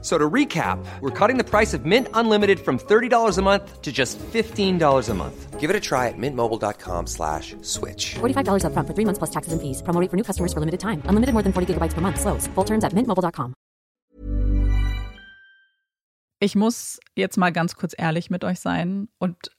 So 0.00 0.16
to 0.16 0.30
recap, 0.30 0.78
we're 1.00 1.10
cutting 1.10 1.38
the 1.38 1.44
price 1.44 1.74
of 1.74 1.84
Mint 1.84 2.06
Unlimited 2.14 2.60
from 2.60 2.78
$30 2.78 3.36
a 3.36 3.42
month 3.42 3.82
to 3.82 3.90
just 3.90 4.16
$15 4.18 5.08
a 5.08 5.14
month. 5.14 5.58
Give 5.58 5.70
it 5.70 5.74
a 5.74 5.80
try 5.80 6.06
at 6.06 6.14
mintmobile.com 6.16 7.08
slash 7.08 7.56
switch. 7.62 8.14
$45 8.20 8.62
upfront 8.62 8.86
for 8.86 8.94
three 8.94 9.04
months 9.04 9.18
plus 9.18 9.30
taxes 9.30 9.52
and 9.52 9.60
fees. 9.60 9.82
Promo 9.82 10.00
rate 10.00 10.08
for 10.08 10.16
new 10.16 10.22
customers 10.22 10.52
for 10.52 10.60
limited 10.60 10.78
time. 10.78 11.02
Unlimited 11.08 11.34
more 11.34 11.42
than 11.42 11.52
40 11.52 11.74
gigabytes 11.74 11.94
per 11.94 12.00
month. 12.00 12.20
Slows. 12.20 12.46
Full 12.54 12.64
terms 12.64 12.84
at 12.84 12.94
mintmobile.com. 12.94 13.54
Ich 16.40 16.54
muss 16.54 17.00
jetzt 17.16 17.36
mal 17.36 17.50
ganz 17.50 17.74
kurz 17.74 17.94
ehrlich 17.98 18.30
mit 18.30 18.44
euch 18.44 18.60
sein 18.60 19.08
und 19.18 19.50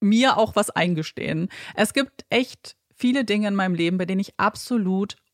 mir 0.00 0.36
auch 0.36 0.54
was 0.56 0.68
eingestehen. 0.68 1.48
Es 1.74 1.94
gibt 1.94 2.26
echt 2.28 2.76
viele 2.94 3.24
Dinge 3.24 3.48
in 3.48 3.54
meinem 3.54 3.74
Leben, 3.74 3.96
bei 3.96 4.04
denen 4.04 4.20
ich 4.20 4.38
absolut 4.38 5.16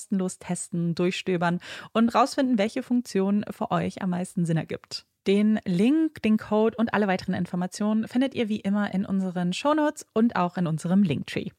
kostenlos 0.00 0.38
testen, 0.38 0.94
durchstöbern 0.94 1.60
und 1.92 2.14
rausfinden, 2.14 2.58
welche 2.58 2.82
Funktion 2.82 3.44
für 3.50 3.70
euch 3.70 4.02
am 4.02 4.10
meisten 4.10 4.44
Sinn 4.46 4.56
ergibt. 4.56 5.04
Den 5.26 5.60
Link, 5.66 6.22
den 6.22 6.38
Code 6.38 6.76
und 6.78 6.94
alle 6.94 7.06
weiteren 7.06 7.34
Informationen 7.34 8.08
findet 8.08 8.34
ihr 8.34 8.48
wie 8.48 8.60
immer 8.60 8.94
in 8.94 9.04
unseren 9.04 9.52
Shownotes 9.52 10.06
und 10.14 10.36
auch 10.36 10.56
in 10.56 10.66
unserem 10.66 11.02
Linktree. 11.02 11.50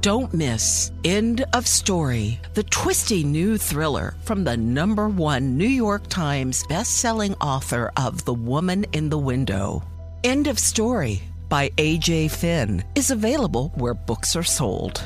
Don't 0.00 0.32
miss 0.32 0.92
End 1.02 1.44
of 1.54 1.66
Story, 1.66 2.38
the 2.54 2.62
twisty 2.64 3.24
new 3.24 3.58
thriller 3.58 4.14
from 4.24 4.46
the 4.46 4.56
number 4.56 5.08
one 5.08 5.58
New 5.58 5.68
York 5.68 6.08
Times 6.08 6.64
bestselling 6.68 7.34
author 7.40 7.90
of 7.96 8.24
The 8.24 8.32
Woman 8.32 8.86
in 8.92 9.10
the 9.10 9.18
Window. 9.18 9.82
End 10.24 10.46
of 10.46 10.58
Story 10.58 11.20
by 11.48 11.68
AJ 11.76 12.30
Finn 12.30 12.82
is 12.94 13.10
available 13.10 13.72
where 13.74 13.94
books 13.94 14.36
are 14.36 14.44
sold. 14.44 15.02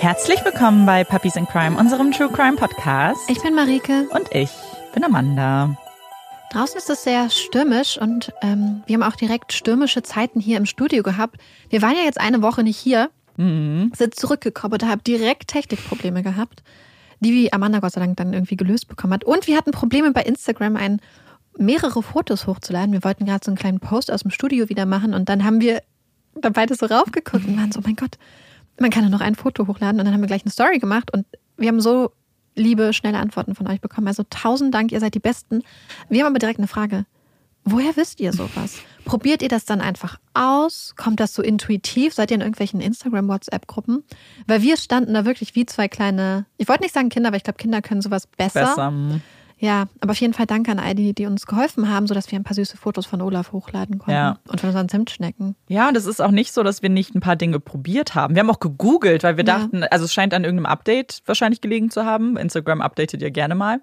Herzlich 0.00 0.44
willkommen 0.44 0.86
bei 0.86 1.02
Puppies 1.02 1.34
in 1.34 1.44
Crime, 1.46 1.76
unserem 1.76 2.12
True 2.12 2.28
Crime 2.28 2.56
Podcast. 2.56 3.28
Ich 3.28 3.42
bin 3.42 3.56
Marike. 3.56 4.08
Und 4.10 4.32
ich 4.32 4.48
bin 4.94 5.02
Amanda. 5.02 5.76
Draußen 6.52 6.78
ist 6.78 6.88
es 6.88 7.02
sehr 7.02 7.28
stürmisch 7.30 7.98
und 8.00 8.32
ähm, 8.40 8.84
wir 8.86 8.94
haben 8.94 9.02
auch 9.02 9.16
direkt 9.16 9.52
stürmische 9.52 10.04
Zeiten 10.04 10.38
hier 10.38 10.56
im 10.56 10.66
Studio 10.66 11.02
gehabt. 11.02 11.40
Wir 11.68 11.82
waren 11.82 11.96
ja 11.96 12.04
jetzt 12.04 12.20
eine 12.20 12.42
Woche 12.42 12.62
nicht 12.62 12.78
hier, 12.78 13.10
mhm. 13.38 13.90
sind 13.92 14.14
zurückgekommen 14.14 14.74
und 14.74 14.84
haben 14.84 15.02
direkt 15.02 15.48
Technikprobleme 15.48 16.22
gehabt, 16.22 16.62
die 17.18 17.32
wie 17.32 17.52
Amanda 17.52 17.80
Gott 17.80 17.94
sei 17.94 18.00
Dank 18.00 18.18
dann 18.18 18.32
irgendwie 18.32 18.56
gelöst 18.56 18.86
bekommen 18.86 19.14
hat. 19.14 19.24
Und 19.24 19.48
wir 19.48 19.56
hatten 19.56 19.72
Probleme 19.72 20.12
bei 20.12 20.22
Instagram, 20.22 20.76
ein, 20.76 21.00
mehrere 21.56 22.04
Fotos 22.04 22.46
hochzuladen. 22.46 22.92
Wir 22.92 23.02
wollten 23.02 23.26
gerade 23.26 23.44
so 23.44 23.50
einen 23.50 23.58
kleinen 23.58 23.80
Post 23.80 24.12
aus 24.12 24.22
dem 24.22 24.30
Studio 24.30 24.68
wieder 24.68 24.86
machen 24.86 25.12
und 25.12 25.28
dann 25.28 25.44
haben 25.44 25.60
wir 25.60 25.82
da 26.36 26.50
beide 26.50 26.76
so 26.76 26.86
raufgeguckt 26.86 27.48
und 27.48 27.58
waren 27.58 27.72
so, 27.72 27.80
oh 27.80 27.82
mein 27.84 27.96
Gott, 27.96 28.16
man 28.80 28.90
kann 28.90 29.04
ja 29.04 29.10
noch 29.10 29.20
ein 29.20 29.34
Foto 29.34 29.66
hochladen 29.66 30.00
und 30.00 30.04
dann 30.06 30.14
haben 30.14 30.20
wir 30.20 30.28
gleich 30.28 30.42
eine 30.42 30.52
Story 30.52 30.78
gemacht 30.78 31.12
und 31.12 31.26
wir 31.56 31.68
haben 31.68 31.80
so 31.80 32.12
liebe, 32.54 32.92
schnelle 32.92 33.18
Antworten 33.18 33.54
von 33.54 33.68
euch 33.68 33.80
bekommen. 33.80 34.08
Also 34.08 34.24
tausend 34.28 34.74
Dank, 34.74 34.92
ihr 34.92 35.00
seid 35.00 35.14
die 35.14 35.20
Besten. 35.20 35.62
Wir 36.08 36.20
haben 36.20 36.32
aber 36.32 36.38
direkt 36.38 36.58
eine 36.58 36.68
Frage. 36.68 37.06
Woher 37.64 37.96
wisst 37.96 38.20
ihr 38.20 38.32
sowas? 38.32 38.78
Probiert 39.04 39.42
ihr 39.42 39.48
das 39.48 39.64
dann 39.64 39.80
einfach 39.80 40.18
aus? 40.32 40.94
Kommt 40.96 41.20
das 41.20 41.34
so 41.34 41.42
intuitiv? 41.42 42.14
Seid 42.14 42.30
ihr 42.30 42.36
in 42.36 42.40
irgendwelchen 42.40 42.80
Instagram-WhatsApp-Gruppen? 42.80 44.04
Weil 44.46 44.62
wir 44.62 44.76
standen 44.76 45.14
da 45.14 45.24
wirklich 45.24 45.54
wie 45.54 45.66
zwei 45.66 45.88
kleine, 45.88 46.46
ich 46.56 46.68
wollte 46.68 46.82
nicht 46.82 46.94
sagen 46.94 47.10
Kinder, 47.10 47.28
aber 47.28 47.36
ich 47.36 47.44
glaube, 47.44 47.58
Kinder 47.58 47.82
können 47.82 48.00
sowas 48.00 48.26
besser. 48.26 48.60
Besser. 48.60 49.20
Ja, 49.60 49.86
aber 50.00 50.12
auf 50.12 50.20
jeden 50.20 50.34
Fall 50.34 50.46
danke 50.46 50.70
an 50.70 50.78
all 50.78 50.94
die, 50.94 51.14
die 51.14 51.26
uns 51.26 51.46
geholfen 51.46 51.88
haben, 51.88 52.06
sodass 52.06 52.30
wir 52.30 52.38
ein 52.38 52.44
paar 52.44 52.54
süße 52.54 52.76
Fotos 52.76 53.06
von 53.06 53.20
Olaf 53.20 53.52
hochladen 53.52 53.98
konnten. 53.98 54.12
Ja. 54.12 54.38
Und 54.46 54.60
von 54.60 54.68
unseren 54.68 54.88
Zimtschnecken. 54.88 55.56
Ja, 55.68 55.88
und 55.88 55.96
es 55.96 56.06
ist 56.06 56.20
auch 56.20 56.30
nicht 56.30 56.52
so, 56.52 56.62
dass 56.62 56.82
wir 56.82 56.90
nicht 56.90 57.14
ein 57.14 57.20
paar 57.20 57.36
Dinge 57.36 57.58
probiert 57.58 58.14
haben. 58.14 58.34
Wir 58.34 58.40
haben 58.40 58.50
auch 58.50 58.60
gegoogelt, 58.60 59.24
weil 59.24 59.36
wir 59.36 59.44
ja. 59.44 59.58
dachten, 59.58 59.82
also 59.84 60.04
es 60.04 60.14
scheint 60.14 60.32
an 60.32 60.44
irgendeinem 60.44 60.66
Update 60.66 61.22
wahrscheinlich 61.26 61.60
gelegen 61.60 61.90
zu 61.90 62.04
haben. 62.04 62.36
Instagram 62.36 62.80
updatet 62.80 63.20
ihr 63.20 63.30
gerne 63.32 63.54
mal. 63.56 63.80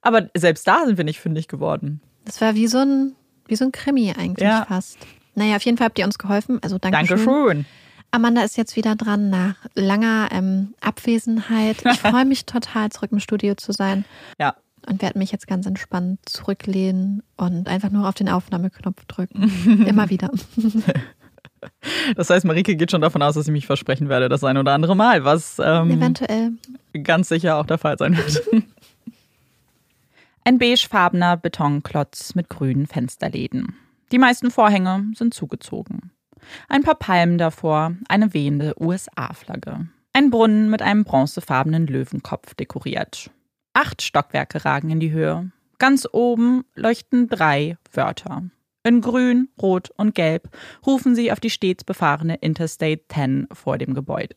Aber 0.00 0.28
selbst 0.34 0.66
da 0.66 0.84
sind 0.86 0.96
wir 0.96 1.04
nicht 1.04 1.20
fündig 1.20 1.46
geworden. 1.46 2.00
Das 2.24 2.40
war 2.40 2.54
wie 2.54 2.66
so 2.66 2.78
ein, 2.78 3.14
wie 3.46 3.56
so 3.56 3.64
ein 3.64 3.72
Krimi 3.72 4.14
eigentlich 4.18 4.48
Ja. 4.48 4.64
fast. 4.66 4.98
Naja, 5.34 5.56
auf 5.56 5.62
jeden 5.62 5.76
Fall 5.76 5.86
habt 5.86 5.98
ihr 5.98 6.04
uns 6.04 6.18
geholfen. 6.18 6.58
Also 6.62 6.78
danke 6.78 7.06
schön. 7.06 7.16
Dankeschön. 7.18 7.66
Amanda 8.10 8.42
ist 8.42 8.58
jetzt 8.58 8.76
wieder 8.76 8.94
dran 8.94 9.30
nach 9.30 9.54
langer 9.74 10.28
ähm, 10.32 10.74
Abwesenheit. 10.80 11.82
Ich 11.90 12.00
freue 12.00 12.26
mich 12.26 12.44
total, 12.44 12.90
zurück 12.90 13.10
im 13.10 13.20
Studio 13.20 13.54
zu 13.54 13.72
sein 13.72 14.04
Ja, 14.38 14.54
und 14.86 15.02
werde 15.02 15.18
mich 15.18 15.32
jetzt 15.32 15.46
ganz 15.46 15.66
entspannt 15.66 16.20
zurücklehnen 16.26 17.22
und 17.36 17.68
einfach 17.68 17.90
nur 17.90 18.08
auf 18.08 18.14
den 18.14 18.28
Aufnahmeknopf 18.28 19.04
drücken. 19.06 19.84
Immer 19.86 20.10
wieder. 20.10 20.30
das 22.16 22.30
heißt, 22.30 22.44
Marike 22.44 22.76
geht 22.76 22.90
schon 22.90 23.00
davon 23.00 23.22
aus, 23.22 23.34
dass 23.34 23.46
ich 23.46 23.52
mich 23.52 23.66
versprechen 23.66 24.08
werde, 24.08 24.28
das 24.28 24.44
ein 24.44 24.56
oder 24.56 24.72
andere 24.72 24.96
Mal, 24.96 25.24
was 25.24 25.58
ähm, 25.62 25.90
Eventuell. 25.90 26.52
ganz 27.02 27.28
sicher 27.28 27.56
auch 27.56 27.66
der 27.66 27.78
Fall 27.78 27.98
sein 27.98 28.16
wird. 28.16 28.42
Ein 30.44 30.58
beigefarbener 30.58 31.36
Betonklotz 31.36 32.34
mit 32.34 32.48
grünen 32.48 32.88
Fensterläden. 32.88 33.76
Die 34.10 34.18
meisten 34.18 34.50
Vorhänge 34.50 35.12
sind 35.14 35.34
zugezogen. 35.34 36.10
Ein 36.68 36.82
paar 36.82 36.96
Palmen 36.96 37.38
davor, 37.38 37.94
eine 38.08 38.34
wehende 38.34 38.74
USA-Flagge. 38.80 39.86
Ein 40.12 40.30
Brunnen 40.30 40.68
mit 40.68 40.82
einem 40.82 41.04
bronzefarbenen 41.04 41.86
Löwenkopf 41.86 42.54
dekoriert. 42.54 43.30
Acht 43.74 44.02
Stockwerke 44.02 44.64
ragen 44.64 44.90
in 44.90 45.00
die 45.00 45.12
Höhe. 45.12 45.50
Ganz 45.78 46.06
oben 46.12 46.64
leuchten 46.74 47.28
drei 47.28 47.78
Wörter. 47.92 48.44
In 48.84 49.00
grün, 49.00 49.48
rot 49.60 49.90
und 49.96 50.14
gelb 50.14 50.48
rufen 50.86 51.14
sie 51.14 51.32
auf 51.32 51.40
die 51.40 51.50
stets 51.50 51.82
befahrene 51.84 52.36
Interstate 52.36 53.02
10 53.08 53.48
vor 53.52 53.78
dem 53.78 53.94
Gebäude. 53.94 54.36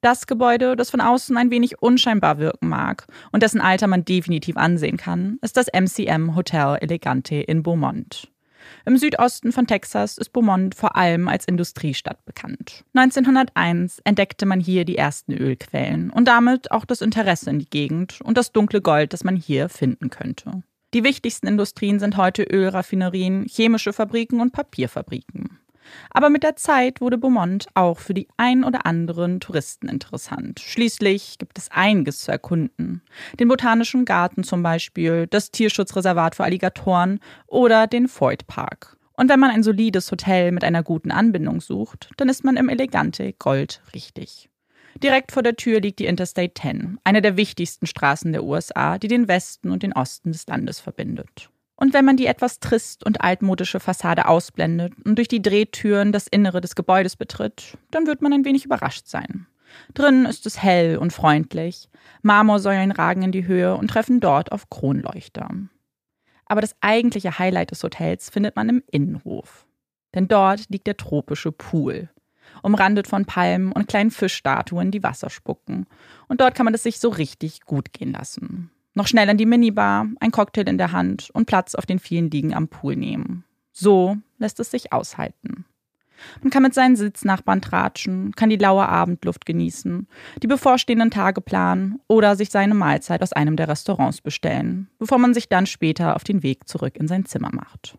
Das 0.00 0.26
Gebäude, 0.26 0.76
das 0.76 0.90
von 0.90 1.00
außen 1.00 1.36
ein 1.36 1.50
wenig 1.50 1.82
unscheinbar 1.82 2.38
wirken 2.38 2.68
mag 2.68 3.06
und 3.32 3.42
dessen 3.42 3.60
Alter 3.60 3.86
man 3.86 4.04
definitiv 4.04 4.56
ansehen 4.56 4.96
kann, 4.96 5.38
ist 5.42 5.56
das 5.56 5.66
MCM 5.72 6.34
Hotel 6.36 6.78
Elegante 6.80 7.36
in 7.36 7.62
Beaumont. 7.62 8.30
Im 8.84 8.96
Südosten 8.96 9.52
von 9.52 9.66
Texas 9.66 10.18
ist 10.18 10.32
Beaumont 10.32 10.74
vor 10.74 10.96
allem 10.96 11.28
als 11.28 11.44
Industriestadt 11.44 12.24
bekannt. 12.24 12.84
1901 12.94 14.00
entdeckte 14.04 14.46
man 14.46 14.60
hier 14.60 14.84
die 14.84 14.96
ersten 14.96 15.32
Ölquellen 15.32 16.10
und 16.10 16.26
damit 16.26 16.70
auch 16.70 16.84
das 16.84 17.00
Interesse 17.00 17.50
in 17.50 17.58
die 17.58 17.70
Gegend 17.70 18.20
und 18.22 18.38
das 18.38 18.52
dunkle 18.52 18.80
Gold, 18.80 19.12
das 19.12 19.24
man 19.24 19.36
hier 19.36 19.68
finden 19.68 20.10
könnte. 20.10 20.62
Die 20.94 21.04
wichtigsten 21.04 21.46
Industrien 21.46 21.98
sind 21.98 22.16
heute 22.16 22.44
Ölraffinerien, 22.44 23.46
chemische 23.46 23.92
Fabriken 23.92 24.40
und 24.40 24.52
Papierfabriken. 24.52 25.58
Aber 26.10 26.30
mit 26.30 26.42
der 26.42 26.56
Zeit 26.56 27.00
wurde 27.00 27.18
Beaumont 27.18 27.66
auch 27.74 27.98
für 27.98 28.14
die 28.14 28.28
ein 28.36 28.64
oder 28.64 28.86
anderen 28.86 29.40
Touristen 29.40 29.88
interessant. 29.88 30.60
Schließlich 30.60 31.38
gibt 31.38 31.58
es 31.58 31.70
einiges 31.70 32.20
zu 32.20 32.32
erkunden. 32.32 33.02
Den 33.38 33.48
Botanischen 33.48 34.04
Garten 34.04 34.44
zum 34.44 34.62
Beispiel, 34.62 35.26
das 35.26 35.50
Tierschutzreservat 35.50 36.34
für 36.34 36.44
Alligatoren 36.44 37.20
oder 37.46 37.86
den 37.86 38.08
Foyt 38.08 38.46
Park. 38.46 38.96
Und 39.14 39.28
wenn 39.28 39.40
man 39.40 39.50
ein 39.50 39.64
solides 39.64 40.10
Hotel 40.12 40.52
mit 40.52 40.62
einer 40.62 40.84
guten 40.84 41.10
Anbindung 41.10 41.60
sucht, 41.60 42.10
dann 42.18 42.28
ist 42.28 42.44
man 42.44 42.56
im 42.56 42.68
Elegante 42.68 43.32
Gold 43.32 43.82
richtig. 43.92 44.48
Direkt 45.02 45.32
vor 45.32 45.42
der 45.42 45.56
Tür 45.56 45.80
liegt 45.80 45.98
die 45.98 46.06
Interstate 46.06 46.54
10, 46.54 46.98
eine 47.04 47.22
der 47.22 47.36
wichtigsten 47.36 47.86
Straßen 47.86 48.32
der 48.32 48.44
USA, 48.44 48.98
die 48.98 49.08
den 49.08 49.28
Westen 49.28 49.70
und 49.70 49.82
den 49.82 49.92
Osten 49.92 50.32
des 50.32 50.46
Landes 50.46 50.80
verbindet. 50.80 51.50
Und 51.80 51.94
wenn 51.94 52.04
man 52.04 52.16
die 52.16 52.26
etwas 52.26 52.58
trist 52.58 53.06
und 53.06 53.20
altmodische 53.20 53.78
Fassade 53.78 54.26
ausblendet 54.26 54.94
und 55.04 55.16
durch 55.16 55.28
die 55.28 55.40
Drehtüren 55.40 56.10
das 56.10 56.26
Innere 56.26 56.60
des 56.60 56.74
Gebäudes 56.74 57.14
betritt, 57.14 57.78
dann 57.92 58.08
wird 58.08 58.20
man 58.20 58.32
ein 58.32 58.44
wenig 58.44 58.64
überrascht 58.64 59.06
sein. 59.06 59.46
Drinnen 59.94 60.26
ist 60.26 60.44
es 60.44 60.60
hell 60.60 60.98
und 60.98 61.12
freundlich. 61.12 61.88
Marmorsäulen 62.22 62.90
ragen 62.90 63.22
in 63.22 63.30
die 63.30 63.46
Höhe 63.46 63.76
und 63.76 63.88
treffen 63.88 64.18
dort 64.18 64.50
auf 64.50 64.68
Kronleuchter. 64.70 65.48
Aber 66.46 66.60
das 66.60 66.74
eigentliche 66.80 67.38
Highlight 67.38 67.70
des 67.70 67.84
Hotels 67.84 68.28
findet 68.28 68.56
man 68.56 68.68
im 68.68 68.82
Innenhof. 68.90 69.64
Denn 70.16 70.26
dort 70.26 70.68
liegt 70.70 70.88
der 70.88 70.96
tropische 70.96 71.52
Pool, 71.52 72.08
umrandet 72.60 73.06
von 73.06 73.24
Palmen 73.24 73.70
und 73.70 73.86
kleinen 73.86 74.10
Fischstatuen, 74.10 74.90
die 74.90 75.04
Wasser 75.04 75.30
spucken. 75.30 75.86
Und 76.26 76.40
dort 76.40 76.56
kann 76.56 76.64
man 76.64 76.74
es 76.74 76.82
sich 76.82 76.98
so 76.98 77.10
richtig 77.10 77.60
gut 77.60 77.92
gehen 77.92 78.10
lassen. 78.10 78.72
Noch 78.98 79.06
schnell 79.06 79.30
an 79.30 79.36
die 79.36 79.46
Minibar, 79.46 80.08
ein 80.18 80.32
Cocktail 80.32 80.66
in 80.66 80.76
der 80.76 80.90
Hand 80.90 81.30
und 81.32 81.46
Platz 81.46 81.76
auf 81.76 81.86
den 81.86 82.00
vielen 82.00 82.32
Liegen 82.32 82.52
am 82.52 82.66
Pool 82.66 82.96
nehmen. 82.96 83.44
So 83.70 84.16
lässt 84.38 84.58
es 84.58 84.72
sich 84.72 84.92
aushalten. 84.92 85.66
Man 86.42 86.50
kann 86.50 86.64
mit 86.64 86.74
seinen 86.74 86.96
Sitznachbarn 86.96 87.62
tratschen, 87.62 88.32
kann 88.32 88.50
die 88.50 88.56
laue 88.56 88.88
Abendluft 88.88 89.46
genießen, 89.46 90.08
die 90.42 90.48
bevorstehenden 90.48 91.12
Tage 91.12 91.40
planen 91.40 92.00
oder 92.08 92.34
sich 92.34 92.50
seine 92.50 92.74
Mahlzeit 92.74 93.22
aus 93.22 93.32
einem 93.32 93.54
der 93.54 93.68
Restaurants 93.68 94.20
bestellen, 94.20 94.88
bevor 94.98 95.18
man 95.18 95.32
sich 95.32 95.48
dann 95.48 95.66
später 95.66 96.16
auf 96.16 96.24
den 96.24 96.42
Weg 96.42 96.66
zurück 96.66 96.96
in 96.96 97.06
sein 97.06 97.24
Zimmer 97.24 97.50
macht. 97.52 97.96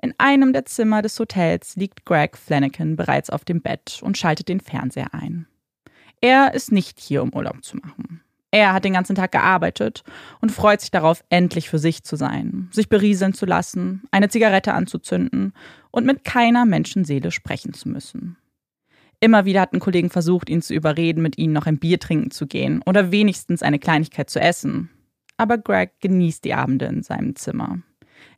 In 0.00 0.14
einem 0.16 0.54
der 0.54 0.64
Zimmer 0.64 1.02
des 1.02 1.20
Hotels 1.20 1.76
liegt 1.76 2.06
Greg 2.06 2.38
Flanagan 2.38 2.96
bereits 2.96 3.28
auf 3.28 3.44
dem 3.44 3.60
Bett 3.60 4.00
und 4.02 4.16
schaltet 4.16 4.48
den 4.48 4.60
Fernseher 4.60 5.12
ein. 5.12 5.46
Er 6.22 6.54
ist 6.54 6.72
nicht 6.72 6.98
hier, 6.98 7.22
um 7.22 7.34
Urlaub 7.34 7.62
zu 7.62 7.76
machen. 7.76 8.22
Er 8.56 8.72
hat 8.72 8.86
den 8.86 8.94
ganzen 8.94 9.14
Tag 9.14 9.32
gearbeitet 9.32 10.02
und 10.40 10.50
freut 10.50 10.80
sich 10.80 10.90
darauf, 10.90 11.22
endlich 11.28 11.68
für 11.68 11.78
sich 11.78 12.04
zu 12.04 12.16
sein, 12.16 12.70
sich 12.72 12.88
berieseln 12.88 13.34
zu 13.34 13.44
lassen, 13.44 14.04
eine 14.10 14.30
Zigarette 14.30 14.72
anzuzünden 14.72 15.52
und 15.90 16.06
mit 16.06 16.24
keiner 16.24 16.64
Menschenseele 16.64 17.32
sprechen 17.32 17.74
zu 17.74 17.90
müssen. 17.90 18.38
Immer 19.20 19.44
wieder 19.44 19.60
hatten 19.60 19.78
Kollegen 19.78 20.08
versucht, 20.08 20.48
ihn 20.48 20.62
zu 20.62 20.72
überreden, 20.72 21.20
mit 21.20 21.36
ihnen 21.36 21.52
noch 21.52 21.66
ein 21.66 21.78
Bier 21.78 22.00
trinken 22.00 22.30
zu 22.30 22.46
gehen 22.46 22.80
oder 22.86 23.12
wenigstens 23.12 23.62
eine 23.62 23.78
Kleinigkeit 23.78 24.30
zu 24.30 24.40
essen. 24.40 24.88
Aber 25.36 25.58
Greg 25.58 26.00
genießt 26.00 26.42
die 26.42 26.54
Abende 26.54 26.86
in 26.86 27.02
seinem 27.02 27.36
Zimmer. 27.36 27.80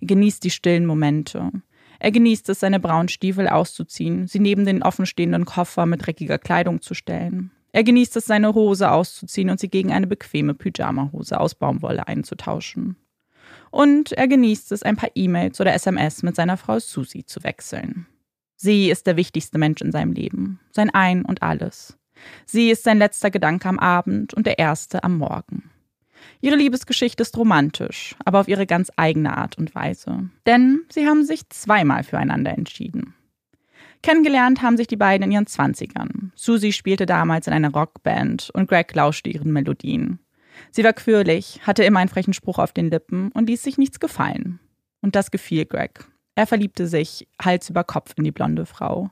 Er 0.00 0.08
genießt 0.08 0.42
die 0.42 0.50
stillen 0.50 0.86
Momente. 0.86 1.52
Er 2.00 2.10
genießt 2.10 2.48
es, 2.48 2.58
seine 2.58 2.80
braunen 2.80 3.08
Stiefel 3.08 3.46
auszuziehen, 3.46 4.26
sie 4.26 4.40
neben 4.40 4.64
den 4.64 4.82
offenstehenden 4.82 5.44
Koffer 5.44 5.86
mit 5.86 6.04
dreckiger 6.04 6.38
Kleidung 6.38 6.82
zu 6.82 6.94
stellen. 6.94 7.52
Er 7.72 7.84
genießt 7.84 8.16
es, 8.16 8.26
seine 8.26 8.54
Hose 8.54 8.90
auszuziehen 8.90 9.50
und 9.50 9.60
sie 9.60 9.68
gegen 9.68 9.92
eine 9.92 10.06
bequeme 10.06 10.54
Pyjamahose 10.54 11.38
aus 11.38 11.54
Baumwolle 11.54 12.08
einzutauschen. 12.08 12.96
Und 13.70 14.12
er 14.12 14.28
genießt 14.28 14.72
es, 14.72 14.82
ein 14.82 14.96
paar 14.96 15.10
E-Mails 15.14 15.60
oder 15.60 15.74
SMS 15.74 16.22
mit 16.22 16.36
seiner 16.36 16.56
Frau 16.56 16.78
Susie 16.78 17.24
zu 17.24 17.42
wechseln. 17.44 18.06
Sie 18.56 18.90
ist 18.90 19.06
der 19.06 19.16
wichtigste 19.16 19.58
Mensch 19.58 19.80
in 19.82 19.92
seinem 19.92 20.12
Leben, 20.12 20.60
sein 20.72 20.90
Ein 20.90 21.24
und 21.24 21.42
alles. 21.42 21.96
Sie 22.46 22.70
ist 22.70 22.82
sein 22.82 22.98
letzter 22.98 23.30
Gedanke 23.30 23.68
am 23.68 23.78
Abend 23.78 24.34
und 24.34 24.46
der 24.46 24.58
erste 24.58 25.04
am 25.04 25.18
Morgen. 25.18 25.70
Ihre 26.40 26.56
Liebesgeschichte 26.56 27.22
ist 27.22 27.36
romantisch, 27.36 28.16
aber 28.24 28.40
auf 28.40 28.48
ihre 28.48 28.66
ganz 28.66 28.90
eigene 28.96 29.36
Art 29.36 29.58
und 29.58 29.74
Weise. 29.74 30.30
Denn 30.46 30.80
sie 30.90 31.06
haben 31.06 31.24
sich 31.24 31.48
zweimal 31.50 32.02
füreinander 32.02 32.52
entschieden. 32.56 33.14
Kennengelernt 34.02 34.62
haben 34.62 34.76
sich 34.76 34.86
die 34.86 34.96
beiden 34.96 35.24
in 35.24 35.32
ihren 35.32 35.46
Zwanzigern. 35.46 36.32
Susie 36.34 36.72
spielte 36.72 37.06
damals 37.06 37.46
in 37.46 37.52
einer 37.52 37.72
Rockband 37.72 38.50
und 38.54 38.68
Greg 38.68 38.94
lauschte 38.94 39.30
ihren 39.30 39.52
Melodien. 39.52 40.20
Sie 40.70 40.84
war 40.84 40.92
quirlig, 40.92 41.60
hatte 41.62 41.84
immer 41.84 42.00
einen 42.00 42.08
frechen 42.08 42.32
Spruch 42.32 42.58
auf 42.58 42.72
den 42.72 42.90
Lippen 42.90 43.30
und 43.32 43.48
ließ 43.48 43.62
sich 43.62 43.78
nichts 43.78 44.00
gefallen. 44.00 44.60
Und 45.00 45.14
das 45.14 45.30
gefiel 45.30 45.66
Greg. 45.66 46.04
Er 46.34 46.46
verliebte 46.46 46.86
sich 46.86 47.28
Hals 47.42 47.70
über 47.70 47.84
Kopf 47.84 48.14
in 48.16 48.24
die 48.24 48.32
blonde 48.32 48.66
Frau. 48.66 49.10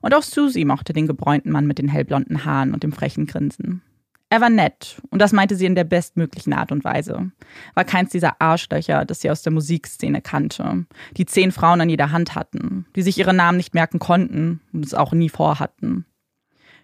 Und 0.00 0.14
auch 0.14 0.22
Susie 0.22 0.64
mochte 0.64 0.92
den 0.92 1.06
gebräunten 1.06 1.52
Mann 1.52 1.66
mit 1.66 1.78
den 1.78 1.88
hellblonden 1.88 2.44
Haaren 2.44 2.74
und 2.74 2.82
dem 2.82 2.92
frechen 2.92 3.26
Grinsen. 3.26 3.82
Er 4.32 4.40
war 4.40 4.48
nett, 4.48 4.96
und 5.10 5.20
das 5.20 5.32
meinte 5.32 5.56
sie 5.56 5.66
in 5.66 5.74
der 5.74 5.84
bestmöglichen 5.84 6.54
Art 6.54 6.72
und 6.72 6.84
Weise. 6.84 7.30
War 7.74 7.84
keins 7.84 8.12
dieser 8.12 8.40
Arschlöcher, 8.40 9.04
das 9.04 9.20
sie 9.20 9.28
aus 9.28 9.42
der 9.42 9.52
Musikszene 9.52 10.22
kannte, 10.22 10.86
die 11.18 11.26
zehn 11.26 11.52
Frauen 11.52 11.82
an 11.82 11.90
jeder 11.90 12.12
Hand 12.12 12.34
hatten, 12.34 12.86
die 12.96 13.02
sich 13.02 13.18
ihre 13.18 13.34
Namen 13.34 13.58
nicht 13.58 13.74
merken 13.74 13.98
konnten 13.98 14.62
und 14.72 14.86
es 14.86 14.94
auch 14.94 15.12
nie 15.12 15.28
vorhatten. 15.28 16.06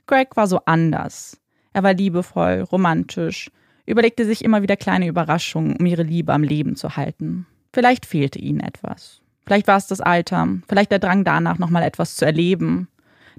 Greg 0.07 0.37
war 0.37 0.47
so 0.47 0.61
anders. 0.67 1.41
Er 1.73 1.83
war 1.83 1.95
liebevoll, 1.95 2.67
romantisch, 2.71 3.51
überlegte 3.87 4.27
sich 4.27 4.45
immer 4.45 4.61
wieder 4.61 4.77
kleine 4.77 5.07
Überraschungen, 5.07 5.75
um 5.75 5.87
ihre 5.87 6.03
Liebe 6.03 6.35
am 6.35 6.43
Leben 6.43 6.77
zu 6.77 6.97
halten. 6.97 7.47
Vielleicht 7.73 8.05
fehlte 8.05 8.39
ihnen 8.39 8.61
etwas. 8.61 9.23
Vielleicht 9.47 9.69
war 9.69 9.79
es 9.79 9.87
das 9.87 10.03
Alter, 10.03 10.47
vielleicht 10.69 10.91
der 10.91 10.99
Drang 10.99 11.25
danach, 11.25 11.57
nochmal 11.57 11.85
etwas 11.85 12.17
zu 12.17 12.27
erleben, 12.27 12.89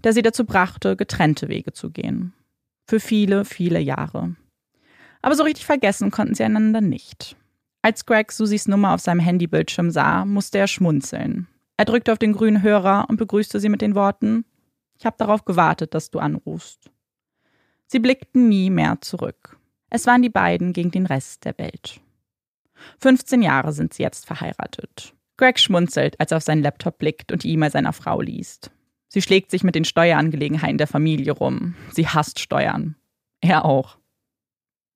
der 0.04 0.14
sie 0.14 0.24
dazu 0.24 0.46
brachte, 0.46 0.96
getrennte 0.96 1.48
Wege 1.48 1.74
zu 1.74 1.92
gehen. 1.92 2.34
Für 2.90 3.00
viele, 3.00 3.46
viele 3.46 3.80
Jahre. 3.80 4.36
Aber 5.22 5.36
so 5.36 5.44
richtig 5.44 5.64
vergessen 5.64 6.10
konnten 6.10 6.34
sie 6.34 6.44
einander 6.44 6.82
nicht. 6.82 7.36
Als 7.84 8.08
Greg 8.08 8.32
Susies 8.32 8.68
Nummer 8.68 8.96
auf 8.96 9.00
seinem 9.00 9.20
Handybildschirm 9.20 9.92
sah, 9.92 10.26
musste 10.26 10.58
er 10.58 10.66
schmunzeln. 10.66 11.48
Er 11.78 11.86
drückte 11.86 12.12
auf 12.12 12.18
den 12.18 12.34
grünen 12.34 12.64
Hörer 12.64 13.06
und 13.08 13.18
begrüßte 13.18 13.60
sie 13.60 13.70
mit 13.70 13.84
den 13.84 13.94
Worten 13.94 14.44
Ich 14.98 15.06
habe 15.06 15.18
darauf 15.20 15.46
gewartet, 15.46 15.94
dass 15.94 16.10
du 16.10 16.18
anrufst. 16.18 16.90
Sie 17.86 18.00
blickten 18.00 18.50
nie 18.50 18.72
mehr 18.72 19.00
zurück. 19.02 19.60
Es 19.92 20.08
waren 20.08 20.24
die 20.24 20.30
beiden 20.30 20.74
gegen 20.74 20.90
den 20.90 21.06
Rest 21.06 21.46
der 21.46 21.60
Welt. 21.60 22.02
15 23.02 23.44
Jahre 23.44 23.72
sind 23.72 23.94
sie 23.94 24.02
jetzt 24.02 24.26
verheiratet. 24.26 25.14
Greg 25.38 25.60
schmunzelt, 25.60 26.20
als 26.20 26.32
er 26.32 26.38
auf 26.38 26.44
seinen 26.44 26.64
Laptop 26.64 26.98
blickt 26.98 27.32
und 27.32 27.44
die 27.44 27.52
E-Mail 27.52 27.70
seiner 27.70 27.94
Frau 27.94 28.20
liest. 28.20 28.72
Sie 29.10 29.22
schlägt 29.22 29.52
sich 29.52 29.64
mit 29.64 29.76
den 29.76 29.86
Steuerangelegenheiten 29.86 30.78
der 30.78 30.88
Familie 30.88 31.34
rum. 31.34 31.76
Sie 31.92 32.08
hasst 32.08 32.40
Steuern. 32.40 32.96
Er 33.42 33.66
auch. 33.66 33.98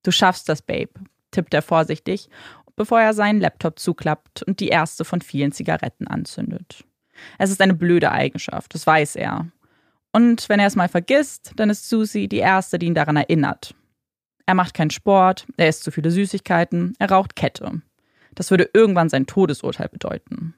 Du 0.04 0.12
schaffst 0.12 0.48
das, 0.48 0.62
Babe, 0.62 0.92
tippt 1.32 1.52
er 1.52 1.62
vorsichtig, 1.62 2.28
bevor 2.76 3.00
er 3.00 3.12
seinen 3.12 3.40
Laptop 3.40 3.78
zuklappt 3.78 4.42
und 4.44 4.60
die 4.60 4.68
erste 4.68 5.04
von 5.04 5.20
vielen 5.20 5.52
Zigaretten 5.52 6.06
anzündet. 6.06 6.84
Es 7.38 7.50
ist 7.50 7.60
eine 7.60 7.74
blöde 7.74 8.12
Eigenschaft, 8.12 8.74
das 8.74 8.86
weiß 8.86 9.16
er. 9.16 9.50
Und 10.12 10.48
wenn 10.48 10.60
er 10.60 10.66
es 10.66 10.76
mal 10.76 10.88
vergisst, 10.88 11.52
dann 11.56 11.70
ist 11.70 11.88
Susie 11.88 12.28
die 12.28 12.38
Erste, 12.38 12.78
die 12.78 12.86
ihn 12.86 12.94
daran 12.94 13.16
erinnert. 13.16 13.74
Er 14.46 14.54
macht 14.54 14.74
keinen 14.74 14.90
Sport, 14.90 15.46
er 15.56 15.68
isst 15.68 15.82
zu 15.84 15.90
viele 15.90 16.10
Süßigkeiten, 16.10 16.94
er 16.98 17.10
raucht 17.10 17.34
Kette. 17.34 17.82
Das 18.34 18.50
würde 18.50 18.70
irgendwann 18.74 19.08
sein 19.08 19.26
Todesurteil 19.26 19.88
bedeuten. 19.88 20.54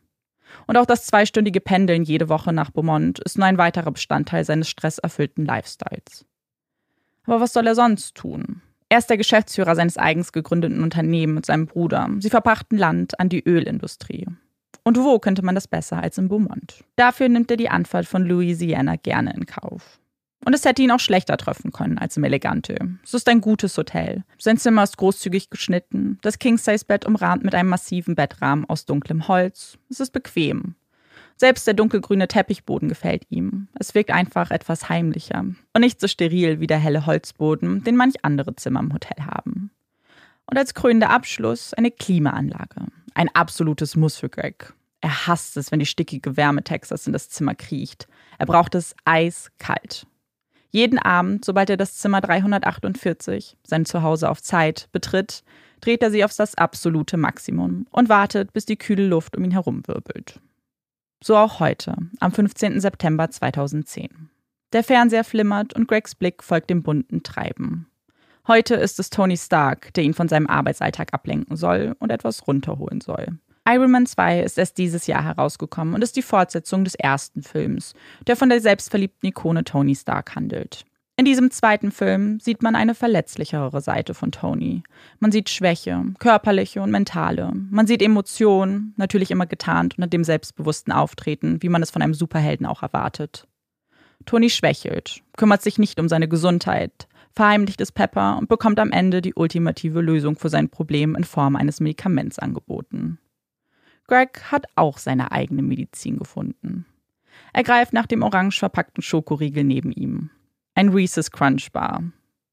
Und 0.67 0.77
auch 0.77 0.87
das 0.87 1.07
zweistündige 1.07 1.61
Pendeln 1.61 2.03
jede 2.03 2.29
Woche 2.29 2.53
nach 2.53 2.71
Beaumont 2.71 3.19
ist 3.21 3.39
nur 3.39 3.47
ein 3.47 3.59
weiterer 3.59 3.91
Bestandteil 3.91 4.45
seines 4.45 4.69
stresserfüllten 4.69 5.45
Lifestyles. 5.45 6.25
Aber 7.25 7.41
was 7.41 7.53
soll 7.53 7.67
er 7.67 7.75
sonst 7.75 8.15
tun? 8.15 8.63
Er 8.89 8.99
ist 8.99 9.11
der 9.11 9.17
Geschäftsführer 9.17 9.75
seines 9.75 9.99
eigens 9.99 10.33
gegründeten 10.33 10.83
Unternehmens 10.83 11.35
mit 11.35 11.47
seinem 11.47 11.67
Bruder. 11.67 12.09
Sie 12.21 12.31
verpachten 12.31 12.79
Land 12.79 13.19
an 13.19 13.29
die 13.29 13.45
Ölindustrie. 13.45 14.27
Und 14.85 14.99
wo 14.99 15.19
könnte 15.19 15.45
man 15.45 15.57
das 15.57 15.67
besser 15.67 16.01
als 16.01 16.19
in 16.19 16.29
Beaumont? 16.29 16.85
Dafür 16.95 17.29
nimmt 17.29 17.51
er 17.51 17.57
die 17.57 17.69
Anfahrt 17.69 18.07
von 18.07 18.25
Louisiana 18.25 18.95
gerne 18.95 19.35
in 19.35 19.47
Kauf. 19.47 19.99
Und 20.45 20.55
es 20.55 20.65
hätte 20.65 20.83
ihn 20.83 20.91
auch 20.91 21.01
schlechter 21.01 21.37
treffen 21.37 21.73
können 21.73 21.99
als 21.99 22.17
im 22.17 22.25
Elegante. 22.25 22.77
Es 23.03 23.15
ist 23.15 23.29
ein 23.29 23.41
gutes 23.41 23.77
Hotel. 23.77 24.23
Sein 24.39 24.59
Zimmer 24.59 24.85
ist 24.85 24.97
großzügig 24.97 25.51
geschnitten, 25.51 26.19
das 26.23 26.39
King-Size-Bett 26.39 27.05
umrahmt 27.05 27.43
mit 27.43 27.55
einem 27.55 27.69
massiven 27.69 28.15
Bettrahmen 28.15 28.65
aus 28.65 28.87
dunklem 28.87 29.27
Holz. 29.29 29.79
Es 29.91 29.99
ist 29.99 30.13
bequem. 30.13 30.77
Selbst 31.39 31.67
der 31.67 31.75
dunkelgrüne 31.75 32.29
Teppichboden 32.29 32.89
gefällt 32.89 33.25
ihm. 33.29 33.69
Es 33.79 33.95
wirkt 33.95 34.11
einfach 34.11 34.51
etwas 34.51 34.89
heimlicher 34.89 35.41
und 35.41 35.81
nicht 35.81 36.01
so 36.01 36.09
steril 36.09 36.61
wie 36.61 36.67
der 36.67 36.79
helle 36.79 37.05
Holzboden, 37.05 37.85
den 37.85 37.97
manch 37.97 38.25
andere 38.25 38.57
Zimmer 38.57 38.81
im 38.81 38.93
Hotel 38.93 39.27
haben. 39.27 39.71
Und 40.47 40.57
als 40.57 40.75
krönender 40.75 41.11
Abschluss 41.11 41.75
eine 41.75 41.91
Klimaanlage. 41.91 42.87
Ein 43.15 43.29
absolutes 43.35 43.97
Muss 43.97 44.17
für 44.17 44.29
Greg. 44.29 44.73
Er 45.01 45.27
hasst 45.27 45.57
es, 45.57 45.71
wenn 45.71 45.81
die 45.81 45.87
stickige 45.87 46.37
Wärme 46.37 46.63
Texas 46.63 47.07
in 47.07 47.13
das 47.13 47.29
Zimmer 47.29 47.55
kriecht. 47.55 48.07
Er 48.39 48.47
braucht 48.47 48.75
es 48.75 48.95
eiskalt. 49.05 50.07
Jeden 50.77 50.99
Abend, 50.99 51.43
sobald 51.43 51.71
er 51.71 51.79
das 51.79 51.97
Zimmer 51.97 52.21
348, 52.21 53.57
sein 53.67 53.87
Zuhause 53.87 54.29
auf 54.29 54.43
Zeit, 54.43 54.91
betritt, 54.93 55.43
dreht 55.81 56.03
er 56.03 56.11
sie 56.11 56.23
auf 56.23 56.37
das 56.37 56.55
absolute 56.55 57.17
Maximum 57.17 57.87
und 57.93 58.11
wartet, 58.11 58.53
bis 58.53 58.67
die 58.67 58.77
kühle 58.77 59.07
Luft 59.07 59.39
um 59.39 59.45
ihn 59.45 59.53
herum 59.53 59.81
wirbelt. 59.87 60.39
So 61.25 61.35
auch 61.35 61.61
heute, 61.61 61.97
am 62.21 62.31
15. 62.31 62.79
September 62.79 63.31
2010. 63.31 64.29
Der 64.75 64.85
Fernseher 64.85 65.25
flimmert 65.25 65.73
und 65.73 65.89
Gregs 65.89 66.15
Blick 66.15 66.43
folgt 66.43 66.69
dem 66.69 66.83
bunten 66.83 67.23
Treiben. 67.23 67.87
Heute 68.47 68.75
ist 68.75 69.01
es 69.01 69.09
Tony 69.09 69.39
Stark, 69.39 69.95
der 69.95 70.05
ihn 70.05 70.13
von 70.13 70.29
seinem 70.29 70.47
Arbeitsalltag 70.47 71.15
ablenken 71.15 71.57
soll 71.57 71.97
und 72.01 72.13
etwas 72.13 72.47
runterholen 72.47 73.01
soll. 73.01 73.39
Iron 73.69 73.91
Man 73.91 74.07
2 74.07 74.43
ist 74.43 74.59
erst 74.59 74.79
dieses 74.79 75.09
Jahr 75.09 75.25
herausgekommen 75.25 75.95
und 75.95 76.03
ist 76.03 76.15
die 76.15 76.23
Fortsetzung 76.23 76.85
des 76.85 76.95
ersten 76.95 77.43
Films, 77.43 77.95
der 78.29 78.37
von 78.37 78.49
der 78.49 78.61
selbstverliebten 78.61 79.29
Ikone 79.29 79.65
Tony 79.65 79.97
Stark 79.97 80.37
handelt. 80.37 80.85
In 81.17 81.25
diesem 81.25 81.51
zweiten 81.51 81.91
Film 81.91 82.39
sieht 82.39 82.63
man 82.63 82.77
eine 82.77 82.95
verletzlichere 82.95 83.81
Seite 83.81 84.15
von 84.15 84.31
Tony. 84.31 84.83
Man 85.19 85.33
sieht 85.33 85.49
Schwäche, 85.49 86.05
körperliche 86.19 86.81
und 86.81 86.93
mentale. 86.93 87.51
Man 87.71 87.87
sieht 87.89 88.03
Emotionen, 88.03 88.95
natürlich 88.99 89.33
immer 89.33 89.47
getarnt 89.47 89.97
unter 89.97 90.09
dem 90.09 90.23
selbstbewussten 90.23 90.93
Auftreten, 90.93 91.61
wie 91.63 91.69
man 91.69 91.83
es 91.83 91.91
von 91.91 92.03
einem 92.03 92.15
Superhelden 92.15 92.67
auch 92.67 92.83
erwartet. 92.83 93.49
Tony 94.27 94.51
schwächelt, 94.51 95.23
kümmert 95.37 95.63
sich 95.63 95.79
nicht 95.79 95.99
um 95.99 96.09
seine 96.09 96.29
Gesundheit, 96.29 97.09
verheimlicht 97.35 97.81
es 97.81 97.93
Pepper 97.93 98.37
und 98.39 98.49
bekommt 98.49 98.79
am 98.79 98.93
Ende 98.93 99.23
die 99.23 99.35
ultimative 99.35 100.03
Lösung 100.03 100.37
für 100.37 100.51
sein 100.51 100.69
Problem 100.69 101.17
in 101.17 101.25
Form 101.25 101.57
eines 101.57 101.81
Medikaments 101.81 102.39
angeboten. 102.39 103.19
Greg 104.07 104.43
hat 104.51 104.67
auch 104.77 104.99
seine 104.99 105.33
eigene 105.33 105.63
Medizin 105.63 106.19
gefunden. 106.19 106.87
Er 107.53 107.63
greift 107.63 107.93
nach 107.93 108.07
dem 108.07 108.23
orange 108.23 108.59
verpackten 108.59 109.03
Schokoriegel 109.03 109.65
neben 109.65 109.93
ihm. 109.93 110.31
Ein 110.75 110.91
Reese's 110.91 111.31
Crunch 111.31 111.73
Bar. 111.73 112.03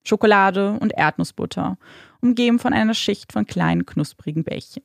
Schokolade 0.05 0.77
und 0.79 0.93
Erdnussbutter, 0.93 1.77
umgeben 2.21 2.59
von 2.59 2.73
einer 2.73 2.93
Schicht 2.93 3.31
von 3.31 3.45
kleinen 3.45 3.85
knusprigen 3.85 4.43
Bällchen. 4.43 4.83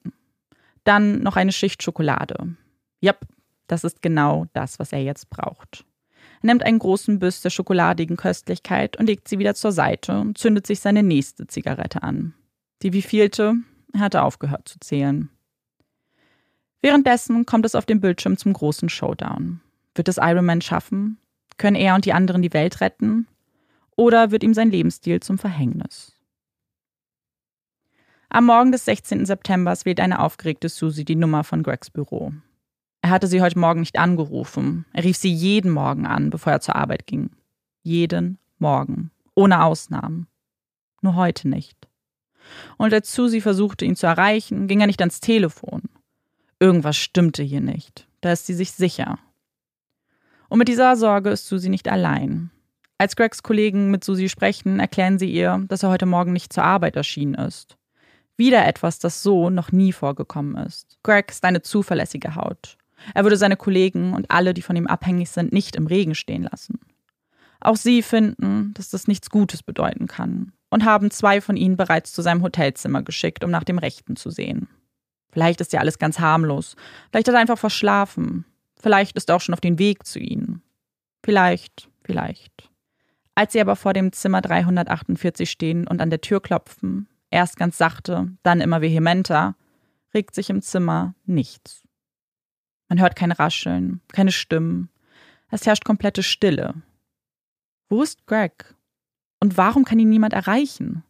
Dann 0.85 1.23
noch 1.23 1.37
eine 1.37 1.53
Schicht 1.53 1.83
Schokolade. 1.83 2.57
Jap, 3.01 3.27
das 3.67 3.85
ist 3.85 4.01
genau 4.01 4.47
das, 4.53 4.79
was 4.79 4.93
er 4.93 5.03
jetzt 5.03 5.29
braucht. 5.29 5.85
Er 6.43 6.47
nimmt 6.47 6.63
einen 6.63 6.79
großen 6.79 7.19
Biss 7.19 7.41
der 7.41 7.51
schokoladigen 7.51 8.17
Köstlichkeit 8.17 8.97
und 8.97 9.07
legt 9.07 9.29
sie 9.29 9.39
wieder 9.39 9.55
zur 9.55 9.73
Seite 9.73 10.21
und 10.21 10.39
zündet 10.39 10.67
sich 10.67 10.81
seine 10.81 11.03
nächste 11.03 11.47
Zigarette 11.49 12.03
an. 12.03 12.35
Die 12.83 12.93
wievielte? 12.93 13.55
Er 13.93 14.01
hatte 14.01 14.23
aufgehört 14.23 14.69
zu 14.69 14.79
zählen. 14.79 15.31
Währenddessen 16.81 17.45
kommt 17.45 17.67
es 17.67 17.75
auf 17.75 17.87
dem 17.87 18.01
Bildschirm 18.01 18.37
zum 18.37 18.53
großen 18.53 18.89
Showdown. 18.89 19.61
Wird 19.95 20.09
es 20.09 20.19
Iron 20.19 20.45
Man 20.45 20.61
schaffen? 20.61 21.19
Können 21.57 21.77
er 21.77 21.95
und 21.95 22.05
die 22.05 22.13
anderen 22.13 22.43
die 22.43 22.53
Welt 22.53 22.81
retten? 22.81 23.27
Oder 23.97 24.31
wird 24.31 24.45
ihm 24.45 24.55
sein 24.55 24.71
Lebensstil 24.71 25.21
zum 25.21 25.39
Verhängnis? 25.39 26.15
Am 28.29 28.47
Morgen 28.47 28.71
des 28.71 28.85
16. 28.85 29.27
September 29.27 29.75
wählt 29.85 30.01
eine 30.01 30.21
aufgeregte 30.21 30.69
Susie 30.69 31.05
die 31.05 31.17
Nummer 31.17 31.43
von 31.43 31.63
Gregs 31.63 31.91
Büro. 31.91 32.33
Er 33.01 33.11
hatte 33.11 33.27
sie 33.27 33.41
heute 33.41 33.59
Morgen 33.59 33.81
nicht 33.81 33.99
angerufen. 33.99 34.85
Er 34.93 35.03
rief 35.03 35.17
sie 35.17 35.33
jeden 35.33 35.71
Morgen 35.71 36.07
an, 36.07 36.31
bevor 36.31 36.53
er 36.53 36.61
zur 36.61 36.77
Arbeit 36.77 37.07
ging. 37.07 37.31
Jeden 37.83 38.39
Morgen. 38.59 39.11
Ohne 39.35 39.65
Ausnahmen. 39.65 40.27
Nur 41.01 41.17
heute 41.17 41.49
nicht. 41.49 41.89
Und 42.77 42.93
als 42.93 43.13
Susie 43.15 43.41
versuchte, 43.41 43.85
ihn 43.85 43.97
zu 43.97 44.07
erreichen, 44.07 44.69
ging 44.69 44.81
er 44.81 44.87
nicht 44.87 45.01
ans 45.01 45.21
Telefon. 45.21 45.83
Irgendwas 46.61 46.97
stimmte 46.97 47.43
hier 47.43 47.61
nicht. 47.61 48.07
Da 48.21 48.33
ist 48.33 48.47
sie 48.47 48.55
sich 48.55 48.73
sicher. 48.73 49.19
Und 50.49 50.59
mit 50.59 50.69
dieser 50.69 50.97
Sorge 50.97 51.31
ist 51.31 51.47
Susie 51.47 51.69
nicht 51.69 51.89
allein. 51.89 52.51
Als 52.97 53.15
Gregs 53.15 53.45
Kollegen 53.45 53.91
mit 53.91 54.03
Susie 54.03 54.29
sprechen, 54.29 54.81
erklären 54.81 55.19
sie 55.19 55.31
ihr, 55.31 55.65
dass 55.69 55.85
er 55.85 55.91
heute 55.91 56.07
Morgen 56.07 56.33
nicht 56.33 56.53
zur 56.53 56.65
Arbeit 56.65 56.97
erschienen 56.97 57.35
ist. 57.35 57.77
Wieder 58.37 58.67
etwas, 58.67 58.99
das 58.99 59.23
so 59.23 59.51
noch 59.51 59.73
nie 59.73 59.93
vorgekommen 59.93 60.57
ist. 60.57 60.99
Greg 61.05 61.31
ist 61.31 61.45
eine 61.45 61.63
zuverlässige 61.63 62.35
Haut. 62.35 62.77
Er 63.15 63.25
würde 63.25 63.37
seine 63.37 63.57
Kollegen 63.57 64.15
und 64.15 64.31
alle, 64.31 64.55
die 64.55 64.63
von 64.63 64.75
ihm 64.75 64.89
abhängig 64.89 65.31
sind, 65.31 65.53
nicht 65.53 65.77
im 65.77 65.87
Regen 65.87 66.17
stehen 66.17 66.43
lassen. 66.43 66.81
Auch 67.61 67.77
sie 67.77 68.03
finden, 68.03 68.73
dass 68.75 68.91
das 68.91 69.07
nichts 69.07 69.31
Gutes 69.31 69.63
bedeuten 69.63 70.07
kann 70.07 70.53
und 70.71 70.85
haben 70.85 71.11
zwei 71.11 71.41
von 71.41 71.57
ihnen 71.57 71.77
bereits 71.77 72.13
zu 72.13 72.23
seinem 72.23 72.43
Hotelzimmer 72.43 73.03
geschickt, 73.03 73.45
um 73.45 73.51
nach 73.51 73.65
dem 73.65 73.79
Rechten 73.79 74.17
zu 74.17 74.31
sehen. 74.31 74.69
Vielleicht 75.31 75.61
ist 75.61 75.73
ja 75.73 75.81
alles 75.81 75.99
ganz 75.99 76.19
harmlos. 76.19 76.77
Vielleicht 77.11 77.29
hat 77.29 77.35
er 77.35 77.41
einfach 77.41 77.59
verschlafen. 77.59 78.45
Vielleicht 78.81 79.17
ist 79.17 79.29
er 79.29 79.37
auch 79.37 79.41
schon 79.41 79.55
auf 79.55 79.61
dem 79.61 79.79
Weg 79.79 80.07
zu 80.07 80.19
ihnen. 80.19 80.63
Vielleicht, 81.25 81.89
vielleicht. 82.05 82.71
Als 83.35 83.53
sie 83.53 83.61
aber 83.61 83.77
vor 83.77 83.93
dem 83.93 84.13
Zimmer 84.13 84.41
348 84.41 85.51
stehen 85.51 85.87
und 85.87 86.01
an 86.01 86.11
der 86.11 86.21
Tür 86.21 86.41
klopfen, 86.41 87.09
erst 87.31 87.57
ganz 87.57 87.79
sachte, 87.79 88.33
dann 88.43 88.61
immer 88.61 88.81
vehementer, 88.81 89.57
regt 90.15 90.35
sich 90.35 90.51
im 90.51 90.63
Zimmer 90.63 91.15
nichts. 91.25 91.83
Man 92.89 93.01
hört 93.01 93.17
kein 93.17 93.33
Rascheln, 93.33 94.01
keine 94.13 94.33
Stimmen. 94.33 94.91
Es 95.51 95.67
herrscht 95.67 95.85
komplette 95.85 96.23
Stille. 96.23 96.75
Wo 97.89 98.03
ist 98.03 98.27
Greg? 98.27 98.75
Und 99.41 99.57
warum 99.57 99.85
kann 99.85 99.99
ihn 99.99 100.09
niemand 100.09 100.33
erreichen? 100.33 101.05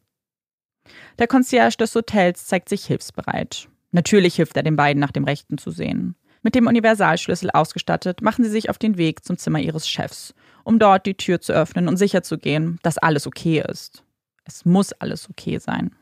Der 1.19 1.27
Concierge 1.27 1.77
des 1.77 1.95
Hotels 1.95 2.47
zeigt 2.47 2.69
sich 2.69 2.85
hilfsbereit. 2.87 3.69
Natürlich 3.91 4.37
hilft 4.37 4.57
er 4.57 4.63
den 4.63 4.77
beiden 4.77 5.01
nach 5.01 5.13
dem 5.13 5.25
Rechten 5.25 5.59
zu 5.59 5.71
sehen. 5.71 6.15
Mit 6.43 6.55
dem 6.55 6.67
Universalschlüssel 6.67 7.51
ausgestattet, 7.51 8.23
machen 8.23 8.45
sie 8.45 8.51
sich 8.51 8.71
auf 8.71 8.79
den 8.79 8.97
Weg 8.97 9.25
zum 9.25 9.39
Zimmer 9.39 9.59
ihres 9.59 9.89
Chefs, 9.89 10.35
um 10.65 10.79
dort 10.79 11.07
die 11.07 11.15
Tür 11.15 11.41
zu 11.41 11.53
öffnen 11.53 11.89
und 11.89 11.97
sicherzugehen, 11.97 12.79
dass 12.83 12.99
alles 12.99 13.27
okay 13.27 13.65
ist. 13.67 14.05
Es 14.45 14.65
muss 14.65 14.93
alles 14.93 15.29
okay 15.29 15.59
sein. 15.59 15.95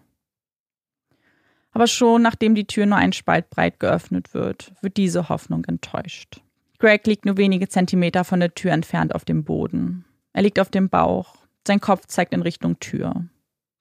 Aber 1.72 1.86
schon 1.86 2.22
nachdem 2.22 2.54
die 2.54 2.66
Tür 2.66 2.86
nur 2.86 2.96
einen 2.96 3.12
Spalt 3.12 3.50
breit 3.50 3.80
geöffnet 3.80 4.34
wird, 4.34 4.72
wird 4.80 4.96
diese 4.96 5.28
Hoffnung 5.28 5.64
enttäuscht. 5.66 6.40
Greg 6.78 7.06
liegt 7.06 7.24
nur 7.24 7.36
wenige 7.36 7.68
Zentimeter 7.68 8.24
von 8.24 8.40
der 8.40 8.54
Tür 8.54 8.72
entfernt 8.72 9.14
auf 9.14 9.24
dem 9.24 9.44
Boden. 9.44 10.04
Er 10.32 10.42
liegt 10.42 10.60
auf 10.60 10.70
dem 10.70 10.88
Bauch, 10.88 11.36
sein 11.66 11.80
Kopf 11.80 12.06
zeigt 12.06 12.34
in 12.34 12.42
Richtung 12.42 12.78
Tür. 12.78 13.26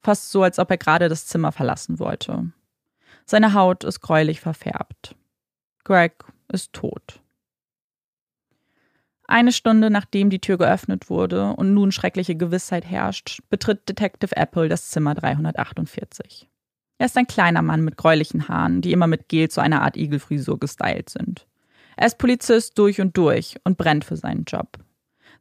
Fast 0.02 0.32
so, 0.32 0.44
als 0.44 0.60
ob 0.60 0.72
er 0.72 0.78
gerade 0.78 1.10
das 1.10 1.26
Zimmer 1.28 1.52
verlassen 1.52 2.00
wollte. 2.00 2.52
Seine 3.26 3.54
Haut 3.54 3.84
ist 3.84 4.02
gräulich 4.02 4.40
verfärbt. 4.40 5.16
Greg 5.84 6.24
ist 6.48 6.74
tot. 6.74 7.22
Eine 9.28 9.52
Stunde 9.52 9.90
nachdem 9.90 10.30
die 10.30 10.40
Tür 10.40 10.60
geöffnet 10.60 11.10
wurde 11.10 11.54
und 11.54 11.74
nun 11.74 11.92
schreckliche 11.92 12.36
Gewissheit 12.36 12.86
herrscht, 12.86 13.40
betritt 13.50 13.90
Detective 13.90 14.36
Apple 14.36 14.70
das 14.70 14.92
Zimmer 14.92 15.16
348. 15.16 16.48
Er 17.00 17.08
ist 17.08 17.18
ein 17.18 17.26
kleiner 17.26 17.64
Mann 17.64 17.84
mit 17.84 17.98
gräulichen 17.98 18.48
Haaren, 18.48 18.82
die 18.82 18.92
immer 18.92 19.08
mit 19.08 19.28
Gel 19.28 19.50
zu 19.50 19.60
einer 19.60 19.82
Art 19.82 19.98
Igelfrisur 19.98 20.60
gestylt 20.60 21.10
sind. 21.10 21.48
Er 21.98 22.06
ist 22.06 22.20
Polizist 22.20 22.78
durch 22.78 23.02
und 23.02 23.18
durch 23.18 23.56
und 23.64 23.78
brennt 23.78 24.06
für 24.06 24.18
seinen 24.18 24.44
Job. 24.44 24.78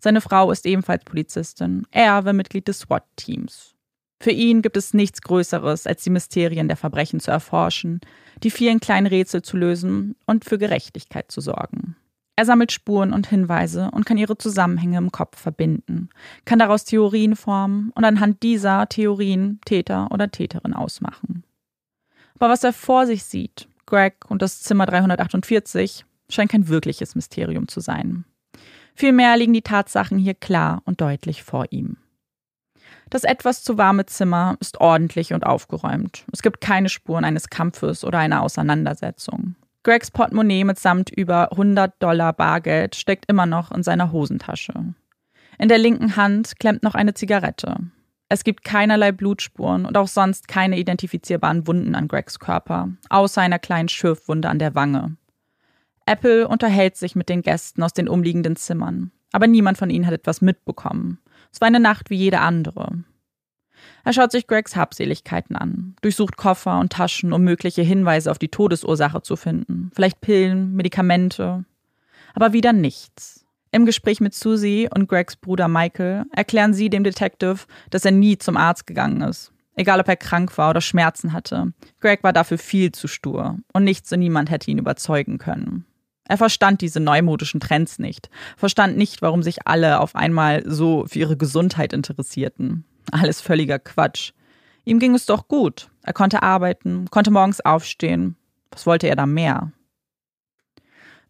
Seine 0.00 0.22
Frau 0.22 0.50
ist 0.50 0.66
ebenfalls 0.66 1.04
Polizistin. 1.04 1.86
Er 1.90 2.24
war 2.24 2.32
Mitglied 2.32 2.66
des 2.66 2.80
SWAT-Teams. 2.80 3.73
Für 4.20 4.30
ihn 4.30 4.62
gibt 4.62 4.76
es 4.76 4.94
nichts 4.94 5.20
Größeres, 5.22 5.86
als 5.86 6.02
die 6.02 6.10
Mysterien 6.10 6.68
der 6.68 6.76
Verbrechen 6.76 7.20
zu 7.20 7.30
erforschen, 7.30 8.00
die 8.42 8.50
vielen 8.50 8.80
kleinen 8.80 9.06
Rätsel 9.06 9.42
zu 9.42 9.56
lösen 9.56 10.16
und 10.26 10.44
für 10.44 10.58
Gerechtigkeit 10.58 11.30
zu 11.30 11.40
sorgen. 11.40 11.96
Er 12.36 12.44
sammelt 12.44 12.72
Spuren 12.72 13.12
und 13.12 13.28
Hinweise 13.28 13.90
und 13.92 14.06
kann 14.06 14.16
ihre 14.16 14.36
Zusammenhänge 14.36 14.98
im 14.98 15.12
Kopf 15.12 15.38
verbinden, 15.38 16.08
kann 16.44 16.58
daraus 16.58 16.84
Theorien 16.84 17.36
formen 17.36 17.90
und 17.94 18.04
anhand 18.04 18.42
dieser 18.42 18.88
Theorien 18.88 19.60
Täter 19.64 20.08
oder 20.10 20.30
Täterin 20.30 20.74
ausmachen. 20.74 21.44
Aber 22.34 22.48
was 22.48 22.64
er 22.64 22.72
vor 22.72 23.06
sich 23.06 23.24
sieht, 23.24 23.68
Greg 23.86 24.28
und 24.28 24.42
das 24.42 24.62
Zimmer 24.62 24.86
348, 24.86 26.04
scheint 26.28 26.50
kein 26.50 26.68
wirkliches 26.68 27.14
Mysterium 27.14 27.68
zu 27.68 27.80
sein. 27.80 28.24
Vielmehr 28.96 29.36
liegen 29.36 29.52
die 29.52 29.62
Tatsachen 29.62 30.18
hier 30.18 30.34
klar 30.34 30.82
und 30.84 31.00
deutlich 31.00 31.42
vor 31.42 31.66
ihm. 31.70 31.98
Das 33.10 33.24
etwas 33.24 33.62
zu 33.62 33.78
warme 33.78 34.06
Zimmer 34.06 34.56
ist 34.60 34.80
ordentlich 34.80 35.32
und 35.32 35.46
aufgeräumt. 35.46 36.24
Es 36.32 36.42
gibt 36.42 36.60
keine 36.60 36.88
Spuren 36.88 37.24
eines 37.24 37.48
Kampfes 37.48 38.04
oder 38.04 38.18
einer 38.18 38.42
Auseinandersetzung. 38.42 39.56
Gregs 39.82 40.10
Portemonnaie 40.10 40.64
mitsamt 40.64 41.10
über 41.10 41.52
100 41.52 42.02
Dollar 42.02 42.32
Bargeld 42.32 42.96
steckt 42.96 43.26
immer 43.30 43.44
noch 43.44 43.70
in 43.70 43.82
seiner 43.82 44.12
Hosentasche. 44.12 44.94
In 45.58 45.68
der 45.68 45.78
linken 45.78 46.16
Hand 46.16 46.58
klemmt 46.58 46.82
noch 46.82 46.94
eine 46.94 47.14
Zigarette. 47.14 47.76
Es 48.30 48.42
gibt 48.42 48.64
keinerlei 48.64 49.12
Blutspuren 49.12 49.84
und 49.84 49.96
auch 49.96 50.08
sonst 50.08 50.48
keine 50.48 50.78
identifizierbaren 50.78 51.66
Wunden 51.66 51.94
an 51.94 52.08
Gregs 52.08 52.38
Körper, 52.38 52.88
außer 53.10 53.42
einer 53.42 53.58
kleinen 53.58 53.88
Schürfwunde 53.88 54.48
an 54.48 54.58
der 54.58 54.74
Wange. 54.74 55.16
Apple 56.06 56.48
unterhält 56.48 56.96
sich 56.96 57.14
mit 57.14 57.28
den 57.28 57.42
Gästen 57.42 57.82
aus 57.82 57.92
den 57.92 58.08
umliegenden 58.08 58.56
Zimmern, 58.56 59.12
aber 59.32 59.46
niemand 59.46 59.78
von 59.78 59.90
ihnen 59.90 60.06
hat 60.06 60.14
etwas 60.14 60.40
mitbekommen. 60.40 61.18
Es 61.54 61.60
war 61.60 61.68
eine 61.68 61.78
Nacht 61.78 62.10
wie 62.10 62.16
jede 62.16 62.40
andere. 62.40 63.04
Er 64.02 64.12
schaut 64.12 64.32
sich 64.32 64.48
Gregs 64.48 64.74
Habseligkeiten 64.74 65.54
an, 65.54 65.94
durchsucht 66.02 66.36
Koffer 66.36 66.80
und 66.80 66.92
Taschen, 66.92 67.32
um 67.32 67.44
mögliche 67.44 67.82
Hinweise 67.82 68.32
auf 68.32 68.40
die 68.40 68.48
Todesursache 68.48 69.22
zu 69.22 69.36
finden. 69.36 69.92
Vielleicht 69.94 70.20
Pillen, 70.20 70.74
Medikamente. 70.74 71.64
Aber 72.34 72.52
wieder 72.52 72.72
nichts. 72.72 73.46
Im 73.70 73.86
Gespräch 73.86 74.20
mit 74.20 74.34
Susie 74.34 74.88
und 74.92 75.08
Gregs 75.08 75.36
Bruder 75.36 75.68
Michael 75.68 76.24
erklären 76.32 76.74
sie 76.74 76.90
dem 76.90 77.04
Detective, 77.04 77.58
dass 77.90 78.04
er 78.04 78.10
nie 78.10 78.36
zum 78.36 78.56
Arzt 78.56 78.88
gegangen 78.88 79.20
ist. 79.20 79.52
Egal, 79.76 80.00
ob 80.00 80.08
er 80.08 80.16
krank 80.16 80.58
war 80.58 80.70
oder 80.70 80.80
Schmerzen 80.80 81.32
hatte. 81.32 81.72
Greg 82.00 82.24
war 82.24 82.32
dafür 82.32 82.58
viel 82.58 82.90
zu 82.90 83.06
stur 83.06 83.58
und 83.72 83.84
nichts 83.84 84.12
und 84.12 84.18
niemand 84.18 84.50
hätte 84.50 84.72
ihn 84.72 84.78
überzeugen 84.78 85.38
können. 85.38 85.86
Er 86.26 86.38
verstand 86.38 86.80
diese 86.80 87.00
neumodischen 87.00 87.60
Trends 87.60 87.98
nicht, 87.98 88.30
verstand 88.56 88.96
nicht, 88.96 89.20
warum 89.20 89.42
sich 89.42 89.66
alle 89.66 90.00
auf 90.00 90.16
einmal 90.16 90.62
so 90.66 91.04
für 91.06 91.18
ihre 91.18 91.36
Gesundheit 91.36 91.92
interessierten. 91.92 92.84
Alles 93.10 93.40
völliger 93.40 93.78
Quatsch. 93.78 94.32
Ihm 94.86 94.98
ging 94.98 95.14
es 95.14 95.26
doch 95.26 95.48
gut. 95.48 95.90
Er 96.02 96.14
konnte 96.14 96.42
arbeiten, 96.42 97.10
konnte 97.10 97.30
morgens 97.30 97.60
aufstehen. 97.60 98.36
Was 98.70 98.86
wollte 98.86 99.06
er 99.06 99.16
da 99.16 99.26
mehr? 99.26 99.72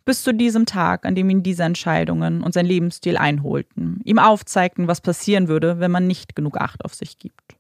Bis 0.05 0.23
zu 0.23 0.35
diesem 0.35 0.67
Tag, 0.67 1.07
an 1.07 1.15
dem 1.15 1.31
ihn 1.31 1.43
diese 1.43 1.63
Entscheidungen 1.63 2.43
und 2.43 2.53
sein 2.53 2.67
Lebensstil 2.67 3.17
einholten, 3.17 4.01
ihm 4.05 4.19
aufzeigten, 4.19 4.87
was 4.87 5.01
passieren 5.01 5.49
würde, 5.49 5.81
wenn 5.81 5.91
man 5.91 6.07
nicht 6.07 6.37
genug 6.37 6.59
Acht 6.59 6.85
auf 6.85 6.95
sich 6.95 7.19
gibt. 7.19 7.57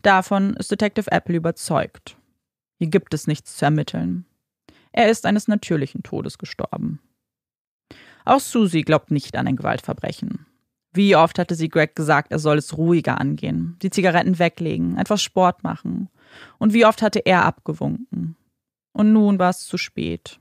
Davon 0.00 0.54
ist 0.54 0.70
Detective 0.70 1.10
Apple 1.10 1.36
überzeugt. 1.36 2.16
Hier 2.78 2.88
gibt 2.88 3.14
es 3.14 3.26
nichts 3.26 3.56
zu 3.56 3.64
ermitteln. 3.64 4.26
Er 4.92 5.10
ist 5.10 5.26
eines 5.26 5.48
natürlichen 5.48 6.02
Todes 6.02 6.38
gestorben. 6.38 7.00
Auch 8.24 8.40
Susie 8.40 8.82
glaubt 8.82 9.10
nicht 9.10 9.36
an 9.36 9.46
ein 9.46 9.56
Gewaltverbrechen. 9.56 10.46
Wie 10.94 11.16
oft 11.16 11.38
hatte 11.38 11.54
sie 11.54 11.68
Greg 11.68 11.96
gesagt, 11.96 12.32
er 12.32 12.38
soll 12.38 12.58
es 12.58 12.76
ruhiger 12.76 13.18
angehen, 13.18 13.76
die 13.82 13.90
Zigaretten 13.90 14.38
weglegen, 14.38 14.98
etwas 14.98 15.22
Sport 15.22 15.64
machen. 15.64 16.10
Und 16.58 16.74
wie 16.74 16.84
oft 16.84 17.00
hatte 17.00 17.20
er 17.20 17.44
abgewunken. 17.44 18.36
Und 18.92 19.12
nun 19.12 19.38
war 19.38 19.50
es 19.50 19.60
zu 19.66 19.78
spät. 19.78 20.38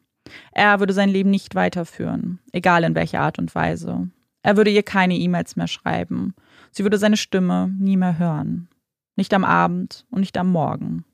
Er 0.52 0.80
würde 0.80 0.94
sein 0.94 1.10
Leben 1.10 1.30
nicht 1.30 1.56
weiterführen, 1.56 2.40
egal 2.52 2.84
in 2.84 2.96
welcher 2.96 3.22
Art 3.22 3.40
und 3.40 3.56
Weise. 3.56 4.10
Er 4.44 4.58
würde 4.58 4.72
ihr 4.72 4.84
keine 4.84 5.16
E-Mails 5.16 5.56
mehr 5.56 5.68
schreiben. 5.68 6.36
Sie 6.72 6.84
würde 6.84 6.98
seine 6.98 7.18
Stimme 7.18 7.74
nie 7.80 7.98
mehr 7.98 8.20
hören. 8.20 8.68
Nicht 9.16 9.34
am 9.34 9.46
Abend 9.46 10.06
und 10.10 10.20
nicht 10.20 10.38
am 10.38 10.52
Morgen. 10.52 11.06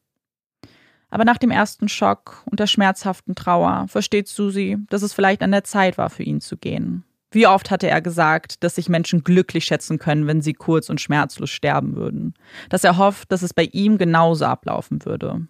Aber 1.09 1.25
nach 1.25 1.37
dem 1.37 1.51
ersten 1.51 1.87
Schock 1.87 2.43
und 2.45 2.59
der 2.59 2.67
schmerzhaften 2.67 3.35
Trauer 3.35 3.85
versteht 3.87 4.27
Susi, 4.27 4.77
dass 4.89 5.01
es 5.01 5.13
vielleicht 5.13 5.41
an 5.41 5.51
der 5.51 5.63
Zeit 5.63 5.97
war, 5.97 6.09
für 6.09 6.23
ihn 6.23 6.41
zu 6.41 6.57
gehen. 6.57 7.03
Wie 7.31 7.47
oft 7.47 7.71
hatte 7.71 7.89
er 7.89 8.01
gesagt, 8.01 8.63
dass 8.63 8.75
sich 8.75 8.89
Menschen 8.89 9.23
glücklich 9.23 9.65
schätzen 9.65 9.99
können, 9.99 10.27
wenn 10.27 10.41
sie 10.41 10.53
kurz 10.53 10.89
und 10.89 11.01
schmerzlos 11.01 11.49
sterben 11.49 11.95
würden. 11.95 12.33
Dass 12.69 12.83
er 12.83 12.97
hofft, 12.97 13.31
dass 13.31 13.41
es 13.41 13.53
bei 13.53 13.65
ihm 13.65 13.97
genauso 13.97 14.45
ablaufen 14.45 15.05
würde. 15.05 15.47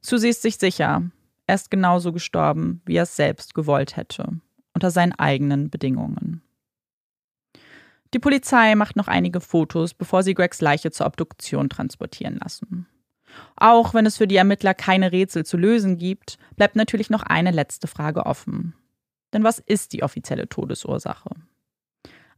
Susie 0.00 0.28
ist 0.28 0.42
sich 0.42 0.56
sicher, 0.56 1.02
er 1.46 1.54
ist 1.54 1.70
genauso 1.70 2.12
gestorben, 2.12 2.80
wie 2.86 2.96
er 2.96 3.02
es 3.02 3.16
selbst 3.16 3.54
gewollt 3.54 3.96
hätte, 3.96 4.40
unter 4.72 4.90
seinen 4.90 5.12
eigenen 5.12 5.68
Bedingungen. 5.68 6.42
Die 8.14 8.20
Polizei 8.20 8.76
macht 8.76 8.94
noch 8.94 9.08
einige 9.08 9.40
Fotos, 9.40 9.92
bevor 9.92 10.22
sie 10.22 10.34
Gregs 10.34 10.60
Leiche 10.60 10.92
zur 10.92 11.06
Obduktion 11.06 11.68
transportieren 11.68 12.38
lassen. 12.40 12.86
Auch 13.56 13.94
wenn 13.94 14.06
es 14.06 14.16
für 14.16 14.26
die 14.26 14.36
Ermittler 14.36 14.74
keine 14.74 15.12
Rätsel 15.12 15.44
zu 15.44 15.56
lösen 15.56 15.98
gibt, 15.98 16.38
bleibt 16.56 16.76
natürlich 16.76 17.10
noch 17.10 17.22
eine 17.22 17.50
letzte 17.50 17.86
Frage 17.86 18.26
offen. 18.26 18.74
Denn 19.32 19.44
was 19.44 19.58
ist 19.58 19.92
die 19.92 20.02
offizielle 20.02 20.48
Todesursache? 20.48 21.30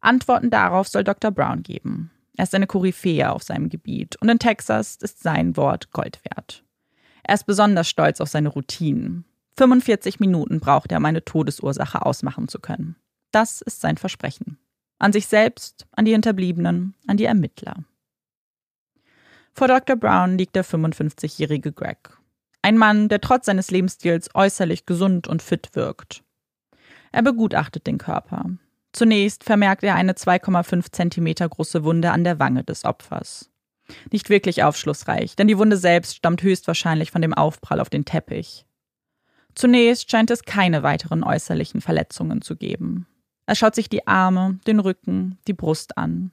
Antworten 0.01 0.51
darauf 0.51 0.89
soll 0.89 1.05
Dr. 1.05 1.31
Brown 1.31 1.63
geben. 1.63 2.11
Er 2.37 2.45
ist 2.45 2.55
eine 2.55 2.67
Koryphäe 2.67 3.33
auf 3.33 3.43
seinem 3.43 3.69
Gebiet 3.69 4.17
und 4.21 4.29
in 4.29 4.39
Texas 4.39 4.97
ist 4.97 5.23
sein 5.23 5.57
Wort 5.57 5.91
Gold 5.93 6.21
wert. 6.25 6.65
Er 7.23 7.35
ist 7.35 7.47
besonders 7.47 7.89
stolz 7.89 8.21
auf 8.21 8.29
seine 8.29 8.51
Routinen. 8.51 9.25
45 9.59 10.21
Minuten 10.21 10.61
braucht 10.61 10.93
er, 10.93 10.99
um 10.99 11.05
eine 11.07 11.25
Todesursache 11.25 12.05
ausmachen 12.05 12.47
zu 12.49 12.61
können. 12.61 12.97
Das 13.33 13.63
ist 13.63 13.81
sein 13.81 13.97
Versprechen. 13.97 14.59
An 14.99 15.13
sich 15.13 15.27
selbst, 15.27 15.87
an 15.93 16.05
die 16.05 16.13
Hinterbliebenen, 16.13 16.95
an 17.07 17.17
die 17.17 17.25
Ermittler. 17.25 17.85
Vor 19.57 19.69
Dr. 19.69 19.97
Brown 19.97 20.37
liegt 20.37 20.55
der 20.55 20.67
55-jährige 20.67 21.73
Greg. 21.73 22.11
Ein 22.61 22.77
Mann, 22.77 23.09
der 23.09 23.23
trotz 23.23 23.47
seines 23.47 23.71
Lebensstils 23.71 24.29
äußerlich 24.35 24.85
gesund 24.85 25.29
und 25.29 25.41
fit 25.41 25.71
wirkt. 25.73 26.23
Er 27.11 27.23
begutachtet 27.23 27.87
den 27.87 27.97
Körper. 27.97 28.51
Zunächst 28.93 29.45
vermerkt 29.45 29.83
er 29.83 29.95
eine 29.95 30.13
2,5 30.13 30.93
Zentimeter 30.93 31.49
große 31.49 31.85
Wunde 31.85 32.11
an 32.11 32.23
der 32.23 32.39
Wange 32.39 32.65
des 32.65 32.85
Opfers. 32.85 33.49
Nicht 34.13 34.29
wirklich 34.29 34.63
aufschlussreich, 34.63 35.37
denn 35.37 35.49
die 35.49 35.57
Wunde 35.57 35.79
selbst 35.79 36.17
stammt 36.17 36.43
höchstwahrscheinlich 36.43 37.11
von 37.11 37.23
dem 37.23 37.33
Aufprall 37.33 37.81
auf 37.81 37.89
den 37.89 38.05
Teppich. 38.05 38.67
Zunächst 39.55 40.11
scheint 40.11 40.31
es 40.31 40.43
keine 40.43 40.83
weiteren 40.83 41.25
äußerlichen 41.25 41.81
Verletzungen 41.81 42.43
zu 42.43 42.57
geben. 42.57 43.07
Er 43.47 43.55
schaut 43.55 43.75
sich 43.75 43.89
die 43.89 44.07
Arme, 44.07 44.59
den 44.67 44.81
Rücken, 44.81 45.39
die 45.47 45.55
Brust 45.55 45.97
an. 45.97 46.31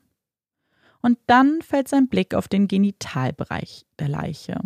Und 1.04 1.20
dann 1.28 1.62
fällt 1.62 1.89
sein 1.89 2.08
Blick 2.08 2.34
auf 2.34 2.48
den 2.48 2.68
Genitalbereich 2.68 3.86
der 4.00 4.08
Leiche. 4.08 4.60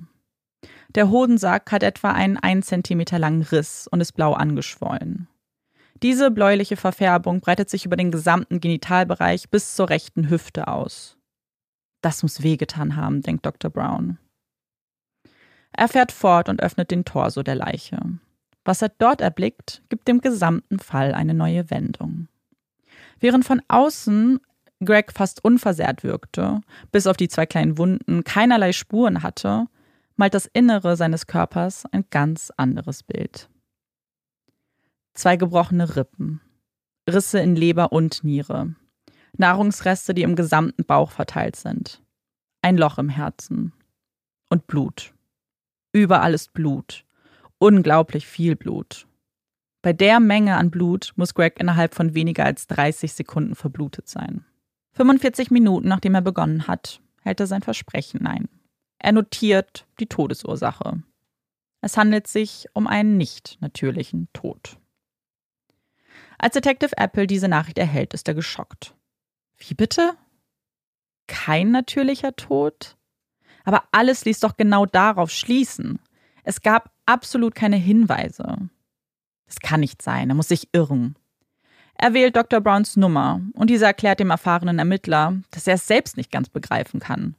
Der 0.89 1.09
Hodensack 1.09 1.71
hat 1.71 1.83
etwa 1.83 2.11
einen 2.11 2.37
1 2.37 2.67
cm 2.67 3.03
langen 3.17 3.41
Riss 3.41 3.87
und 3.87 4.01
ist 4.01 4.13
blau 4.13 4.33
angeschwollen. 4.33 5.27
Diese 6.03 6.29
bläuliche 6.29 6.77
Verfärbung 6.77 7.41
breitet 7.41 7.71
sich 7.71 7.85
über 7.85 7.95
den 7.95 8.11
gesamten 8.11 8.61
Genitalbereich 8.61 9.49
bis 9.49 9.75
zur 9.75 9.89
rechten 9.89 10.29
Hüfte 10.29 10.67
aus. 10.67 11.17
Das 12.01 12.21
muss 12.21 12.43
wehgetan 12.43 12.95
haben, 12.95 13.23
denkt 13.23 13.45
Dr. 13.45 13.71
Brown. 13.71 14.19
Er 15.71 15.87
fährt 15.87 16.11
fort 16.11 16.49
und 16.49 16.61
öffnet 16.61 16.91
den 16.91 17.03
Torso 17.03 17.41
der 17.41 17.55
Leiche. 17.55 17.99
Was 18.63 18.83
er 18.83 18.89
dort 18.89 19.21
erblickt, 19.21 19.81
gibt 19.89 20.07
dem 20.07 20.21
gesamten 20.21 20.77
Fall 20.77 21.13
eine 21.15 21.33
neue 21.33 21.71
Wendung. 21.71 22.27
Während 23.19 23.43
von 23.43 23.61
außen 23.67 24.39
Greg 24.83 25.11
fast 25.11 25.43
unversehrt 25.43 26.03
wirkte, 26.03 26.61
bis 26.91 27.07
auf 27.07 27.17
die 27.17 27.29
zwei 27.29 27.45
kleinen 27.45 27.77
Wunden 27.77 28.23
keinerlei 28.23 28.73
Spuren 28.73 29.23
hatte, 29.23 29.65
malt 30.15 30.33
das 30.33 30.45
Innere 30.45 30.95
seines 30.95 31.27
Körpers 31.27 31.85
ein 31.91 32.05
ganz 32.09 32.51
anderes 32.57 33.03
Bild. 33.03 33.49
Zwei 35.13 35.35
gebrochene 35.35 35.95
Rippen, 35.95 36.41
Risse 37.09 37.39
in 37.39 37.55
Leber 37.55 37.91
und 37.91 38.23
Niere, 38.23 38.75
Nahrungsreste, 39.37 40.13
die 40.13 40.23
im 40.23 40.35
gesamten 40.35 40.85
Bauch 40.85 41.11
verteilt 41.11 41.55
sind, 41.55 42.03
ein 42.61 42.77
Loch 42.77 42.97
im 42.99 43.09
Herzen 43.09 43.73
und 44.49 44.67
Blut. 44.67 45.13
Überall 45.91 46.33
ist 46.33 46.53
Blut, 46.53 47.03
unglaublich 47.57 48.27
viel 48.27 48.55
Blut. 48.55 49.07
Bei 49.81 49.93
der 49.93 50.19
Menge 50.19 50.57
an 50.57 50.69
Blut 50.69 51.13
muss 51.15 51.33
Greg 51.33 51.59
innerhalb 51.59 51.95
von 51.95 52.13
weniger 52.13 52.45
als 52.45 52.67
30 52.67 53.13
Sekunden 53.13 53.55
verblutet 53.55 54.07
sein. 54.07 54.45
45 54.97 55.51
Minuten 55.51 55.87
nachdem 55.87 56.15
er 56.15 56.21
begonnen 56.21 56.67
hat, 56.67 57.01
hält 57.21 57.39
er 57.39 57.45
sein 57.45 57.61
Versprechen 57.61 58.25
ein. 58.25 58.49
Er 58.97 59.11
notiert 59.11 59.85
die 59.99 60.07
Todesursache. 60.07 61.03
Es 61.81 61.97
handelt 61.97 62.25
sich 62.25 62.65
um 62.73 62.87
einen 62.87 63.15
nicht 63.15 63.57
natürlichen 63.61 64.27
Tod. 64.33 64.79
Als 66.39 66.53
Detective 66.53 66.97
Apple 66.97 67.27
diese 67.27 67.47
Nachricht 67.47 67.77
erhält, 67.77 68.15
ist 68.15 68.27
er 68.27 68.33
geschockt. 68.33 68.95
Wie 69.57 69.75
bitte? 69.75 70.15
Kein 71.27 71.69
natürlicher 71.69 72.35
Tod? 72.35 72.97
Aber 73.65 73.83
alles 73.91 74.25
ließ 74.25 74.39
doch 74.39 74.57
genau 74.57 74.87
darauf 74.87 75.29
schließen. 75.29 75.99
Es 76.43 76.61
gab 76.61 76.91
absolut 77.05 77.53
keine 77.53 77.77
Hinweise. 77.77 78.69
Das 79.45 79.59
kann 79.59 79.81
nicht 79.81 80.01
sein, 80.01 80.29
er 80.29 80.35
muss 80.35 80.47
sich 80.47 80.69
irren. 80.71 81.19
Er 81.99 82.13
wählt 82.13 82.35
Dr. 82.35 82.61
Browns 82.61 82.95
Nummer 82.95 83.41
und 83.53 83.71
dieser 83.71 83.87
erklärt 83.87 84.19
dem 84.19 84.29
erfahrenen 84.29 84.77
Ermittler, 84.77 85.35
dass 85.49 85.65
er 85.65 85.75
es 85.75 85.87
selbst 85.87 86.15
nicht 86.15 86.31
ganz 86.31 86.47
begreifen 86.47 86.99
kann. 86.99 87.35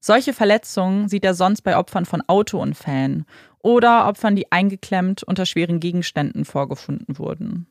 Solche 0.00 0.32
Verletzungen 0.32 1.08
sieht 1.08 1.24
er 1.24 1.34
sonst 1.34 1.62
bei 1.62 1.76
Opfern 1.76 2.06
von 2.06 2.22
Autounfällen 2.26 3.26
oder 3.58 4.06
Opfern, 4.06 4.34
die 4.34 4.50
eingeklemmt 4.50 5.24
unter 5.24 5.44
schweren 5.44 5.78
Gegenständen 5.78 6.46
vorgefunden 6.46 7.18
wurden. 7.18 7.66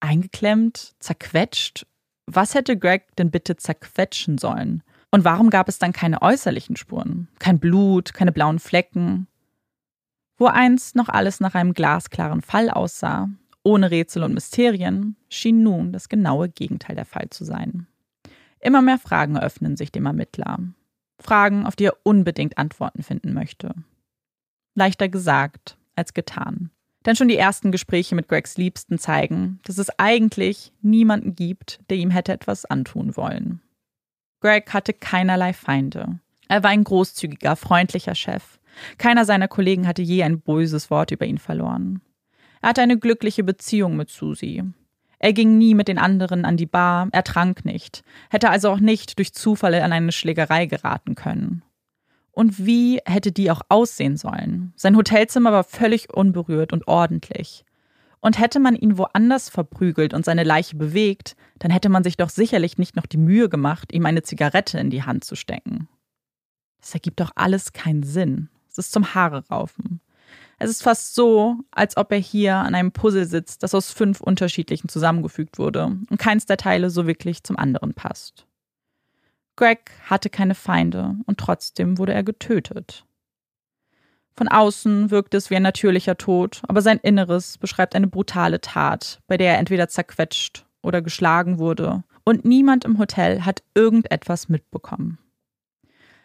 Eingeklemmt? 0.00 0.94
Zerquetscht? 1.00 1.86
Was 2.26 2.54
hätte 2.54 2.76
Greg 2.76 3.16
denn 3.16 3.30
bitte 3.30 3.56
zerquetschen 3.56 4.36
sollen? 4.36 4.82
Und 5.10 5.24
warum 5.24 5.48
gab 5.48 5.68
es 5.68 5.78
dann 5.78 5.94
keine 5.94 6.20
äußerlichen 6.20 6.76
Spuren? 6.76 7.28
Kein 7.38 7.58
Blut, 7.58 8.12
keine 8.12 8.32
blauen 8.32 8.58
Flecken? 8.58 9.28
Wo 10.36 10.46
einst 10.46 10.94
noch 10.94 11.08
alles 11.08 11.40
nach 11.40 11.54
einem 11.54 11.72
glasklaren 11.72 12.42
Fall 12.42 12.68
aussah, 12.68 13.30
ohne 13.68 13.90
Rätsel 13.90 14.22
und 14.22 14.32
Mysterien, 14.32 15.14
schien 15.28 15.62
nun 15.62 15.92
das 15.92 16.08
genaue 16.08 16.48
Gegenteil 16.48 16.96
der 16.96 17.04
Fall 17.04 17.28
zu 17.28 17.44
sein. 17.44 17.86
Immer 18.60 18.80
mehr 18.80 18.98
Fragen 18.98 19.38
öffnen 19.38 19.76
sich 19.76 19.92
dem 19.92 20.06
Ermittler. 20.06 20.58
Fragen, 21.20 21.66
auf 21.66 21.76
die 21.76 21.84
er 21.84 21.96
unbedingt 22.02 22.56
Antworten 22.56 23.02
finden 23.02 23.34
möchte. 23.34 23.74
Leichter 24.74 25.10
gesagt 25.10 25.76
als 25.96 26.14
getan. 26.14 26.70
Denn 27.04 27.14
schon 27.14 27.28
die 27.28 27.36
ersten 27.36 27.70
Gespräche 27.70 28.14
mit 28.14 28.26
Gregs 28.26 28.56
Liebsten 28.56 28.98
zeigen, 28.98 29.60
dass 29.64 29.76
es 29.76 29.90
eigentlich 29.98 30.72
niemanden 30.80 31.34
gibt, 31.34 31.80
der 31.90 31.98
ihm 31.98 32.10
hätte 32.10 32.32
etwas 32.32 32.64
antun 32.64 33.18
wollen. 33.18 33.60
Greg 34.40 34.72
hatte 34.72 34.94
keinerlei 34.94 35.52
Feinde. 35.52 36.20
Er 36.48 36.62
war 36.62 36.70
ein 36.70 36.84
großzügiger, 36.84 37.54
freundlicher 37.54 38.14
Chef. 38.14 38.58
Keiner 38.96 39.26
seiner 39.26 39.48
Kollegen 39.48 39.86
hatte 39.86 40.02
je 40.02 40.22
ein 40.22 40.40
böses 40.40 40.90
Wort 40.90 41.10
über 41.10 41.26
ihn 41.26 41.38
verloren. 41.38 42.00
Er 42.62 42.70
hatte 42.70 42.82
eine 42.82 42.98
glückliche 42.98 43.44
Beziehung 43.44 43.96
mit 43.96 44.10
Susie. 44.10 44.64
Er 45.18 45.32
ging 45.32 45.58
nie 45.58 45.74
mit 45.74 45.88
den 45.88 45.98
anderen 45.98 46.44
an 46.44 46.56
die 46.56 46.66
Bar, 46.66 47.08
er 47.12 47.24
trank 47.24 47.64
nicht, 47.64 48.02
hätte 48.30 48.50
also 48.50 48.70
auch 48.70 48.80
nicht 48.80 49.18
durch 49.18 49.32
Zufall 49.34 49.74
an 49.74 49.92
eine 49.92 50.12
Schlägerei 50.12 50.66
geraten 50.66 51.14
können. 51.14 51.62
Und 52.30 52.64
wie 52.64 53.00
hätte 53.04 53.32
die 53.32 53.50
auch 53.50 53.62
aussehen 53.68 54.16
sollen? 54.16 54.72
Sein 54.76 54.96
Hotelzimmer 54.96 55.50
war 55.50 55.64
völlig 55.64 56.14
unberührt 56.14 56.72
und 56.72 56.86
ordentlich. 56.86 57.64
Und 58.20 58.38
hätte 58.38 58.60
man 58.60 58.76
ihn 58.76 58.96
woanders 58.96 59.48
verprügelt 59.48 60.14
und 60.14 60.24
seine 60.24 60.44
Leiche 60.44 60.76
bewegt, 60.76 61.34
dann 61.58 61.72
hätte 61.72 61.88
man 61.88 62.04
sich 62.04 62.16
doch 62.16 62.30
sicherlich 62.30 62.78
nicht 62.78 62.94
noch 62.94 63.06
die 63.06 63.16
Mühe 63.16 63.48
gemacht, 63.48 63.92
ihm 63.92 64.06
eine 64.06 64.22
Zigarette 64.22 64.78
in 64.78 64.90
die 64.90 65.02
Hand 65.02 65.24
zu 65.24 65.34
stecken. 65.34 65.88
Das 66.80 66.94
ergibt 66.94 67.18
doch 67.18 67.32
alles 67.34 67.72
keinen 67.72 68.04
Sinn. 68.04 68.50
Es 68.68 68.78
ist 68.78 68.92
zum 68.92 69.14
Haare 69.14 69.44
raufen. 69.48 70.00
Es 70.58 70.70
ist 70.70 70.82
fast 70.82 71.14
so, 71.14 71.56
als 71.70 71.96
ob 71.96 72.10
er 72.10 72.18
hier 72.18 72.56
an 72.56 72.74
einem 72.74 72.90
Puzzle 72.90 73.26
sitzt, 73.26 73.62
das 73.62 73.74
aus 73.74 73.92
fünf 73.92 74.20
unterschiedlichen 74.20 74.88
zusammengefügt 74.88 75.58
wurde 75.58 75.84
und 75.84 76.18
keins 76.18 76.46
der 76.46 76.56
Teile 76.56 76.90
so 76.90 77.06
wirklich 77.06 77.44
zum 77.44 77.56
anderen 77.56 77.94
passt. 77.94 78.44
Greg 79.54 79.92
hatte 80.04 80.30
keine 80.30 80.54
Feinde 80.54 81.16
und 81.26 81.38
trotzdem 81.38 81.98
wurde 81.98 82.12
er 82.12 82.24
getötet. 82.24 83.04
Von 84.36 84.48
außen 84.48 85.10
wirkt 85.10 85.34
es 85.34 85.50
wie 85.50 85.56
ein 85.56 85.62
natürlicher 85.62 86.16
Tod, 86.16 86.62
aber 86.68 86.80
sein 86.80 86.98
Inneres 86.98 87.58
beschreibt 87.58 87.96
eine 87.96 88.06
brutale 88.06 88.60
Tat, 88.60 89.20
bei 89.26 89.36
der 89.36 89.52
er 89.52 89.58
entweder 89.58 89.88
zerquetscht 89.88 90.64
oder 90.82 91.02
geschlagen 91.02 91.58
wurde, 91.58 92.04
und 92.24 92.44
niemand 92.44 92.84
im 92.84 92.98
Hotel 92.98 93.44
hat 93.44 93.62
irgendetwas 93.74 94.48
mitbekommen. 94.48 95.18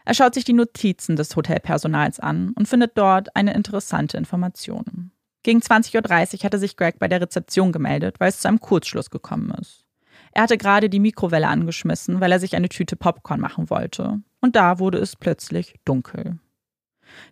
Er 0.06 0.14
schaut 0.14 0.34
sich 0.34 0.44
die 0.44 0.54
Notizen 0.54 1.16
des 1.16 1.36
Hotelpersonals 1.36 2.20
an 2.20 2.54
und 2.56 2.68
findet 2.68 2.98
dort 2.98 3.36
eine 3.36 3.54
interessante 3.54 4.18
Information. 4.18 5.12
Gegen 5.44 5.60
20.30 5.60 6.38
Uhr 6.38 6.44
hatte 6.44 6.60
sich 6.60 6.78
Greg 6.78 7.00
bei 7.00 7.08
der 7.08 7.22
Rezeption 7.22 7.72
gemeldet, 7.72 8.20
weil 8.20 8.30
es 8.30 8.40
zu 8.40 8.48
einem 8.48 8.62
Kurzschluss 8.62 9.10
gekommen 9.10 9.54
ist. 9.60 9.86
Er 10.32 10.44
hatte 10.44 10.58
gerade 10.58 10.90
die 10.90 11.00
Mikrowelle 11.00 11.48
angeschmissen, 11.48 12.20
weil 12.20 12.32
er 12.32 12.40
sich 12.40 12.56
eine 12.56 12.70
Tüte 12.70 12.96
Popcorn 12.96 13.40
machen 13.40 13.70
wollte. 13.70 14.22
Und 14.42 14.56
da 14.56 14.80
wurde 14.80 14.98
es 14.98 15.16
plötzlich 15.16 15.76
dunkel. 15.86 16.40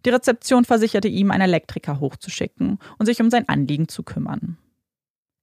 Die 0.05 0.09
Rezeption 0.09 0.65
versicherte 0.65 1.07
ihm, 1.07 1.31
einen 1.31 1.43
Elektriker 1.43 1.99
hochzuschicken 1.99 2.77
und 2.99 3.05
sich 3.05 3.21
um 3.21 3.31
sein 3.31 3.49
Anliegen 3.49 3.87
zu 3.87 4.03
kümmern. 4.03 4.57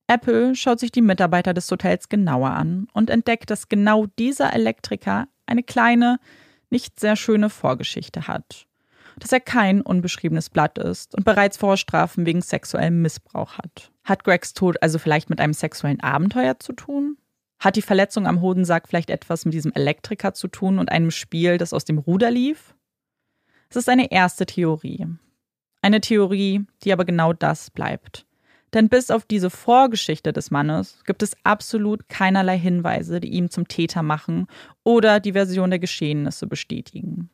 Apple 0.07 0.55
schaut 0.55 0.81
sich 0.81 0.93
die 0.93 1.03
Mitarbeiter 1.03 1.53
des 1.53 1.71
Hotels 1.71 2.09
genauer 2.09 2.51
an 2.51 2.87
und 2.93 3.11
entdeckt, 3.11 3.51
dass 3.51 3.69
genau 3.69 4.07
dieser 4.19 4.53
Elektriker 4.55 5.29
eine 5.47 5.63
kleine, 5.63 6.19
nicht 6.71 6.99
sehr 7.01 7.17
schöne 7.17 7.51
Vorgeschichte 7.51 8.29
hat. 8.29 8.67
Dass 9.19 9.33
er 9.33 9.41
kein 9.41 9.81
unbeschriebenes 9.81 10.51
Blatt 10.51 10.79
ist 10.79 11.15
und 11.15 11.25
bereits 11.25 11.57
Vorstrafen 11.57 12.25
wegen 12.25 12.41
sexuellem 12.41 13.03
Missbrauch 13.03 13.59
hat. 13.59 13.91
Hat 14.05 14.25
Gregs 14.25 14.55
Tod 14.55 14.81
also 14.83 14.99
vielleicht 14.99 15.29
mit 15.29 15.41
einem 15.41 15.55
sexuellen 15.55 16.01
Abenteuer 16.01 16.59
zu 16.59 16.73
tun? 16.73 17.19
Hat 17.59 17.75
die 17.75 17.83
Verletzung 17.83 18.27
am 18.27 18.41
Hodensack 18.41 18.89
vielleicht 18.89 19.11
etwas 19.11 19.45
mit 19.45 19.55
diesem 19.55 19.73
Elektriker 19.73 20.35
zu 20.35 20.47
tun 20.47 20.79
und 20.79 20.93
einem 20.93 21.11
Spiel, 21.11 21.59
das 21.59 21.73
aus 21.73 21.85
dem 21.85 21.99
Ruder 21.99 22.31
lief? 22.31 22.75
Es 23.69 23.77
ist 23.77 23.89
eine 23.89 24.13
erste 24.13 24.47
Theorie. 24.47 25.07
Eine 25.83 26.01
Theorie, 26.01 26.65
die 26.85 26.93
aber 26.93 27.05
genau 27.05 27.33
das 27.33 27.71
bleibt. 27.71 28.25
Denn 28.75 28.89
bis 28.89 29.11
auf 29.11 29.25
diese 29.25 29.51
Vorgeschichte 29.51 30.33
des 30.33 30.51
Mannes 30.51 31.03
gibt 31.07 31.23
es 31.23 31.37
absolut 31.45 32.09
keinerlei 32.09 32.59
Hinweise, 32.59 33.21
die 33.21 33.29
ihn 33.29 33.51
zum 33.51 33.69
Täter 33.69 34.03
machen 34.03 34.47
oder 34.85 35.21
die 35.21 35.33
Version 35.33 35.71
der 35.71 35.79
Geschehnisse 35.79 36.47
bestätigen. 36.47 37.31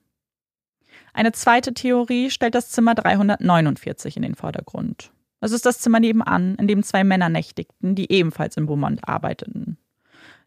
Eine 1.12 1.32
zweite 1.32 1.74
Theorie 1.74 2.30
stellt 2.30 2.54
das 2.54 2.70
Zimmer 2.70 2.94
349 2.94 4.16
in 4.16 4.22
den 4.22 4.34
Vordergrund. 4.34 5.12
Es 5.40 5.52
ist 5.52 5.66
das 5.66 5.80
Zimmer 5.80 6.00
nebenan, 6.00 6.54
in 6.56 6.68
dem 6.68 6.82
zwei 6.82 7.04
Männer 7.04 7.28
nächtigten, 7.28 7.94
die 7.94 8.10
ebenfalls 8.10 8.56
in 8.56 8.66
Beaumont 8.66 9.06
arbeiteten. 9.06 9.78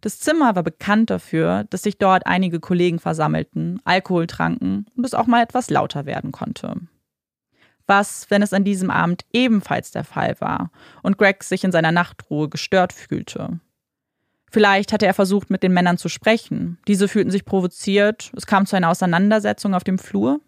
Das 0.02 0.20
Zimmer 0.20 0.56
war 0.56 0.64
bekannt 0.64 1.10
dafür, 1.10 1.66
dass 1.70 1.84
sich 1.84 1.98
dort 1.98 2.26
einige 2.26 2.60
Kollegen 2.60 3.00
versammelten, 3.00 3.80
Alkohol 3.84 4.28
tranken 4.28 4.86
und 4.96 5.06
es 5.06 5.14
auch 5.14 5.28
mal 5.28 5.44
etwas 5.44 5.70
lauter 5.70 6.06
werden 6.06 6.32
konnte 6.32 6.88
was, 7.88 8.30
wenn 8.30 8.42
es 8.42 8.54
an 8.54 8.64
diesem 8.64 8.90
Abend 8.90 9.26
ebenfalls 9.34 9.92
der 9.92 10.04
Fall 10.04 10.36
war 10.40 10.72
und 11.04 11.18
Greg 11.18 11.44
sich 11.44 11.64
in 11.64 11.72
seiner 11.72 11.92
Nachtruhe 11.92 12.50
gestört 12.50 12.94
fühlte. 12.94 13.60
Vielleicht 14.50 14.94
hatte 14.94 15.06
er 15.06 15.14
versucht, 15.14 15.50
mit 15.50 15.64
den 15.64 15.74
Männern 15.74 15.98
zu 15.98 16.10
sprechen. 16.10 16.78
Diese 16.88 17.08
fühlten 17.08 17.32
sich 17.32 17.46
provoziert, 17.46 18.32
es 18.36 18.46
kam 18.46 18.66
zu 18.66 18.76
einer 18.76 18.90
Auseinandersetzung 18.90 19.74
auf 19.74 19.84
dem 19.84 20.00
Flur. 20.00 20.40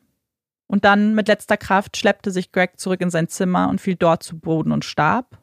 Und 0.67 0.85
dann, 0.85 1.15
mit 1.15 1.27
letzter 1.27 1.57
Kraft, 1.57 1.97
schleppte 1.97 2.31
sich 2.31 2.51
Greg 2.51 2.79
zurück 2.79 3.01
in 3.01 3.09
sein 3.09 3.27
Zimmer 3.27 3.69
und 3.69 3.81
fiel 3.81 3.95
dort 3.95 4.23
zu 4.23 4.39
Boden 4.39 4.71
und 4.71 4.85
starb. 4.85 5.39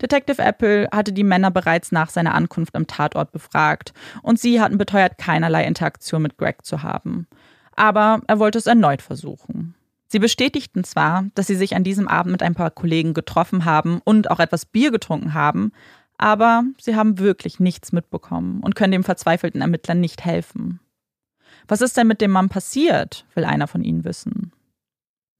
Detective 0.00 0.40
Apple 0.40 0.88
hatte 0.92 1.12
die 1.12 1.24
Männer 1.24 1.50
bereits 1.50 1.90
nach 1.90 2.10
seiner 2.10 2.34
Ankunft 2.34 2.76
am 2.76 2.86
Tatort 2.86 3.32
befragt 3.32 3.92
und 4.22 4.38
sie 4.38 4.60
hatten 4.60 4.78
beteuert, 4.78 5.18
keinerlei 5.18 5.64
Interaktion 5.64 6.22
mit 6.22 6.38
Greg 6.38 6.64
zu 6.64 6.82
haben. 6.82 7.26
Aber 7.74 8.20
er 8.26 8.38
wollte 8.38 8.58
es 8.58 8.66
erneut 8.66 9.02
versuchen. 9.02 9.74
Sie 10.12 10.18
bestätigten 10.18 10.82
zwar, 10.82 11.26
dass 11.36 11.46
sie 11.46 11.54
sich 11.54 11.76
an 11.76 11.84
diesem 11.84 12.08
Abend 12.08 12.32
mit 12.32 12.42
ein 12.42 12.56
paar 12.56 12.72
Kollegen 12.72 13.14
getroffen 13.14 13.64
haben 13.64 14.00
und 14.04 14.28
auch 14.28 14.40
etwas 14.40 14.66
Bier 14.66 14.90
getrunken 14.90 15.34
haben, 15.34 15.70
aber 16.18 16.64
sie 16.80 16.96
haben 16.96 17.20
wirklich 17.20 17.60
nichts 17.60 17.92
mitbekommen 17.92 18.60
und 18.60 18.74
können 18.74 18.90
dem 18.90 19.04
verzweifelten 19.04 19.60
Ermittler 19.60 19.94
nicht 19.94 20.24
helfen. 20.24 20.80
Was 21.68 21.80
ist 21.80 21.96
denn 21.96 22.08
mit 22.08 22.20
dem 22.20 22.32
Mann 22.32 22.48
passiert, 22.48 23.24
will 23.36 23.44
einer 23.44 23.68
von 23.68 23.84
ihnen 23.84 24.04
wissen. 24.04 24.52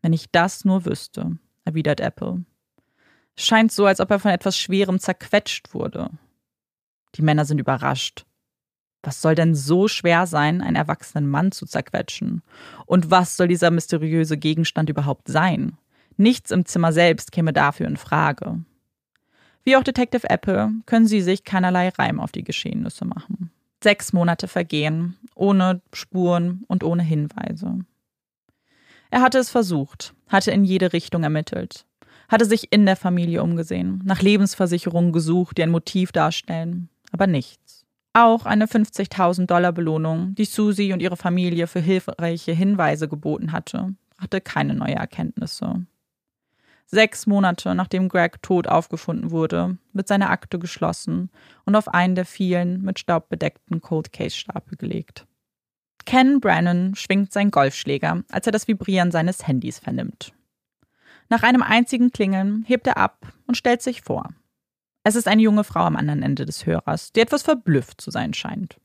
Wenn 0.03 0.13
ich 0.13 0.31
das 0.31 0.65
nur 0.65 0.85
wüsste, 0.85 1.37
erwidert 1.65 1.99
Apple. 1.99 2.45
Scheint 3.37 3.73
so, 3.73 3.87
als 3.87 3.99
ob 3.99 4.09
er 4.13 4.21
von 4.21 4.31
etwas 4.31 4.57
Schwerem 4.57 5.01
zerquetscht 5.01 5.75
wurde. 5.75 6.11
Die 7.17 7.23
Männer 7.23 7.45
sind 7.45 7.59
überrascht. 7.59 8.25
Was 9.03 9.23
soll 9.23 9.35
denn 9.35 9.55
so 9.55 9.89
schwer 9.89 10.27
sein, 10.27 10.61
einen 10.61 10.77
erwachsenen 10.77 11.29
Mann 11.29 11.53
zu 11.53 11.67
zerquetschen? 11.67 12.43
Und 12.87 13.11
was 13.11 13.37
soll 13.37 13.49
dieser 13.49 13.71
mysteriöse 13.71 14.37
Gegenstand 14.37 14.91
überhaupt 14.91 15.29
sein? 15.29 15.79
Nichts 16.17 16.51
im 16.51 16.67
Zimmer 16.67 16.93
selbst 16.93 17.33
käme 17.33 17.53
dafür 17.53 17.87
in 17.87 17.97
Frage. 17.97 18.63
Wie 19.65 19.77
auch 19.77 19.83
Detective 19.83 20.29
Apple 20.29 20.71
können 20.87 21.07
sie 21.07 21.21
sich 21.23 21.45
keinerlei 21.45 21.89
Reim 21.91 22.21
auf 22.21 22.33
die 22.33 22.45
Geschehnisse 22.45 23.05
machen. 23.05 23.51
Sechs 23.83 24.13
Monate 24.13 24.49
vergehen, 24.49 25.17
ohne 25.35 25.81
Spuren 25.95 26.65
und 26.67 26.85
ohne 26.85 27.03
Hinweise. 27.03 27.79
Er 29.11 29.23
hatte 29.23 29.39
es 29.39 29.51
versucht, 29.51 30.15
hatte 30.29 30.51
in 30.51 30.65
jede 30.65 30.93
Richtung 30.93 31.23
ermittelt, 31.25 31.87
hatte 32.29 32.45
sich 32.45 32.73
in 32.73 32.87
der 32.87 32.97
Familie 32.97 33.43
umgesehen, 33.43 34.03
nach 34.05 34.23
Lebensversicherungen 34.23 35.13
gesucht, 35.13 35.59
die 35.59 35.63
ein 35.63 35.71
Motiv 35.71 36.13
darstellen, 36.13 36.91
aber 37.11 37.27
nichts. 37.27 37.80
Auch 38.12 38.44
eine 38.44 38.66
50.000 38.66 39.46
Dollar 39.46 39.73
Belohnung, 39.73 40.35
die 40.35 40.44
Susie 40.44 40.92
und 40.92 41.01
ihre 41.01 41.16
Familie 41.16 41.68
für 41.68 41.81
hilfreiche 41.81 42.53
Hinweise 42.53 43.07
geboten 43.07 43.53
hatte, 43.53 43.94
brachte 44.16 44.40
keine 44.40 44.75
neue 44.75 44.96
Erkenntnisse. 44.96 45.87
Sechs 46.87 47.29
Monate 47.29 47.77
nachdem 47.77 48.09
Greg 48.09 48.42
tot 48.42 48.66
aufgefunden 48.66 49.31
wurde, 49.31 49.79
wird 49.92 50.09
seine 50.09 50.29
Akte 50.29 50.59
geschlossen 50.59 51.31
und 51.64 51.77
auf 51.77 51.87
einen 51.87 52.16
der 52.16 52.25
vielen 52.25 52.83
mit 52.83 52.99
Staub 52.99 53.29
bedeckten 53.29 53.81
Cold 53.81 54.12
Case 54.12 54.35
Stapel 54.35 54.77
gelegt. 54.77 55.25
Ken 56.05 56.40
Brannon 56.40 56.96
schwingt 56.96 57.33
seinen 57.33 57.53
Golfschläger, 57.53 58.25
als 58.33 58.46
er 58.46 58.53
das 58.53 58.66
Vibrieren 58.66 59.12
seines 59.12 59.46
Handys 59.46 59.79
vernimmt. 59.79 60.33
Nach 61.29 61.44
einem 61.44 61.62
einzigen 61.62 62.11
Klingeln 62.11 62.64
hebt 62.66 62.88
er 62.88 62.96
ab 62.96 63.33
und 63.46 63.57
stellt 63.57 63.83
sich 63.83 64.03
vor. 64.03 64.31
Es 65.03 65.17
ist 65.17 65.29
eine 65.29 65.43
junge 65.43 65.65
Frau 65.65 65.81
am 65.81 65.97
anderen 65.97 66.23
Ende 66.23 66.45
des 66.45 66.67
Hörers, 66.67 67.13
die 67.13 67.21
etwas 67.21 67.43
verblüfft 67.43 68.01
zu 68.01 68.11
sein 68.11 68.35
scheint. 68.35 68.79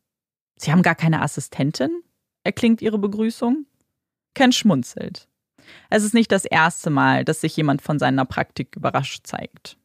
Sie 0.57 0.71
haben 0.71 0.81
gar 0.81 0.95
keine 0.95 1.21
Assistentin? 1.21 2.01
erklingt 2.43 2.81
ihre 2.81 2.99
Begrüßung. 2.99 3.65
Ken 4.35 4.51
schmunzelt. 4.51 5.27
Es 5.89 6.03
ist 6.03 6.13
nicht 6.13 6.31
das 6.31 6.45
erste 6.45 6.89
Mal, 6.89 7.25
dass 7.25 7.41
sich 7.41 7.57
jemand 7.57 7.81
von 7.81 7.97
seiner 7.97 8.23
Praktik 8.25 8.75
überrascht 8.75 9.25
zeigt. 9.25 9.77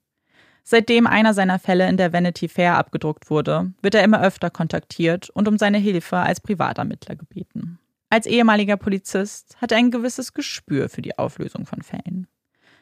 Seitdem 0.62 1.06
einer 1.06 1.32
seiner 1.34 1.58
Fälle 1.58 1.88
in 1.88 1.96
der 1.96 2.12
Vanity 2.12 2.48
Fair 2.48 2.76
abgedruckt 2.76 3.30
wurde, 3.30 3.72
wird 3.80 3.94
er 3.94 4.04
immer 4.04 4.22
öfter 4.22 4.50
kontaktiert 4.50 5.30
und 5.30 5.48
um 5.48 5.58
seine 5.58 5.78
Hilfe 5.78 6.18
als 6.18 6.40
Privatermittler 6.40 7.16
gebeten. 7.16 7.78
Als 8.10 8.26
ehemaliger 8.26 8.76
Polizist 8.76 9.56
hat 9.60 9.72
er 9.72 9.78
ein 9.78 9.90
gewisses 9.90 10.34
Gespür 10.34 10.88
für 10.88 11.02
die 11.02 11.18
Auflösung 11.18 11.64
von 11.64 11.82
Fällen. 11.82 12.26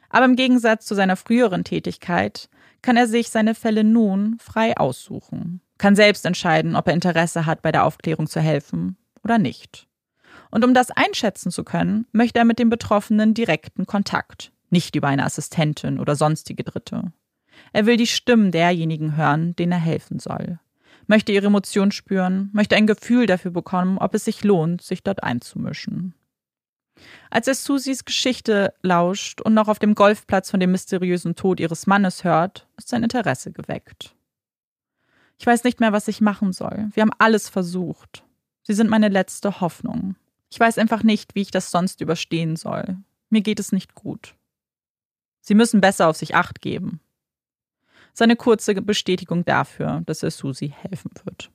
Aber 0.09 0.25
im 0.25 0.37
Gegensatz 0.37 0.87
zu 0.87 0.95
seiner 0.95 1.17
früheren 1.17 1.65
Tätigkeit 1.65 2.49
kann 2.83 2.97
er 2.97 3.07
sich 3.07 3.31
seine 3.31 3.55
Fälle 3.55 3.85
nun 3.85 4.39
frei 4.39 4.77
aussuchen, 4.77 5.61
kann 5.79 5.97
selbst 5.97 6.25
entscheiden, 6.25 6.77
ob 6.77 6.87
er 6.87 6.95
Interesse 6.95 7.47
hat, 7.47 7.63
bei 7.63 7.73
der 7.73 7.85
Aufklärung 7.85 8.27
zu 8.27 8.41
helfen 8.41 8.97
oder 9.25 9.39
nicht. 9.39 9.87
Und 10.51 10.65
um 10.65 10.75
das 10.75 10.91
einschätzen 10.91 11.51
zu 11.51 11.65
können, 11.65 12.07
möchte 12.13 12.39
er 12.39 12.45
mit 12.45 12.59
dem 12.59 12.71
Betroffenen 12.71 13.35
direkten 13.35 13.87
Kontakt, 13.87 14.53
nicht 14.71 14.97
über 14.97 15.09
eine 15.09 15.25
Assistentin 15.25 15.99
oder 15.99 16.17
sonstige 16.17 16.65
Dritte. 16.65 17.13
Er 17.73 17.87
will 17.87 17.97
die 17.97 18.07
Stimmen 18.07 18.51
derjenigen 18.51 19.17
hören, 19.17 19.55
denen 19.57 19.73
er 19.73 19.79
helfen 19.79 20.19
soll. 20.21 20.59
Möchte 21.07 21.33
ihre 21.33 21.47
Emotionen 21.47 21.93
spüren, 21.93 22.51
möchte 22.53 22.77
ein 22.77 22.87
Gefühl 22.87 23.27
dafür 23.27 23.51
bekommen, 23.51 23.99
ob 23.99 24.15
es 24.15 24.25
sich 24.25 24.45
lohnt, 24.45 24.83
sich 24.83 25.03
dort 25.03 25.23
einzumischen. 25.23 26.15
Als 27.31 27.47
er 27.47 27.55
Susies 27.55 28.05
Geschichte 28.05 28.75
lauscht 28.83 29.41
und 29.41 29.55
noch 29.55 29.69
auf 29.69 29.79
dem 29.79 29.95
Golfplatz 29.95 30.51
von 30.51 30.61
dem 30.61 30.73
mysteriösen 30.73 31.35
Tod 31.35 31.61
ihres 31.61 31.87
Mannes 31.87 32.25
hört, 32.25 32.67
ist 32.77 32.89
sein 32.89 33.03
Interesse 33.03 33.53
geweckt. 33.53 34.15
Ich 35.39 35.47
weiß 35.47 35.65
nicht 35.65 35.81
mehr, 35.81 35.93
was 35.93 36.09
ich 36.09 36.21
machen 36.21 36.53
soll. 36.53 36.89
Wir 36.93 37.03
haben 37.03 37.13
alles 37.19 37.49
versucht. 37.49 38.25
Sie 38.63 38.75
sind 38.75 38.91
meine 38.91 39.09
letzte 39.09 39.61
Hoffnung. 39.61 40.17
Ich 40.51 40.59
weiß 40.59 40.79
einfach 40.79 41.03
nicht, 41.03 41.35
wie 41.35 41.43
ich 41.43 41.51
das 41.51 41.71
sonst 41.71 42.01
überstehen 42.01 42.57
soll. 42.57 42.97
Mir 43.31 43.43
geht 43.43 43.61
es 43.61 43.73
nicht 43.73 43.95
gut. 43.95 44.35
Sie 45.41 45.55
müssen 45.55 45.81
besser 45.81 46.09
auf 46.09 46.17
sich 46.17 46.35
acht 46.35 46.61
geben. 46.61 47.01
Seine 48.13 48.37
kurze 48.37 48.75
Bestätigung 48.75 49.45
dafür, 49.45 50.03
dass 50.07 50.23
er 50.23 50.31
Susi 50.31 50.75
helfen 50.77 51.13
wird. 51.25 51.51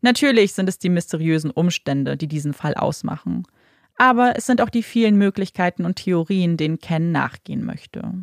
Natürlich 0.00 0.54
sind 0.54 0.68
es 0.68 0.78
die 0.78 0.88
mysteriösen 0.88 1.50
Umstände, 1.50 2.16
die 2.16 2.26
diesen 2.26 2.52
Fall 2.52 2.74
ausmachen, 2.74 3.46
aber 4.00 4.34
es 4.34 4.46
sind 4.46 4.62
auch 4.62 4.70
die 4.70 4.82
vielen 4.82 5.16
Möglichkeiten 5.16 5.84
und 5.84 5.96
Theorien, 5.96 6.56
denen 6.56 6.78
Ken 6.78 7.12
nachgehen 7.12 7.62
möchte. 7.62 8.14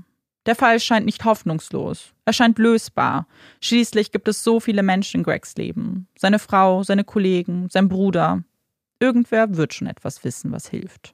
Der 0.47 0.55
Fall 0.55 0.79
scheint 0.79 1.05
nicht 1.05 1.23
hoffnungslos. 1.23 2.13
Er 2.25 2.33
scheint 2.33 2.57
lösbar. 2.57 3.27
Schließlich 3.61 4.11
gibt 4.11 4.27
es 4.27 4.43
so 4.43 4.59
viele 4.59 4.81
Menschen 4.81 5.17
in 5.19 5.23
Gregs 5.23 5.55
Leben. 5.55 6.07
Seine 6.17 6.39
Frau, 6.39 6.81
seine 6.81 7.03
Kollegen, 7.03 7.69
sein 7.69 7.89
Bruder. 7.89 8.43
Irgendwer 8.99 9.55
wird 9.55 9.75
schon 9.75 9.85
etwas 9.85 10.23
wissen, 10.23 10.51
was 10.51 10.67
hilft. 10.67 11.13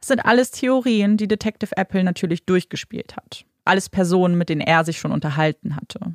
Es 0.00 0.06
sind 0.06 0.24
alles 0.24 0.52
Theorien, 0.52 1.16
die 1.16 1.26
Detective 1.26 1.76
Apple 1.76 2.04
natürlich 2.04 2.46
durchgespielt 2.46 3.16
hat. 3.16 3.44
Alles 3.64 3.88
Personen, 3.88 4.38
mit 4.38 4.50
denen 4.50 4.60
er 4.60 4.84
sich 4.84 5.00
schon 5.00 5.10
unterhalten 5.10 5.74
hatte. 5.74 6.14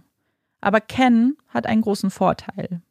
Aber 0.62 0.80
Ken 0.80 1.36
hat 1.50 1.66
einen 1.66 1.82
großen 1.82 2.10
Vorteil. 2.10 2.82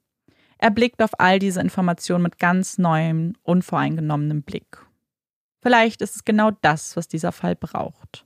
Er 0.65 0.71
blickt 0.71 1.03
auf 1.03 1.21
all 1.21 1.39
diese 1.39 1.61
Informationen 1.61 2.23
mit 2.23 2.39
ganz 2.39 2.79
neuem, 2.79 3.35
unvoreingenommenem 3.43 4.41
Blick. 4.45 4.79
Vielleicht 5.63 6.01
ist 6.01 6.17
es 6.17 6.25
genau 6.25 6.53
das, 6.63 6.97
was 6.97 7.07
dieser 7.07 7.33
Fall 7.33 7.55
braucht. 7.55 8.25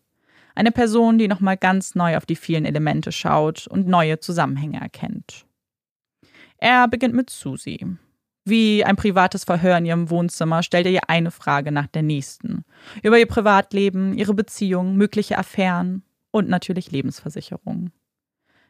Eine 0.54 0.70
Person, 0.70 1.18
die 1.18 1.26
nochmal 1.26 1.56
ganz 1.56 1.96
neu 1.96 2.16
auf 2.16 2.26
die 2.26 2.36
vielen 2.36 2.64
Elemente 2.64 3.10
schaut 3.10 3.66
und 3.66 3.88
neue 3.88 4.20
Zusammenhänge 4.20 4.80
erkennt. 4.80 5.46
Er 6.58 6.86
beginnt 6.86 7.16
mit 7.16 7.28
Susie. 7.28 7.84
Wie 8.44 8.84
ein 8.84 8.94
privates 8.94 9.42
Verhör 9.42 9.76
in 9.76 9.86
ihrem 9.86 10.08
Wohnzimmer 10.08 10.62
stellt 10.62 10.86
er 10.86 10.92
ihr 10.92 11.10
eine 11.10 11.32
Frage 11.32 11.72
nach 11.72 11.88
der 11.88 12.04
nächsten. 12.04 12.64
Über 13.02 13.18
ihr 13.18 13.26
Privatleben, 13.26 14.16
ihre 14.16 14.34
Beziehung, 14.34 14.94
mögliche 14.94 15.38
Affären 15.38 16.04
und 16.30 16.48
natürlich 16.48 16.92
Lebensversicherungen. 16.92 17.90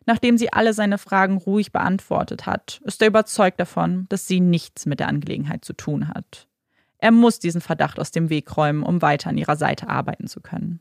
Nachdem 0.08 0.38
sie 0.38 0.50
alle 0.54 0.72
seine 0.72 0.96
Fragen 0.96 1.36
ruhig 1.36 1.70
beantwortet 1.70 2.46
hat, 2.46 2.80
ist 2.84 3.02
er 3.02 3.08
überzeugt 3.08 3.60
davon, 3.60 4.06
dass 4.08 4.26
sie 4.26 4.40
nichts 4.40 4.86
mit 4.86 5.00
der 5.00 5.08
Angelegenheit 5.08 5.66
zu 5.66 5.74
tun 5.74 6.08
hat. 6.08 6.48
Er 6.96 7.10
muss 7.10 7.40
diesen 7.40 7.60
Verdacht 7.60 8.00
aus 8.00 8.10
dem 8.10 8.30
Weg 8.30 8.56
räumen, 8.56 8.84
um 8.84 9.02
weiter 9.02 9.28
an 9.28 9.36
ihrer 9.36 9.56
Seite 9.56 9.86
arbeiten 9.90 10.26
zu 10.26 10.40
können. 10.40 10.80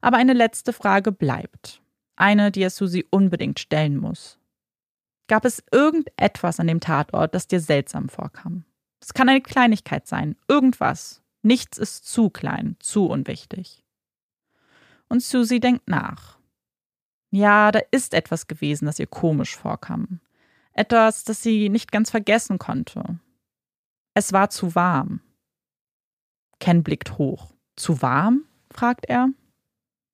Aber 0.00 0.16
eine 0.16 0.32
letzte 0.32 0.72
Frage 0.72 1.12
bleibt. 1.12 1.82
Eine, 2.16 2.50
die 2.50 2.62
er 2.62 2.70
Susi 2.70 3.06
unbedingt 3.10 3.60
stellen 3.60 3.96
muss. 3.96 4.40
Gab 5.28 5.44
es 5.44 5.62
irgendetwas 5.70 6.58
an 6.58 6.66
dem 6.66 6.80
Tatort, 6.80 7.36
das 7.36 7.46
dir 7.46 7.60
seltsam 7.60 8.08
vorkam? 8.08 8.64
Es 8.98 9.14
kann 9.14 9.28
eine 9.28 9.40
Kleinigkeit 9.40 10.08
sein, 10.08 10.34
irgendwas. 10.48 11.22
Nichts 11.42 11.78
ist 11.78 12.08
zu 12.08 12.28
klein, 12.28 12.74
zu 12.80 13.06
unwichtig. 13.06 13.84
Und 15.08 15.22
Susie 15.22 15.60
denkt 15.60 15.86
nach. 15.88 16.41
Ja, 17.32 17.72
da 17.72 17.80
ist 17.90 18.12
etwas 18.12 18.46
gewesen, 18.46 18.84
das 18.84 18.98
ihr 18.98 19.06
komisch 19.06 19.56
vorkam. 19.56 20.20
Etwas, 20.74 21.24
das 21.24 21.42
sie 21.42 21.70
nicht 21.70 21.90
ganz 21.90 22.10
vergessen 22.10 22.58
konnte. 22.58 23.18
Es 24.12 24.34
war 24.34 24.50
zu 24.50 24.74
warm. 24.74 25.22
Ken 26.60 26.82
blickt 26.82 27.16
hoch. 27.16 27.54
Zu 27.74 28.02
warm? 28.02 28.44
fragt 28.70 29.06
er. 29.06 29.30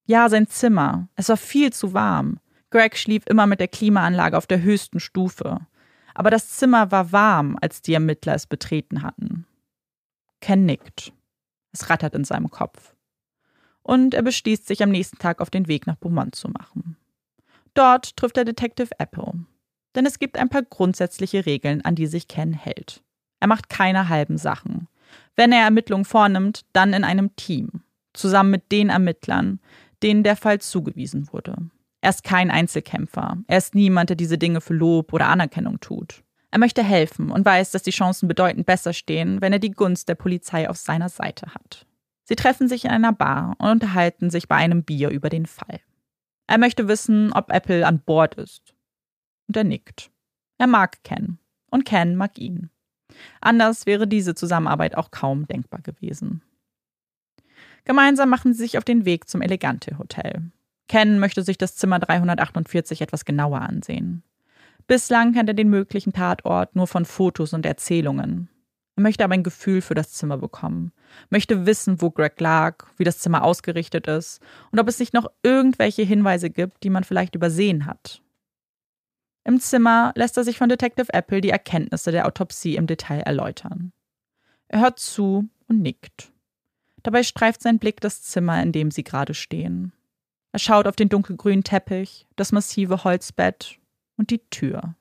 Ja, 0.07 0.29
sein 0.29 0.47
Zimmer. 0.47 1.09
Es 1.17 1.29
war 1.29 1.37
viel 1.37 1.73
zu 1.73 1.93
warm. 1.93 2.39
Greg 2.71 2.97
schlief 2.97 3.25
immer 3.27 3.47
mit 3.47 3.59
der 3.59 3.69
Klimaanlage 3.69 4.39
auf 4.39 4.47
der 4.47 4.63
höchsten 4.63 5.01
Stufe. 5.01 5.67
Aber 6.15 6.31
das 6.31 6.51
Zimmer 6.51 6.93
war 6.93 7.11
warm, 7.11 7.59
als 7.61 7.83
die 7.83 7.95
Ermittler 7.95 8.35
es 8.35 8.47
betreten 8.47 9.03
hatten. 9.03 9.45
Ken 10.41 10.67
nickt. 10.67 11.13
Es 11.73 11.91
rattert 11.91 12.15
in 12.15 12.25
seinem 12.25 12.51
Kopf. 12.51 12.95
Und 13.83 14.15
er 14.15 14.23
beschließt, 14.23 14.69
sich 14.69 14.85
am 14.85 14.91
nächsten 14.91 15.19
Tag 15.19 15.41
auf 15.41 15.51
den 15.51 15.67
Weg 15.67 15.89
nach 15.89 15.97
Beaumont 15.97 16.37
zu 16.37 16.49
machen. 16.49 16.97
Dort 17.79 18.17
trifft 18.17 18.37
der 18.37 18.45
Detective 18.45 18.91
Apple. 18.99 19.35
Denn 19.95 20.05
es 20.05 20.19
gibt 20.19 20.37
ein 20.37 20.49
paar 20.49 20.65
grundsätzliche 20.65 21.47
Regeln, 21.47 21.85
an 21.85 21.95
die 21.95 22.09
sich 22.09 22.27
Ken 22.27 22.53
hält. 22.53 23.05
Er 23.39 23.47
macht 23.47 23.69
keine 23.69 24.09
halben 24.09 24.37
Sachen. 24.37 24.89
Wenn 25.37 25.53
er 25.53 25.63
Ermittlungen 25.63 26.05
vornimmt, 26.05 26.65
dann 26.73 26.93
in 26.93 27.05
einem 27.05 27.37
Team, 27.37 27.85
zusammen 28.15 28.51
mit 28.51 28.73
den 28.73 28.89
Ermittlern, 28.89 29.61
denen 30.03 30.25
der 30.25 30.35
Fall 30.35 30.61
zugewiesen 30.61 31.33
wurde. 31.33 31.55
Er 32.01 32.11
ist 32.11 32.25
kein 32.25 32.51
Einzelkämpfer. 32.51 33.37
Er 33.47 33.59
ist 33.59 33.77
niemand, 33.77 34.11
der 34.11 34.17
diese 34.17 34.39
Dinge 34.39 34.61
für 34.61 34.75
Lob 34.75 35.13
oder 35.13 35.29
Anerkennung 35.29 35.79
tut. 35.79 36.25
Er 36.51 36.59
möchte 36.59 36.83
helfen 36.83 37.31
und 37.31 37.47
weiß, 37.47 37.71
dass 37.71 37.85
die 37.85 37.93
Chancen 37.93 38.27
bedeutend 38.27 38.67
besser 38.67 38.93
stehen, 38.93 39.41
wenn 39.41 39.53
er 39.53 39.61
die 39.61 39.71
Gunst 39.71 40.09
der 40.09 40.17
Polizei 40.17 40.69
auf 40.69 40.79
seiner 40.79 41.11
Seite 41.11 41.55
hat. 41.55 41.87
Sie 42.25 42.35
treffen 42.35 42.67
sich 42.67 42.87
in 42.87 42.91
einer 42.91 43.13
Bar 43.13 43.55
und 43.59 43.71
unterhalten 43.71 44.31
sich 44.31 44.49
bei 44.49 44.57
einem 44.57 44.83
Bier 44.83 45.11
über 45.11 45.29
den 45.29 45.47
Fall. 45.47 45.79
Er 46.49 46.59
möchte 46.59 46.89
wissen, 46.89 47.33
ob 47.33 47.53
Apple 47.53 47.87
an 47.87 48.01
Bord 48.01 48.35
ist. 48.35 48.75
Und 49.47 49.57
er 49.57 49.65
nickt. 49.65 50.11
Er 50.57 50.67
mag 50.67 51.05
Ken. 51.05 51.39
Und 51.71 51.85
Ken 51.85 52.17
mag 52.17 52.39
ihn. 52.39 52.71
Anders 53.41 53.87
wäre 53.87 54.09
diese 54.09 54.35
Zusammenarbeit 54.35 54.97
auch 54.97 55.11
kaum 55.11 55.47
denkbar 55.47 55.81
gewesen. 55.83 56.43
Gemeinsam 57.85 58.31
machen 58.31 58.55
sie 58.55 58.61
sich 58.61 58.79
auf 58.79 58.85
den 58.85 59.05
Weg 59.05 59.29
zum 59.29 59.43
Elegante 59.43 59.99
Hotel. 59.99 60.51
Ken 60.89 61.19
möchte 61.19 61.43
sich 61.43 61.59
das 61.59 61.77
Zimmer 61.77 61.99
348 61.99 63.03
etwas 63.03 63.27
genauer 63.27 63.61
ansehen. 63.61 64.23
Bislang 64.87 65.35
kennt 65.35 65.51
er 65.51 65.55
den 65.55 65.69
möglichen 65.69 66.15
Tatort 66.15 66.75
nur 66.75 66.87
von 66.87 67.05
Fotos 67.05 67.53
und 67.53 67.67
Erzählungen. 67.67 68.49
Er 68.97 69.03
möchte 69.03 69.23
aber 69.23 69.35
ein 69.35 69.43
Gefühl 69.43 69.83
für 69.83 69.95
das 69.95 70.13
Zimmer 70.13 70.39
bekommen, 70.39 70.93
möchte 71.31 71.67
wissen, 71.67 72.01
wo 72.01 72.11
Greg 72.11 72.41
lag, 72.41 72.87
wie 72.97 73.05
das 73.05 73.19
Zimmer 73.19 73.45
ausgerichtet 73.45 74.07
ist 74.07 74.41
und 74.71 74.79
ob 74.79 74.89
es 74.89 74.99
nicht 74.99 75.15
noch 75.15 75.31
irgendwelche 75.43 76.03
Hinweise 76.03 76.51
gibt, 76.51 76.83
die 76.85 76.91
man 76.91 77.05
vielleicht 77.05 77.35
übersehen 77.35 77.87
hat. 77.87 78.23
Im 79.45 79.61
Zimmer 79.61 80.13
lässt 80.15 80.37
er 80.37 80.45
sich 80.45 80.59
von 80.59 80.69
Detective 80.69 81.13
Apple 81.13 81.41
die 81.41 81.51
Erkenntnisse 81.51 82.13
der 82.13 82.27
Autopsie 82.27 82.77
im 82.77 82.87
Detail 82.87 83.21
erläutern. 83.21 83.93
Er 84.69 84.81
hört 84.81 84.99
zu 84.99 85.49
und 85.69 85.81
nickt. 85.81 86.31
Dabei 87.03 87.23
streift 87.23 87.63
sein 87.63 87.79
Blick 87.79 88.03
das 88.03 88.23
Zimmer, 88.23 88.63
in 88.63 88.73
dem 88.73 88.91
sie 88.91 89.05
gerade 89.05 89.33
stehen. 89.33 89.95
Er 90.53 90.59
schaut 90.59 90.87
auf 90.87 90.97
den 90.97 91.09
dunkelgrünen 91.09 91.65
Teppich, 91.65 92.27
das 92.37 92.53
massive 92.53 93.05
Holzbett 93.05 93.79
und 94.19 94.31
die 94.31 94.41
Tür. 94.51 94.95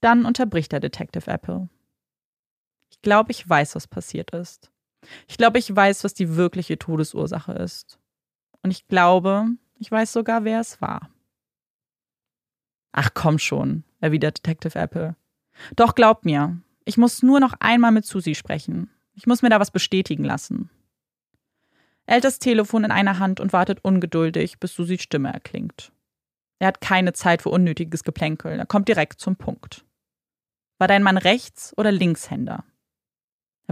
Dann 0.00 0.24
unterbricht 0.24 0.72
er 0.72 0.80
Detective 0.80 1.30
Apple. 1.30 1.68
Ich 2.90 3.00
glaube, 3.02 3.30
ich 3.30 3.48
weiß, 3.48 3.76
was 3.76 3.86
passiert 3.86 4.32
ist. 4.32 4.71
Ich 5.28 5.36
glaube, 5.36 5.58
ich 5.58 5.74
weiß, 5.74 6.04
was 6.04 6.14
die 6.14 6.36
wirkliche 6.36 6.78
Todesursache 6.78 7.52
ist. 7.52 7.98
Und 8.62 8.70
ich 8.70 8.86
glaube, 8.86 9.46
ich 9.78 9.90
weiß 9.90 10.12
sogar, 10.12 10.44
wer 10.44 10.60
es 10.60 10.80
war. 10.80 11.10
Ach 12.92 13.10
komm 13.14 13.38
schon, 13.38 13.84
erwidert 14.00 14.38
Detective 14.38 14.78
Apple. 14.78 15.16
Doch 15.76 15.94
glaub 15.94 16.24
mir, 16.24 16.60
ich 16.84 16.98
muss 16.98 17.22
nur 17.22 17.40
noch 17.40 17.54
einmal 17.60 17.90
mit 17.90 18.04
Susi 18.04 18.34
sprechen. 18.34 18.90
Ich 19.14 19.26
muss 19.26 19.42
mir 19.42 19.50
da 19.50 19.60
was 19.60 19.70
bestätigen 19.70 20.24
lassen. 20.24 20.70
Er 22.06 22.14
hält 22.14 22.24
das 22.24 22.38
Telefon 22.38 22.84
in 22.84 22.90
einer 22.90 23.18
Hand 23.18 23.40
und 23.40 23.52
wartet 23.52 23.84
ungeduldig, 23.84 24.58
bis 24.58 24.74
Susis 24.74 25.02
Stimme 25.02 25.32
erklingt. 25.32 25.92
Er 26.58 26.68
hat 26.68 26.80
keine 26.80 27.12
Zeit 27.12 27.42
für 27.42 27.50
unnötiges 27.50 28.04
Geplänkel, 28.04 28.52
er 28.52 28.66
kommt 28.66 28.88
direkt 28.88 29.20
zum 29.20 29.36
Punkt. 29.36 29.84
War 30.78 30.88
dein 30.88 31.02
Mann 31.02 31.18
Rechts- 31.18 31.72
oder 31.76 31.92
Linkshänder? 31.92 32.64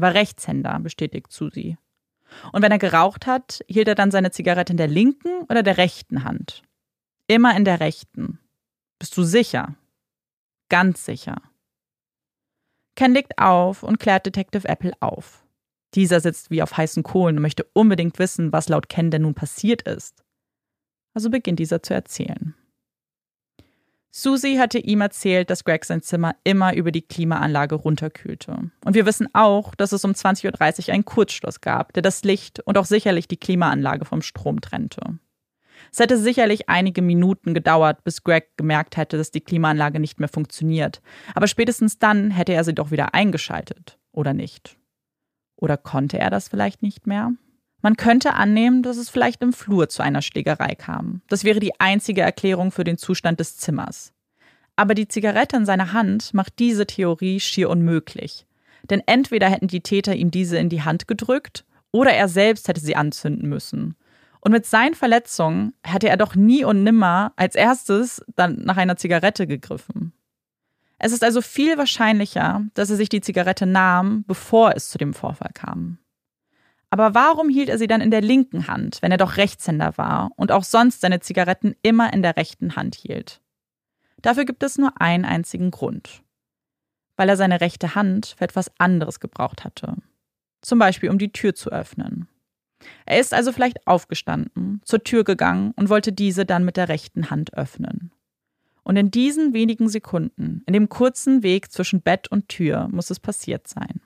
Er 0.01 0.03
war 0.03 0.15
Rechtshänder, 0.15 0.81
bestätigt 0.81 1.31
Susi. 1.31 1.77
Und 2.53 2.63
wenn 2.63 2.73
er 2.73 2.79
geraucht 2.79 3.27
hat, 3.27 3.61
hielt 3.69 3.87
er 3.87 3.95
dann 3.95 4.11
seine 4.11 4.31
Zigarette 4.31 4.73
in 4.73 4.79
der 4.79 4.87
linken 4.87 5.43
oder 5.51 5.63
der 5.63 5.77
rechten 5.77 6.25
Hand? 6.25 6.63
Immer 7.27 7.55
in 7.55 7.67
der 7.67 7.81
rechten. 7.81 8.39
Bist 8.99 9.15
du 9.19 9.25
sicher? 9.25 9.75
Ganz 10.71 11.05
sicher. 11.05 11.43
Ken 12.97 13.13
legt 13.13 13.37
auf 13.37 13.83
und 13.83 13.99
klärt 13.99 14.25
Detective 14.25 14.67
Apple 14.67 14.95
auf. 15.01 15.45
Dieser 15.95 16.21
sitzt 16.21 16.51
wie 16.51 16.63
auf 16.63 16.79
heißen 16.79 17.03
Kohlen 17.03 17.37
und 17.37 17.43
möchte 17.43 17.67
unbedingt 17.75 18.19
wissen, 18.19 18.55
was 18.55 18.71
laut 18.71 18.89
Ken 18.89 19.11
denn 19.11 19.23
nun 19.23 19.35
passiert 19.35 19.83
ist. 19.83 20.25
Also 21.13 21.29
beginnt 21.29 21.59
dieser 21.59 21.83
zu 21.83 21.93
erzählen. 21.93 22.55
Susie 24.13 24.59
hatte 24.59 24.79
ihm 24.79 25.01
erzählt, 25.01 25.51
dass 25.51 25.63
Greg 25.63 25.85
sein 25.85 26.03
Zimmer 26.03 26.35
immer 26.43 26.75
über 26.75 26.91
die 26.91 27.03
Klimaanlage 27.03 27.77
runterkühlte. 27.77 28.71
Und 28.85 28.95
wir 28.95 29.07
wissen 29.07 29.29
auch, 29.35 29.75
dass 29.77 29.93
es 29.93 30.05
um 30.05 30.13
20.30 30.13 30.89
Uhr 30.89 30.95
einen 30.95 31.05
Kurzschluss 31.05 31.61
gab, 31.61 31.93
der 31.93 32.03
das 32.03 32.25
Licht 32.25 32.61
und 32.61 32.77
auch 32.77 32.87
sicherlich 32.87 33.29
die 33.29 33.37
Klimaanlage 33.37 34.05
vom 34.05 34.23
Strom 34.23 34.61
trennte. 34.61 35.19
Es 35.93 36.01
hätte 36.01 36.19
sicherlich 36.19 36.69
einige 36.69 37.03
Minuten 37.03 37.55
gedauert, 37.55 38.05
bis 38.05 38.23
Greg 38.23 38.57
gemerkt 38.57 38.97
hätte, 38.97 39.17
dass 39.17 39.31
die 39.31 39.41
Klimaanlage 39.41 40.01
nicht 40.01 40.21
mehr 40.21 40.29
funktioniert. 40.29 41.01
Aber 41.35 41.47
spätestens 41.47 41.99
dann 41.99 42.31
hätte 42.31 42.53
er 42.53 42.65
sie 42.65 42.75
doch 42.75 42.91
wieder 42.91 43.15
eingeschaltet, 43.15 43.99
oder 44.13 44.35
nicht? 44.35 44.77
Oder 45.57 45.77
konnte 45.77 46.19
er 46.19 46.31
das 46.31 46.49
vielleicht 46.49 46.83
nicht 46.83 47.07
mehr? 47.07 47.33
Man 47.83 47.97
könnte 47.97 48.35
annehmen, 48.35 48.83
dass 48.83 48.97
es 48.97 49.09
vielleicht 49.09 49.43
im 49.43 49.53
Flur 49.53 49.89
zu 49.89 50.03
einer 50.03 50.23
Schlägerei 50.23 50.75
kam. 50.75 51.23
Das 51.29 51.45
wäre 51.45 51.61
die 51.61 51.79
einzige 51.81 52.21
Erklärung 52.21 52.73
für 52.73 52.85
den 52.85 52.99
Zustand 52.99 53.41
des 53.41 53.57
Zimmers. 53.57 54.13
Aber 54.77 54.95
die 54.95 55.09
Zigarette 55.09 55.57
in 55.57 55.67
seiner 55.67 55.93
Hand 55.93 56.35
macht 56.35 56.59
diese 56.59 56.87
Theorie 56.87 57.41
schier 57.41 57.71
unmöglich. 57.71 58.47
Denn 58.89 59.03
entweder 59.07 59.49
hätten 59.49 59.69
die 59.69 59.83
Täter 59.83 60.15
ihm 60.15 60.31
diese 60.31 60.59
in 60.59 60.69
die 60.69 60.83
Hand 60.83 61.07
gedrückt, 61.07 61.65
oder 61.93 62.13
er 62.13 62.29
selbst 62.29 62.69
hätte 62.69 62.81
sie 62.81 62.97
anzünden 62.97 63.49
müssen. 63.49 63.97
Und 64.41 64.53
mit 64.53 64.65
seinen 64.65 64.95
Verletzungen 64.95 65.75
hätte 65.85 66.09
er 66.09 66.17
doch 66.17 66.35
nie 66.35 66.65
und 66.65 66.83
nimmer 66.83 67.33
als 67.37 67.55
erstes 67.55 68.25
dann 68.37 68.63
nach 68.63 68.77
einer 68.77 68.97
Zigarette 68.97 69.47
gegriffen. 69.47 70.13
Es 70.99 71.13
ist 71.13 71.25
also 71.25 71.41
viel 71.41 71.79
wahrscheinlicher, 71.79 72.63
dass 72.75 72.91
er 72.91 72.97
sich 72.97 73.09
die 73.09 73.21
Zigarette 73.21 73.67
nahm, 73.67 74.25
bevor 74.27 74.77
es 74.77 74.89
zu 74.91 74.99
dem 74.99 75.15
Vorfall 75.15 75.51
kam. 75.55 75.99
Aber 76.91 77.15
warum 77.15 77.49
hielt 77.49 77.69
er 77.69 77.79
sie 77.79 77.87
dann 77.87 78.01
in 78.01 78.11
der 78.11 78.21
linken 78.21 78.67
Hand, 78.67 78.99
wenn 79.01 79.13
er 79.13 79.19
doch 79.19 79.37
Rechtshänder 79.37 79.97
war 79.97 80.33
und 80.37 80.51
auch 80.51 80.65
sonst 80.65 81.01
seine 81.01 81.21
Zigaretten 81.21 81.77
immer 81.83 82.13
in 82.13 82.23
der 82.23 82.37
rechten 82.37 82.75
Hand 82.75 82.97
hielt? 82.97 83.41
Dafür 84.23 84.45
gibt 84.45 84.63
es 84.65 84.77
nur 84.77 85.01
einen 85.01 85.25
einzigen 85.25 85.71
Grund. 85.71 86.23
Weil 87.17 87.29
er 87.29 87.37
seine 87.37 87.61
rechte 87.61 87.95
Hand 87.95 88.35
für 88.39 88.45
etwas 88.45 88.73
anderes 88.79 89.21
gebraucht 89.21 89.65
hatte. 89.65 89.95
Zum 90.63 90.79
Beispiel, 90.79 91.11
um 91.11 91.19
die 91.19 91.33
Tür 91.33 91.55
zu 91.55 91.71
öffnen. 91.71 92.29
Er 93.07 93.21
ist 93.21 93.33
also 93.35 93.53
vielleicht 93.53 93.87
aufgestanden, 93.87 94.81
zur 94.85 95.05
Tür 95.05 95.23
gegangen 95.25 95.73
und 95.77 95.91
wollte 95.91 96.13
diese 96.13 96.45
dann 96.45 96.65
mit 96.65 96.77
der 96.77 96.89
rechten 96.89 97.31
Hand 97.31 97.55
öffnen. 97.55 98.11
Und 98.83 98.97
in 98.97 99.11
diesen 99.11 99.53
wenigen 99.53 99.89
Sekunden, 99.89 100.63
in 100.67 100.73
dem 100.73 100.89
kurzen 100.89 101.43
Weg 101.43 101.71
zwischen 101.71 102.01
Bett 102.01 102.29
und 102.29 102.49
Tür, 102.49 102.89
muss 102.91 103.11
es 103.11 103.21
passiert 103.21 103.69
sein. 103.69 104.01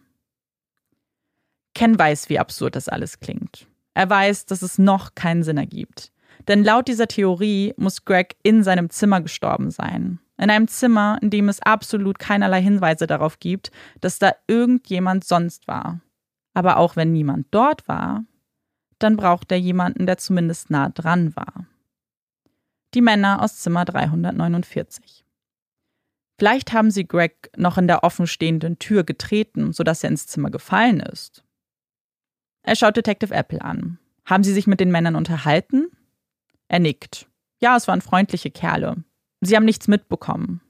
Ken 1.75 1.99
weiß, 1.99 2.29
wie 2.29 2.39
absurd 2.39 2.77
das 2.77 2.89
alles 2.89 3.21
klingt. 3.21 3.67
Er 3.95 4.09
weiß, 4.09 4.47
dass 4.47 4.63
es 4.63 4.79
noch 4.79 5.15
keinen 5.15 5.43
Sinn 5.43 5.57
ergibt. 5.57 6.13
Denn 6.49 6.65
laut 6.65 6.89
dieser 6.89 7.09
Theorie 7.09 7.75
muss 7.77 8.05
Greg 8.05 8.37
in 8.43 8.63
seinem 8.63 8.91
Zimmer 8.91 9.21
gestorben 9.21 9.71
sein. 9.71 10.19
In 10.37 10.51
einem 10.51 10.69
Zimmer, 10.69 11.19
in 11.23 11.31
dem 11.31 11.49
es 11.49 11.63
absolut 11.63 12.19
keinerlei 12.19 12.61
Hinweise 12.61 13.07
darauf 13.07 13.39
gibt, 13.39 13.71
dass 14.01 14.19
da 14.19 14.33
irgendjemand 14.49 15.25
sonst 15.25 15.69
war. 15.69 16.01
Aber 16.55 16.77
auch 16.77 16.97
wenn 16.97 17.13
niemand 17.13 17.47
dort 17.53 17.87
war, 17.89 18.25
dann 18.99 19.17
braucht 19.17 19.53
er 19.53 19.59
jemanden, 19.59 20.07
der 20.07 20.19
zumindest 20.19 20.71
nah 20.71 20.89
dran 20.89 21.35
war. 21.37 21.67
Die 22.95 23.01
Männer 23.01 23.43
aus 23.43 23.59
Zimmer 23.59 23.85
349. 23.85 25.25
Vielleicht 26.39 26.73
haben 26.73 26.91
sie 26.91 27.07
Greg 27.07 27.51
noch 27.57 27.79
in 27.79 27.87
der 27.87 28.03
offenstehenden 28.03 28.79
Tür 28.79 29.05
getreten, 29.05 29.73
sodass 29.73 30.03
er 30.03 30.11
ins 30.11 30.27
Zimmer 30.27 30.51
gefallen 30.51 31.01
ist. 31.01 31.44
Er 32.65 32.77
schaut 32.77 32.97
Detective 32.97 33.33
Apple 33.33 33.63
an. 33.63 33.99
Haben 34.25 34.43
Sie 34.43 34.53
sich 34.53 34.67
mit 34.67 34.81
den 34.81 34.91
Männern 34.91 35.17
unterhalten? 35.17 35.89
Er 36.69 36.79
nickt. 36.81 37.29
Ja, 37.61 37.77
es 37.77 37.87
waren 37.87 38.01
freundliche 38.01 38.51
Kerle. 38.51 39.05
Sie 39.43 39.55
haben 39.55 39.67
nichts 39.67 39.87
mitbekommen. 39.87 40.63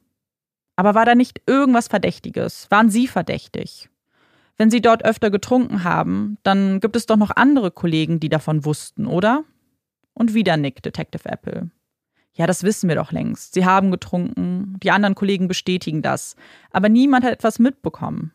Aber 0.76 0.96
war 0.96 1.07
da 1.07 1.14
nicht 1.14 1.40
irgendwas 1.46 1.87
Verdächtiges? 1.87 2.68
Waren 2.70 2.90
Sie 2.90 3.07
verdächtig? 3.07 3.88
Wenn 4.57 4.70
Sie 4.70 4.80
dort 4.80 5.04
öfter 5.04 5.30
getrunken 5.30 5.85
haben, 5.85 6.37
dann 6.42 6.80
gibt 6.80 6.96
es 6.96 7.07
doch 7.07 7.16
noch 7.16 7.30
andere 7.30 7.70
Kollegen, 7.70 8.18
die 8.18 8.28
davon 8.28 8.64
wussten, 8.64 9.07
oder? 9.07 9.44
Und 10.14 10.35
wieder 10.35 10.57
nickt 10.57 10.85
Detective 10.85 11.28
Apple. 11.28 11.70
Ja, 12.33 12.48
das 12.48 12.64
wissen 12.64 12.88
wir 12.88 12.96
doch 12.96 13.12
längst. 13.12 13.54
Sie 13.54 13.64
haben 13.64 13.92
getrunken, 13.92 14.78
die 14.83 14.90
anderen 14.90 15.14
Kollegen 15.14 15.46
bestätigen 15.46 16.02
das, 16.02 16.35
aber 16.72 16.88
niemand 16.88 17.24
hat 17.24 17.33
etwas 17.33 17.61
mitbekommen. 17.61 18.33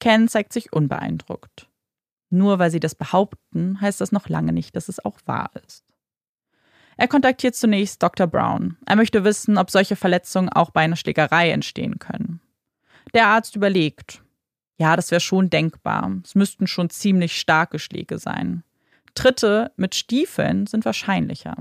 Ken 0.00 0.26
zeigt 0.26 0.52
sich 0.52 0.72
unbeeindruckt. 0.72 1.68
Nur 2.32 2.58
weil 2.58 2.70
sie 2.70 2.80
das 2.80 2.94
behaupten, 2.94 3.78
heißt 3.82 4.00
das 4.00 4.10
noch 4.10 4.30
lange 4.30 4.54
nicht, 4.54 4.74
dass 4.74 4.88
es 4.88 5.04
auch 5.04 5.18
wahr 5.26 5.50
ist. 5.66 5.84
Er 6.96 7.06
kontaktiert 7.06 7.54
zunächst 7.54 8.02
Dr. 8.02 8.26
Brown. 8.26 8.78
Er 8.86 8.96
möchte 8.96 9.22
wissen, 9.22 9.58
ob 9.58 9.70
solche 9.70 9.96
Verletzungen 9.96 10.48
auch 10.48 10.70
bei 10.70 10.80
einer 10.80 10.96
Schlägerei 10.96 11.50
entstehen 11.50 11.98
können. 11.98 12.40
Der 13.12 13.26
Arzt 13.26 13.54
überlegt. 13.54 14.22
Ja, 14.78 14.96
das 14.96 15.10
wäre 15.10 15.20
schon 15.20 15.50
denkbar. 15.50 16.10
Es 16.24 16.34
müssten 16.34 16.66
schon 16.66 16.88
ziemlich 16.88 17.38
starke 17.38 17.78
Schläge 17.78 18.18
sein. 18.18 18.64
Tritte 19.14 19.70
mit 19.76 19.94
Stiefeln 19.94 20.66
sind 20.66 20.86
wahrscheinlicher. 20.86 21.56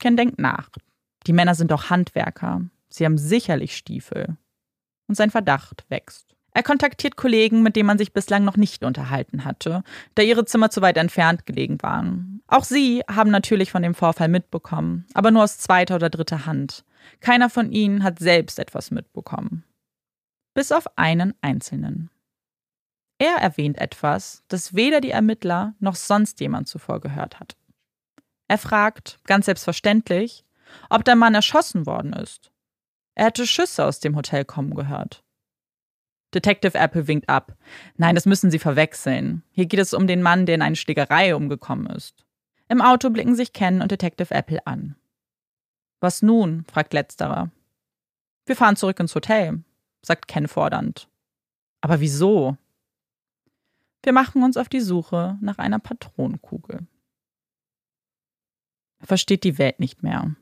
Ken 0.00 0.16
denkt 0.16 0.38
nach. 0.38 0.70
Die 1.26 1.34
Männer 1.34 1.54
sind 1.54 1.70
doch 1.70 1.90
Handwerker. 1.90 2.62
Sie 2.88 3.04
haben 3.04 3.18
sicherlich 3.18 3.76
Stiefel. 3.76 4.38
Und 5.06 5.16
sein 5.16 5.30
Verdacht 5.30 5.84
wächst. 5.90 6.25
Er 6.56 6.62
kontaktiert 6.62 7.16
Kollegen, 7.16 7.62
mit 7.62 7.76
denen 7.76 7.86
man 7.86 7.98
sich 7.98 8.14
bislang 8.14 8.42
noch 8.42 8.56
nicht 8.56 8.82
unterhalten 8.82 9.44
hatte, 9.44 9.82
da 10.14 10.22
ihre 10.22 10.46
Zimmer 10.46 10.70
zu 10.70 10.80
weit 10.80 10.96
entfernt 10.96 11.44
gelegen 11.44 11.82
waren. 11.82 12.40
Auch 12.46 12.64
sie 12.64 13.02
haben 13.10 13.30
natürlich 13.30 13.70
von 13.70 13.82
dem 13.82 13.92
Vorfall 13.94 14.28
mitbekommen, 14.28 15.04
aber 15.12 15.30
nur 15.30 15.44
aus 15.44 15.58
zweiter 15.58 15.96
oder 15.96 16.08
dritter 16.08 16.46
Hand. 16.46 16.82
Keiner 17.20 17.50
von 17.50 17.70
ihnen 17.70 18.02
hat 18.02 18.20
selbst 18.20 18.58
etwas 18.58 18.90
mitbekommen. 18.90 19.64
Bis 20.54 20.72
auf 20.72 20.86
einen 20.96 21.34
einzelnen. 21.42 22.08
Er 23.18 23.36
erwähnt 23.36 23.76
etwas, 23.76 24.42
das 24.48 24.74
weder 24.74 25.02
die 25.02 25.10
Ermittler 25.10 25.74
noch 25.78 25.94
sonst 25.94 26.40
jemand 26.40 26.68
zuvor 26.68 27.02
gehört 27.02 27.38
hat. 27.38 27.58
Er 28.48 28.56
fragt, 28.56 29.18
ganz 29.24 29.44
selbstverständlich, 29.44 30.46
ob 30.88 31.04
der 31.04 31.16
Mann 31.16 31.34
erschossen 31.34 31.84
worden 31.84 32.14
ist. 32.14 32.50
Er 33.14 33.26
hätte 33.26 33.46
Schüsse 33.46 33.84
aus 33.84 34.00
dem 34.00 34.16
Hotel 34.16 34.46
kommen 34.46 34.74
gehört. 34.74 35.22
Detective 36.36 36.78
Apple 36.78 37.08
winkt 37.08 37.28
ab. 37.28 37.56
Nein, 37.96 38.14
das 38.14 38.26
müssen 38.26 38.50
Sie 38.50 38.58
verwechseln. 38.58 39.42
Hier 39.50 39.66
geht 39.66 39.80
es 39.80 39.94
um 39.94 40.06
den 40.06 40.22
Mann, 40.22 40.46
der 40.46 40.54
in 40.54 40.62
eine 40.62 40.76
Schlägerei 40.76 41.34
umgekommen 41.34 41.86
ist. 41.86 42.24
Im 42.68 42.82
Auto 42.82 43.10
blicken 43.10 43.34
sich 43.34 43.52
Ken 43.52 43.80
und 43.80 43.90
Detective 43.90 44.34
Apple 44.34 44.66
an. 44.66 44.96
Was 46.00 46.22
nun? 46.22 46.64
fragt 46.70 46.92
letzterer. 46.92 47.50
Wir 48.44 48.54
fahren 48.54 48.76
zurück 48.76 49.00
ins 49.00 49.14
Hotel, 49.14 49.64
sagt 50.02 50.28
Ken 50.28 50.46
fordernd. 50.46 51.08
Aber 51.80 52.00
wieso? 52.00 52.56
Wir 54.02 54.12
machen 54.12 54.42
uns 54.42 54.56
auf 54.56 54.68
die 54.68 54.80
Suche 54.80 55.38
nach 55.40 55.58
einer 55.58 55.78
Patronenkugel. 55.78 56.86
Er 59.00 59.06
versteht 59.06 59.42
die 59.42 59.58
Welt 59.58 59.80
nicht 59.80 60.02
mehr. 60.02 60.36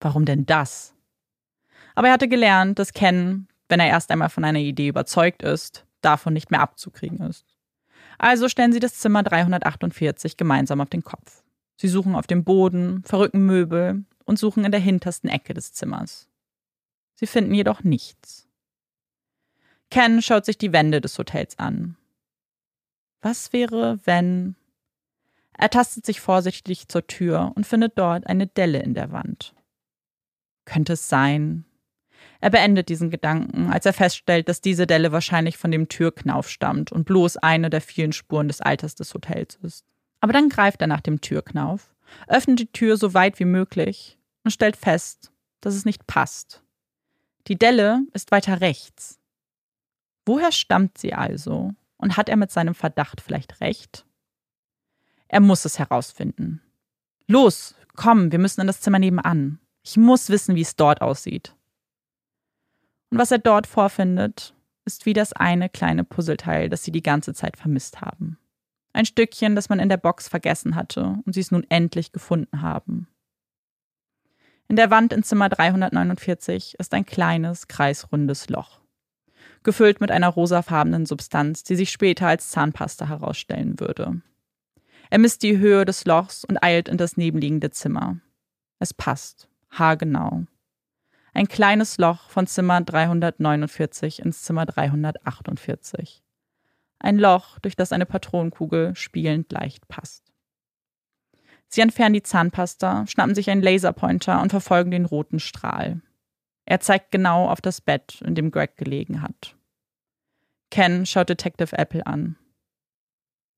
Warum 0.00 0.24
denn 0.24 0.46
das? 0.46 0.94
Aber 1.94 2.08
er 2.08 2.14
hatte 2.14 2.28
gelernt, 2.28 2.78
dass 2.78 2.92
Ken 2.92 3.48
wenn 3.68 3.80
er 3.80 3.88
erst 3.88 4.10
einmal 4.10 4.28
von 4.28 4.44
einer 4.44 4.58
Idee 4.58 4.88
überzeugt 4.88 5.42
ist, 5.42 5.86
davon 6.00 6.32
nicht 6.32 6.50
mehr 6.50 6.60
abzukriegen 6.60 7.20
ist. 7.20 7.46
Also 8.18 8.48
stellen 8.48 8.72
sie 8.72 8.80
das 8.80 8.98
Zimmer 8.98 9.22
348 9.22 10.36
gemeinsam 10.36 10.80
auf 10.80 10.90
den 10.90 11.02
Kopf. 11.02 11.42
Sie 11.76 11.88
suchen 11.88 12.14
auf 12.14 12.26
dem 12.26 12.44
Boden, 12.44 13.02
verrücken 13.04 13.44
Möbel 13.46 14.04
und 14.24 14.38
suchen 14.38 14.64
in 14.64 14.70
der 14.70 14.80
hintersten 14.80 15.28
Ecke 15.28 15.54
des 15.54 15.72
Zimmers. 15.72 16.28
Sie 17.14 17.26
finden 17.26 17.54
jedoch 17.54 17.82
nichts. 17.82 18.48
Ken 19.90 20.22
schaut 20.22 20.44
sich 20.44 20.58
die 20.58 20.72
Wände 20.72 21.00
des 21.00 21.18
Hotels 21.18 21.58
an. 21.58 21.96
Was 23.20 23.52
wäre, 23.52 23.98
wenn. 24.04 24.56
Er 25.56 25.70
tastet 25.70 26.04
sich 26.04 26.20
vorsichtig 26.20 26.88
zur 26.88 27.06
Tür 27.06 27.52
und 27.54 27.66
findet 27.66 27.96
dort 27.96 28.26
eine 28.26 28.46
Delle 28.48 28.82
in 28.82 28.94
der 28.94 29.12
Wand. 29.12 29.54
Könnte 30.64 30.94
es 30.94 31.08
sein, 31.08 31.64
Er 32.44 32.50
beendet 32.50 32.90
diesen 32.90 33.08
Gedanken, 33.08 33.70
als 33.70 33.86
er 33.86 33.94
feststellt, 33.94 34.50
dass 34.50 34.60
diese 34.60 34.86
Delle 34.86 35.12
wahrscheinlich 35.12 35.56
von 35.56 35.70
dem 35.70 35.88
Türknauf 35.88 36.50
stammt 36.50 36.92
und 36.92 37.06
bloß 37.06 37.38
eine 37.38 37.70
der 37.70 37.80
vielen 37.80 38.12
Spuren 38.12 38.48
des 38.48 38.60
Alters 38.60 38.94
des 38.94 39.14
Hotels 39.14 39.54
ist. 39.62 39.86
Aber 40.20 40.34
dann 40.34 40.50
greift 40.50 40.82
er 40.82 40.86
nach 40.86 41.00
dem 41.00 41.22
Türknauf, 41.22 41.94
öffnet 42.28 42.58
die 42.58 42.70
Tür 42.70 42.98
so 42.98 43.14
weit 43.14 43.38
wie 43.38 43.46
möglich 43.46 44.18
und 44.42 44.50
stellt 44.50 44.76
fest, 44.76 45.32
dass 45.62 45.74
es 45.74 45.86
nicht 45.86 46.06
passt. 46.06 46.62
Die 47.46 47.56
Delle 47.56 48.02
ist 48.12 48.30
weiter 48.30 48.60
rechts. 48.60 49.18
Woher 50.26 50.52
stammt 50.52 50.98
sie 50.98 51.14
also? 51.14 51.72
Und 51.96 52.18
hat 52.18 52.28
er 52.28 52.36
mit 52.36 52.50
seinem 52.50 52.74
Verdacht 52.74 53.22
vielleicht 53.22 53.62
recht? 53.62 54.04
Er 55.28 55.40
muss 55.40 55.64
es 55.64 55.78
herausfinden. 55.78 56.60
Los, 57.26 57.74
komm, 57.96 58.32
wir 58.32 58.38
müssen 58.38 58.60
in 58.60 58.66
das 58.66 58.82
Zimmer 58.82 58.98
nebenan. 58.98 59.60
Ich 59.82 59.96
muss 59.96 60.28
wissen, 60.28 60.56
wie 60.56 60.60
es 60.60 60.76
dort 60.76 61.00
aussieht. 61.00 61.54
Und 63.14 63.20
was 63.20 63.30
er 63.30 63.38
dort 63.38 63.68
vorfindet, 63.68 64.56
ist 64.84 65.06
wie 65.06 65.12
das 65.12 65.32
eine 65.32 65.68
kleine 65.68 66.02
Puzzleteil, 66.02 66.68
das 66.68 66.82
sie 66.82 66.90
die 66.90 67.00
ganze 67.00 67.32
Zeit 67.32 67.56
vermisst 67.56 68.00
haben. 68.00 68.40
Ein 68.92 69.06
Stückchen, 69.06 69.54
das 69.54 69.68
man 69.68 69.78
in 69.78 69.88
der 69.88 69.98
Box 69.98 70.26
vergessen 70.26 70.74
hatte 70.74 71.18
und 71.24 71.32
sie 71.32 71.38
es 71.38 71.52
nun 71.52 71.64
endlich 71.68 72.10
gefunden 72.10 72.60
haben. 72.60 73.06
In 74.66 74.74
der 74.74 74.90
Wand 74.90 75.12
in 75.12 75.22
Zimmer 75.22 75.48
349 75.48 76.74
ist 76.80 76.92
ein 76.92 77.06
kleines, 77.06 77.68
kreisrundes 77.68 78.48
Loch, 78.48 78.80
gefüllt 79.62 80.00
mit 80.00 80.10
einer 80.10 80.30
rosafarbenen 80.30 81.06
Substanz, 81.06 81.62
die 81.62 81.76
sich 81.76 81.92
später 81.92 82.26
als 82.26 82.50
Zahnpasta 82.50 83.06
herausstellen 83.06 83.78
würde. 83.78 84.22
Er 85.10 85.20
misst 85.20 85.44
die 85.44 85.58
Höhe 85.58 85.84
des 85.84 86.04
Lochs 86.04 86.44
und 86.44 86.60
eilt 86.64 86.88
in 86.88 86.98
das 86.98 87.16
nebenliegende 87.16 87.70
Zimmer. 87.70 88.18
Es 88.80 88.92
passt, 88.92 89.48
haargenau. 89.70 90.46
Ein 91.36 91.48
kleines 91.48 91.98
Loch 91.98 92.30
von 92.30 92.46
Zimmer 92.46 92.80
349 92.80 94.20
ins 94.20 94.44
Zimmer 94.44 94.66
348. 94.66 96.22
Ein 97.00 97.18
Loch, 97.18 97.58
durch 97.58 97.74
das 97.74 97.90
eine 97.90 98.06
Patronenkugel 98.06 98.94
spielend 98.94 99.50
leicht 99.50 99.88
passt. 99.88 100.32
Sie 101.66 101.80
entfernen 101.80 102.14
die 102.14 102.22
Zahnpasta, 102.22 103.08
schnappen 103.08 103.34
sich 103.34 103.50
einen 103.50 103.62
Laserpointer 103.62 104.40
und 104.40 104.50
verfolgen 104.50 104.92
den 104.92 105.06
roten 105.06 105.40
Strahl. 105.40 106.00
Er 106.66 106.78
zeigt 106.78 107.10
genau 107.10 107.48
auf 107.48 107.60
das 107.60 107.80
Bett, 107.80 108.22
in 108.24 108.36
dem 108.36 108.52
Greg 108.52 108.76
gelegen 108.76 109.20
hat. 109.20 109.56
Ken 110.70 111.04
schaut 111.04 111.28
Detective 111.28 111.76
Apple 111.76 112.06
an. 112.06 112.36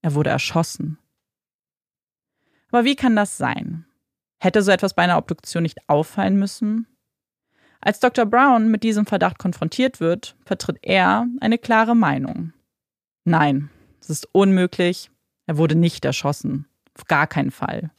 Er 0.01 0.15
wurde 0.15 0.31
erschossen. 0.31 0.99
Aber 2.71 2.87
wie 2.87 2.97
kann 2.97 3.17
das 3.17 3.37
sein? 3.37 3.85
Hätte 4.39 4.63
so 4.63 4.71
etwas 4.71 4.95
bei 4.95 5.03
einer 5.03 5.19
Obduktion 5.19 5.63
nicht 5.63 5.89
auffallen 5.91 6.39
müssen? 6.39 6.87
Als 7.87 8.01
Dr. 8.01 8.27
Brown 8.27 8.69
mit 8.69 8.83
diesem 8.83 9.07
Verdacht 9.07 9.39
konfrontiert 9.39 10.01
wird, 10.01 10.35
vertritt 10.45 10.79
er 10.83 11.29
eine 11.41 11.57
klare 11.57 11.95
Meinung. 11.95 12.53
Nein, 13.25 13.71
es 14.01 14.11
ist 14.11 14.29
unmöglich. 14.33 15.09
Er 15.47 15.57
wurde 15.57 15.77
nicht 15.77 16.05
erschossen. 16.05 16.67
Auf 16.97 17.05
gar 17.05 17.29
keinen 17.29 17.53
Fall. 17.53 17.93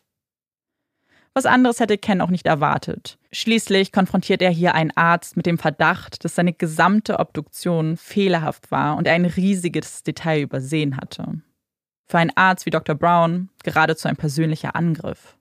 Was 1.33 1.45
anderes 1.45 1.79
hätte 1.79 1.97
Ken 1.97 2.19
auch 2.19 2.31
nicht 2.31 2.47
erwartet. 2.47 3.17
Schließlich 3.31 3.93
konfrontiert 3.93 4.41
er 4.41 4.49
hier 4.49 4.75
einen 4.75 4.91
Arzt 4.97 5.37
mit 5.37 5.45
dem 5.45 5.57
Verdacht, 5.57 6.25
dass 6.25 6.35
seine 6.35 6.51
gesamte 6.51 7.19
Obduktion 7.19 7.95
fehlerhaft 7.95 8.71
war 8.71 8.97
und 8.97 9.07
er 9.07 9.13
ein 9.13 9.23
riesiges 9.23 10.03
Detail 10.03 10.41
übersehen 10.41 10.97
hatte. 10.97 11.41
Für 12.07 12.17
einen 12.17 12.35
Arzt 12.35 12.65
wie 12.65 12.71
Dr. 12.71 12.95
Brown 12.95 13.51
geradezu 13.63 14.09
ein 14.09 14.17
persönlicher 14.17 14.75
Angriff. 14.75 15.36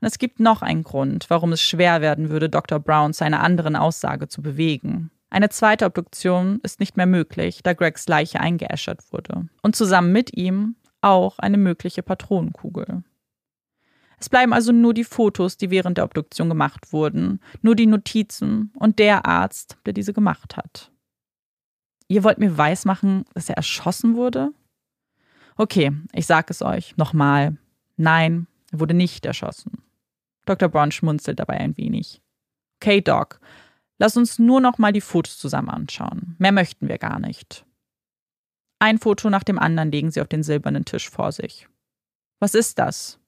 Und 0.00 0.06
es 0.06 0.18
gibt 0.18 0.40
noch 0.40 0.62
einen 0.62 0.84
Grund, 0.84 1.28
warum 1.28 1.52
es 1.52 1.60
schwer 1.60 2.00
werden 2.00 2.30
würde, 2.30 2.48
Dr. 2.48 2.78
Brown 2.78 3.12
zu 3.12 3.24
einer 3.24 3.40
anderen 3.40 3.74
Aussage 3.76 4.28
zu 4.28 4.42
bewegen. 4.42 5.10
Eine 5.30 5.48
zweite 5.50 5.84
Obduktion 5.84 6.60
ist 6.62 6.80
nicht 6.80 6.96
mehr 6.96 7.06
möglich, 7.06 7.60
da 7.62 7.74
Gregs 7.74 8.06
Leiche 8.08 8.40
eingeäschert 8.40 9.12
wurde. 9.12 9.48
Und 9.62 9.76
zusammen 9.76 10.12
mit 10.12 10.36
ihm 10.36 10.76
auch 11.00 11.38
eine 11.38 11.58
mögliche 11.58 12.02
Patronenkugel. 12.02 13.02
Es 14.20 14.28
bleiben 14.28 14.52
also 14.52 14.72
nur 14.72 14.94
die 14.94 15.04
Fotos, 15.04 15.56
die 15.56 15.70
während 15.70 15.98
der 15.98 16.04
Obduktion 16.04 16.48
gemacht 16.48 16.92
wurden, 16.92 17.40
nur 17.62 17.76
die 17.76 17.86
Notizen 17.86 18.72
und 18.74 18.98
der 18.98 19.26
Arzt, 19.26 19.76
der 19.86 19.92
diese 19.92 20.12
gemacht 20.12 20.56
hat. 20.56 20.90
Ihr 22.08 22.24
wollt 22.24 22.38
mir 22.38 22.56
weismachen, 22.56 23.24
dass 23.34 23.48
er 23.48 23.56
erschossen 23.56 24.16
wurde? 24.16 24.50
Okay, 25.56 25.92
ich 26.12 26.26
sag 26.26 26.50
es 26.50 26.62
euch 26.62 26.96
nochmal. 26.96 27.58
Nein, 27.96 28.46
er 28.72 28.80
wurde 28.80 28.94
nicht 28.94 29.26
erschossen. 29.26 29.82
Dr. 30.48 30.68
Brown 30.68 30.90
schmunzelt 30.90 31.38
dabei 31.38 31.58
ein 31.58 31.76
wenig. 31.76 32.22
Okay, 32.80 33.00
Doc, 33.00 33.40
lass 33.98 34.16
uns 34.16 34.38
nur 34.38 34.60
noch 34.60 34.78
mal 34.78 34.92
die 34.92 35.00
Fotos 35.00 35.38
zusammen 35.38 35.68
anschauen. 35.68 36.36
Mehr 36.38 36.52
möchten 36.52 36.88
wir 36.88 36.98
gar 36.98 37.18
nicht. 37.18 37.64
Ein 38.78 38.98
Foto 38.98 39.28
nach 39.28 39.42
dem 39.42 39.58
anderen 39.58 39.90
legen 39.90 40.10
sie 40.10 40.20
auf 40.20 40.28
den 40.28 40.42
silbernen 40.42 40.84
Tisch 40.84 41.10
vor 41.10 41.32
sich. 41.32 41.68
Was 42.38 42.54
ist 42.54 42.78
das? 42.78 43.18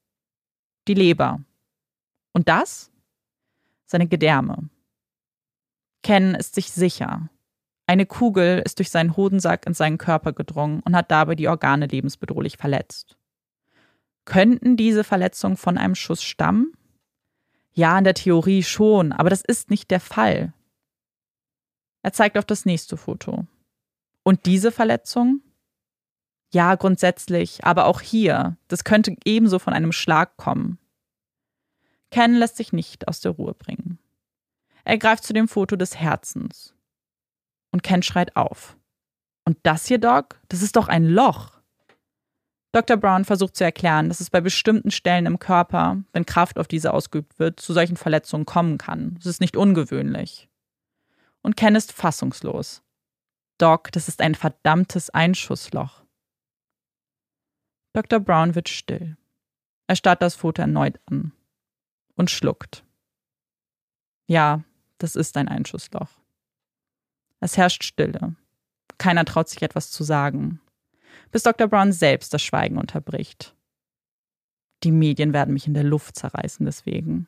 Die 0.87 0.95
Leber. 0.95 1.41
Und 2.33 2.49
das? 2.49 2.93
Seine 3.87 4.07
Gedärme. 4.07 4.71
Ken 6.03 6.35
ist 6.37 6.55
sich 6.55 6.71
sicher. 6.71 7.29
Eine 7.87 8.07
Kugel 8.07 8.63
ist 8.65 8.79
durch 8.79 8.89
seinen 8.91 9.17
Hodensack 9.17 9.67
in 9.67 9.75
seinen 9.75 9.99
Körper 9.99 10.33
gedrungen 10.33 10.81
und 10.85 10.95
hat 10.95 11.11
dabei 11.11 11.35
die 11.35 11.49
Organe 11.49 11.87
lebensbedrohlich 11.87 12.57
verletzt. 12.57 13.19
Könnten 14.25 14.77
diese 14.77 15.03
Verletzungen 15.03 15.57
von 15.57 15.77
einem 15.77 15.97
Schuss 15.97 16.23
stammen? 16.23 16.73
Ja, 17.73 17.97
in 17.99 18.05
der 18.05 18.15
Theorie 18.15 18.63
schon, 18.63 19.13
aber 19.13 19.31
das 19.31 19.43
ist 19.43 19.71
nicht 19.71 19.91
der 19.91 20.01
Fall. 20.01 20.53
Er 22.03 22.13
zeigt 22.13 22.39
auf 22.39 22.45
das 22.45 22.65
nächste 22.65 22.97
Foto. 22.97 23.47
Und 24.23 24.47
diese 24.47 24.73
Verletzung? 24.73 25.43
Ja, 26.53 26.75
grundsätzlich, 26.75 27.65
aber 27.65 27.87
auch 27.87 28.01
hier, 28.01 28.57
das 28.69 28.85
könnte 28.85 29.15
ebenso 29.25 29.59
von 29.59 29.73
einem 29.73 29.93
Schlag 29.93 30.37
kommen. 30.37 30.79
Ken 32.11 32.35
lässt 32.35 32.57
sich 32.57 32.73
nicht 32.73 33.07
aus 33.07 33.21
der 33.21 33.33
Ruhe 33.33 33.55
bringen. 33.55 33.99
Er 34.85 34.99
greift 34.99 35.25
zu 35.25 35.33
dem 35.33 35.47
Foto 35.47 35.77
des 35.77 35.97
Herzens 35.97 36.75
und 37.71 37.83
Ken 37.83 38.03
schreit 38.03 38.35
auf. 38.35 38.77
Und 39.45 39.59
das 39.63 39.87
hier, 39.87 39.99
Doc? 39.99 40.41
Das 40.49 40.63
ist 40.63 40.77
doch 40.77 40.89
ein 40.89 41.05
Loch. 41.05 41.60
Dr. 42.73 42.97
Brown 42.97 43.25
versucht 43.25 43.57
zu 43.57 43.65
erklären, 43.65 44.09
dass 44.09 44.21
es 44.21 44.31
bei 44.31 44.41
bestimmten 44.41 44.93
Stellen 44.93 45.27
im 45.27 45.41
Körper, 45.41 46.03
wenn 46.13 46.25
Kraft 46.25 46.59
auf 46.59 46.69
diese 46.69 46.93
ausgeübt 46.93 47.39
wird, 47.39 47.59
zu 47.59 47.73
solchen 47.73 47.97
Verletzungen 47.97 48.47
kommen 48.47 48.79
kann. 48.79 49.15
Das 49.17 49.27
ist 49.27 49.41
nicht 49.41 49.57
ungewöhnlich. 49.57 50.49
Und 51.43 51.57
Ken 51.57 51.75
ist 51.75 51.93
fassungslos. 51.93 52.83
Doc, 53.59 53.91
das 53.93 54.09
ist 54.09 54.21
ein 54.21 54.35
verdammtes 54.35 55.11
Einschussloch. 55.11 56.03
Dr. 57.93 58.21
Brown 58.21 58.55
wird 58.55 58.69
still. 58.69 59.17
Er 59.89 59.97
starrt 59.97 60.23
das 60.23 60.37
Foto 60.37 60.63
erneut 60.63 61.01
an 61.07 61.33
und 62.15 62.31
schluckt. 62.31 62.85
Ja, 64.29 64.63
das 64.99 65.17
ist 65.17 65.37
ein 65.37 65.49
Einschussloch. 65.49 66.11
Es 67.41 67.57
herrscht 67.57 67.83
Stille. 67.83 68.37
Keiner 68.99 69.25
traut 69.25 69.49
sich 69.49 69.63
etwas 69.63 69.91
zu 69.91 70.05
sagen, 70.05 70.61
bis 71.31 71.43
Dr. 71.43 71.69
Brown 71.69 71.93
selbst 71.93 72.33
das 72.35 72.43
Schweigen 72.43 72.79
unterbricht. 72.79 73.55
Die 74.83 74.93
Medien 74.93 75.33
werden 75.33 75.55
mich 75.55 75.67
in 75.67 75.75
der 75.75 75.85
Luft 75.85 76.17
zerreißen 76.17 76.65
deswegen. 76.65 77.27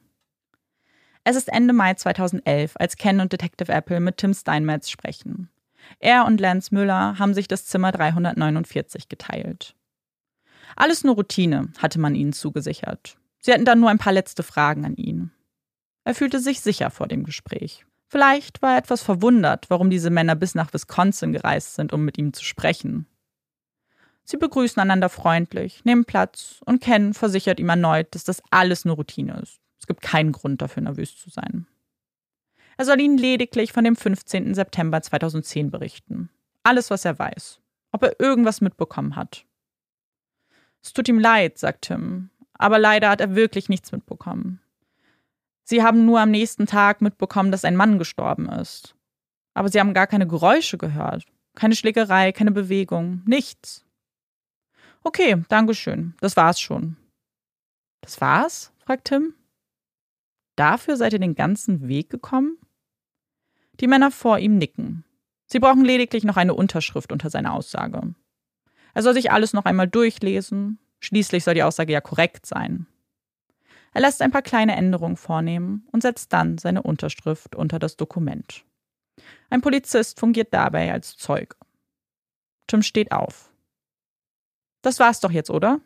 Es 1.25 1.37
ist 1.37 1.49
Ende 1.49 1.73
Mai 1.73 1.95
2011, 1.95 2.73
als 2.77 2.97
Ken 2.97 3.21
und 3.21 3.33
Detective 3.33 3.71
Apple 3.71 4.01
mit 4.01 4.17
Tim 4.17 4.35
Steinmetz 4.35 4.91
sprechen. 4.91 5.51
Er 5.99 6.27
und 6.27 6.41
Lance 6.41 6.75
Müller 6.75 7.19
haben 7.19 7.35
sich 7.35 7.49
das 7.49 7.67
Zimmer 7.67 7.93
349 7.93 9.09
geteilt. 9.09 9.75
Alles 10.75 11.05
nur 11.05 11.15
Routine, 11.15 11.73
hatte 11.79 12.01
man 12.01 12.15
ihnen 12.15 12.33
zugesichert. 12.33 13.19
Sie 13.41 13.53
hatten 13.53 13.65
dann 13.65 13.81
nur 13.81 13.91
ein 13.91 13.99
paar 13.99 14.13
letzte 14.13 14.43
Fragen 14.43 14.85
an 14.85 14.97
ihn. 14.97 15.31
Er 16.05 16.15
fühlte 16.15 16.41
sich 16.41 16.61
sicher 16.61 16.91
vor 16.91 17.09
dem 17.09 17.25
Gespräch. 17.25 17.85
Vielleicht 18.09 18.63
war 18.63 18.73
er 18.73 18.79
etwas 18.79 19.03
verwundert, 19.03 19.71
warum 19.71 19.91
diese 19.91 20.11
Männer 20.11 20.35
bis 20.35 20.55
nach 20.55 20.73
Wisconsin 20.73 21.33
gereist 21.33 21.75
sind, 21.75 21.93
um 21.93 22.05
mit 22.05 22.19
ihm 22.19 22.33
zu 22.33 22.45
sprechen. 22.45 23.07
Sie 24.25 24.37
begrüßen 24.37 24.81
einander 24.81 25.09
freundlich, 25.09 25.85
nehmen 25.85 26.05
Platz 26.05 26.61
und 26.65 26.81
Ken 26.81 27.13
versichert 27.15 27.59
ihm 27.59 27.69
erneut, 27.69 28.15
dass 28.15 28.25
das 28.25 28.43
alles 28.51 28.85
nur 28.85 28.97
Routine 28.97 29.41
ist. 29.43 29.61
Es 29.81 29.87
gibt 29.87 30.01
keinen 30.01 30.33
Grund 30.33 30.63
dafür, 30.63 30.83
nervös 30.83 31.17
zu 31.17 31.29
sein. 31.29 31.67
Er 32.77 32.85
soll 32.85 33.01
ihnen 33.01 33.19
lediglich 33.19 33.73
von 33.73 33.85
dem 33.85 33.97
15. 33.97 34.55
September 34.55 35.03
2010 35.03 35.71
berichten. 35.71 36.31
Alles, 36.63 36.91
was 36.91 37.05
er 37.05 37.19
weiß. 37.19 37.61
Ob 37.91 38.03
er 38.05 38.19
irgendwas 38.21 38.61
mitbekommen 38.61 39.17
hat. 39.17 39.45
Es 40.83 40.93
tut 40.93 41.09
ihm 41.09 41.19
leid, 41.19 41.59
sagt 41.59 41.83
Tim, 41.83 42.31
aber 42.55 42.79
leider 42.79 43.11
hat 43.11 43.21
er 43.21 43.35
wirklich 43.35 43.69
nichts 43.69 43.93
mitbekommen. 43.93 44.61
Sie 45.65 45.83
haben 45.83 46.05
nur 46.05 46.21
am 46.21 46.31
nächsten 46.31 46.67
Tag 46.67 47.01
mitbekommen, 47.01 47.53
dass 47.53 47.65
ein 47.65 47.77
Mann 47.77 47.99
gestorben 47.99 48.49
ist. 48.49 48.95
Aber 49.55 49.69
sie 49.69 49.79
haben 49.79 49.95
gar 49.95 50.07
keine 50.07 50.27
Geräusche 50.27 50.79
gehört. 50.79 51.25
Keine 51.55 51.77
Schlägerei, 51.77 52.33
keine 52.33 52.51
Bewegung, 52.51 53.23
nichts. 53.27 53.85
Okay, 55.05 55.43
Dankeschön. 55.49 56.15
Das 56.21 56.37
war's 56.37 56.61
schon. 56.61 56.97
Das 58.01 58.21
war's? 58.21 58.73
fragt 58.79 59.07
Tim. 59.07 59.35
Dafür 60.57 60.97
seid 60.97 61.13
ihr 61.13 61.19
den 61.19 61.35
ganzen 61.35 61.89
Weg 61.89 62.11
gekommen? 62.11 62.59
Die 63.81 63.87
Männer 63.87 64.11
vor 64.11 64.39
ihm 64.39 64.59
nicken. 64.59 65.05
Sie 65.47 65.59
brauchen 65.59 65.85
lediglich 65.85 66.25
noch 66.25 66.37
eine 66.37 66.55
Unterschrift 66.55 67.13
unter 67.13 67.31
seiner 67.31 67.53
Aussage. 67.53 68.15
Er 68.95 69.03
soll 69.03 69.15
sich 69.15 69.31
alles 69.31 69.53
noch 69.53 69.65
einmal 69.65 69.89
durchlesen. 69.89 70.79
Schließlich 71.01 71.45
soll 71.45 71.55
die 71.55 71.63
Aussage 71.63 71.93
ja 71.93 72.01
korrekt 72.01 72.47
sein. 72.47 72.87
Er 73.95 74.03
lässt 74.03 74.23
ein 74.23 74.31
paar 74.31 74.43
kleine 74.43 74.77
Änderungen 74.77 75.17
vornehmen 75.17 75.87
und 75.93 76.03
setzt 76.03 76.33
dann 76.33 76.59
seine 76.59 76.83
Unterschrift 76.83 77.55
unter 77.55 77.79
das 77.79 77.97
Dokument. 77.97 78.65
Ein 79.51 79.61
Polizist 79.61 80.19
fungiert 80.19 80.55
dabei 80.55 80.93
als 80.93 81.17
Zeuge. 81.17 81.57
Tim 82.67 82.83
steht 82.83 83.13
auf. 83.13 83.52
Das 84.83 84.99
war's 84.99 85.21
doch 85.21 85.31
jetzt, 85.31 85.51
oder? 85.51 85.81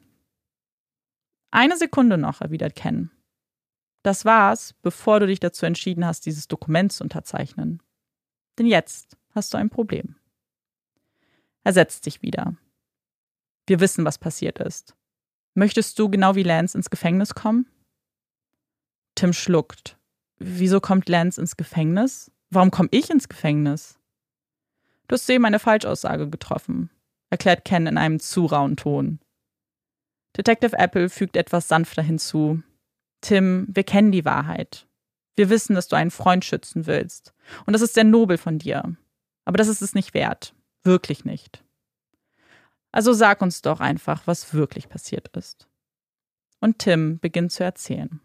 Eine 1.50 1.76
Sekunde 1.76 2.18
noch, 2.18 2.40
erwidert 2.40 2.74
Ken. 2.74 3.10
Das 4.02 4.24
war's, 4.24 4.74
bevor 4.82 5.20
du 5.20 5.26
dich 5.26 5.40
dazu 5.40 5.66
entschieden 5.66 6.06
hast, 6.06 6.26
dieses 6.26 6.48
Dokument 6.48 6.92
zu 6.92 7.04
unterzeichnen. 7.04 7.82
Denn 8.58 8.66
jetzt 8.66 9.16
hast 9.34 9.52
du 9.52 9.58
ein 9.58 9.70
Problem. 9.70 10.16
Er 11.64 11.72
setzt 11.72 12.04
sich 12.04 12.22
wieder. 12.22 12.56
Wir 13.66 13.80
wissen, 13.80 14.04
was 14.04 14.18
passiert 14.18 14.58
ist. 14.58 14.94
Möchtest 15.54 15.98
du 15.98 16.08
genau 16.08 16.34
wie 16.34 16.42
Lance 16.42 16.76
ins 16.76 16.90
Gefängnis 16.90 17.34
kommen? 17.34 17.66
Tim 19.14 19.32
schluckt. 19.32 19.98
Wieso 20.38 20.80
kommt 20.80 21.08
Lance 21.08 21.40
ins 21.40 21.56
Gefängnis? 21.56 22.30
Warum 22.50 22.70
komme 22.70 22.90
ich 22.92 23.10
ins 23.10 23.28
Gefängnis? 23.28 23.98
Du 25.08 25.14
hast 25.14 25.28
eben 25.30 25.44
eine 25.44 25.58
Falschaussage 25.58 26.28
getroffen, 26.28 26.90
erklärt 27.30 27.64
Ken 27.64 27.86
in 27.86 27.98
einem 27.98 28.20
zu 28.20 28.46
rauen 28.46 28.76
Ton. 28.76 29.20
Detective 30.36 30.76
Apple 30.76 31.08
fügt 31.08 31.36
etwas 31.36 31.68
sanfter 31.68 32.02
hinzu. 32.02 32.62
Tim, 33.20 33.66
wir 33.68 33.84
kennen 33.84 34.12
die 34.12 34.24
Wahrheit. 34.24 34.86
Wir 35.34 35.50
wissen, 35.50 35.74
dass 35.74 35.88
du 35.88 35.96
einen 35.96 36.10
Freund 36.10 36.44
schützen 36.44 36.86
willst. 36.86 37.34
Und 37.64 37.72
das 37.72 37.82
ist 37.82 37.94
sehr 37.94 38.04
nobel 38.04 38.38
von 38.38 38.58
dir. 38.58 38.96
Aber 39.44 39.56
das 39.56 39.68
ist 39.68 39.82
es 39.82 39.94
nicht 39.94 40.14
wert. 40.14 40.54
Wirklich 40.82 41.24
nicht. 41.24 41.62
Also 42.92 43.12
sag 43.12 43.42
uns 43.42 43.62
doch 43.62 43.80
einfach, 43.80 44.26
was 44.26 44.54
wirklich 44.54 44.88
passiert 44.88 45.28
ist. 45.36 45.68
Und 46.60 46.78
Tim 46.78 47.18
beginnt 47.18 47.52
zu 47.52 47.64
erzählen. 47.64 48.20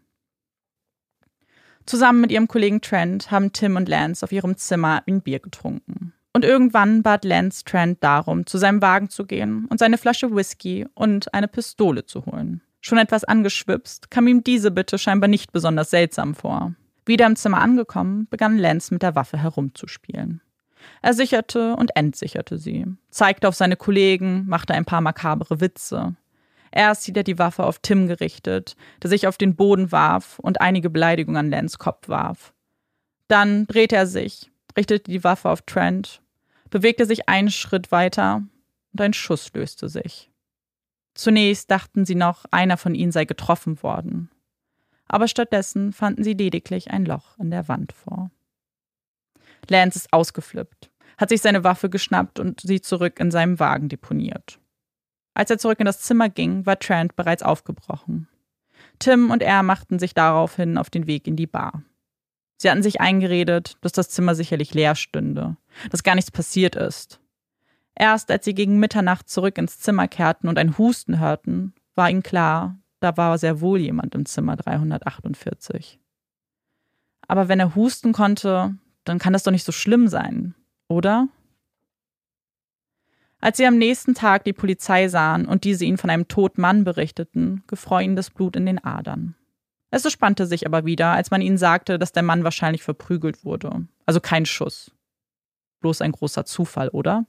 Zusammen 1.84 2.20
mit 2.20 2.30
ihrem 2.30 2.48
Kollegen 2.48 2.80
Trent 2.80 3.30
haben 3.30 3.52
Tim 3.52 3.76
und 3.76 3.88
Lance 3.88 4.24
auf 4.24 4.32
ihrem 4.32 4.56
Zimmer 4.56 5.02
ein 5.06 5.20
Bier 5.20 5.40
getrunken. 5.40 6.14
Und 6.34 6.44
irgendwann 6.44 7.02
bat 7.02 7.24
Lance 7.24 7.64
Trent 7.64 8.02
darum, 8.02 8.46
zu 8.46 8.56
seinem 8.56 8.80
Wagen 8.80 9.10
zu 9.10 9.26
gehen 9.26 9.66
und 9.66 9.78
seine 9.78 9.98
Flasche 9.98 10.34
Whisky 10.34 10.86
und 10.94 11.32
eine 11.34 11.48
Pistole 11.48 12.06
zu 12.06 12.24
holen. 12.24 12.62
Schon 12.80 12.98
etwas 12.98 13.24
angeschwipst, 13.24 14.10
kam 14.10 14.26
ihm 14.26 14.42
diese 14.42 14.70
Bitte 14.70 14.98
scheinbar 14.98 15.28
nicht 15.28 15.52
besonders 15.52 15.90
seltsam 15.90 16.34
vor. 16.34 16.74
Wieder 17.04 17.26
im 17.26 17.36
Zimmer 17.36 17.60
angekommen, 17.60 18.26
begann 18.30 18.58
Lance 18.58 18.94
mit 18.94 19.02
der 19.02 19.14
Waffe 19.14 19.38
herumzuspielen. 19.38 20.40
Er 21.00 21.14
sicherte 21.14 21.76
und 21.76 21.94
entsicherte 21.96 22.58
sie, 22.58 22.86
zeigte 23.10 23.48
auf 23.48 23.54
seine 23.54 23.76
Kollegen, 23.76 24.44
machte 24.46 24.74
ein 24.74 24.84
paar 24.84 25.00
makabere 25.00 25.60
Witze. 25.60 26.16
Erst 26.70 27.04
hielt 27.04 27.18
er 27.18 27.24
die 27.24 27.38
Waffe 27.38 27.64
auf 27.64 27.80
Tim 27.80 28.08
gerichtet, 28.08 28.76
der 29.02 29.10
sich 29.10 29.26
auf 29.26 29.36
den 29.36 29.56
Boden 29.56 29.92
warf 29.92 30.38
und 30.38 30.60
einige 30.60 30.90
Beleidigungen 30.90 31.36
an 31.38 31.50
Lance 31.50 31.78
Kopf 31.78 32.08
warf. 32.08 32.54
Dann 33.28 33.66
drehte 33.66 33.96
er 33.96 34.06
sich, 34.06 34.51
richtete 34.76 35.10
die 35.10 35.24
Waffe 35.24 35.50
auf 35.50 35.62
Trent, 35.62 36.22
bewegte 36.70 37.06
sich 37.06 37.28
einen 37.28 37.50
Schritt 37.50 37.92
weiter 37.92 38.42
und 38.92 39.00
ein 39.00 39.12
Schuss 39.12 39.52
löste 39.54 39.88
sich. 39.88 40.30
Zunächst 41.14 41.70
dachten 41.70 42.04
sie 42.04 42.14
noch, 42.14 42.44
einer 42.50 42.76
von 42.76 42.94
ihnen 42.94 43.12
sei 43.12 43.24
getroffen 43.24 43.82
worden. 43.82 44.30
Aber 45.06 45.28
stattdessen 45.28 45.92
fanden 45.92 46.24
sie 46.24 46.32
lediglich 46.32 46.90
ein 46.90 47.04
Loch 47.04 47.38
in 47.38 47.50
der 47.50 47.68
Wand 47.68 47.92
vor. 47.92 48.30
Lance 49.68 49.98
ist 49.98 50.12
ausgeflippt, 50.12 50.90
hat 51.18 51.28
sich 51.28 51.42
seine 51.42 51.64
Waffe 51.64 51.90
geschnappt 51.90 52.38
und 52.38 52.60
sie 52.60 52.80
zurück 52.80 53.20
in 53.20 53.30
seinem 53.30 53.60
Wagen 53.60 53.88
deponiert. 53.88 54.58
Als 55.34 55.50
er 55.50 55.58
zurück 55.58 55.80
in 55.80 55.86
das 55.86 56.00
Zimmer 56.00 56.28
ging, 56.28 56.66
war 56.66 56.78
Trent 56.78 57.16
bereits 57.16 57.42
aufgebrochen. 57.42 58.28
Tim 58.98 59.30
und 59.30 59.42
er 59.42 59.62
machten 59.62 59.98
sich 59.98 60.14
daraufhin 60.14 60.78
auf 60.78 60.90
den 60.90 61.06
Weg 61.06 61.26
in 61.26 61.36
die 61.36 61.46
Bar. 61.46 61.82
Sie 62.62 62.70
hatten 62.70 62.84
sich 62.84 63.00
eingeredet, 63.00 63.76
dass 63.80 63.90
das 63.90 64.08
Zimmer 64.08 64.36
sicherlich 64.36 64.72
leer 64.72 64.94
stünde, 64.94 65.56
dass 65.90 66.04
gar 66.04 66.14
nichts 66.14 66.30
passiert 66.30 66.76
ist. 66.76 67.18
Erst 67.96 68.30
als 68.30 68.44
sie 68.44 68.54
gegen 68.54 68.78
Mitternacht 68.78 69.28
zurück 69.28 69.58
ins 69.58 69.80
Zimmer 69.80 70.06
kehrten 70.06 70.46
und 70.46 70.60
ein 70.60 70.78
Husten 70.78 71.18
hörten, 71.18 71.74
war 71.96 72.08
ihnen 72.08 72.22
klar, 72.22 72.78
da 73.00 73.16
war 73.16 73.36
sehr 73.36 73.60
wohl 73.60 73.80
jemand 73.80 74.14
im 74.14 74.26
Zimmer 74.26 74.54
348. 74.54 75.98
Aber 77.26 77.48
wenn 77.48 77.58
er 77.58 77.74
husten 77.74 78.12
konnte, 78.12 78.76
dann 79.02 79.18
kann 79.18 79.32
das 79.32 79.42
doch 79.42 79.50
nicht 79.50 79.64
so 79.64 79.72
schlimm 79.72 80.06
sein, 80.06 80.54
oder? 80.86 81.26
Als 83.40 83.56
sie 83.56 83.66
am 83.66 83.76
nächsten 83.76 84.14
Tag 84.14 84.44
die 84.44 84.52
Polizei 84.52 85.08
sahen 85.08 85.46
und 85.46 85.64
diese 85.64 85.84
ihnen 85.84 85.98
von 85.98 86.10
einem 86.10 86.28
toten 86.28 86.60
Mann 86.60 86.84
berichteten, 86.84 87.64
gefror 87.66 88.02
ihnen 88.02 88.14
das 88.14 88.30
Blut 88.30 88.54
in 88.54 88.66
den 88.66 88.84
Adern. 88.84 89.34
Es 89.94 90.10
spannte 90.10 90.46
sich 90.46 90.66
aber 90.66 90.86
wieder, 90.86 91.12
als 91.12 91.30
man 91.30 91.42
ihnen 91.42 91.58
sagte, 91.58 91.98
dass 91.98 92.12
der 92.12 92.22
Mann 92.22 92.44
wahrscheinlich 92.44 92.82
verprügelt 92.82 93.44
wurde. 93.44 93.86
Also 94.06 94.20
kein 94.20 94.46
Schuss. 94.46 94.90
Bloß 95.80 96.00
ein 96.00 96.12
großer 96.12 96.46
Zufall, 96.46 96.88
oder? 96.88 97.26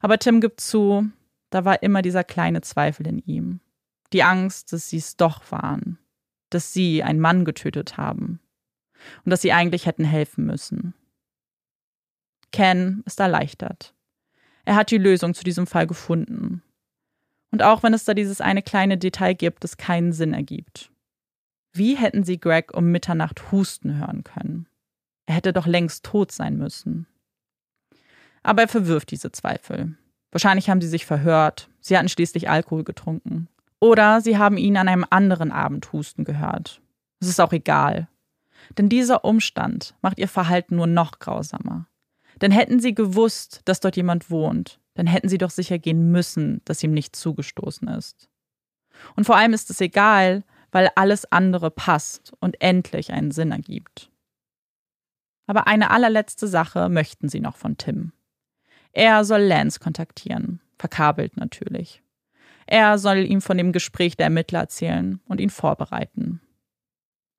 Aber 0.00 0.18
Tim 0.18 0.40
gibt 0.40 0.62
zu, 0.62 1.06
da 1.50 1.66
war 1.66 1.82
immer 1.82 2.00
dieser 2.00 2.24
kleine 2.24 2.62
Zweifel 2.62 3.06
in 3.06 3.18
ihm. 3.18 3.60
Die 4.14 4.22
Angst, 4.22 4.72
dass 4.72 4.88
sie 4.88 4.96
es 4.96 5.18
doch 5.18 5.52
waren. 5.52 5.98
Dass 6.48 6.72
sie 6.72 7.02
einen 7.02 7.20
Mann 7.20 7.44
getötet 7.44 7.98
haben 7.98 8.40
und 9.26 9.30
dass 9.30 9.42
sie 9.42 9.52
eigentlich 9.52 9.84
hätten 9.84 10.04
helfen 10.04 10.46
müssen. 10.46 10.94
Ken 12.50 13.02
ist 13.04 13.20
erleichtert. 13.20 13.94
Er 14.64 14.76
hat 14.76 14.90
die 14.90 14.96
Lösung 14.96 15.34
zu 15.34 15.44
diesem 15.44 15.66
Fall 15.66 15.86
gefunden. 15.86 16.62
Und 17.50 17.62
auch 17.62 17.82
wenn 17.82 17.94
es 17.94 18.04
da 18.04 18.14
dieses 18.14 18.40
eine 18.40 18.62
kleine 18.62 18.98
Detail 18.98 19.34
gibt, 19.34 19.64
das 19.64 19.76
keinen 19.76 20.12
Sinn 20.12 20.34
ergibt. 20.34 20.90
Wie 21.72 21.96
hätten 21.96 22.24
sie 22.24 22.38
Greg 22.40 22.74
um 22.76 22.90
Mitternacht 22.90 23.52
husten 23.52 23.98
hören 23.98 24.24
können? 24.24 24.66
Er 25.26 25.34
hätte 25.34 25.52
doch 25.52 25.66
längst 25.66 26.04
tot 26.04 26.32
sein 26.32 26.56
müssen. 26.56 27.06
Aber 28.42 28.62
er 28.62 28.68
verwirft 28.68 29.10
diese 29.10 29.30
Zweifel. 29.30 29.96
Wahrscheinlich 30.30 30.68
haben 30.70 30.80
sie 30.80 30.88
sich 30.88 31.06
verhört, 31.06 31.68
sie 31.80 31.96
hatten 31.96 32.08
schließlich 32.08 32.50
Alkohol 32.50 32.84
getrunken. 32.84 33.48
Oder 33.80 34.20
sie 34.20 34.38
haben 34.38 34.58
ihn 34.58 34.76
an 34.76 34.88
einem 34.88 35.06
anderen 35.08 35.52
Abend 35.52 35.92
husten 35.92 36.24
gehört. 36.24 36.80
Es 37.20 37.28
ist 37.28 37.40
auch 37.40 37.52
egal. 37.52 38.08
Denn 38.76 38.88
dieser 38.88 39.24
Umstand 39.24 39.94
macht 40.02 40.18
ihr 40.18 40.28
Verhalten 40.28 40.76
nur 40.76 40.86
noch 40.86 41.18
grausamer. 41.18 41.86
Denn 42.40 42.52
hätten 42.52 42.80
sie 42.80 42.94
gewusst, 42.94 43.62
dass 43.64 43.80
dort 43.80 43.96
jemand 43.96 44.30
wohnt, 44.30 44.80
dann 44.98 45.06
hätten 45.06 45.28
sie 45.28 45.38
doch 45.38 45.50
sicher 45.50 45.78
gehen 45.78 46.10
müssen, 46.10 46.60
dass 46.64 46.82
ihm 46.82 46.90
nicht 46.92 47.14
zugestoßen 47.14 47.86
ist. 47.86 48.28
Und 49.14 49.26
vor 49.26 49.36
allem 49.36 49.52
ist 49.52 49.70
es 49.70 49.80
egal, 49.80 50.42
weil 50.72 50.90
alles 50.96 51.30
andere 51.30 51.70
passt 51.70 52.32
und 52.40 52.60
endlich 52.60 53.12
einen 53.12 53.30
Sinn 53.30 53.52
ergibt. 53.52 54.10
Aber 55.46 55.68
eine 55.68 55.92
allerletzte 55.92 56.48
Sache 56.48 56.88
möchten 56.88 57.28
sie 57.28 57.38
noch 57.38 57.56
von 57.56 57.78
Tim. 57.78 58.12
Er 58.90 59.24
soll 59.24 59.42
Lance 59.42 59.78
kontaktieren, 59.78 60.60
verkabelt 60.78 61.36
natürlich. 61.36 62.02
Er 62.66 62.98
soll 62.98 63.18
ihm 63.18 63.40
von 63.40 63.56
dem 63.56 63.70
Gespräch 63.70 64.16
der 64.16 64.24
Ermittler 64.24 64.58
erzählen 64.58 65.20
und 65.28 65.40
ihn 65.40 65.50
vorbereiten. 65.50 66.40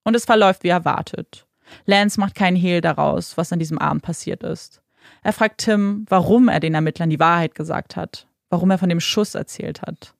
Und 0.06 0.16
es 0.16 0.24
verläuft 0.24 0.64
wie 0.64 0.70
erwartet. 0.70 1.46
Lance 1.86 2.22
macht 2.22 2.36
keinen 2.36 2.56
Hehl 2.56 2.80
daraus, 2.80 3.36
was 3.36 3.52
an 3.52 3.60
diesem 3.60 3.80
Abend 3.80 4.02
passiert 4.02 4.44
ist. 4.44 4.82
Er 5.24 5.34
fragt 5.34 5.62
Tim, 5.62 6.06
warum 6.10 6.48
er 6.48 6.60
den 6.60 6.76
Ermittlern 6.76 7.10
die 7.10 7.20
Wahrheit 7.20 7.56
gesagt 7.56 7.96
hat, 7.96 8.28
warum 8.50 8.72
er 8.72 8.78
von 8.78 8.90
dem 8.90 9.00
Schuss 9.00 9.36
erzählt 9.36 9.82
hat. 9.82 10.16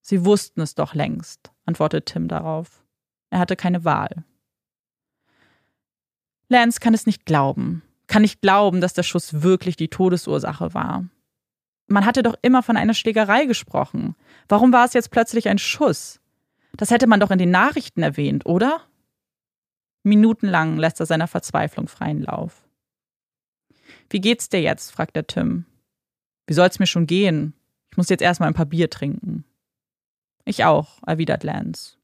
Sie 0.00 0.24
wussten 0.24 0.60
es 0.60 0.74
doch 0.74 0.94
längst, 0.94 1.50
antwortet 1.66 2.06
Tim 2.06 2.28
darauf. 2.28 2.84
Er 3.30 3.38
hatte 3.38 3.56
keine 3.56 3.84
Wahl. 3.84 4.24
Lance 6.48 6.78
kann 6.78 6.94
es 6.94 7.06
nicht 7.06 7.24
glauben, 7.24 7.82
kann 8.06 8.22
nicht 8.22 8.42
glauben, 8.42 8.80
dass 8.80 8.92
der 8.92 9.02
Schuss 9.02 9.42
wirklich 9.42 9.76
die 9.76 9.88
Todesursache 9.88 10.74
war. 10.74 11.04
Man 11.86 12.06
hatte 12.06 12.22
doch 12.22 12.36
immer 12.42 12.62
von 12.62 12.76
einer 12.76 12.94
Schlägerei 12.94 13.44
gesprochen. 13.46 14.14
Warum 14.48 14.72
war 14.72 14.84
es 14.84 14.94
jetzt 14.94 15.10
plötzlich 15.10 15.48
ein 15.48 15.58
Schuss? 15.58 16.20
Das 16.76 16.90
hätte 16.90 17.06
man 17.06 17.20
doch 17.20 17.30
in 17.30 17.38
den 17.38 17.50
Nachrichten 17.50 18.02
erwähnt, 18.02 18.46
oder? 18.46 18.80
Minutenlang 20.02 20.76
lässt 20.76 21.00
er 21.00 21.06
seiner 21.06 21.28
Verzweiflung 21.28 21.88
freien 21.88 22.22
Lauf. 22.22 22.63
Wie 24.10 24.20
geht's 24.20 24.48
dir 24.48 24.60
jetzt? 24.60 24.90
fragt 24.90 25.16
er 25.16 25.26
Tim. 25.26 25.66
Wie 26.46 26.54
soll's 26.54 26.78
mir 26.78 26.86
schon 26.86 27.06
gehen? 27.06 27.54
Ich 27.90 27.96
muss 27.96 28.08
jetzt 28.08 28.22
erstmal 28.22 28.48
ein 28.48 28.54
paar 28.54 28.66
Bier 28.66 28.90
trinken. 28.90 29.44
Ich 30.44 30.64
auch, 30.64 30.98
erwidert 31.06 31.42
Lance. 31.42 31.96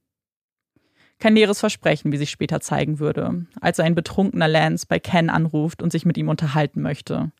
Kein 1.19 1.35
leeres 1.35 1.59
Versprechen, 1.59 2.11
wie 2.11 2.17
sich 2.17 2.31
später 2.31 2.61
zeigen 2.61 2.97
würde, 2.97 3.45
als 3.59 3.79
ein 3.79 3.93
betrunkener 3.93 4.47
Lance 4.47 4.87
bei 4.87 4.99
Ken 4.99 5.29
anruft 5.29 5.83
und 5.83 5.91
sich 5.91 6.05
mit 6.05 6.17
ihm 6.17 6.29
unterhalten 6.29 6.81
möchte. 6.81 7.31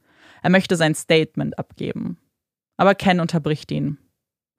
Er 0.44 0.50
möchte 0.52 0.76
sein 0.76 0.94
Statement 0.94 1.58
abgeben. 1.58 2.20
Aber 2.78 2.94
Ken 2.94 3.20
unterbricht 3.20 3.72
ihn. 3.72 3.98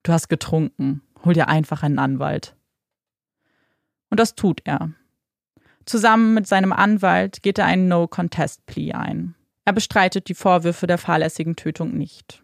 Du 0.03 0.12
hast 0.12 0.28
getrunken. 0.28 1.03
Hol 1.24 1.34
dir 1.34 1.48
einfach 1.48 1.84
einen 1.84 2.00
Anwalt. 2.00 2.57
Und 4.11 4.18
das 4.18 4.34
tut 4.34 4.62
er. 4.64 4.90
Zusammen 5.86 6.34
mit 6.34 6.46
seinem 6.46 6.72
Anwalt 6.72 7.42
geht 7.42 7.59
er 7.59 7.66
einen 7.66 7.88
No-Contest-Plea 7.88 8.94
ein. 8.94 9.34
Er 9.64 9.72
bestreitet 9.72 10.28
die 10.28 10.34
Vorwürfe 10.34 10.86
der 10.86 10.98
fahrlässigen 10.98 11.56
Tötung 11.56 11.96
nicht. 11.96 12.42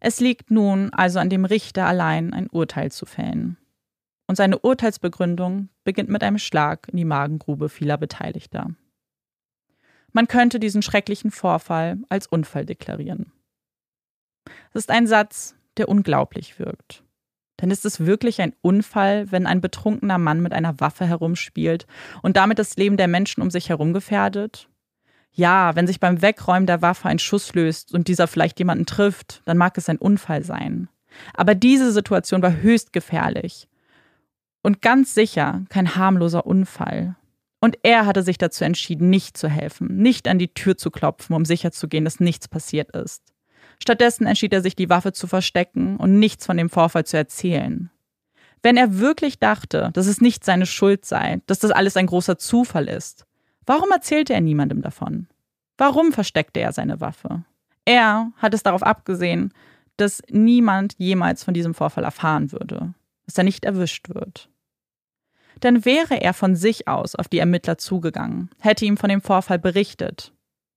Es 0.00 0.20
liegt 0.20 0.50
nun 0.50 0.90
also 0.94 1.18
an 1.18 1.28
dem 1.28 1.44
Richter 1.44 1.84
allein, 1.86 2.32
ein 2.32 2.48
Urteil 2.48 2.90
zu 2.90 3.04
fällen. 3.04 3.58
Und 4.26 4.36
seine 4.36 4.58
Urteilsbegründung 4.58 5.68
beginnt 5.84 6.08
mit 6.08 6.22
einem 6.22 6.38
Schlag 6.38 6.88
in 6.88 6.96
die 6.96 7.04
Magengrube 7.04 7.68
vieler 7.68 7.98
Beteiligter. 7.98 8.70
Man 10.12 10.28
könnte 10.28 10.58
diesen 10.58 10.82
schrecklichen 10.82 11.30
Vorfall 11.30 11.98
als 12.08 12.26
Unfall 12.26 12.64
deklarieren. 12.64 13.32
Es 14.72 14.82
ist 14.82 14.90
ein 14.90 15.06
Satz, 15.06 15.54
der 15.76 15.88
unglaublich 15.88 16.58
wirkt. 16.58 17.04
Denn 17.60 17.70
ist 17.70 17.84
es 17.84 18.00
wirklich 18.00 18.40
ein 18.40 18.54
Unfall, 18.62 19.30
wenn 19.30 19.46
ein 19.46 19.60
betrunkener 19.60 20.18
Mann 20.18 20.40
mit 20.40 20.52
einer 20.52 20.80
Waffe 20.80 21.06
herumspielt 21.06 21.86
und 22.22 22.36
damit 22.36 22.58
das 22.58 22.76
Leben 22.76 22.96
der 22.96 23.08
Menschen 23.08 23.42
um 23.42 23.50
sich 23.50 23.68
herum 23.68 23.92
gefährdet? 23.92 24.68
Ja, 25.32 25.74
wenn 25.76 25.86
sich 25.86 26.00
beim 26.00 26.22
Wegräumen 26.22 26.66
der 26.66 26.82
Waffe 26.82 27.08
ein 27.08 27.18
Schuss 27.18 27.54
löst 27.54 27.94
und 27.94 28.08
dieser 28.08 28.26
vielleicht 28.26 28.58
jemanden 28.58 28.86
trifft, 28.86 29.42
dann 29.44 29.56
mag 29.56 29.78
es 29.78 29.88
ein 29.88 29.98
Unfall 29.98 30.44
sein. 30.44 30.88
Aber 31.34 31.54
diese 31.54 31.92
Situation 31.92 32.42
war 32.42 32.56
höchst 32.56 32.92
gefährlich. 32.92 33.68
Und 34.62 34.82
ganz 34.82 35.14
sicher 35.14 35.62
kein 35.68 35.96
harmloser 35.96 36.46
Unfall. 36.46 37.16
Und 37.60 37.78
er 37.82 38.06
hatte 38.06 38.22
sich 38.22 38.38
dazu 38.38 38.64
entschieden, 38.64 39.10
nicht 39.10 39.36
zu 39.36 39.48
helfen, 39.48 39.96
nicht 39.98 40.28
an 40.28 40.38
die 40.38 40.52
Tür 40.52 40.76
zu 40.76 40.90
klopfen, 40.90 41.36
um 41.36 41.44
sicherzugehen, 41.44 42.04
dass 42.04 42.20
nichts 42.20 42.48
passiert 42.48 42.94
ist. 42.96 43.22
Stattdessen 43.82 44.26
entschied 44.26 44.52
er 44.52 44.62
sich, 44.62 44.76
die 44.76 44.90
Waffe 44.90 45.12
zu 45.12 45.26
verstecken 45.26 45.96
und 45.96 46.18
nichts 46.18 46.46
von 46.46 46.56
dem 46.56 46.70
Vorfall 46.70 47.04
zu 47.04 47.16
erzählen. 47.16 47.90
Wenn 48.62 48.76
er 48.76 48.98
wirklich 48.98 49.38
dachte, 49.38 49.90
dass 49.94 50.06
es 50.06 50.20
nicht 50.20 50.44
seine 50.44 50.66
Schuld 50.66 51.06
sei, 51.06 51.40
dass 51.46 51.60
das 51.60 51.70
alles 51.70 51.96
ein 51.96 52.06
großer 52.06 52.36
Zufall 52.36 52.88
ist, 52.88 53.26
warum 53.70 53.90
erzählte 53.90 54.32
er 54.32 54.40
niemandem 54.40 54.82
davon? 54.82 55.28
Warum 55.78 56.12
versteckte 56.12 56.60
er 56.60 56.72
seine 56.72 57.00
Waffe? 57.00 57.44
Er 57.84 58.32
hat 58.36 58.52
es 58.52 58.62
darauf 58.62 58.82
abgesehen, 58.82 59.54
dass 59.96 60.22
niemand 60.28 60.94
jemals 60.98 61.44
von 61.44 61.54
diesem 61.54 61.74
Vorfall 61.74 62.04
erfahren 62.04 62.52
würde, 62.52 62.94
dass 63.26 63.38
er 63.38 63.44
nicht 63.44 63.64
erwischt 63.64 64.08
wird. 64.08 64.50
Denn 65.62 65.84
wäre 65.84 66.20
er 66.20 66.34
von 66.34 66.56
sich 66.56 66.88
aus 66.88 67.14
auf 67.14 67.28
die 67.28 67.38
Ermittler 67.38 67.78
zugegangen, 67.78 68.50
hätte 68.58 68.84
ihm 68.84 68.96
von 68.96 69.10
dem 69.10 69.20
Vorfall 69.20 69.58
berichtet, 69.58 70.32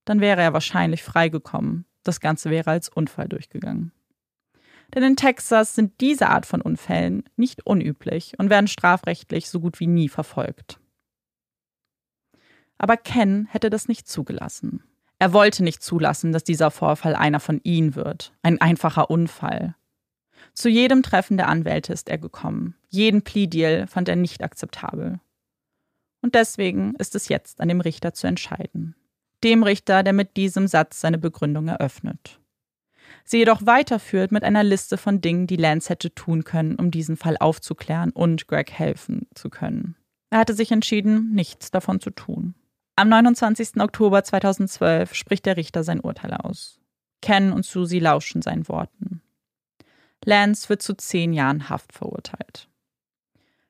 dann 0.05 0.19
wäre 0.19 0.41
er 0.41 0.53
wahrscheinlich 0.53 1.01
freigekommen 1.03 1.85
das 2.03 2.19
Ganze 2.19 2.49
wäre 2.49 2.71
als 2.71 2.89
Unfall 2.89 3.27
durchgegangen. 3.27 3.91
Denn 4.93 5.03
in 5.03 5.15
Texas 5.15 5.73
sind 5.73 5.99
diese 6.01 6.29
Art 6.29 6.45
von 6.45 6.61
Unfällen 6.61 7.23
nicht 7.35 7.65
unüblich 7.65 8.33
und 8.37 8.49
werden 8.49 8.67
strafrechtlich 8.67 9.49
so 9.49 9.59
gut 9.59 9.79
wie 9.79 9.87
nie 9.87 10.09
verfolgt. 10.09 10.79
Aber 12.83 12.97
Ken 12.97 13.47
hätte 13.49 13.69
das 13.69 13.87
nicht 13.87 14.07
zugelassen. 14.07 14.83
Er 15.19 15.31
wollte 15.31 15.63
nicht 15.63 15.81
zulassen, 15.81 16.33
dass 16.33 16.43
dieser 16.43 16.69
Vorfall 16.69 17.15
einer 17.15 17.39
von 17.39 17.61
ihnen 17.63 17.95
wird, 17.95 18.33
ein 18.41 18.59
einfacher 18.59 19.09
Unfall. 19.09 19.75
Zu 20.53 20.67
jedem 20.67 21.01
Treffen 21.01 21.37
der 21.37 21.47
Anwälte 21.47 21.93
ist 21.93 22.09
er 22.09 22.17
gekommen. 22.17 22.75
Jeden 22.89 23.21
Plea-Deal 23.21 23.87
fand 23.87 24.09
er 24.09 24.17
nicht 24.17 24.43
akzeptabel. 24.43 25.19
Und 26.21 26.35
deswegen 26.35 26.95
ist 26.95 27.15
es 27.15 27.29
jetzt 27.29 27.61
an 27.61 27.69
dem 27.69 27.79
Richter 27.79 28.13
zu 28.13 28.27
entscheiden 28.27 28.95
dem 29.43 29.63
Richter, 29.63 30.03
der 30.03 30.13
mit 30.13 30.37
diesem 30.37 30.67
Satz 30.67 31.01
seine 31.01 31.17
Begründung 31.17 31.67
eröffnet. 31.67 32.39
Sie 33.25 33.37
jedoch 33.37 33.65
weiterführt 33.65 34.31
mit 34.31 34.43
einer 34.43 34.63
Liste 34.63 34.97
von 34.97 35.21
Dingen, 35.21 35.47
die 35.47 35.55
Lance 35.55 35.89
hätte 35.89 36.13
tun 36.13 36.43
können, 36.43 36.75
um 36.75 36.91
diesen 36.91 37.15
Fall 37.15 37.37
aufzuklären 37.39 38.11
und 38.11 38.47
Greg 38.47 38.71
helfen 38.71 39.27
zu 39.33 39.49
können. 39.49 39.95
Er 40.29 40.39
hatte 40.39 40.53
sich 40.53 40.71
entschieden, 40.71 41.31
nichts 41.31 41.71
davon 41.71 41.99
zu 41.99 42.09
tun. 42.09 42.55
Am 42.95 43.09
29. 43.09 43.81
Oktober 43.81 44.23
2012 44.23 45.15
spricht 45.15 45.47
der 45.47 45.57
Richter 45.57 45.83
sein 45.83 45.99
Urteil 45.99 46.33
aus. 46.33 46.79
Ken 47.23 47.51
und 47.51 47.65
Susie 47.65 47.97
lauschen 47.97 48.43
seinen 48.43 48.67
Worten. 48.67 49.21
Lance 50.23 50.69
wird 50.69 50.83
zu 50.83 50.93
zehn 50.93 51.33
Jahren 51.33 51.69
Haft 51.69 51.91
verurteilt. 51.91 52.69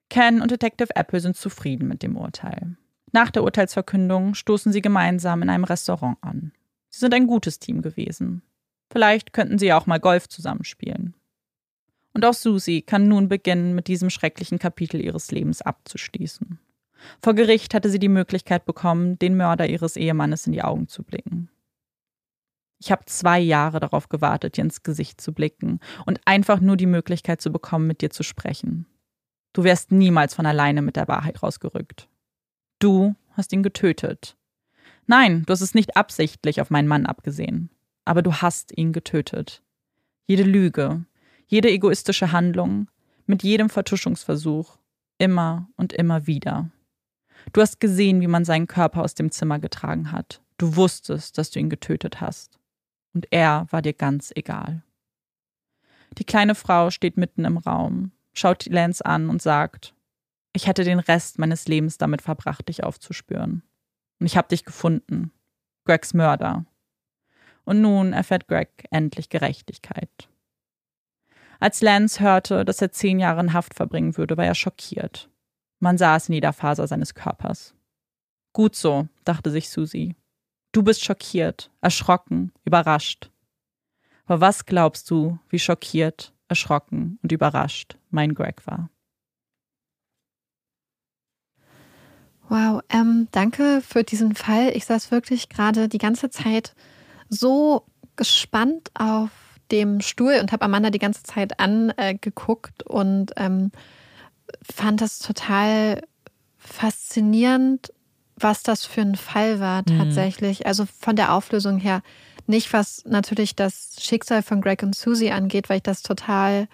Ken 0.09 0.41
und 0.41 0.51
Detective 0.51 0.93
Apple 0.95 1.21
sind 1.21 1.37
zufrieden 1.37 1.87
mit 1.87 2.03
dem 2.03 2.17
Urteil. 2.17 2.75
Nach 3.13 3.31
der 3.31 3.43
Urteilsverkündung 3.43 4.33
stoßen 4.35 4.73
sie 4.73 4.81
gemeinsam 4.81 5.41
in 5.41 5.49
einem 5.49 5.63
Restaurant 5.63 6.17
an. 6.19 6.51
Sie 6.89 6.99
sind 6.99 7.13
ein 7.13 7.27
gutes 7.27 7.59
Team 7.59 7.81
gewesen. 7.81 8.41
Vielleicht 8.91 9.31
könnten 9.31 9.57
sie 9.57 9.71
auch 9.71 9.85
mal 9.85 9.99
Golf 10.01 10.27
zusammenspielen. 10.27 11.15
Und 12.13 12.25
auch 12.25 12.33
Susie 12.33 12.81
kann 12.81 13.07
nun 13.07 13.29
beginnen, 13.29 13.73
mit 13.73 13.87
diesem 13.87 14.09
schrecklichen 14.09 14.59
Kapitel 14.59 14.99
ihres 14.99 15.31
Lebens 15.31 15.61
abzuschließen. 15.61 16.59
Vor 17.21 17.33
Gericht 17.33 17.73
hatte 17.73 17.89
sie 17.89 17.99
die 17.99 18.09
Möglichkeit 18.09 18.65
bekommen, 18.65 19.17
den 19.19 19.37
Mörder 19.37 19.67
ihres 19.67 19.95
Ehemannes 19.95 20.47
in 20.47 20.53
die 20.53 20.63
Augen 20.63 20.87
zu 20.87 21.03
blicken. 21.03 21.49
Ich 22.79 22.91
habe 22.91 23.05
zwei 23.05 23.39
Jahre 23.39 23.79
darauf 23.79 24.09
gewartet, 24.09 24.57
dir 24.57 24.63
ins 24.65 24.83
Gesicht 24.83 25.21
zu 25.21 25.33
blicken 25.33 25.79
und 26.05 26.19
einfach 26.25 26.59
nur 26.59 26.75
die 26.75 26.85
Möglichkeit 26.85 27.41
zu 27.41 27.51
bekommen, 27.51 27.87
mit 27.87 28.01
dir 28.01 28.09
zu 28.09 28.23
sprechen. 28.23 28.87
Du 29.53 29.63
wärst 29.63 29.91
niemals 29.91 30.33
von 30.33 30.45
alleine 30.45 30.81
mit 30.81 30.95
der 30.95 31.07
Wahrheit 31.07 31.41
rausgerückt. 31.41 32.09
Du 32.79 33.15
hast 33.31 33.53
ihn 33.53 33.63
getötet. 33.63 34.35
Nein, 35.05 35.43
du 35.45 35.53
hast 35.53 35.61
es 35.61 35.73
nicht 35.73 35.95
absichtlich 35.95 36.59
auf 36.59 36.69
meinen 36.71 36.87
Mann 36.87 37.05
abgesehen. 37.05 37.69
Aber 38.03 38.21
du 38.21 38.33
hast 38.33 38.77
ihn 38.77 38.91
getötet. 38.91 39.61
Jede 40.25 40.43
Lüge, 40.43 41.05
jede 41.47 41.69
egoistische 41.69 42.31
Handlung, 42.31 42.89
mit 43.25 43.43
jedem 43.43 43.69
Vertuschungsversuch, 43.69 44.77
immer 45.17 45.69
und 45.77 45.93
immer 45.93 46.27
wieder. 46.27 46.69
Du 47.51 47.61
hast 47.61 47.79
gesehen, 47.79 48.21
wie 48.21 48.27
man 48.27 48.45
seinen 48.45 48.67
Körper 48.67 49.01
aus 49.03 49.15
dem 49.15 49.31
Zimmer 49.31 49.59
getragen 49.59 50.11
hat. 50.11 50.41
Du 50.57 50.75
wusstest, 50.75 51.37
dass 51.37 51.51
du 51.51 51.59
ihn 51.59 51.69
getötet 51.69 52.21
hast. 52.21 52.57
Und 53.13 53.27
er 53.31 53.67
war 53.69 53.81
dir 53.81 53.93
ganz 53.93 54.31
egal. 54.35 54.83
Die 56.17 56.23
kleine 56.23 56.55
Frau 56.55 56.89
steht 56.89 57.17
mitten 57.17 57.45
im 57.45 57.57
Raum, 57.57 58.11
schaut 58.33 58.65
Lance 58.67 59.05
an 59.05 59.29
und 59.29 59.41
sagt, 59.41 59.93
ich 60.53 60.67
hätte 60.67 60.83
den 60.83 60.99
Rest 60.99 61.39
meines 61.39 61.67
Lebens 61.67 61.97
damit 61.97 62.21
verbracht, 62.21 62.69
dich 62.69 62.83
aufzuspüren. 62.83 63.63
Und 64.19 64.25
ich 64.25 64.37
habe 64.37 64.47
dich 64.47 64.65
gefunden. 64.65 65.31
Gregs 65.85 66.13
Mörder. 66.13 66.65
Und 67.65 67.81
nun 67.81 68.13
erfährt 68.13 68.47
Greg 68.47 68.85
endlich 68.91 69.29
Gerechtigkeit. 69.29 70.29
Als 71.59 71.81
Lance 71.81 72.19
hörte, 72.19 72.65
dass 72.65 72.81
er 72.81 72.91
zehn 72.91 73.19
Jahre 73.19 73.41
in 73.41 73.53
Haft 73.53 73.73
verbringen 73.73 74.17
würde, 74.17 74.37
war 74.37 74.45
er 74.45 74.55
schockiert. 74.55 75.29
Man 75.83 75.97
sah 75.97 76.15
es 76.15 76.29
in 76.29 76.35
jeder 76.35 76.53
Faser 76.53 76.87
seines 76.87 77.13
Körpers. 77.13 77.75
Gut 78.53 78.73
so, 78.73 79.09
dachte 79.25 79.51
sich 79.51 79.69
Susie. 79.69 80.15
Du 80.71 80.81
bist 80.81 81.03
schockiert, 81.03 81.71
erschrocken, 81.81 82.53
überrascht. 82.63 83.31
Aber 84.25 84.39
was 84.39 84.65
glaubst 84.65 85.11
du, 85.11 85.39
wie 85.49 85.59
schockiert, 85.59 86.33
erschrocken 86.47 87.19
und 87.21 87.33
überrascht 87.33 87.97
mein 88.11 88.33
Greg 88.33 88.65
war? 88.65 88.89
Wow, 92.47 92.81
ähm, 92.87 93.27
danke 93.31 93.81
für 93.81 94.05
diesen 94.05 94.35
Fall. 94.35 94.71
Ich 94.77 94.85
saß 94.85 95.11
wirklich 95.11 95.49
gerade 95.49 95.89
die 95.89 95.97
ganze 95.97 96.29
Zeit 96.29 96.75
so 97.27 97.85
gespannt 98.15 98.89
auf 98.97 99.31
dem 99.69 99.99
Stuhl 99.99 100.37
und 100.39 100.53
habe 100.53 100.63
Amanda 100.63 100.91
die 100.91 100.99
ganze 100.99 101.23
Zeit 101.23 101.59
angeguckt 101.59 102.83
und 102.83 103.33
ähm, 103.35 103.71
fand 104.61 105.01
das 105.01 105.19
total 105.19 106.01
faszinierend, 106.57 107.91
was 108.37 108.63
das 108.63 108.85
für 108.85 109.01
ein 109.01 109.15
Fall 109.15 109.59
war 109.59 109.83
mhm. 109.87 109.97
tatsächlich. 109.97 110.59
Mhm. 110.61 110.65
Also 110.65 110.85
von 110.99 111.15
der 111.15 111.33
Auflösung 111.33 111.79
her. 111.79 112.01
Nicht, 112.45 112.73
was 112.73 113.03
natürlich 113.05 113.55
das 113.55 113.95
Schicksal 113.99 114.43
von 114.43 114.61
Greg 114.61 114.83
und 114.83 114.95
Susie 114.95 115.31
angeht, 115.31 115.69
weil 115.69 115.77
ich 115.77 115.83
das 115.83 116.01
total 116.01 116.67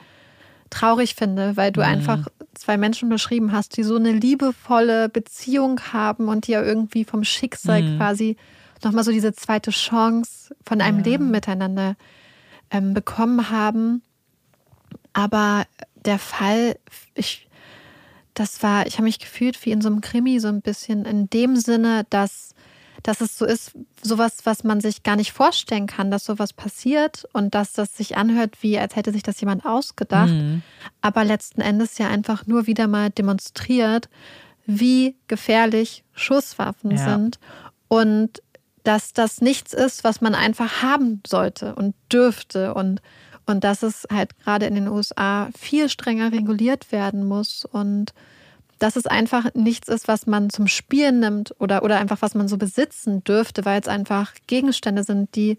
traurig 0.69 1.15
finde, 1.15 1.57
weil 1.57 1.71
du 1.71 1.81
mhm. 1.81 1.87
einfach 1.87 2.27
zwei 2.55 2.77
Menschen 2.77 3.09
beschrieben 3.09 3.51
hast, 3.51 3.77
die 3.77 3.83
so 3.83 3.95
eine 3.95 4.11
liebevolle 4.11 5.09
Beziehung 5.09 5.79
haben 5.93 6.27
und 6.27 6.47
die 6.47 6.51
ja 6.51 6.63
irgendwie 6.63 7.05
vom 7.05 7.23
Schicksal 7.23 7.83
mhm. 7.83 7.97
quasi 7.97 8.37
nochmal 8.83 9.03
so 9.03 9.11
diese 9.11 9.33
zweite 9.33 9.71
Chance 9.71 10.55
von 10.65 10.81
einem 10.81 10.99
ja. 10.99 11.05
Leben 11.05 11.31
miteinander 11.31 11.95
ähm, 12.71 12.93
bekommen 12.93 13.49
haben. 13.49 14.01
Aber 15.13 15.65
der 15.95 16.19
Fall, 16.19 16.77
ich, 17.13 17.48
das 18.39 18.63
war, 18.63 18.87
ich 18.87 18.93
habe 18.93 19.03
mich 19.03 19.19
gefühlt 19.19 19.65
wie 19.65 19.71
in 19.71 19.81
so 19.81 19.89
einem 19.89 19.99
Krimi, 19.99 20.39
so 20.39 20.47
ein 20.47 20.61
bisschen 20.61 21.03
in 21.03 21.29
dem 21.29 21.57
Sinne, 21.57 22.05
dass 22.09 22.55
dass 23.03 23.21
es 23.21 23.37
so 23.37 23.45
ist, 23.45 23.71
sowas, 24.01 24.39
was 24.43 24.65
man 24.65 24.81
sich 24.81 25.03
gar 25.03 25.15
nicht 25.15 25.31
vorstellen 25.31 25.87
kann, 25.87 26.11
dass 26.11 26.25
sowas 26.25 26.51
passiert 26.51 27.25
und 27.31 27.55
dass 27.55 27.71
das 27.71 27.95
sich 27.95 28.17
anhört, 28.17 28.57
wie 28.61 28.77
als 28.77 28.97
hätte 28.97 29.13
sich 29.13 29.23
das 29.23 29.39
jemand 29.39 29.65
ausgedacht, 29.65 30.31
mhm. 30.31 30.63
aber 30.99 31.23
letzten 31.23 31.61
Endes 31.61 31.97
ja 31.97 32.09
einfach 32.09 32.45
nur 32.45 32.67
wieder 32.67 32.87
mal 32.87 33.09
demonstriert, 33.09 34.09
wie 34.65 35.15
gefährlich 35.27 36.03
Schusswaffen 36.13 36.91
ja. 36.91 36.97
sind 36.97 37.39
und 37.87 38.41
dass 38.83 39.13
das 39.13 39.39
nichts 39.39 39.73
ist, 39.73 40.03
was 40.03 40.19
man 40.19 40.35
einfach 40.35 40.81
haben 40.81 41.21
sollte 41.25 41.75
und 41.75 41.95
dürfte 42.11 42.73
und 42.73 43.01
und 43.49 43.63
dass 43.63 43.83
es 43.83 44.07
halt 44.11 44.37
gerade 44.39 44.65
in 44.65 44.75
den 44.75 44.87
USA 44.87 45.49
viel 45.57 45.89
strenger 45.89 46.31
reguliert 46.31 46.91
werden 46.91 47.25
muss 47.25 47.65
und 47.65 48.13
dass 48.77 48.95
es 48.95 49.05
einfach 49.05 49.53
nichts 49.55 49.89
ist, 49.89 50.07
was 50.07 50.25
man 50.25 50.49
zum 50.49 50.67
Spielen 50.67 51.19
nimmt 51.19 51.53
oder, 51.59 51.83
oder 51.83 51.99
einfach 51.99 52.21
was 52.21 52.35
man 52.35 52.47
so 52.47 52.57
besitzen 52.57 53.23
dürfte, 53.23 53.65
weil 53.65 53.81
es 53.81 53.87
einfach 53.87 54.33
Gegenstände 54.47 55.03
sind, 55.03 55.35
die 55.35 55.57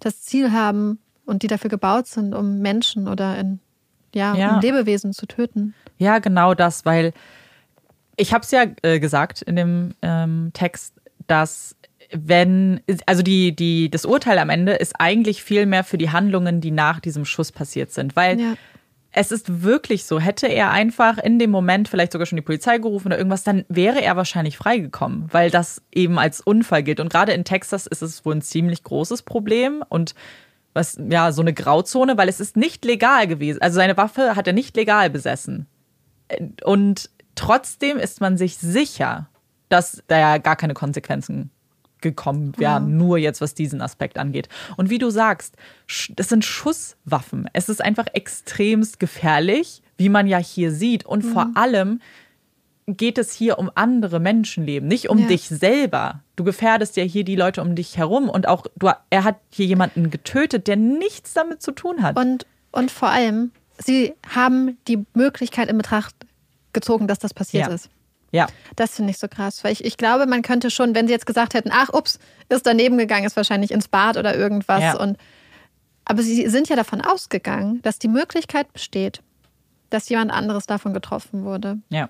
das 0.00 0.22
Ziel 0.22 0.52
haben 0.52 0.98
und 1.26 1.42
die 1.42 1.48
dafür 1.48 1.68
gebaut 1.68 2.06
sind, 2.06 2.34
um 2.34 2.60
Menschen 2.60 3.08
oder 3.08 3.36
in, 3.38 3.60
ja, 4.14 4.34
Ja. 4.34 4.54
Um 4.54 4.60
Lebewesen 4.60 5.12
zu 5.12 5.26
töten. 5.26 5.74
Ja, 5.98 6.18
genau 6.18 6.54
das, 6.54 6.84
weil 6.84 7.12
ich 8.16 8.32
habe 8.32 8.44
es 8.44 8.50
ja 8.50 8.64
äh, 8.82 9.00
gesagt 9.00 9.42
in 9.42 9.56
dem 9.56 9.94
ähm, 10.00 10.50
Text, 10.54 10.94
dass 11.26 11.76
wenn, 12.12 12.80
also 13.06 13.22
die, 13.22 13.54
die, 13.56 13.90
das 13.90 14.04
Urteil 14.04 14.38
am 14.38 14.50
Ende 14.50 14.72
ist 14.74 14.94
eigentlich 14.98 15.42
viel 15.42 15.66
mehr 15.66 15.84
für 15.84 15.98
die 15.98 16.10
Handlungen, 16.10 16.60
die 16.60 16.70
nach 16.70 17.00
diesem 17.00 17.24
Schuss 17.24 17.52
passiert 17.52 17.90
sind, 17.90 18.16
weil 18.16 18.38
Ja. 18.40 18.54
es 19.12 19.32
ist 19.32 19.62
wirklich 19.62 20.04
so, 20.04 20.20
hätte 20.20 20.46
er 20.46 20.70
einfach 20.70 21.18
in 21.18 21.38
dem 21.38 21.50
Moment 21.50 21.88
vielleicht 21.88 22.12
sogar 22.12 22.26
schon 22.26 22.36
die 22.36 22.42
Polizei 22.42 22.78
gerufen 22.78 23.08
oder 23.08 23.18
irgendwas, 23.18 23.44
dann 23.44 23.64
wäre 23.68 24.02
er 24.02 24.16
wahrscheinlich 24.16 24.56
freigekommen, 24.56 25.28
weil 25.32 25.50
das 25.50 25.82
eben 25.92 26.18
als 26.18 26.40
Unfall 26.40 26.82
gilt. 26.82 27.00
Und 27.00 27.10
gerade 27.10 27.32
in 27.32 27.44
Texas 27.44 27.86
ist 27.86 28.02
es 28.02 28.24
wohl 28.24 28.34
ein 28.36 28.42
ziemlich 28.42 28.82
großes 28.84 29.22
Problem 29.22 29.82
und 29.88 30.14
was, 30.74 30.98
ja, 31.10 31.32
so 31.32 31.42
eine 31.42 31.52
Grauzone, 31.52 32.16
weil 32.16 32.28
es 32.30 32.40
ist 32.40 32.56
nicht 32.56 32.84
legal 32.86 33.26
gewesen. 33.26 33.60
Also 33.60 33.74
seine 33.76 33.96
Waffe 33.98 34.36
hat 34.36 34.46
er 34.46 34.54
nicht 34.54 34.74
legal 34.76 35.10
besessen. 35.10 35.66
Und 36.64 37.10
trotzdem 37.34 37.98
ist 37.98 38.20
man 38.22 38.38
sich 38.38 38.56
sicher, 38.56 39.28
dass 39.68 40.02
da 40.06 40.18
ja 40.18 40.38
gar 40.38 40.56
keine 40.56 40.72
Konsequenzen 40.74 41.50
gekommen 42.02 42.52
wären, 42.58 42.96
nur 42.98 43.16
jetzt 43.18 43.40
was 43.40 43.54
diesen 43.54 43.80
Aspekt 43.80 44.18
angeht. 44.18 44.48
Und 44.76 44.90
wie 44.90 44.98
du 44.98 45.10
sagst, 45.10 45.56
das 46.16 46.28
sind 46.28 46.44
Schusswaffen. 46.44 47.48
Es 47.52 47.68
ist 47.68 47.82
einfach 47.82 48.06
extremst 48.12 48.98
gefährlich, 49.00 49.82
wie 49.96 50.08
man 50.08 50.26
ja 50.26 50.38
hier 50.38 50.72
sieht. 50.72 51.06
Und 51.06 51.22
vor 51.22 51.50
allem 51.54 52.00
geht 52.88 53.16
es 53.16 53.32
hier 53.32 53.58
um 53.58 53.70
andere 53.76 54.18
Menschenleben, 54.18 54.88
nicht 54.88 55.08
um 55.08 55.18
Ja. 55.18 55.26
dich 55.28 55.48
selber. 55.48 56.20
Du 56.34 56.42
gefährdest 56.44 56.96
ja 56.96 57.04
hier 57.04 57.22
die 57.24 57.36
Leute 57.36 57.62
um 57.62 57.76
dich 57.76 57.96
herum 57.96 58.28
und 58.28 58.48
auch 58.48 58.66
du, 58.76 58.90
er 59.10 59.24
hat 59.24 59.36
hier 59.50 59.66
jemanden 59.66 60.10
getötet, 60.10 60.66
der 60.66 60.76
nichts 60.76 61.32
damit 61.32 61.62
zu 61.62 61.70
tun 61.72 62.02
hat. 62.02 62.18
Und, 62.18 62.44
und 62.72 62.90
vor 62.90 63.08
allem, 63.10 63.52
sie 63.78 64.14
haben 64.28 64.78
die 64.88 65.04
Möglichkeit 65.14 65.68
in 65.68 65.78
Betracht 65.78 66.14
gezogen, 66.72 67.06
dass 67.06 67.20
das 67.20 67.32
passiert 67.32 67.68
Ja. 67.68 67.72
ist. 67.74 67.88
Ja, 68.32 68.46
Das 68.76 68.96
finde 68.96 69.10
ich 69.10 69.18
so 69.18 69.28
krass, 69.28 69.62
weil 69.62 69.72
ich, 69.72 69.84
ich 69.84 69.96
glaube, 69.96 70.26
man 70.26 70.42
könnte 70.42 70.70
schon, 70.70 70.94
wenn 70.94 71.06
sie 71.06 71.12
jetzt 71.12 71.26
gesagt 71.26 71.54
hätten, 71.54 71.70
ach, 71.72 71.90
ups, 71.92 72.18
ist 72.48 72.66
daneben 72.66 72.98
gegangen, 72.98 73.26
ist 73.26 73.36
wahrscheinlich 73.36 73.70
ins 73.70 73.88
Bad 73.88 74.16
oder 74.16 74.34
irgendwas. 74.34 74.80
Ja. 74.80 74.98
Und, 74.98 75.18
aber 76.04 76.22
sie 76.22 76.48
sind 76.48 76.68
ja 76.68 76.76
davon 76.76 77.02
ausgegangen, 77.02 77.80
dass 77.82 77.98
die 77.98 78.08
Möglichkeit 78.08 78.72
besteht, 78.72 79.22
dass 79.90 80.08
jemand 80.08 80.32
anderes 80.32 80.66
davon 80.66 80.94
getroffen 80.94 81.44
wurde. 81.44 81.78
ja. 81.90 82.08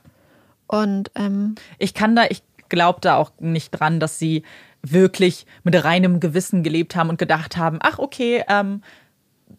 Und 0.68 1.10
ähm, 1.16 1.56
ich 1.78 1.92
kann 1.92 2.16
da, 2.16 2.24
ich 2.30 2.42
glaube 2.70 3.00
da 3.02 3.16
auch 3.16 3.32
nicht 3.40 3.72
dran, 3.72 4.00
dass 4.00 4.18
sie 4.18 4.42
wirklich 4.80 5.44
mit 5.64 5.84
reinem 5.84 6.18
Gewissen 6.18 6.62
gelebt 6.62 6.96
haben 6.96 7.10
und 7.10 7.18
gedacht 7.18 7.58
haben, 7.58 7.78
ach 7.82 7.98
okay, 7.98 8.42
ähm, 8.48 8.82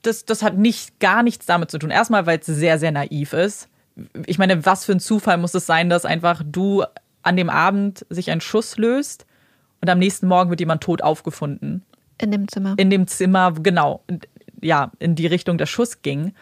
das, 0.01 0.26
das 0.26 0.41
hat 0.41 0.57
nicht 0.57 0.99
gar 0.99 1.22
nichts 1.22 1.45
damit 1.45 1.70
zu 1.70 1.78
tun. 1.78 1.91
Erstmal, 1.91 2.26
weil 2.26 2.39
es 2.39 2.47
sehr, 2.47 2.80
sehr 2.80 2.91
naiv 2.91 3.34
ist. 3.34 3.70
Ich 4.26 4.38
meine, 4.38 4.66
was 4.66 4.86
für 4.86 4.94
ein 4.94 5.00
Zufall 5.00 5.38
muss 5.38 5.54
es 5.54 5.66
sein, 5.66 5.89
dass 5.89 6.06
einfach 6.06 6.41
du 6.46 6.84
an 7.22 7.38
dem 7.38 7.50
Abend 7.50 8.06
sich 8.10 8.32
ein 8.32 8.41
Schuss 8.41 8.78
löst 8.78 9.26
und 9.82 9.89
am 9.89 10.00
nächsten 10.00 10.28
Morgen 10.28 10.50
wird 10.50 10.60
jemand 10.60 10.82
tot 10.82 11.02
aufgefunden. 11.02 11.84
in 12.18 12.32
dem 12.32 12.48
Zimmer. 12.48 12.76
In 12.78 12.89
dem 12.89 13.08
Zimmer, 13.08 13.54
genau, 13.54 14.04
ja, 14.62 14.91
in 15.00 15.16
die 15.16 15.28
Richtung 15.28 15.58
der 15.58 15.66
Schuss 15.66 16.02
ging. 16.02 16.34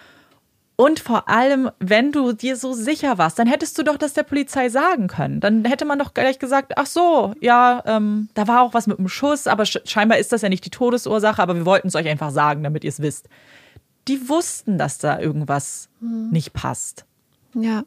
Und 0.76 1.00
vor 1.00 1.30
allem, 1.30 1.70
wenn 1.80 2.12
du 2.12 2.34
dir 2.34 2.56
so 2.56 2.74
sicher 2.74 3.20
warst, 3.20 3.38
dann 3.38 3.46
hättest 3.46 3.78
du 3.78 3.84
doch 3.84 3.98
das 3.98 4.14
der 4.14 4.24
Polizei 4.24 4.70
sagen 4.70 5.08
können. 5.08 5.40
Dann 5.40 5.64
hätte 5.66 5.86
man 5.86 6.00
doch 6.00 6.14
gleich 6.16 6.40
gesagt, 6.40 6.74
ach 6.76 6.88
so, 6.88 7.36
ja, 7.40 7.84
ähm, 7.86 8.30
da 8.34 8.48
war 8.48 8.64
auch 8.64 8.74
was 8.74 8.88
mit 8.88 8.98
dem 8.98 9.08
Schuss, 9.08 9.46
aber 9.46 9.66
sch 9.66 9.78
scheinbar 9.86 10.18
ist 10.18 10.32
das 10.32 10.42
ja 10.42 10.50
nicht 10.50 10.66
die 10.66 10.72
Todesursache, 10.72 11.42
aber 11.42 11.56
wir 11.56 11.66
wollten 11.66 11.90
es 11.90 11.96
euch 11.96 12.08
einfach 12.08 12.32
sagen, 12.32 12.64
damit 12.64 12.84
ihr 12.84 12.90
es 12.90 13.00
wisst. 13.00 13.30
Die 14.08 14.28
wussten, 14.28 14.80
dass 14.80 14.98
da 14.98 15.20
irgendwas 15.20 15.90
nicht 16.32 16.54
passt. 16.54 17.06
Ja. 17.54 17.84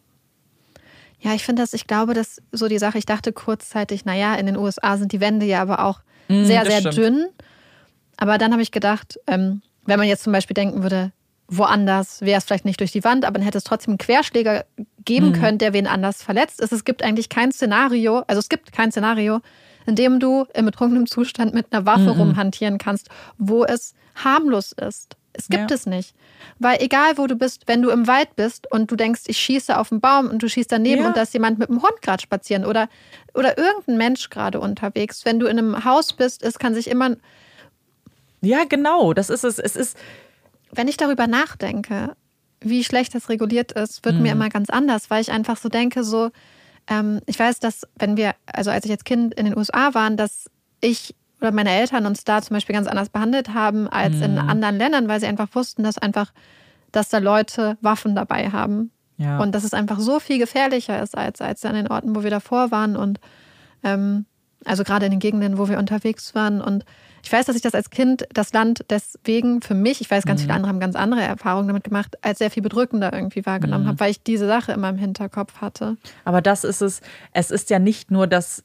Ja, 1.21 1.33
ich 1.33 1.45
finde 1.45 1.62
das, 1.62 1.73
ich 1.73 1.87
glaube, 1.87 2.12
dass 2.12 2.43
so 2.53 2.69
die 2.69 2.79
Sache, 2.79 2.99
ich 2.99 3.07
dachte 3.07 3.33
kurzzeitig, 3.33 4.05
naja, 4.05 4.35
in 4.35 4.47
den 4.47 4.59
USA 4.59 4.99
sind 4.99 5.12
die 5.12 5.21
Wände 5.21 5.47
ja 5.47 5.62
aber 5.62 5.85
auch 5.85 6.01
sehr, 6.29 6.65
das 6.65 6.69
sehr 6.69 6.81
stimmt. 6.81 6.97
dünn. 6.97 7.27
Aber 8.17 8.39
dann 8.39 8.53
habe 8.53 8.62
ich 8.62 8.71
gedacht, 8.71 9.19
ähm, 9.27 9.62
wenn 9.87 9.99
man 9.99 10.09
jetzt 10.09 10.23
zum 10.23 10.33
Beispiel 10.33 10.55
denken 10.55 10.83
würde, 10.83 11.12
woanders 11.49 12.21
wäre 12.21 12.39
es 12.39 12.45
vielleicht 12.45 12.65
nicht 12.65 12.81
durch 12.81 12.93
die 12.93 13.05
Wand, 13.05 13.25
aber 13.25 13.39
dann 13.39 13.45
hätte 13.45 13.59
es 13.59 13.65
trotzdem 13.65 13.93
einen 13.93 13.99
Querschläger 13.99 14.65
geben 15.05 15.33
können, 15.33 15.59
der 15.59 15.73
wen 15.73 15.87
anders 15.87 16.23
verletzt. 16.23 16.61
Es, 16.61 16.73
es 16.73 16.85
gibt 16.85 17.03
eigentlich 17.03 17.29
kein 17.29 17.53
Szenario, 17.53 18.23
also 18.27 18.39
es 18.39 18.49
gibt 18.49 18.73
kein 18.73 18.91
Szenario, 18.91 19.41
in 19.87 19.95
dem 19.97 20.21
du 20.21 20.47
im 20.55 20.65
betrunkenen 20.65 21.07
Zustand 21.07 21.53
mit 21.53 21.73
einer 21.73 21.85
Waffe 21.85 22.11
rumhantieren 22.11 22.79
kannst, 22.79 23.09
wo 23.37 23.65
es 23.65 23.95
harmlos 24.15 24.73
ist. 24.73 25.17
Es 25.37 25.49
gibt 25.49 25.70
Ja. 25.70 25.74
es 25.74 25.85
nicht. 25.87 26.14
Weil 26.61 26.80
egal 26.80 27.18
wo 27.18 27.26
du 27.26 27.35
bist, 27.35 27.64
wenn 27.66 27.82
du 27.82 27.91
im 27.91 28.07
Wald 28.07 28.37
bist 28.37 28.70
und 28.70 28.91
du 28.91 28.97
denkst, 28.97 29.22
ich 29.26 29.37
schieße 29.39 29.76
auf 29.76 29.91
einen 29.91 30.01
Baum 30.01 30.28
und 30.30 30.43
du 30.43 30.49
schießt 30.49 30.70
daneben 30.70 31.03
Ja. 31.03 31.09
und 31.09 31.16
da 31.16 31.22
ist 31.22 31.35
jemand 31.35 31.59
mit 31.59 31.68
dem 31.68 31.82
Hund 31.82 32.01
gerade 32.03 32.22
spazieren 32.22 32.64
oder, 32.64 32.89
oder 33.35 33.59
irgendein 33.59 33.97
Mensch 33.99 34.30
gerade 34.30 34.61
unterwegs. 34.61 35.24
Wenn 35.24 35.41
du 35.41 35.47
in 35.47 35.59
einem 35.59 35.85
Haus 35.85 36.12
bist, 36.12 36.43
es 36.43 36.59
kann 36.59 36.74
sich 36.74 36.89
immer, 36.89 37.16
Ja, 38.41 38.64
genau, 38.64 39.12
das 39.14 39.30
ist 39.30 39.43
es. 39.45 39.59
Es 39.59 39.74
ist, 39.74 39.97
wenn 40.72 40.87
ich 40.89 40.97
darüber 40.97 41.26
nachdenke, 41.26 42.14
wie 42.61 42.85
schlecht 42.85 43.14
das 43.14 43.28
reguliert 43.28 43.72
ist, 43.72 44.05
wird 44.05 44.20
mir 44.20 44.32
immer 44.32 44.49
ganz 44.51 44.70
anders, 44.70 45.11
weil 45.11 45.20
ich 45.20 45.30
einfach 45.32 45.57
so 45.57 45.68
denke, 45.68 46.05
so, 46.05 46.30
ähm, 46.89 47.20
ich 47.26 47.39
weiß, 47.39 47.59
dass 47.61 47.87
wenn 47.97 48.16
wir, 48.16 48.35
also 48.47 48.70
als 48.70 48.85
ich 48.85 48.91
als 48.91 49.05
Kind 49.05 49.35
in 49.35 49.47
den 49.47 49.57
USA 49.57 49.95
waren, 49.95 50.16
dass 50.16 50.51
ich 50.80 51.14
oder 51.45 51.53
meine 51.53 51.71
Eltern 51.71 52.07
uns 52.07 52.25
da 52.25 52.43
zum 52.43 52.55
Beispiel 52.55 52.75
ganz 52.75 52.87
anders 52.87 53.11
behandelt 53.11 53.53
haben 53.53 53.89
als 53.89 54.21
in 54.21 54.39
anderen 54.39 54.79
Ländern, 54.79 55.09
weil 55.09 55.21
sie 55.21 55.27
einfach 55.27 55.49
wussten, 55.53 55.83
dass 55.83 55.99
einfach, 55.99 56.33
dass 56.91 57.11
da 57.11 57.19
Leute 57.19 57.77
Waffen 57.81 58.15
dabei 58.15 58.51
haben. 58.51 58.91
Ja. 59.17 59.39
Und 59.39 59.55
dass 59.55 59.63
es 59.63 59.75
einfach 59.75 60.01
so 60.01 60.19
viel 60.19 60.39
gefährlicher 60.39 61.01
ist 61.01 61.17
als, 61.17 61.41
als 61.41 61.65
an 61.65 61.75
den 61.75 61.89
Orten, 61.89 62.17
wo 62.17 62.25
wir 62.25 62.31
davor 62.31 62.71
waren. 62.71 62.97
Und 62.97 63.21
ähm, 63.85 64.25
also 64.65 64.83
gerade 64.83 65.07
in 65.07 65.13
den 65.13 65.21
Gegenden, 65.21 65.59
wo 65.59 65.69
wir 65.69 65.79
unterwegs 65.79 66.35
waren. 66.35 66.61
Und 66.61 66.85
ich 67.23 67.33
weiß, 67.33 67.47
dass 67.47 67.57
ich 67.57 67.63
das 67.63 67.75
als 67.75 67.91
Kind, 67.91 68.27
das 68.33 68.53
Land 68.53 68.85
deswegen 68.91 69.61
für 69.63 69.75
mich, 69.75 70.01
ich 70.01 70.11
weiß, 70.11 70.25
ganz 70.25 70.43
viele 70.43 70.55
andere 70.55 70.71
haben 70.71 70.81
ganz 70.81 70.97
andere 70.97 71.23
Erfahrungen 71.23 71.69
damit 71.69 71.85
gemacht, 71.85 72.17
als 72.23 72.39
sehr 72.39 72.51
viel 72.51 72.63
bedrückender 72.63 73.13
irgendwie 73.13 73.47
wahrgenommen 73.47 73.87
habe, 73.87 74.01
weil 74.01 74.11
ich 74.11 74.23
diese 74.23 74.47
Sache 74.47 74.73
immer 74.73 74.89
im 74.89 74.99
Hinterkopf 74.99 75.61
hatte. 75.61 75.97
Aber 76.25 76.43
das 76.43 76.65
ist 76.65 76.81
es. 76.81 77.01
Es 77.33 77.51
ist 77.51 77.71
ja 77.71 77.79
nicht 77.79 78.11
nur, 78.11 78.27
dass 78.27 78.65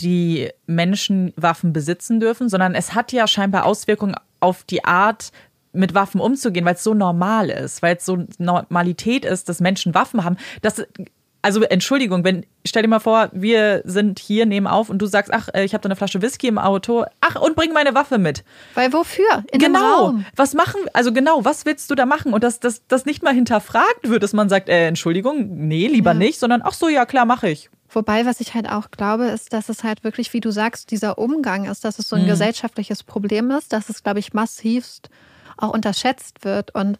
die 0.00 0.50
Menschen 0.66 1.32
Waffen 1.36 1.72
besitzen 1.72 2.20
dürfen, 2.20 2.48
sondern 2.48 2.74
es 2.74 2.94
hat 2.94 3.12
ja 3.12 3.26
scheinbar 3.26 3.64
Auswirkungen 3.64 4.14
auf 4.40 4.64
die 4.64 4.84
Art, 4.84 5.32
mit 5.72 5.94
Waffen 5.94 6.20
umzugehen, 6.20 6.64
weil 6.64 6.74
es 6.74 6.82
so 6.82 6.94
normal 6.94 7.50
ist, 7.50 7.82
weil 7.82 7.96
es 7.96 8.04
so 8.04 8.26
Normalität 8.38 9.24
ist, 9.24 9.48
dass 9.48 9.60
Menschen 9.60 9.94
Waffen 9.94 10.24
haben. 10.24 10.36
Das, 10.62 10.82
also 11.42 11.62
Entschuldigung, 11.62 12.24
wenn 12.24 12.44
stell 12.66 12.82
dir 12.82 12.88
mal 12.88 12.98
vor, 12.98 13.30
wir 13.32 13.82
sind 13.84 14.18
hier 14.18 14.46
nehmen 14.46 14.66
auf 14.66 14.90
und 14.90 14.98
du 14.98 15.06
sagst, 15.06 15.32
ach, 15.32 15.48
äh, 15.54 15.64
ich 15.64 15.72
habe 15.72 15.82
da 15.82 15.86
eine 15.86 15.96
Flasche 15.96 16.20
Whisky 16.22 16.48
im 16.48 16.58
Auto, 16.58 17.04
ach 17.20 17.40
und 17.40 17.56
bring 17.56 17.72
meine 17.72 17.94
Waffe 17.94 18.18
mit. 18.18 18.44
Weil 18.74 18.92
wofür? 18.92 19.44
In 19.52 19.60
genau. 19.60 20.14
Was 20.36 20.54
machen, 20.54 20.80
also 20.92 21.12
genau, 21.12 21.44
was 21.44 21.64
willst 21.64 21.90
du 21.90 21.94
da 21.94 22.04
machen? 22.04 22.34
Und 22.34 22.44
dass 22.44 22.60
das, 22.60 22.86
das 22.88 23.06
nicht 23.06 23.22
mal 23.22 23.34
hinterfragt 23.34 24.08
wird, 24.08 24.22
dass 24.22 24.32
man 24.32 24.48
sagt, 24.48 24.68
äh, 24.68 24.86
Entschuldigung, 24.86 25.68
nee, 25.68 25.86
lieber 25.86 26.10
Ja. 26.10 26.18
nicht, 26.18 26.38
sondern 26.38 26.62
ach 26.64 26.74
so, 26.74 26.88
ja 26.88 27.06
klar, 27.06 27.24
mache 27.24 27.48
ich. 27.48 27.70
Wobei, 27.92 28.24
was 28.26 28.40
ich 28.40 28.54
halt 28.54 28.68
auch 28.68 28.90
glaube, 28.90 29.24
ist, 29.26 29.52
dass 29.52 29.68
es 29.68 29.82
halt 29.82 30.04
wirklich, 30.04 30.32
wie 30.32 30.40
du 30.40 30.50
sagst, 30.50 30.90
dieser 30.90 31.18
Umgang 31.18 31.64
ist, 31.66 31.84
dass 31.84 31.98
es 31.98 32.08
so 32.08 32.16
ein 32.16 32.26
gesellschaftliches 32.26 33.02
Problem 33.02 33.50
ist, 33.50 33.72
dass 33.72 33.88
es, 33.88 34.02
glaube 34.02 34.20
ich, 34.20 34.32
massivst 34.32 35.10
auch 35.56 35.72
unterschätzt 35.72 36.44
wird 36.44 36.74
und 36.74 36.98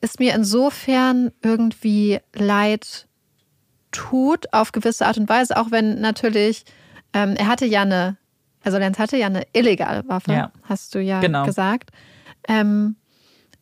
es 0.00 0.18
mir 0.18 0.34
insofern 0.34 1.32
irgendwie 1.42 2.20
leid 2.34 3.08
tut, 3.90 4.52
auf 4.52 4.72
gewisse 4.72 5.06
Art 5.06 5.18
und 5.18 5.28
Weise, 5.28 5.56
auch 5.56 5.70
wenn 5.70 6.00
natürlich, 6.00 6.64
ähm, 7.12 7.34
er 7.36 7.48
hatte 7.48 7.66
ja 7.66 7.82
eine, 7.82 8.16
also 8.62 8.78
Lenz 8.78 8.98
hatte 8.98 9.16
ja 9.16 9.26
eine 9.26 9.44
illegale 9.52 10.06
Waffe, 10.08 10.32
Ja. 10.32 10.52
hast 10.62 10.94
du 10.94 11.00
ja 11.00 11.20
Genau. 11.20 11.44
gesagt. 11.44 11.90
Ähm, 12.46 12.96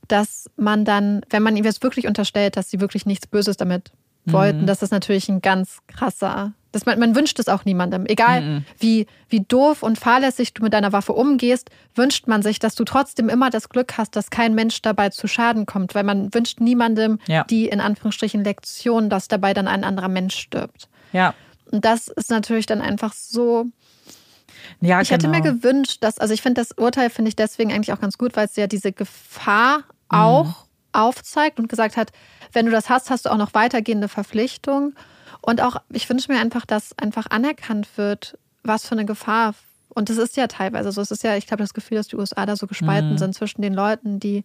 dass 0.09 0.49
man 0.57 0.85
dann, 0.85 1.23
wenn 1.31 1.43
man 1.43 1.57
ihm 1.57 1.65
jetzt 1.65 1.83
wirklich 1.83 2.07
unterstellt, 2.07 2.57
dass 2.57 2.71
sie 2.71 2.81
wirklich 2.81 3.07
nichts 3.07 3.27
Böses 3.27 3.57
damit 3.57 3.91
wollten, 4.27 4.63
Mhm. 4.63 4.67
das 4.67 4.83
ist 4.83 4.91
natürlich 4.91 5.29
ein 5.29 5.41
ganz 5.41 5.79
krasser. 5.87 6.53
Das, 6.73 6.85
man, 6.85 6.99
man 6.99 7.17
wünscht 7.17 7.39
es 7.39 7.49
auch 7.49 7.65
niemandem. 7.65 8.05
Egal 8.07 8.63
wie, 8.79 9.07
wie 9.31 9.41
doof 9.41 9.83
und 9.83 9.99
fahrlässig 9.99 10.53
du 10.53 10.63
mit 10.63 10.75
deiner 10.75 10.93
Waffe 10.93 11.15
umgehst, 11.15 11.71
wünscht 11.95 12.27
man 12.27 12.43
sich, 12.43 12.59
dass 12.59 12.75
du 12.75 12.85
trotzdem 12.85 13.31
immer 13.31 13.49
das 13.49 13.71
Glück 13.71 13.97
hast, 13.97 14.15
dass 14.15 14.29
kein 14.29 14.55
Mensch 14.55 14.83
dabei 14.83 15.09
zu 15.09 15.27
Schaden 15.27 15.65
kommt, 15.65 15.95
weil 15.95 16.05
man 16.05 16.35
wünscht 16.35 16.61
niemandem 16.61 17.19
Ja. 17.29 17.45
die 17.45 17.67
in 17.69 17.81
Anführungsstrichen 17.81 18.45
Lektion, 18.45 19.09
dass 19.09 19.29
dabei 19.29 19.55
dann 19.55 19.69
ein 19.69 19.85
anderer 19.85 20.09
Mensch 20.09 20.37
stirbt. 20.37 20.89
Ja. 21.13 21.33
Und 21.73 21.85
das 21.85 22.09
ist 22.09 22.31
natürlich 22.31 22.67
dann 22.67 22.83
einfach 22.83 23.15
so. 23.15 23.67
Ja, 24.81 25.01
Ich 25.01 25.11
hätte 25.11 25.29
genau. 25.31 25.39
mir 25.39 25.53
gewünscht, 25.53 25.99
dass, 26.03 26.19
also 26.19 26.35
ich 26.35 26.43
finde 26.43 26.61
das 26.61 26.73
Urteil 26.73 27.09
finde 27.09 27.31
ich 27.31 27.37
deswegen 27.37 27.73
eigentlich 27.73 27.93
auch 27.93 28.01
ganz 28.01 28.19
gut, 28.19 28.37
weil 28.37 28.47
es 28.47 28.57
ja 28.57 28.67
diese 28.67 28.93
Gefahr 28.93 29.85
auch 30.09 30.66
aufzeigt 30.97 31.59
und 31.61 31.69
gesagt 31.69 31.97
hat, 31.97 32.11
wenn 32.53 32.67
du 32.67 32.73
das 32.73 32.89
hast, 32.91 33.11
hast 33.11 33.27
du 33.27 33.31
auch 33.31 33.37
noch 33.37 33.55
weitergehende 33.55 34.09
Verpflichtungen. 34.09 34.97
Und 35.43 35.61
auch, 35.63 35.77
ich 35.91 36.09
wünsche 36.09 36.33
mir 36.33 36.41
einfach, 36.41 36.67
dass 36.67 36.97
einfach 36.99 37.27
anerkannt 37.31 37.87
wird, 37.97 38.37
was 38.65 38.87
für 38.87 38.93
eine 38.93 39.05
Gefahr. 39.05 39.55
Und 39.91 40.09
das 40.11 40.17
ist 40.17 40.37
ja 40.37 40.47
teilweise 40.47 40.91
so. 40.93 41.01
Es 41.01 41.11
ist 41.11 41.23
ja, 41.23 41.37
ich 41.37 41.47
glaube, 41.47 41.63
das 41.63 41.73
Gefühl, 41.75 41.97
dass 41.99 42.09
die 42.09 42.17
USA 42.17 42.45
da 42.47 42.57
so 42.57 42.67
gespalten 42.67 43.13
Mhm. 43.13 43.19
sind 43.19 43.35
zwischen 43.35 43.63
den 43.63 43.73
Leuten, 43.75 44.19
die 44.21 44.45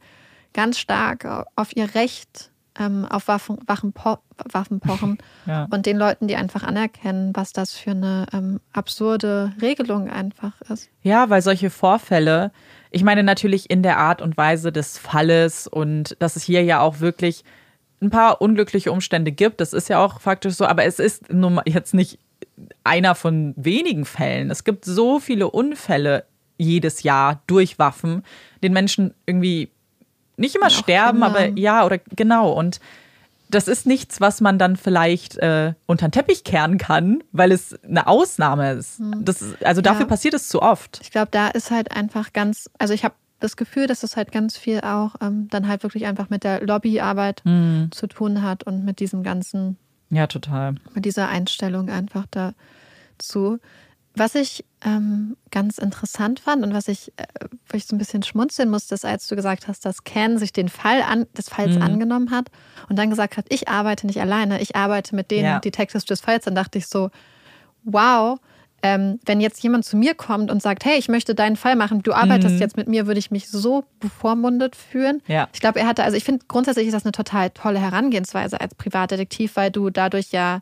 ganz 0.53 0.77
stark 0.79 1.25
auf 1.55 1.75
ihr 1.75 1.95
Recht 1.95 2.49
ähm, 2.79 3.05
auf 3.05 3.27
Waffen, 3.27 3.57
Waffen, 3.67 3.91
po 3.91 4.19
Waffen 4.49 4.79
pochen 4.81 5.17
Ja. 5.45 5.67
und 5.71 5.85
den 5.85 5.97
Leuten, 5.97 6.27
die 6.27 6.37
einfach 6.37 6.63
anerkennen, 6.63 7.35
was 7.35 7.51
das 7.51 7.73
für 7.73 7.91
eine 7.91 8.27
ähm, 8.31 8.61
absurde 8.71 9.51
Regelung 9.61 10.09
einfach 10.09 10.53
ist. 10.69 10.89
Ja, 11.01 11.29
weil 11.29 11.41
solche 11.41 11.69
Vorfälle, 11.69 12.51
ich 12.91 13.03
meine 13.03 13.23
natürlich 13.23 13.69
in 13.69 13.83
der 13.83 13.97
Art 13.97 14.21
und 14.21 14.37
Weise 14.37 14.71
des 14.71 14.97
Falles 14.97 15.67
und 15.67 16.15
dass 16.19 16.35
es 16.35 16.43
hier 16.43 16.63
ja 16.63 16.81
auch 16.81 16.99
wirklich 16.99 17.43
ein 18.01 18.09
paar 18.09 18.41
unglückliche 18.41 18.91
Umstände 18.91 19.31
gibt, 19.31 19.61
das 19.61 19.73
ist 19.73 19.89
ja 19.89 20.03
auch 20.03 20.19
faktisch 20.19 20.55
so, 20.55 20.65
aber 20.65 20.83
es 20.83 20.99
ist 20.99 21.31
nun 21.31 21.55
mal 21.55 21.63
jetzt 21.65 21.93
nicht 21.93 22.19
einer 22.83 23.15
von 23.15 23.53
wenigen 23.57 24.05
Fällen. 24.05 24.51
Es 24.51 24.63
gibt 24.63 24.85
so 24.85 25.19
viele 25.19 25.49
Unfälle 25.49 26.25
jedes 26.57 27.03
Jahr 27.03 27.41
durch 27.47 27.79
Waffen, 27.79 28.23
den 28.63 28.73
Menschen 28.73 29.13
irgendwie 29.25 29.69
nicht 30.37 30.55
immer 30.55 30.69
sterben, 30.69 31.21
Kinder. 31.21 31.39
aber 31.39 31.59
ja, 31.59 31.85
oder 31.85 31.99
genau. 32.15 32.51
Und 32.51 32.79
das 33.51 33.67
ist 33.67 33.85
nichts, 33.85 34.19
was 34.21 34.41
man 34.41 34.57
dann 34.57 34.75
vielleicht 34.77 35.37
äh, 35.37 35.73
unter 35.85 36.07
den 36.07 36.11
Teppich 36.11 36.43
kehren 36.43 36.77
kann, 36.77 37.23
weil 37.31 37.51
es 37.51 37.73
eine 37.83 38.07
Ausnahme 38.07 38.71
ist. 38.73 38.99
Das 39.21 39.41
ist 39.41 39.63
also 39.65 39.81
dafür 39.81 40.01
Hm. 40.01 40.05
Ja. 40.07 40.09
passiert 40.09 40.33
es 40.33 40.47
zu 40.47 40.61
oft. 40.61 40.99
Ich 41.03 41.11
glaube, 41.11 41.29
da 41.31 41.49
ist 41.49 41.69
halt 41.69 41.91
einfach 41.95 42.33
ganz, 42.33 42.69
also 42.79 42.93
ich 42.93 43.03
habe 43.03 43.13
das 43.39 43.57
Gefühl, 43.57 43.87
dass 43.87 44.03
es 44.03 44.15
halt 44.17 44.31
ganz 44.31 44.57
viel 44.57 44.81
auch 44.81 45.15
ähm, 45.21 45.47
dann 45.49 45.67
halt 45.67 45.83
wirklich 45.83 46.05
einfach 46.05 46.29
mit 46.29 46.43
der 46.43 46.61
Lobbyarbeit 46.65 47.41
Hm. 47.43 47.89
zu 47.91 48.07
tun 48.07 48.41
hat 48.41 48.63
und 48.63 48.83
mit 48.85 48.99
diesem 48.99 49.23
ganzen, 49.23 49.77
Ja, 50.09 50.27
total. 50.27 50.75
mit 50.93 51.05
dieser 51.05 51.27
Einstellung 51.29 51.89
einfach 51.89 52.25
dazu. 52.31 53.59
Was 54.15 54.35
ich 54.35 54.65
ähm, 54.83 55.37
ganz 55.51 55.77
interessant 55.77 56.41
fand 56.41 56.63
und 56.63 56.73
was 56.73 56.87
ich, 56.89 57.13
äh, 57.17 57.23
wo 57.69 57.77
ich 57.77 57.85
so 57.85 57.95
ein 57.95 57.99
bisschen 57.99 58.23
schmunzeln 58.23 58.69
musste, 58.69 58.93
ist, 58.93 59.05
als 59.05 59.27
du 59.27 59.35
gesagt 59.37 59.67
hast, 59.69 59.85
dass 59.85 60.03
Ken 60.03 60.37
sich 60.37 60.51
den 60.51 60.67
Fall 60.67 61.01
an, 61.01 61.27
des 61.37 61.47
Falls 61.49 61.75
Mhm. 61.77 61.81
angenommen 61.81 62.31
hat 62.31 62.49
und 62.89 62.99
dann 62.99 63.09
gesagt 63.09 63.37
hat, 63.37 63.45
ich 63.49 63.69
arbeite 63.69 64.05
nicht 64.07 64.19
alleine, 64.19 64.61
ich 64.61 64.75
arbeite 64.75 65.15
mit 65.15 65.31
den 65.31 65.45
Ja. 65.45 65.59
Detectives 65.59 66.03
des 66.05 66.19
Falls. 66.19 66.43
Dann 66.45 66.55
dachte 66.55 66.77
ich 66.77 66.87
so, 66.87 67.09
wow, 67.83 68.37
ähm, 68.83 69.19
wenn 69.25 69.39
jetzt 69.39 69.61
jemand 69.63 69.85
zu 69.85 69.95
mir 69.95 70.15
kommt 70.15 70.49
und 70.51 70.61
sagt, 70.61 70.83
hey, 70.85 70.97
ich 70.97 71.07
möchte 71.07 71.35
deinen 71.35 71.55
Fall 71.55 71.75
machen, 71.75 72.01
du 72.03 72.13
arbeitest 72.13 72.59
jetzt 72.59 72.75
mit 72.77 72.87
mir, 72.87 73.05
würde 73.07 73.19
ich 73.19 73.29
mich 73.31 73.47
so 73.49 73.83
bevormundet 73.99 74.75
fühlen. 74.75 75.21
Mhm. 75.27 75.33
Ja. 75.33 75.47
Ich 75.53 75.59
glaube, 75.61 75.79
er 75.79 75.87
hatte, 75.87 76.03
also 76.03 76.17
ich 76.17 76.23
finde 76.23 76.45
grundsätzlich 76.47 76.87
ist 76.87 76.93
das 76.93 77.05
eine 77.05 77.11
total 77.11 77.51
tolle 77.51 77.79
Herangehensweise 77.79 78.59
als 78.59 78.73
Privatdetektiv, 78.75 79.55
weil 79.55 79.71
du 79.71 79.89
dadurch 79.89 80.31
ja 80.31 80.61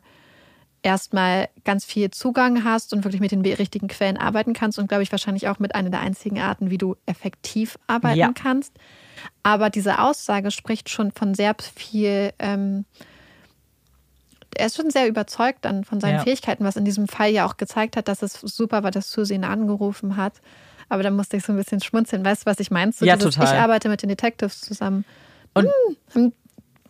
erstmal 0.82 1.48
ganz 1.64 1.84
viel 1.84 2.10
Zugang 2.10 2.64
hast 2.64 2.92
und 2.92 3.04
wirklich 3.04 3.20
mit 3.20 3.32
den 3.32 3.42
richtigen 3.42 3.88
Quellen 3.88 4.16
arbeiten 4.16 4.52
kannst 4.54 4.78
und 4.78 4.88
glaube 4.88 5.02
ich 5.02 5.12
wahrscheinlich 5.12 5.48
auch 5.48 5.58
mit 5.58 5.74
einer 5.74 5.90
der 5.90 6.00
einzigen 6.00 6.38
Arten, 6.40 6.70
wie 6.70 6.78
du 6.78 6.96
effektiv 7.06 7.78
arbeiten 7.86 8.18
Ja. 8.18 8.32
kannst. 8.32 8.72
Aber 9.42 9.68
diese 9.70 9.98
Aussage 10.00 10.50
spricht 10.50 10.88
schon 10.88 11.12
von 11.12 11.34
sehr 11.34 11.54
viel, 11.76 12.32
ähm, 12.38 12.84
er 14.56 14.66
ist 14.66 14.76
schon 14.76 14.90
sehr 14.90 15.06
überzeugt 15.08 15.64
dann 15.64 15.84
von 15.84 16.00
seinen 16.00 16.16
Ja. 16.16 16.22
Fähigkeiten, 16.22 16.64
was 16.64 16.76
in 16.76 16.84
diesem 16.84 17.06
Fall 17.08 17.30
ja 17.30 17.46
auch 17.46 17.56
gezeigt 17.56 17.96
hat, 17.96 18.08
dass 18.08 18.22
es 18.22 18.32
super 18.40 18.82
war, 18.82 18.90
dass 18.90 19.10
Susie 19.10 19.34
ihn 19.34 19.44
angerufen 19.44 20.16
hat. 20.16 20.40
Aber 20.88 21.02
da 21.04 21.10
musste 21.10 21.36
ich 21.36 21.44
so 21.44 21.52
ein 21.52 21.56
bisschen 21.56 21.80
schmunzeln. 21.80 22.24
Weißt 22.24 22.42
du, 22.42 22.46
was 22.46 22.58
ich 22.58 22.70
meine? 22.70 22.90
So 22.92 23.04
Ja, 23.04 23.16
dieses, 23.16 23.34
total. 23.34 23.54
Ich 23.54 23.60
arbeite 23.60 23.88
mit 23.88 24.02
den 24.02 24.08
Detectives 24.08 24.60
zusammen. 24.60 25.04
Und- 25.54 25.68
hm, 26.14 26.32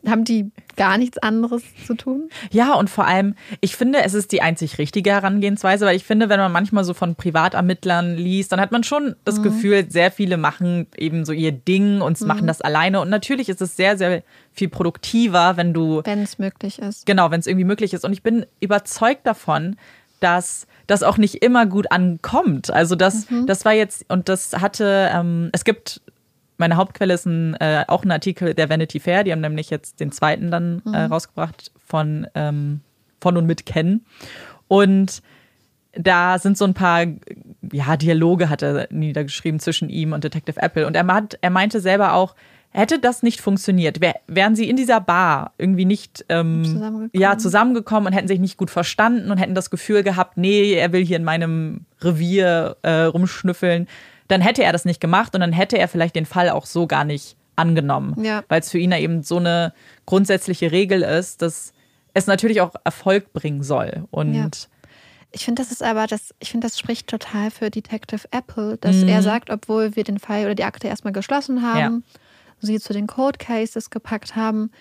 haben, 0.07 0.25
die 0.25 0.51
gar 0.77 0.99
nichts 0.99 1.19
anderes 1.19 1.63
zu 1.87 1.95
tun? 1.95 2.31
Ja, 2.51 2.75
und 2.75 2.89
vor 2.89 3.07
allem, 3.07 3.35
ich 3.61 3.77
finde, 3.77 4.03
es 4.03 4.15
ist 4.15 4.33
die 4.33 4.43
einzig 4.43 4.79
richtige 4.79 5.11
Herangehensweise, 5.11 5.87
weil 5.87 5.97
ich 5.97 6.05
finde, 6.05 6.29
wenn 6.29 6.41
man 6.41 6.53
manchmal 6.53 6.85
so 6.85 6.95
von 6.95 7.15
Privatermittlern 7.15 8.17
liest, 8.17 8.53
dann 8.53 8.61
hat 8.61 8.73
man 8.73 8.85
schon 8.85 9.17
das 9.25 9.43
Gefühl, 9.43 9.91
sehr 9.91 10.11
viele 10.11 10.37
machen 10.37 10.87
eben 10.97 11.25
so 11.25 11.33
ihr 11.33 11.53
Ding 11.53 12.01
und 12.01 12.21
machen 12.23 12.47
das 12.47 12.61
alleine. 12.61 13.01
Und 13.01 13.11
natürlich 13.11 13.49
ist 13.49 13.61
es 13.61 13.77
sehr, 13.77 13.99
sehr 13.99 14.23
viel 14.53 14.69
produktiver, 14.69 15.57
wenn 15.57 15.73
du 15.75 16.01
Wenn 16.05 16.23
es 16.23 16.39
möglich 16.39 16.79
ist. 16.79 17.07
Genau, 17.07 17.31
wenn 17.31 17.41
es 17.41 17.47
irgendwie 17.47 17.65
möglich 17.65 17.93
ist. 17.93 18.05
Und 18.05 18.13
ich 18.13 18.23
bin 18.23 18.47
überzeugt 18.61 19.27
davon, 19.27 19.77
dass 20.21 20.67
das 20.87 21.03
auch 21.03 21.19
nicht 21.19 21.37
immer 21.37 21.67
gut 21.67 21.91
ankommt. 21.93 22.71
Also 22.71 22.95
das, 22.95 23.27
das 23.47 23.65
war 23.65 23.73
jetzt, 23.73 24.05
und 24.09 24.29
das 24.29 24.61
hatte, 24.61 25.11
ähm, 25.13 25.51
es 25.53 25.65
gibt, 25.65 26.01
meine 26.61 26.77
Hauptquelle 26.77 27.15
ist 27.15 27.27
ein, 27.27 27.55
äh, 27.55 27.85
auch 27.89 28.05
ein 28.05 28.13
Artikel 28.13 28.55
der 28.55 28.69
Vanity 28.69 29.01
Fair, 29.01 29.25
die 29.25 29.33
haben 29.33 29.41
nämlich 29.41 29.71
jetzt 29.71 29.99
den 29.99 30.13
zweiten 30.13 30.51
dann 30.51 30.83
äh, 30.93 31.05
rausgebracht 31.05 31.73
von, 31.85 32.29
ähm, 32.37 32.81
von 33.21 33.37
und 33.37 33.47
mit 33.47 33.67
Ken. 33.67 34.05
Und 34.69 35.23
da 35.93 36.39
sind 36.39 36.57
so 36.57 36.65
ein 36.65 36.75
paar 36.75 37.05
ja, 37.73 37.97
Dialoge 37.97 38.49
hat 38.49 38.63
er 38.63 38.87
niedergeschrieben 38.91 39.59
zwischen 39.59 39.89
ihm 39.89 40.13
und 40.13 40.23
Detective 40.23 40.61
Apple. 40.61 40.87
Und 40.87 40.95
er, 40.95 41.03
meint, 41.03 41.39
er 41.41 41.51
meinte 41.51 41.81
selber 41.81 42.15
auch, 42.15 42.37
hätte 42.71 43.01
das 43.01 43.23
nicht 43.23 43.41
funktioniert, 43.41 44.01
wär, 44.01 44.15
wären 44.29 44.55
sie 44.55 44.69
in 44.69 44.77
dieser 44.77 45.01
Bar 45.01 45.55
irgendwie 45.59 45.85
nicht 45.85 46.25
ähm, 46.29 46.65
Zusammengekommen. 46.65 47.11
ja, 47.15 47.37
zusammengekommen 47.37 48.07
und 48.07 48.13
hätten 48.13 48.29
sich 48.29 48.39
nicht 48.39 48.57
gut 48.57 48.71
verstanden 48.71 49.31
und 49.31 49.39
hätten 49.39 49.57
das 49.57 49.71
Gefühl 49.71 50.05
gehabt, 50.05 50.37
nee, 50.37 50.75
er 50.75 50.93
will 50.93 51.05
hier 51.05 51.17
in 51.17 51.25
meinem 51.25 51.87
Revier 52.01 52.77
äh, 52.83 53.03
rumschnüffeln, 53.03 53.89
dann 54.31 54.41
hätte 54.41 54.63
er 54.63 54.73
das 54.73 54.85
nicht 54.85 55.01
gemacht 55.01 55.35
und 55.35 55.41
dann 55.41 55.53
hätte 55.53 55.79
er 55.79 55.89
vielleicht 55.89 56.15
den 56.17 56.27
Fall 56.27 56.51
auch 56.51 56.67
so 56.67 56.87
gar 56.87 57.05
nicht 57.05 57.37
angenommen. 57.57 58.23
Ja. 58.23 58.43
Weil 58.49 58.61
es 58.61 58.71
für 58.71 58.79
ihn 58.79 58.93
ja 58.93 58.99
eben 58.99 59.23
so 59.23 59.37
eine 59.39 59.73
grundsätzliche 60.07 60.73
Regel 60.73 61.03
ist, 61.03 61.43
dass 61.43 61.73
es 62.15 62.27
natürlich 62.27 62.61
auch 62.61 62.75
Erfolg 62.85 63.33
bringen 63.33 63.63
soll. 63.63 64.07
Und 64.11 64.35
Ja. 64.35 64.49
Ich 65.33 65.45
finde, 65.45 65.63
das 65.63 65.71
ist 65.71 65.81
aber, 65.85 66.09
das, 66.09 66.35
ich 66.41 66.51
finde, 66.51 66.67
das 66.67 66.77
spricht 66.77 67.07
total 67.07 67.53
für 67.53 67.71
Detective 67.71 68.23
Apple, 68.33 68.79
dass 68.79 68.97
er 69.05 69.23
sagt, 69.23 69.49
obwohl 69.51 69.95
wir 69.95 70.03
den 70.03 70.19
Fall 70.19 70.45
oder 70.45 70.57
die 70.57 70.65
Akte 70.65 70.89
erstmal 70.89 71.13
geschlossen 71.13 71.63
haben, 71.63 72.03
sie 72.59 72.81
zu 72.81 72.93
den 72.93 73.07
Code 73.07 73.39
Cases 73.39 73.91
gepackt 73.91 74.35
haben, 74.35 74.73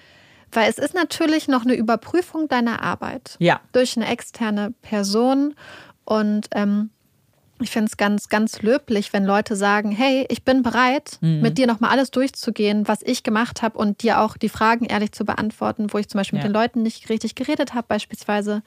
weil 0.52 0.68
es 0.68 0.80
ist 0.80 0.96
natürlich 0.96 1.48
noch 1.48 1.66
eine 1.66 1.76
Überprüfung 1.76 2.48
deiner 2.48 2.82
Arbeit 2.82 3.36
Ja. 3.38 3.60
durch 3.74 3.96
eine 3.96 4.08
externe 4.08 4.74
Person 4.82 5.54
und 6.04 6.48
ähm, 6.56 6.90
ich 7.60 7.72
finde 7.72 7.88
es 7.90 7.98
ganz, 7.98 8.30
ganz 8.30 8.62
löblich, 8.62 9.12
wenn 9.14 9.26
Leute 9.26 9.56
sagen, 9.56 9.92
hey, 9.92 10.26
ich 10.30 10.44
bin 10.44 10.64
bereit, 10.64 11.18
mit 11.22 11.58
dir 11.58 11.68
nochmal 11.68 11.92
alles 11.92 12.12
durchzugehen, 12.12 12.88
was 12.88 13.02
ich 13.04 13.24
gemacht 13.24 13.62
habe 13.62 13.78
und 13.78 14.02
dir 14.04 14.22
auch 14.22 14.38
die 14.38 14.50
Fragen 14.50 14.86
ehrlich 14.86 15.12
zu 15.12 15.26
beantworten, 15.26 15.88
wo 15.92 15.98
ich 15.98 16.08
zum 16.08 16.20
Beispiel 16.20 16.40
Ja. 16.40 16.46
mit 16.46 16.54
den 16.54 16.60
Leuten 16.62 16.82
nicht 16.84 17.10
richtig 17.10 17.36
geredet 17.36 17.74
habe 17.74 17.86
beispielsweise. 17.88 18.62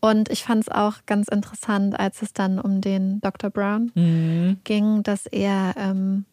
Und 0.00 0.30
ich 0.30 0.44
fand 0.44 0.62
es 0.62 0.68
auch 0.70 0.94
ganz 1.06 1.28
interessant, 1.28 1.98
als 1.98 2.22
es 2.22 2.32
dann 2.32 2.58
um 2.58 2.80
den 2.80 3.20
Dr. 3.20 3.50
Brown 3.50 3.92
ging, 4.64 5.02
dass 5.02 5.26
er, 5.26 5.74
ähm, 5.76 6.24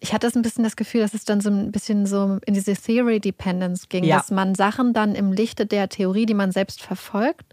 ich 0.00 0.12
hatte 0.12 0.26
ein 0.34 0.42
bisschen 0.42 0.64
das 0.64 0.76
Gefühl, 0.76 1.00
dass 1.02 1.14
es 1.14 1.24
dann 1.24 1.40
so 1.40 1.50
ein 1.50 1.72
bisschen 1.72 2.06
so 2.06 2.38
in 2.46 2.54
diese 2.54 2.74
Theory 2.74 3.20
Dependence 3.20 3.88
ging, 3.88 4.04
Ja. 4.04 4.16
dass 4.18 4.30
man 4.30 4.54
Sachen 4.54 4.92
dann 4.92 5.14
im 5.14 5.32
Lichte 5.32 5.66
der 5.66 5.88
Theorie, 5.88 6.26
die 6.26 6.34
man 6.34 6.52
selbst 6.52 6.82
verfolgt, 6.82 7.44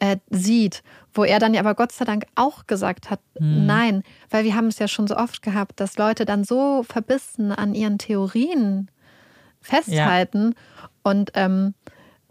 äh, 0.00 0.16
sieht, 0.30 0.82
wo 1.14 1.24
er 1.24 1.38
dann 1.38 1.54
ja 1.54 1.60
aber 1.60 1.74
Gott 1.74 1.92
sei 1.92 2.04
Dank 2.04 2.24
auch 2.34 2.66
gesagt 2.66 3.10
hat, 3.10 3.20
nein, 3.38 4.02
weil 4.30 4.44
wir 4.44 4.54
haben 4.56 4.66
es 4.66 4.78
ja 4.78 4.88
schon 4.88 5.06
so 5.06 5.16
oft 5.16 5.42
gehabt, 5.42 5.78
dass 5.78 5.96
Leute 5.96 6.24
dann 6.24 6.42
so 6.44 6.82
verbissen 6.82 7.52
an 7.52 7.74
ihren 7.74 7.98
Theorien 7.98 8.90
festhalten 9.60 10.54
und 11.02 11.32
ähm, 11.34 11.74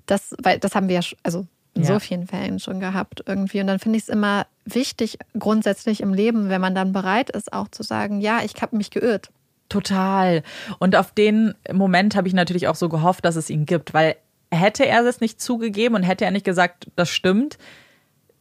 das, 0.06 0.36
weil 0.42 0.60
das 0.60 0.76
haben 0.76 0.88
wir 0.88 0.96
ja, 0.96 1.02
also 1.24 1.46
in 1.76 1.84
Ja. 1.84 1.94
so 1.94 2.00
vielen 2.00 2.26
Fällen 2.26 2.60
schon 2.60 2.80
gehabt 2.80 3.24
irgendwie 3.28 3.62
und 3.62 3.68
dann 3.68 3.80
finde 3.80 3.98
ich 3.98 4.04
es 4.04 4.10
immer 4.10 4.48
wichtig 4.66 5.20
grundsätzlich 5.38 6.02
im 6.02 6.14
Leben, 6.14 6.50
wenn 6.50 6.62
man 6.62 6.74
dann 6.76 6.92
bereit 6.92 7.30
ist, 7.30 7.54
auch 7.54 7.68
zu 7.68 7.84
sagen, 7.84 8.20
ja, 8.22 8.40
ich 8.44 8.60
habe 8.62 8.76
mich 8.76 8.90
geirrt. 8.90 9.30
Total. 9.70 10.42
Und 10.80 10.96
auf 10.96 11.12
den 11.12 11.54
Moment 11.72 12.16
habe 12.16 12.28
ich 12.28 12.34
natürlich 12.34 12.68
auch 12.68 12.76
so 12.76 12.90
gehofft, 12.90 13.24
dass 13.24 13.36
es 13.36 13.52
ihn 13.52 13.68
gibt, 13.68 13.94
weil 13.94 14.16
hätte 14.52 14.86
er 14.86 15.06
es 15.06 15.22
nicht 15.22 15.42
zugegeben 15.42 15.96
und 15.96 16.04
hätte 16.04 16.26
er 16.26 16.32
nicht 16.32 16.46
gesagt, 16.46 16.88
das 16.96 17.10
stimmt, 17.10 17.58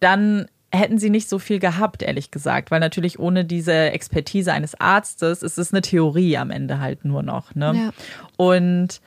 dann 0.00 0.46
hätten 0.70 0.98
sie 0.98 1.11
nicht 1.11 1.28
so 1.28 1.38
viel 1.38 1.59
gehabt, 1.59 2.02
ehrlich 2.02 2.30
gesagt, 2.30 2.70
weil 2.70 2.80
natürlich 2.80 3.18
ohne 3.18 3.44
diese 3.44 3.72
Expertise 3.72 4.52
eines 4.52 4.78
Arztes 4.78 5.42
ist 5.42 5.59
es 5.59 5.72
eine 5.72 5.80
Theorie 5.80 6.36
am 6.36 6.50
Ende 6.50 6.80
halt 6.80 7.04
nur 7.04 7.22
noch. 7.22 7.54
Ne? 7.54 7.72
Ja. 7.74 7.90
Und 8.36 9.00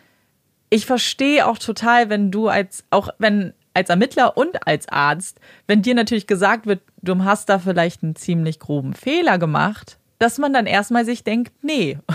ich 0.69 0.85
verstehe 0.85 1.45
auch 1.45 1.59
total, 1.59 2.09
wenn 2.09 2.31
du 2.31 2.47
als, 2.47 2.83
auch 2.89 3.09
wenn 3.19 3.53
als 3.73 3.89
Ermittler 3.89 4.37
und 4.37 4.67
als 4.67 4.87
Arzt, 4.89 5.39
wenn 5.67 5.81
dir 5.81 5.93
natürlich 5.93 6.27
gesagt 6.27 6.65
wird, 6.65 6.81
du 7.01 7.23
hast 7.23 7.49
da 7.49 7.59
vielleicht 7.59 8.03
einen 8.03 8.15
ziemlich 8.15 8.59
groben 8.59 8.93
Fehler 8.93 9.37
gemacht, 9.37 9.97
dass 10.17 10.37
man 10.37 10.53
dann 10.53 10.65
erstmal 10.65 11.05
sich 11.05 11.23
denkt, 11.23 11.53
nee. 11.61 11.97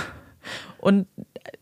Und 0.78 1.08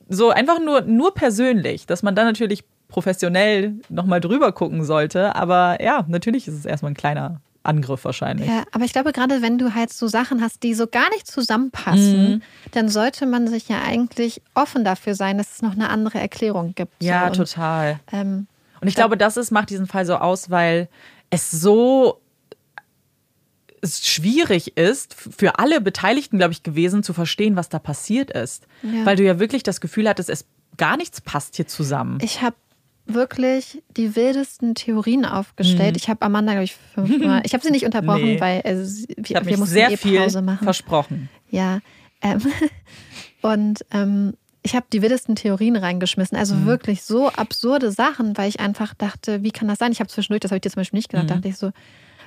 so 0.09 0.31
einfach 0.31 0.61
nur, 0.61 0.83
nur 0.83 1.15
persönlich, 1.15 1.87
dass 1.87 2.03
man 2.03 2.15
dann 2.15 2.27
natürlich 2.27 2.65
professionell 2.95 3.75
nochmal 3.89 4.21
drüber 4.21 4.53
gucken 4.53 4.85
sollte. 4.85 5.35
Aber 5.35 5.83
ja, 5.83 6.05
natürlich 6.07 6.47
ist 6.47 6.55
es 6.55 6.65
erstmal 6.65 6.93
ein 6.93 6.97
kleiner 6.97 7.41
Angriff 7.65 8.05
wahrscheinlich. 8.05 8.49
Ja, 8.49 8.63
aber 8.71 8.85
ich 8.85 8.93
glaube, 8.93 9.11
gerade 9.13 9.43
wenn 9.43 9.59
du 9.59 9.75
halt 9.75 9.93
so 9.93 10.07
Sachen 10.07 10.41
hast, 10.41 10.63
die 10.63 10.75
so 10.75 10.87
gar 10.87 11.11
nicht 11.11 11.27
zusammenpassen, 11.27 12.45
dann 12.71 12.89
sollte 12.89 13.27
man 13.27 13.49
sich 13.49 13.69
ja 13.69 13.83
eigentlich 13.85 14.43
offen 14.55 14.85
dafür 14.85 15.17
sein, 15.17 15.39
dass 15.39 15.57
es 15.57 15.63
noch 15.63 15.73
eine 15.73 15.89
andere 15.89 16.21
Erklärung 16.21 16.77
gibt. 16.77 16.93
Ja, 17.03 17.23
so. 17.23 17.27
Und, 17.27 17.49
total. 17.49 17.99
Ähm, 18.13 18.47
Und 18.81 18.87
ich 18.87 18.95
glaube, 18.95 19.17
das 19.17 19.37
ist, 19.37 19.51
macht 19.51 19.71
diesen 19.71 19.89
Fall 19.89 20.07
so 20.07 20.15
aus, 20.15 20.51
weil 20.51 20.89
es 21.31 21.51
so 21.51 22.21
es 23.81 24.07
schwierig 24.07 24.77
ist, 24.77 25.15
für 25.15 25.59
alle 25.59 25.81
Beteiligten, 25.81 26.39
glaube 26.39 26.53
ich, 26.53 26.63
gewesen, 26.63 27.03
zu 27.03 27.13
verstehen, 27.13 27.57
was 27.57 27.69
da 27.69 27.79
passiert 27.79 28.31
ist. 28.31 28.67
Ja. 28.83 29.05
Weil 29.05 29.17
du 29.17 29.25
ja 29.25 29.39
wirklich 29.39 29.63
das 29.63 29.83
Gefühl 29.83 30.09
hattest, 30.09 30.31
es 30.31 30.47
gar 30.77 30.97
nichts 30.97 31.21
passt 31.21 31.57
hier 31.57 31.67
zusammen. 31.67 32.19
Ich 32.23 32.43
habe 32.43 32.57
wirklich 33.07 33.83
die 33.97 34.17
wildesten 34.17 34.75
Theorien 34.75 35.25
aufgestellt. 35.27 35.97
Ich 35.97 36.09
habe 36.09 36.23
Amanda, 36.23 36.53
glaube 36.53 36.65
ich, 36.65 36.75
fünfmal. 36.95 37.43
Ich 37.45 37.53
habe 37.53 37.63
sie 37.63 37.71
nicht 37.71 37.85
unterbrochen, 37.85 38.23
Mhm. 38.23 38.29
Nee. 38.35 38.41
weil 38.41 38.63
also, 38.63 38.85
sie- 38.85 39.07
ich 39.17 39.31
wir, 39.31 39.45
wir 39.47 39.59
mussten 39.59 39.75
sehr 39.75 39.91
eh 39.91 39.97
viel 39.97 40.19
Pause 40.19 40.41
machen. 40.43 40.65
versprochen. 40.65 41.29
Ja. 41.51 41.81
Ähm, 42.23 42.41
und 43.43 43.85
ähm, 43.93 44.35
ich 44.63 44.75
habe 44.75 44.87
die 44.93 45.03
wildesten 45.03 45.37
Theorien 45.37 45.77
reingeschmissen. 45.77 46.39
Also 46.39 46.55
Mhm. 46.55 46.67
wirklich 46.67 47.03
so 47.03 47.29
absurde 47.29 47.91
Sachen, 47.93 48.37
weil 48.39 48.49
ich 48.49 48.61
einfach 48.61 48.95
dachte, 48.95 49.43
wie 49.43 49.51
kann 49.51 49.69
das 49.69 49.79
sein? 49.79 49.93
Ich 49.93 50.01
habe 50.01 50.09
zwischendurch, 50.09 50.41
das 50.41 50.51
habe 50.51 50.57
ich 50.57 50.63
dir 50.63 50.71
zum 50.71 50.81
Beispiel 50.81 50.97
nicht 50.99 51.13
Mhm. 51.13 51.19
gedacht, 51.21 51.37
dachte 51.39 51.49
ich 51.49 51.57
so, 51.59 51.71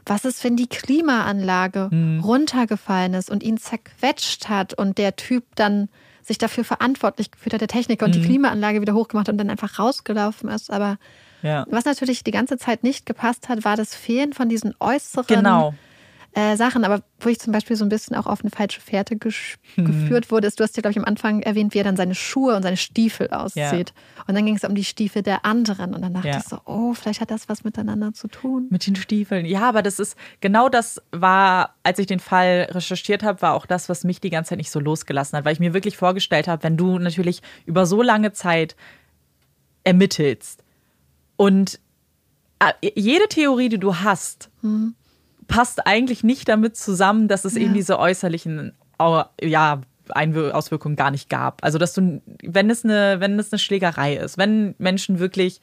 was 0.06 0.24
ist, 0.26 0.44
wenn 0.44 0.56
die 0.56 0.68
Klimaanlage 0.68 1.90
Mhm. 1.92 2.20
runtergefallen 2.20 3.16
ist 3.16 3.32
und 3.32 3.42
ihn 3.44 3.58
zerquetscht 3.58 4.48
hat 4.50 4.74
und 4.76 4.98
der 5.00 5.16
Typ 5.16 5.44
dann 5.56 5.90
sich 6.28 6.38
dafür 6.38 6.64
verantwortlich 6.64 7.32
gefühlt 7.32 7.54
hat, 7.54 7.62
der 7.62 7.68
Techniker, 7.68 8.06
und 8.06 8.14
die 8.16 8.20
Mhm. 8.20 8.26
Klimaanlage 8.26 8.82
wieder 8.82 8.94
hochgemacht 8.94 9.30
und 9.30 9.38
dann 9.38 9.50
einfach 9.50 9.80
rausgelaufen 9.80 10.50
ist. 10.50 10.72
Aber 10.72 10.98
Ja. 11.42 11.66
was 11.70 11.86
natürlich 11.86 12.24
die 12.24 12.32
ganze 12.32 12.58
Zeit 12.58 12.84
nicht 12.84 13.06
gepasst 13.06 13.48
hat, 13.50 13.64
war 13.64 13.76
das 13.78 13.96
Fehlen 13.96 14.34
von 14.34 14.50
diesen 14.50 14.74
äußeren 14.80 15.26
Genau. 15.28 15.74
Äh, 16.34 16.56
Sachen, 16.56 16.84
aber 16.84 17.02
wo 17.20 17.30
ich 17.30 17.40
zum 17.40 17.52
Beispiel 17.52 17.76
so 17.76 17.84
ein 17.84 17.90
bisschen 17.90 18.16
auch 18.16 18.28
auf 18.28 18.42
eine 18.42 18.52
falsche 18.52 18.80
Fährte 18.80 19.16
Mhm. 19.16 19.86
geführt 19.86 20.30
wurde, 20.30 20.46
ist, 20.48 20.60
du 20.60 20.64
hast 20.64 20.76
ja, 20.78 20.82
glaube 20.82 20.92
ich, 20.92 20.98
am 21.00 21.06
Anfang 21.06 21.42
erwähnt, 21.42 21.74
wie 21.74 21.80
er 21.80 21.84
dann 21.84 21.98
seine 21.98 22.14
Schuhe 22.14 22.56
und 22.56 22.62
seine 22.64 22.78
Stiefel 22.78 23.30
auszieht. 23.32 23.94
Und 24.28 24.36
dann 24.36 24.46
ging 24.46 24.56
es 24.56 24.64
um 24.64 24.76
die 24.76 24.84
Stiefel 24.84 25.24
der 25.24 25.46
anderen. 25.46 25.96
Und 25.96 26.02
dann 26.04 26.14
dachte 26.14 26.28
Ja. 26.28 26.38
ich 26.38 26.44
so, 26.44 26.60
oh, 26.66 26.94
vielleicht 26.94 27.22
hat 27.22 27.32
das 27.32 27.50
was 27.50 27.64
miteinander 27.64 28.14
zu 28.14 28.28
tun. 28.28 28.68
Mit 28.70 28.86
den 28.86 28.96
Stiefeln. 28.96 29.46
Ja, 29.48 29.62
aber 29.70 29.82
das 29.82 30.00
ist 30.00 30.16
genau 30.42 30.70
das 30.70 31.02
war, 31.12 31.76
als 31.84 31.98
ich 32.00 32.06
den 32.06 32.20
Fall 32.20 32.68
recherchiert 32.72 33.24
habe, 33.24 33.42
war 33.42 33.54
auch 33.56 33.66
das, 33.66 33.90
was 33.90 34.04
mich 34.04 34.22
die 34.22 34.30
ganze 34.30 34.50
Zeit 34.50 34.58
nicht 34.60 34.70
so 34.72 34.80
losgelassen 34.80 35.38
hat, 35.38 35.46
weil 35.46 35.54
ich 35.54 35.60
mir 35.60 35.74
wirklich 35.74 35.98
vorgestellt 35.98 36.48
habe, 36.48 36.62
wenn 36.64 36.78
du 36.78 37.00
natürlich 37.00 37.42
über 37.66 37.86
so 37.88 38.02
lange 38.04 38.32
Zeit 38.34 38.76
ermittelst 39.84 40.64
und 41.36 41.80
äh, 42.60 42.74
jede 42.96 43.28
Theorie, 43.28 43.70
die 43.70 43.78
du 43.78 43.96
hast, 43.98 44.50
passt 45.48 45.88
eigentlich 45.88 46.24
nicht 46.24 46.48
damit 46.50 46.78
zusammen, 46.78 47.28
dass 47.28 47.46
es 47.46 47.56
eben 47.56 47.74
diese 47.74 48.00
äußerlichen 48.00 48.74
ja, 49.42 49.82
Einwir- 50.10 50.52
Auswirkungen 50.52 50.96
gar 50.96 51.12
nicht 51.12 51.30
gab. 51.30 51.64
Also 51.64 51.78
dass 51.78 51.94
du, 51.94 52.22
wenn 52.44 52.70
es 52.70 52.84
eine, 52.84 53.20
wenn 53.20 53.40
es 53.40 53.52
eine 53.52 53.60
Schlägerei 53.60 54.16
ist, 54.16 54.38
wenn 54.38 54.76
Menschen 54.78 55.20
wirklich 55.20 55.62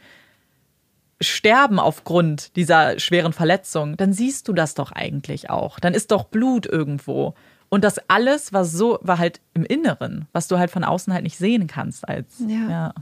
sterben 1.21 1.79
aufgrund 1.79 2.57
dieser 2.57 2.99
schweren 2.99 3.33
Verletzung, 3.33 3.97
dann 3.97 4.13
siehst 4.13 4.49
du 4.49 4.53
das 4.53 4.75
doch 4.75 4.93
eigentlich 4.93 5.51
auch. 5.51 5.79
Dann 5.81 5.95
ist 5.95 6.11
doch 6.11 6.25
Blut 6.25 6.67
irgendwo. 6.67 7.35
Und 7.69 7.83
das 7.85 7.99
alles 8.09 8.53
war 8.53 8.65
so, 8.65 8.99
war 9.03 9.19
halt 9.19 9.41
im 9.55 9.65
Inneren, 9.65 10.27
was 10.33 10.49
du 10.49 10.59
halt 10.59 10.71
von 10.71 10.85
außen 10.85 11.13
halt 11.13 11.25
nicht 11.25 11.39
sehen 11.39 11.67
kannst 11.67 12.09
als. 12.09 12.43
Ja. 12.47 12.93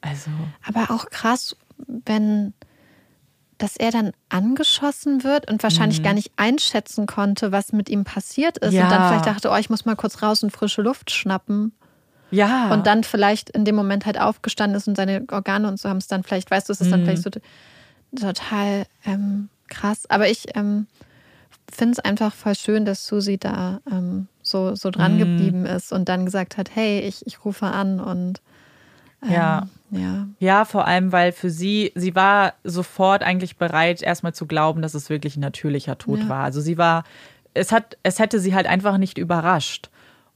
Also. 0.00 0.30
Aber 0.66 0.94
auch 0.94 1.06
krass, 1.10 1.56
wenn 1.86 2.52
dass 3.62 3.76
er 3.76 3.90
dann 3.92 4.12
angeschossen 4.28 5.22
wird 5.24 5.50
und 5.50 5.62
wahrscheinlich 5.62 6.02
gar 6.02 6.14
nicht 6.14 6.32
einschätzen 6.36 7.06
konnte, 7.06 7.52
was 7.52 7.72
mit 7.72 7.88
ihm 7.88 8.04
passiert 8.04 8.58
ist. 8.58 8.72
Mhm. 8.72 8.78
Ja. 8.78 8.84
Und 8.84 8.90
dann 8.90 9.04
vielleicht 9.04 9.26
dachte, 9.26 9.50
oh, 9.50 9.56
ich 9.56 9.70
muss 9.70 9.84
mal 9.84 9.94
kurz 9.96 10.22
raus 10.22 10.42
und 10.42 10.50
frische 10.50 10.82
Luft 10.82 11.10
schnappen. 11.10 11.72
Ja. 12.30 12.72
Und 12.72 12.86
dann 12.86 13.04
vielleicht 13.04 13.50
in 13.50 13.64
dem 13.64 13.74
Moment 13.76 14.04
halt 14.06 14.18
aufgestanden 14.20 14.76
ist 14.76 14.88
und 14.88 14.96
seine 14.96 15.24
Organe 15.30 15.68
und 15.68 15.78
so 15.78 15.88
haben 15.88 15.98
es 15.98 16.06
dann 16.08 16.22
vielleicht, 16.22 16.50
weißt 16.50 16.68
du, 16.68 16.72
es 16.72 16.80
ist 16.80 16.90
dann 16.90 17.00
Mhm. 17.00 17.04
vielleicht 17.04 17.22
so 17.22 17.30
total 18.18 18.86
ähm, 19.04 19.48
krass. 19.68 20.08
Aber 20.10 20.28
ich 20.28 20.56
ähm, 20.56 20.86
finde 21.70 21.92
es 21.92 21.98
einfach 22.00 22.34
voll 22.34 22.54
schön, 22.54 22.84
dass 22.84 23.06
Susi 23.06 23.38
da 23.38 23.80
ähm, 23.90 24.28
so, 24.42 24.74
so 24.74 24.90
dran 24.90 25.14
Mhm. 25.14 25.18
geblieben 25.18 25.66
ist 25.66 25.92
und 25.92 26.08
dann 26.08 26.24
gesagt 26.24 26.56
hat, 26.56 26.74
hey, 26.74 27.00
ich, 27.00 27.26
ich 27.26 27.44
rufe 27.44 27.66
an 27.66 28.00
und 28.00 28.40
ähm, 29.24 29.30
Ja. 29.32 29.66
ja. 29.90 30.26
Ja, 30.38 30.64
vor 30.64 30.86
allem, 30.86 31.12
weil 31.12 31.32
für 31.32 31.50
sie, 31.50 31.92
sie 31.94 32.14
war 32.14 32.54
sofort 32.64 33.22
eigentlich 33.22 33.56
bereit, 33.56 34.02
erstmal 34.02 34.34
zu 34.34 34.46
glauben, 34.46 34.82
dass 34.82 34.94
es 34.94 35.08
wirklich 35.10 35.36
ein 35.36 35.40
natürlicher 35.40 35.98
Tod 35.98 36.24
Ja. 36.24 36.28
war. 36.28 36.44
Also 36.44 36.60
sie 36.60 36.78
war, 36.78 37.04
es 37.54 37.70
hat, 37.72 37.96
es 38.02 38.18
hätte 38.18 38.40
sie 38.40 38.54
halt 38.54 38.66
einfach 38.66 38.98
nicht 38.98 39.18
überrascht. 39.18 39.90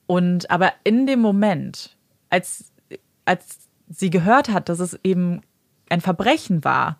Und 0.06 0.50
aber 0.50 0.72
in 0.84 1.06
dem 1.06 1.20
Moment, 1.20 1.96
als, 2.30 2.72
als 3.24 3.58
sie 3.88 4.10
gehört 4.10 4.48
hat, 4.50 4.68
dass 4.68 4.78
es 4.80 4.98
eben 5.02 5.40
ein 5.88 6.00
Verbrechen 6.00 6.64
war, 6.64 6.98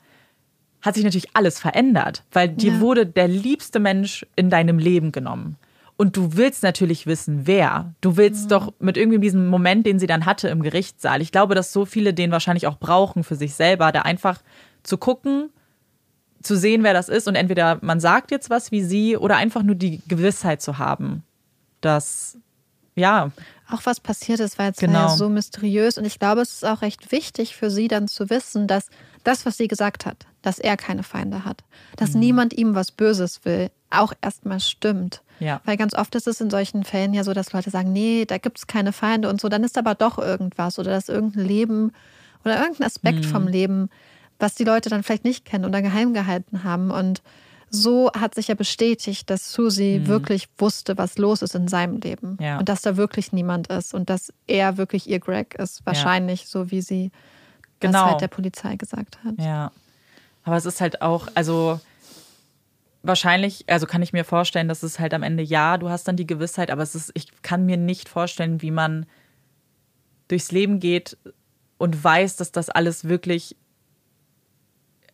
hat 0.83 0.95
sich 0.95 1.05
natürlich 1.05 1.35
alles 1.35 1.59
verändert, 1.59 2.23
weil 2.33 2.49
dir 2.49 2.75
Ja. 2.75 2.81
wurde 2.81 3.07
der 3.07 3.29
liebste 3.29 3.81
Mensch 3.81 4.25
in 4.37 4.51
deinem 4.51 4.79
Leben 4.79 5.11
genommen. 5.13 5.57
Und 5.99 6.17
du 6.17 6.37
willst 6.37 6.63
natürlich 6.63 7.07
wissen, 7.07 7.47
wer. 7.47 7.95
Du 8.03 8.19
willst 8.19 8.51
doch 8.51 8.73
mit 8.81 8.97
irgendwie 8.99 9.19
diesem 9.19 9.47
Moment, 9.47 9.87
den 9.87 9.99
sie 9.99 10.07
dann 10.07 10.27
hatte 10.27 10.49
im 10.49 10.63
Gerichtssaal. 10.63 11.23
Ich 11.23 11.33
glaube, 11.33 11.55
dass 11.55 11.73
so 11.73 11.87
viele 11.87 12.13
den 12.13 12.31
wahrscheinlich 12.31 12.67
auch 12.67 12.79
brauchen 12.79 13.25
für 13.25 13.35
sich 13.35 13.55
selber, 13.55 13.93
da 13.93 14.03
einfach 14.03 14.41
zu 14.83 14.99
gucken, 14.99 15.49
zu 16.43 16.55
sehen, 16.57 16.83
wer 16.83 16.93
das 16.93 17.09
ist. 17.09 17.29
Und 17.29 17.35
entweder 17.35 17.79
man 17.81 17.99
sagt 17.99 18.31
jetzt 18.31 18.51
was 18.51 18.71
wie 18.73 18.83
sie 18.83 19.17
oder 19.17 19.37
einfach 19.37 19.63
nur 19.63 19.75
die 19.75 20.03
Gewissheit 20.07 20.61
zu 20.61 20.77
haben, 20.79 21.23
dass, 21.81 22.37
ja, 22.95 23.31
Auch 23.69 23.81
was 23.85 23.99
passiert 23.99 24.39
ist, 24.41 24.59
war 24.59 24.67
jetzt 24.67 24.79
Genau. 24.79 24.99
ja 24.99 25.09
so 25.09 25.29
mysteriös. 25.29 25.97
Und 25.99 26.05
ich 26.05 26.19
glaube, 26.21 26.43
es 26.43 26.53
ist 26.53 26.65
auch 26.65 26.83
recht 26.83 27.11
wichtig 27.11 27.57
für 27.57 27.71
sie 27.71 27.89
dann 27.89 28.07
zu 28.07 28.29
wissen, 28.31 28.67
dass 28.69 28.91
das, 29.25 29.45
was 29.47 29.57
sie 29.57 29.67
gesagt 29.67 30.07
hat, 30.07 30.27
dass 30.43 30.59
er 30.61 30.77
keine 30.77 31.03
Feinde 31.03 31.45
hat, 31.45 31.65
dass 31.97 32.13
Mhm. 32.13 32.21
niemand 32.21 32.53
ihm 32.53 32.75
was 32.77 32.93
Böses 32.93 33.45
will, 33.45 33.71
auch 33.91 34.13
erstmal 34.21 34.61
stimmt. 34.61 35.23
Ja. 35.41 35.61
Weil 35.65 35.77
ganz 35.77 35.95
oft 35.95 36.15
ist 36.15 36.27
es 36.27 36.41
in 36.41 36.51
solchen 36.51 36.85
Fällen 36.85 37.13
ja 37.15 37.25
so, 37.25 37.33
dass 37.35 37.53
Leute 37.53 37.71
sagen, 37.71 37.93
nee, 37.93 38.25
da 38.27 38.39
gibt 38.39 38.59
es 38.59 38.67
keine 38.67 38.93
Feinde 38.93 39.29
und 39.29 39.41
so, 39.41 39.49
dann 39.49 39.65
ist 39.65 39.77
aber 39.79 39.95
doch 39.95 40.19
irgendwas 40.19 40.79
oder 40.79 40.91
dass 40.93 41.09
irgendein 41.09 41.45
Leben 41.45 41.93
oder 42.45 42.59
irgendein 42.61 42.87
Aspekt 42.87 43.19
Mhm. 43.21 43.25
vom 43.25 43.49
Leben, 43.49 43.91
was 44.39 44.55
die 44.55 44.65
Leute 44.65 44.89
dann 44.89 45.03
vielleicht 45.03 45.25
nicht 45.25 45.45
kennen 45.45 45.65
oder 45.65 45.83
geheim 45.83 46.15
gehalten 46.15 46.63
haben. 46.65 46.91
Und 46.91 47.23
so 47.71 48.11
hat 48.13 48.35
sich 48.35 48.49
ja 48.49 48.55
bestätigt, 48.55 49.29
dass 49.29 49.53
Susi 49.53 50.03
wirklich 50.05 50.49
wusste, 50.59 50.97
was 50.97 51.19
los 51.19 51.43
ist 51.43 51.55
in 51.55 51.67
seinem 51.69 51.99
Leben. 52.01 52.37
Mhm. 52.39 52.45
Ja. 52.45 52.59
Und 52.59 52.69
dass 52.69 52.83
da 52.83 52.97
wirklich 52.97 53.33
niemand 53.33 53.67
ist 53.69 53.93
und 53.95 54.09
dass 54.09 54.33
er 54.47 54.77
wirklich 54.77 55.09
ihr 55.09 55.19
Greg 55.19 55.55
ist. 55.57 55.85
Wahrscheinlich 55.85 56.47
so, 56.49 56.71
wie 56.71 56.81
sie 56.81 57.11
Genau. 57.81 58.01
das 58.03 58.11
halt 58.13 58.21
der 58.23 58.29
Polizei 58.29 58.77
gesagt 58.77 59.19
hat. 59.25 59.35
Ja. 59.39 59.71
Aber 60.45 60.57
es 60.57 60.65
ist 60.65 60.81
halt 60.81 61.03
auch, 61.03 61.27
also 61.35 61.81
wahrscheinlich, 63.07 63.65
also 63.69 63.87
kann 63.87 64.03
ich 64.03 64.13
mir 64.13 64.25
vorstellen, 64.25 64.69
dass 64.69 64.83
es 64.83 64.99
halt 64.99 65.15
am 65.15 65.23
Ende, 65.23 65.43
ja, 65.43 65.79
du 65.79 65.89
hast 65.89 66.09
dann 66.09 66.17
die 66.17 66.27
Gewissheit, 66.27 66.71
aber 66.71 66.83
es 66.83 66.95
ist, 66.95 67.11
ich 67.15 67.43
kann 67.43 67.67
mir 67.67 67.77
nicht 67.77 68.09
vorstellen, 68.09 68.63
wie 68.63 68.71
man 68.71 69.07
durchs 70.29 70.53
Leben 70.53 70.81
geht 70.81 71.17
und 71.79 72.03
weiß, 72.03 72.37
dass 72.37 72.53
das 72.53 72.69
alles 72.69 73.09
wirklich 73.09 73.57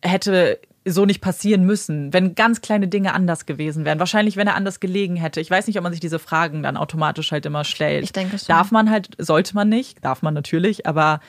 hätte 0.01 0.59
so 0.85 1.05
nicht 1.05 1.21
passieren 1.21 1.65
müssen, 1.65 2.11
wenn 2.11 2.35
ganz 2.35 2.61
kleine 2.61 2.87
Dinge 2.87 3.13
anders 3.13 3.45
gewesen 3.45 3.85
wären. 3.85 3.99
Wahrscheinlich, 3.99 4.35
wenn 4.35 4.47
er 4.47 4.55
anders 4.55 4.81
gelegen 4.81 5.15
hätte. 5.15 5.39
Ich 5.39 5.49
weiß 5.49 5.67
nicht, 5.67 5.77
ob 5.77 5.83
man 5.83 5.93
sich 5.93 6.01
diese 6.01 6.19
Fragen 6.19 6.61
dann 6.61 6.75
automatisch 6.75 7.31
halt 7.31 7.45
immer 7.45 7.63
stellt. 7.63 8.03
Ich 8.03 8.11
denke 8.11 8.37
schon. 8.37 8.47
Darf 8.47 8.71
man 8.71 8.89
halt, 8.89 9.09
sollte 9.17 9.55
man 9.55 9.69
nicht, 9.69 10.03
darf 10.03 10.21
man 10.21 10.33
natürlich, 10.33 10.85
aber 10.85 11.21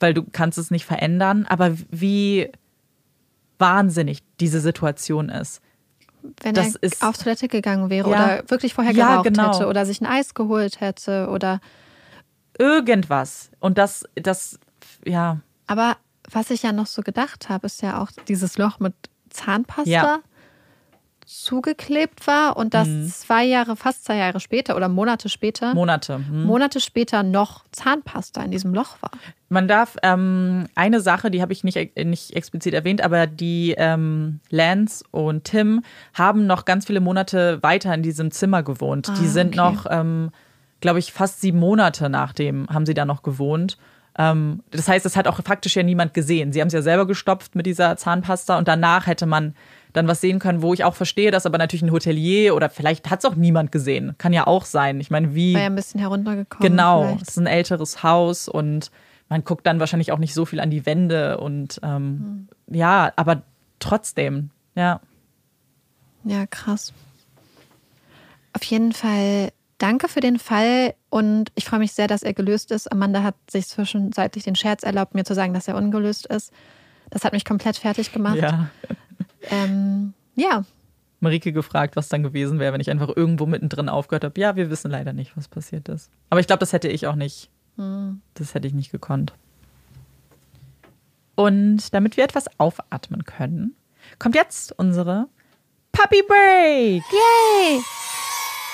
weil 0.00 0.14
du 0.14 0.24
kannst 0.24 0.56
es 0.58 0.70
nicht 0.70 0.86
verändern. 0.86 1.44
Aber 1.46 1.72
wie 1.90 2.50
wahnsinnig 3.58 4.20
diese 4.40 4.60
Situation 4.60 5.28
ist. 5.28 5.60
Wenn 6.42 6.54
Das 6.54 6.76
er 6.76 6.82
ist- 6.82 7.02
auf 7.04 7.16
Toilette 7.18 7.48
gegangen 7.48 7.90
wäre 7.90 8.10
Ja. 8.10 8.16
oder 8.38 8.50
wirklich 8.50 8.72
vorher 8.74 8.92
Ja, 8.94 9.08
geraucht 9.10 9.24
genau. 9.26 9.52
hätte 9.54 9.66
oder 9.66 9.84
sich 9.86 10.00
ein 10.00 10.06
Eis 10.06 10.34
geholt 10.34 10.80
hätte 10.80 11.28
oder 11.28 11.60
Irgendwas. 12.58 13.50
Und 13.60 13.78
das, 13.78 14.04
das, 14.14 14.58
ja, 15.04 15.38
Aber 15.66 15.96
was 16.30 16.50
ich 16.50 16.62
ja 16.62 16.72
noch 16.72 16.86
so 16.86 17.02
gedacht 17.02 17.48
habe, 17.48 17.66
ist 17.66 17.82
ja 17.82 18.00
auch 18.00 18.10
dieses 18.28 18.58
Loch 18.58 18.78
mit 18.80 18.94
Zahnpasta 19.30 19.90
Ja. 19.90 20.18
Zugeklebt 21.42 22.26
war 22.26 22.56
und 22.56 22.74
dass 22.74 22.88
zwei 23.20 23.44
Jahre, 23.44 23.76
fast 23.76 24.04
zwei 24.04 24.16
Jahre 24.16 24.40
später 24.40 24.76
oder 24.76 24.88
Monate 24.88 25.28
später, 25.28 25.74
Monate. 25.74 26.16
Hm. 26.16 26.44
Monate 26.44 26.80
später 26.80 27.22
noch 27.22 27.64
Zahnpasta 27.72 28.42
in 28.42 28.50
diesem 28.50 28.74
Loch 28.74 28.96
war. 29.00 29.10
Man 29.48 29.68
darf 29.68 29.96
ähm, 30.02 30.66
eine 30.74 31.00
Sache, 31.00 31.30
die 31.30 31.42
habe 31.42 31.52
ich 31.52 31.64
nicht, 31.64 31.96
nicht 31.96 32.34
explizit 32.34 32.74
erwähnt, 32.74 33.02
aber 33.02 33.26
die 33.26 33.74
ähm, 33.76 34.40
Lance 34.50 35.04
und 35.10 35.44
Tim 35.44 35.82
haben 36.14 36.46
noch 36.46 36.64
ganz 36.64 36.86
viele 36.86 37.00
Monate 37.00 37.62
weiter 37.62 37.92
in 37.94 38.02
diesem 38.02 38.30
Zimmer 38.30 38.62
gewohnt. 38.62 39.08
die 39.08 39.26
Ah, 39.26 39.28
sind 39.28 39.48
okay. 39.48 39.56
noch, 39.56 39.86
ähm, 39.90 40.30
glaube 40.80 40.98
ich, 40.98 41.12
fast 41.12 41.40
sieben 41.40 41.58
Monate 41.58 42.08
nachdem 42.08 42.68
haben 42.68 42.86
sie 42.86 42.94
da 42.94 43.04
noch 43.04 43.22
gewohnt. 43.22 43.76
Ähm, 44.16 44.62
das 44.70 44.88
heißt, 44.88 45.04
es 45.06 45.16
hat 45.16 45.26
auch 45.26 45.40
faktisch 45.44 45.74
ja 45.76 45.82
niemand 45.82 46.14
gesehen. 46.14 46.52
Sie 46.52 46.60
haben 46.60 46.68
es 46.68 46.74
ja 46.74 46.82
selber 46.82 47.06
gestopft 47.06 47.54
mit 47.56 47.66
dieser 47.66 47.96
Zahnpasta 47.96 48.56
und 48.58 48.68
danach 48.68 49.06
hätte 49.06 49.26
man 49.26 49.54
dann 49.94 50.08
was 50.08 50.20
sehen 50.20 50.40
können, 50.40 50.60
wo 50.60 50.74
ich 50.74 50.84
auch 50.84 50.94
verstehe, 50.94 51.30
dass 51.30 51.46
aber 51.46 51.56
natürlich 51.56 51.82
ein 51.82 51.92
Hotelier 51.92 52.54
oder 52.54 52.68
vielleicht 52.68 53.08
hat 53.10 53.20
es 53.20 53.24
auch 53.24 53.36
niemand 53.36 53.72
gesehen. 53.72 54.14
Kann 54.18 54.32
ja 54.32 54.46
auch 54.46 54.66
sein. 54.66 55.00
Ich 55.00 55.10
meine, 55.10 55.34
wie. 55.34 55.54
War 55.54 55.62
ja 55.62 55.66
ein 55.66 55.74
bisschen 55.74 56.00
heruntergekommen. 56.00 56.68
Genau, 56.68 57.16
es 57.22 57.28
ist 57.28 57.38
ein 57.38 57.46
älteres 57.46 58.02
Haus 58.02 58.48
und 58.48 58.90
man 59.28 59.44
guckt 59.44 59.66
dann 59.66 59.80
wahrscheinlich 59.80 60.12
auch 60.12 60.18
nicht 60.18 60.34
so 60.34 60.44
viel 60.44 60.60
an 60.60 60.70
die 60.70 60.84
Wände 60.84 61.38
und 61.38 61.80
ähm, 61.82 62.46
mhm. 62.68 62.76
ja, 62.76 63.12
aber 63.16 63.42
trotzdem, 63.78 64.50
ja. 64.74 65.00
Ja, 66.24 66.46
krass. 66.46 66.92
Auf 68.52 68.64
jeden 68.64 68.92
Fall 68.92 69.50
danke 69.78 70.08
für 70.08 70.20
den 70.20 70.38
Fall 70.38 70.94
und 71.08 71.52
ich 71.54 71.64
freue 71.64 71.78
mich 71.78 71.92
sehr, 71.92 72.08
dass 72.08 72.22
er 72.22 72.34
gelöst 72.34 72.72
ist. 72.72 72.90
Amanda 72.90 73.22
hat 73.22 73.36
sich 73.48 73.68
zwischenzeitlich 73.68 74.44
den 74.44 74.56
Scherz 74.56 74.82
erlaubt, 74.82 75.14
mir 75.14 75.24
zu 75.24 75.34
sagen, 75.34 75.54
dass 75.54 75.68
er 75.68 75.76
ungelöst 75.76 76.26
ist. 76.26 76.52
Das 77.10 77.24
hat 77.24 77.32
mich 77.32 77.44
komplett 77.44 77.76
fertig 77.76 78.12
gemacht. 78.12 78.36
Ja. 78.36 78.70
Ähm, 79.50 80.14
ja. 80.34 80.64
Marike 81.20 81.52
gefragt, 81.52 81.96
was 81.96 82.08
dann 82.08 82.22
gewesen 82.22 82.58
wäre, 82.58 82.72
wenn 82.72 82.80
ich 82.80 82.90
einfach 82.90 83.08
irgendwo 83.14 83.46
mittendrin 83.46 83.88
aufgehört 83.88 84.24
habe. 84.24 84.40
Ja, 84.40 84.56
wir 84.56 84.70
wissen 84.70 84.90
leider 84.90 85.12
nicht, 85.12 85.36
was 85.36 85.48
passiert 85.48 85.88
ist. 85.88 86.10
Aber 86.30 86.40
ich 86.40 86.46
glaube, 86.46 86.60
das 86.60 86.72
hätte 86.72 86.88
ich 86.88 87.06
auch 87.06 87.14
nicht. 87.14 87.50
Hm. 87.76 88.20
Das 88.34 88.54
hätte 88.54 88.68
ich 88.68 88.74
nicht 88.74 88.92
gekonnt. 88.92 89.32
Und 91.34 91.92
damit 91.92 92.16
wir 92.16 92.24
etwas 92.24 92.46
aufatmen 92.58 93.24
können, 93.24 93.74
kommt 94.18 94.34
jetzt 94.34 94.72
unsere 94.78 95.28
Puppy 95.92 96.22
Break. 96.26 97.02
Yay! 97.10 97.80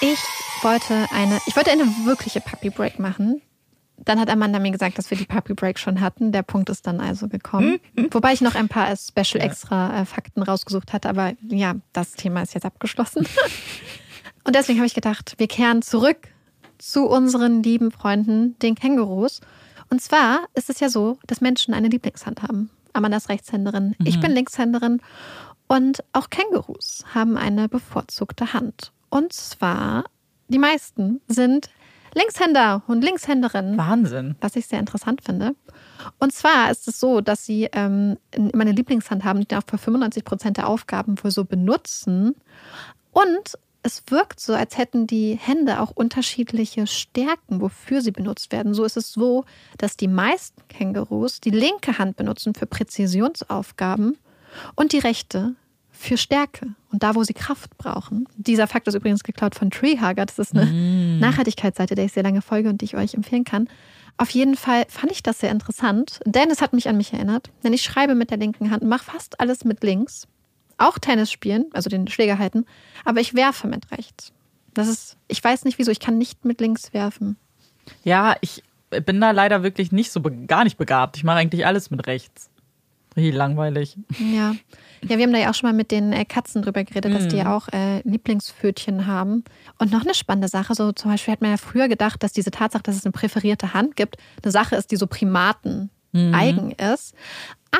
Ich 0.02 0.18
wollte 0.62 1.06
eine, 1.12 1.40
ich 1.46 1.56
wollte 1.56 1.70
eine 1.70 1.84
wirkliche 2.04 2.40
Puppy 2.40 2.70
Break 2.70 2.98
machen. 2.98 3.40
Dann 4.04 4.18
hat 4.18 4.30
Amanda 4.30 4.58
mir 4.58 4.70
gesagt, 4.70 4.98
dass 4.98 5.10
wir 5.10 5.18
die 5.18 5.26
Puppy 5.26 5.54
Break 5.54 5.78
schon 5.78 6.00
hatten. 6.00 6.32
Der 6.32 6.42
Punkt 6.42 6.70
ist 6.70 6.86
dann 6.86 7.00
also 7.00 7.28
gekommen. 7.28 7.80
Wobei 8.10 8.32
ich 8.32 8.40
noch 8.40 8.54
ein 8.54 8.68
paar 8.68 8.94
Special 8.96 9.44
Extra 9.44 10.00
äh, 10.00 10.04
Fakten 10.06 10.42
rausgesucht 10.42 10.92
hatte. 10.92 11.08
Aber 11.08 11.34
ja, 11.42 11.74
das 11.92 12.12
Thema 12.12 12.42
ist 12.42 12.54
jetzt 12.54 12.64
abgeschlossen. 12.64 13.26
Und 14.44 14.56
deswegen 14.56 14.78
habe 14.78 14.86
ich 14.86 14.94
gedacht, 14.94 15.34
wir 15.36 15.48
kehren 15.48 15.82
zurück 15.82 16.28
zu 16.78 17.06
unseren 17.06 17.62
lieben 17.62 17.90
Freunden, 17.90 18.58
den 18.60 18.74
Kängurus. 18.74 19.40
Und 19.90 20.00
zwar 20.00 20.46
ist 20.54 20.70
es 20.70 20.80
ja 20.80 20.88
so, 20.88 21.18
dass 21.26 21.40
Menschen 21.40 21.74
eine 21.74 21.88
Lieblingshand 21.88 22.42
haben. 22.42 22.70
Amanda 22.92 23.18
ist 23.18 23.28
Rechtshänderin, 23.28 23.94
mhm. 23.98 24.06
ich 24.06 24.18
bin 24.20 24.32
Linkshänderin. 24.32 25.00
Und 25.68 26.02
auch 26.12 26.30
Kängurus 26.30 27.04
haben 27.14 27.36
eine 27.36 27.68
bevorzugte 27.68 28.52
Hand. 28.52 28.92
Und 29.08 29.32
zwar, 29.32 30.04
die 30.48 30.58
meisten 30.58 31.20
sind 31.28 31.70
Linkshänder 32.14 32.82
und 32.86 33.02
Linkshänderinnen. 33.02 33.78
Wahnsinn. 33.78 34.36
Was 34.40 34.56
ich 34.56 34.66
sehr 34.66 34.80
interessant 34.80 35.22
finde. 35.24 35.54
Und 36.18 36.32
zwar 36.32 36.70
ist 36.70 36.88
es 36.88 36.98
so, 36.98 37.20
dass 37.20 37.44
sie 37.44 37.68
ähm, 37.72 38.16
immer 38.32 38.62
eine 38.62 38.72
Lieblingshand 38.72 39.24
haben, 39.24 39.46
die 39.46 39.56
auch 39.56 39.62
für 39.66 39.78
95 39.78 40.24
Prozent 40.24 40.56
der 40.56 40.68
Aufgaben 40.68 41.16
wohl 41.22 41.30
so 41.30 41.44
benutzen. 41.44 42.34
Und 43.12 43.58
es 43.82 44.02
wirkt 44.08 44.40
so, 44.40 44.54
als 44.54 44.76
hätten 44.76 45.06
die 45.06 45.38
Hände 45.40 45.80
auch 45.80 45.90
unterschiedliche 45.90 46.86
Stärken, 46.86 47.60
wofür 47.60 48.02
sie 48.02 48.10
benutzt 48.10 48.52
werden. 48.52 48.74
So 48.74 48.84
ist 48.84 48.96
es 48.96 49.12
so, 49.12 49.44
dass 49.78 49.96
die 49.96 50.08
meisten 50.08 50.60
Kängurus 50.68 51.40
die 51.40 51.50
linke 51.50 51.98
Hand 51.98 52.16
benutzen 52.16 52.54
für 52.54 52.66
Präzisionsaufgaben 52.66 54.18
und 54.74 54.92
die 54.92 54.98
rechte 54.98 55.54
für 56.00 56.16
Stärke 56.16 56.74
und 56.90 57.02
da, 57.02 57.14
wo 57.14 57.22
sie 57.24 57.34
Kraft 57.34 57.76
brauchen. 57.76 58.26
Dieser 58.36 58.66
Fakt 58.66 58.88
ist 58.88 58.94
übrigens 58.94 59.22
geklaut 59.22 59.54
von 59.54 59.70
Treehugger. 59.70 60.24
Das 60.24 60.38
ist 60.38 60.56
eine 60.56 60.64
mm. 60.64 61.18
Nachhaltigkeitsseite, 61.20 61.94
der 61.94 62.06
ich 62.06 62.12
sehr 62.12 62.22
lange 62.22 62.40
folge 62.40 62.70
und 62.70 62.80
die 62.80 62.86
ich 62.86 62.96
euch 62.96 63.12
empfehlen 63.12 63.44
kann. 63.44 63.68
Auf 64.16 64.30
jeden 64.30 64.56
Fall 64.56 64.86
fand 64.88 65.12
ich 65.12 65.22
das 65.22 65.40
sehr 65.40 65.50
interessant, 65.50 66.20
denn 66.24 66.50
es 66.50 66.62
hat 66.62 66.72
mich 66.72 66.88
an 66.88 66.96
mich 66.96 67.12
erinnert. 67.12 67.50
Denn 67.62 67.74
ich 67.74 67.82
schreibe 67.82 68.14
mit 68.14 68.30
der 68.30 68.38
linken 68.38 68.70
Hand, 68.70 68.82
mache 68.82 69.04
fast 69.04 69.40
alles 69.40 69.64
mit 69.64 69.82
links. 69.82 70.26
Auch 70.78 70.98
Tennis 70.98 71.30
spielen, 71.30 71.66
also 71.74 71.90
den 71.90 72.08
Schläger 72.08 72.38
halten, 72.38 72.64
aber 73.04 73.20
ich 73.20 73.34
werfe 73.34 73.68
mit 73.68 73.90
rechts. 73.92 74.32
Das 74.72 74.88
ist, 74.88 75.18
ich 75.28 75.44
weiß 75.44 75.64
nicht 75.64 75.78
wieso, 75.78 75.90
ich 75.90 76.00
kann 76.00 76.16
nicht 76.16 76.46
mit 76.46 76.62
links 76.62 76.94
werfen. 76.94 77.36
Ja, 78.04 78.36
ich 78.40 78.62
bin 79.04 79.20
da 79.20 79.30
leider 79.30 79.62
wirklich 79.62 79.92
nicht 79.92 80.10
so 80.10 80.22
gar 80.46 80.64
nicht 80.64 80.78
begabt. 80.78 81.16
Ich 81.16 81.24
mache 81.24 81.36
eigentlich 81.36 81.66
alles 81.66 81.90
mit 81.90 82.06
rechts. 82.06 82.49
Richtig 83.16 83.34
langweilig. 83.34 83.96
Ja. 84.18 84.54
Ja, 85.02 85.16
wir 85.16 85.24
haben 85.24 85.32
da 85.32 85.38
ja 85.38 85.50
auch 85.50 85.54
schon 85.54 85.68
mal 85.68 85.76
mit 85.76 85.90
den 85.90 86.12
äh, 86.12 86.24
Katzen 86.24 86.62
drüber 86.62 86.84
geredet, 86.84 87.14
dass 87.14 87.28
die 87.28 87.36
ja 87.36 87.44
mhm. 87.44 87.50
auch 87.50 87.68
äh, 87.68 88.00
Lieblingspfötchen 88.02 89.06
haben. 89.06 89.44
Und 89.78 89.92
noch 89.92 90.02
eine 90.02 90.14
spannende 90.14 90.48
Sache, 90.48 90.74
so 90.74 90.92
zum 90.92 91.10
Beispiel 91.10 91.32
hat 91.32 91.40
man 91.40 91.50
ja 91.50 91.56
früher 91.56 91.88
gedacht, 91.88 92.22
dass 92.22 92.32
diese 92.32 92.50
Tatsache, 92.50 92.82
dass 92.82 92.96
es 92.96 93.06
eine 93.06 93.12
präferierte 93.12 93.72
Hand 93.72 93.96
gibt, 93.96 94.16
eine 94.42 94.52
Sache 94.52 94.76
ist, 94.76 94.90
die 94.90 94.96
so 94.96 95.06
Primaten 95.06 95.90
mhm. 96.12 96.34
eigen 96.34 96.70
ist. 96.72 97.14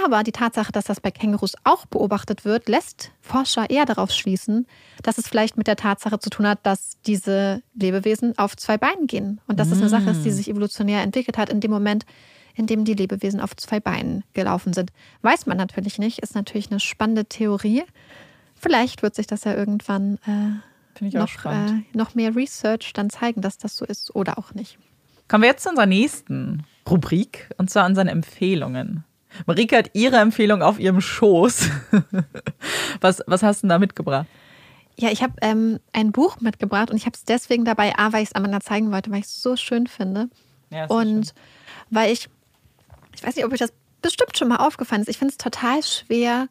Aber 0.05 0.23
die 0.23 0.33
Tatsache, 0.33 0.71
dass 0.73 0.85
das 0.85 1.01
bei 1.01 1.11
Kängurus 1.11 1.55
auch 1.65 1.85
beobachtet 1.87 2.45
wird, 2.45 2.69
lässt 2.69 3.11
Forscher 3.21 3.69
eher 3.71 3.87
darauf 3.87 4.13
schließen, 4.13 4.67
dass 5.03 5.19
es 5.19 5.29
vielleicht 5.29 5.57
mit 5.57 5.67
der 5.67 5.77
Tatsache 5.77 6.21
zu 6.21 6.31
tun 6.31 6.47
hat, 6.47 6.61
dass 6.63 6.93
diese 7.07 7.63
Lebewesen 7.75 8.39
auf 8.39 8.57
zwei 8.57 8.79
Beinen 8.79 9.09
gehen. 9.09 9.41
Und 9.49 9.59
dass 9.59 9.71
es 9.71 9.79
eine 9.79 9.89
Sache 9.89 10.11
ist, 10.11 10.25
die 10.25 10.31
mhm. 10.31 10.35
sich 10.35 10.49
evolutionär 10.49 11.03
entwickelt 11.03 11.37
hat 11.39 11.51
in 11.51 11.61
dem 11.61 11.73
Moment, 11.73 12.07
in 12.61 12.67
dem 12.67 12.85
die 12.85 12.95
Lebewesen 12.95 13.41
auf 13.41 13.57
zwei 13.57 13.81
Beinen 13.81 14.23
gelaufen 14.35 14.75
sind. 14.75 14.93
Weiß 15.23 15.47
man 15.47 15.57
natürlich 15.57 15.99
nicht, 15.99 16.19
ist 16.19 16.35
natürlich 16.35 16.71
eine 16.71 16.79
spannende 16.79 17.25
Theorie. 17.25 17.85
Vielleicht 18.55 19.03
wird 19.03 19.15
sich 19.15 19.27
das 19.27 19.45
ja 19.45 19.55
irgendwann 19.55 20.19
äh, 20.27 21.09
noch, 21.17 21.45
äh, 21.47 21.83
noch 21.95 22.15
mehr 22.15 22.37
Research 22.37 22.93
dann 22.93 23.09
zeigen, 23.09 23.41
dass 23.41 23.57
das 23.57 23.77
so 23.77 23.87
ist 23.87 24.15
oder 24.15 24.37
auch 24.39 24.53
nicht. 24.53 24.79
Kommen 25.27 25.43
wir 25.43 25.49
jetzt 25.49 25.63
zu 25.63 25.71
unserer 25.71 25.87
nächsten 25.87 26.65
Rubrik 26.89 27.49
und 27.57 27.71
zwar 27.71 27.87
unseren 27.87 28.09
Empfehlungen. 28.09 29.05
Marike 29.47 29.79
hat 29.79 29.91
ihre 29.95 30.17
Empfehlung 30.17 30.61
auf 30.61 30.79
ihrem 30.79 31.01
Schoß. 31.01 31.71
was, 33.01 33.23
was 33.27 33.43
hast 33.43 33.63
du 33.63 33.69
da 33.69 33.79
mitgebracht? 33.79 34.27
Ja, 34.99 35.09
ich 35.11 35.23
habe 35.23 35.33
ähm, 35.41 35.79
ein 35.95 36.13
Buch 36.13 36.41
mitgebracht 36.41 36.91
und 36.91 36.99
ich 36.99 37.07
habe 37.07 37.15
es 37.15 37.25
deswegen 37.25 37.65
dabei, 37.65 37.97
A, 37.97 38.13
weil 38.13 38.23
ich 38.23 38.31
es 38.31 38.35
Amanda 38.35 38.61
zeigen 38.61 38.93
wollte, 38.93 39.11
weil 39.11 39.21
ich 39.21 39.27
es 39.27 39.41
so 39.41 39.57
schön 39.57 39.87
finde. 39.87 40.29
Ja, 40.69 40.87
und 40.87 41.29
schön. 41.29 41.35
weil 41.89 42.13
ich 42.13 42.29
ich 43.21 43.27
weiß 43.27 43.37
nicht, 43.37 43.45
ob 43.45 43.53
euch 43.53 43.59
das 43.59 43.73
bestimmt 44.01 44.37
schon 44.37 44.49
mal 44.49 44.57
aufgefallen 44.57 45.03
ist. 45.03 45.09
Ich 45.09 45.19
finde 45.19 45.33
es 45.33 45.39
total 45.39 45.83
schwer, 45.83 46.49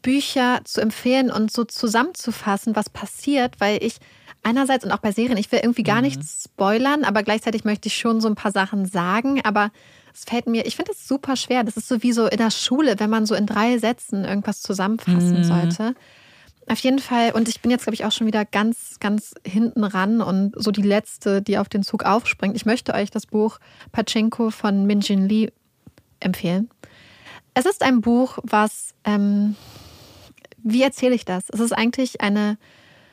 Bücher 0.00 0.60
zu 0.64 0.80
empfehlen 0.80 1.30
und 1.30 1.52
so 1.52 1.64
zusammenzufassen, 1.64 2.74
was 2.74 2.88
passiert, 2.88 3.60
weil 3.60 3.84
ich 3.84 3.96
einerseits 4.42 4.84
und 4.84 4.92
auch 4.92 4.98
bei 5.00 5.12
Serien, 5.12 5.36
ich 5.36 5.52
will 5.52 5.60
irgendwie 5.62 5.82
gar 5.82 5.96
mhm. 5.96 6.04
nichts 6.04 6.44
spoilern, 6.44 7.04
aber 7.04 7.22
gleichzeitig 7.22 7.64
möchte 7.64 7.88
ich 7.88 7.98
schon 7.98 8.22
so 8.22 8.28
ein 8.28 8.34
paar 8.34 8.52
Sachen 8.52 8.86
sagen, 8.86 9.42
aber 9.44 9.70
es 10.14 10.24
fällt 10.24 10.46
mir, 10.46 10.64
ich 10.64 10.76
finde 10.76 10.92
es 10.92 11.06
super 11.06 11.36
schwer. 11.36 11.64
Das 11.64 11.76
ist 11.76 11.86
so 11.86 12.02
wie 12.02 12.12
so 12.12 12.26
in 12.26 12.38
der 12.38 12.50
Schule, 12.50 12.98
wenn 12.98 13.10
man 13.10 13.26
so 13.26 13.34
in 13.34 13.44
drei 13.44 13.76
Sätzen 13.78 14.24
irgendwas 14.24 14.62
zusammenfassen 14.62 15.40
mhm. 15.40 15.44
sollte. 15.44 15.94
Auf 16.66 16.78
jeden 16.78 16.98
Fall, 16.98 17.32
und 17.32 17.48
ich 17.48 17.60
bin 17.60 17.70
jetzt, 17.70 17.82
glaube 17.82 17.94
ich, 17.94 18.04
auch 18.04 18.12
schon 18.12 18.26
wieder 18.26 18.44
ganz, 18.44 18.96
ganz 19.00 19.34
hinten 19.46 19.84
ran 19.84 20.22
und 20.22 20.54
so 20.56 20.70
die 20.70 20.82
letzte, 20.82 21.42
die 21.42 21.58
auf 21.58 21.68
den 21.68 21.82
Zug 21.82 22.04
aufspringt. 22.04 22.56
Ich 22.56 22.64
möchte 22.64 22.94
euch 22.94 23.10
das 23.10 23.26
Buch 23.26 23.58
Pachinko 23.92 24.50
von 24.50 24.86
Min 24.86 25.00
Jin 25.00 25.28
Lee 25.28 25.50
empfehlen. 26.20 26.70
Es 27.54 27.66
ist 27.66 27.82
ein 27.82 28.00
Buch, 28.00 28.38
was, 28.42 28.94
ähm, 29.04 29.56
wie 30.62 30.82
erzähle 30.82 31.14
ich 31.14 31.24
das? 31.24 31.44
Es 31.50 31.60
ist 31.60 31.72
eigentlich 31.72 32.20
eine 32.20 32.58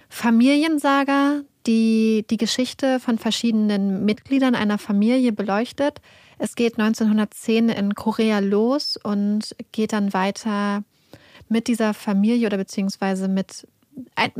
Familiensaga, 0.09 1.41
die 1.65 2.25
die 2.29 2.37
Geschichte 2.37 2.99
von 2.99 3.17
verschiedenen 3.17 4.05
Mitgliedern 4.05 4.55
einer 4.55 4.77
Familie 4.77 5.33
beleuchtet. 5.33 6.01
Es 6.37 6.55
geht 6.55 6.79
1910 6.79 7.69
in 7.69 7.95
Korea 7.95 8.39
los 8.39 8.97
und 9.01 9.55
geht 9.71 9.91
dann 9.93 10.13
weiter 10.13 10.83
mit 11.49 11.67
dieser 11.67 11.93
Familie 11.93 12.47
oder 12.47 12.57
beziehungsweise 12.57 13.27
mit, 13.27 13.67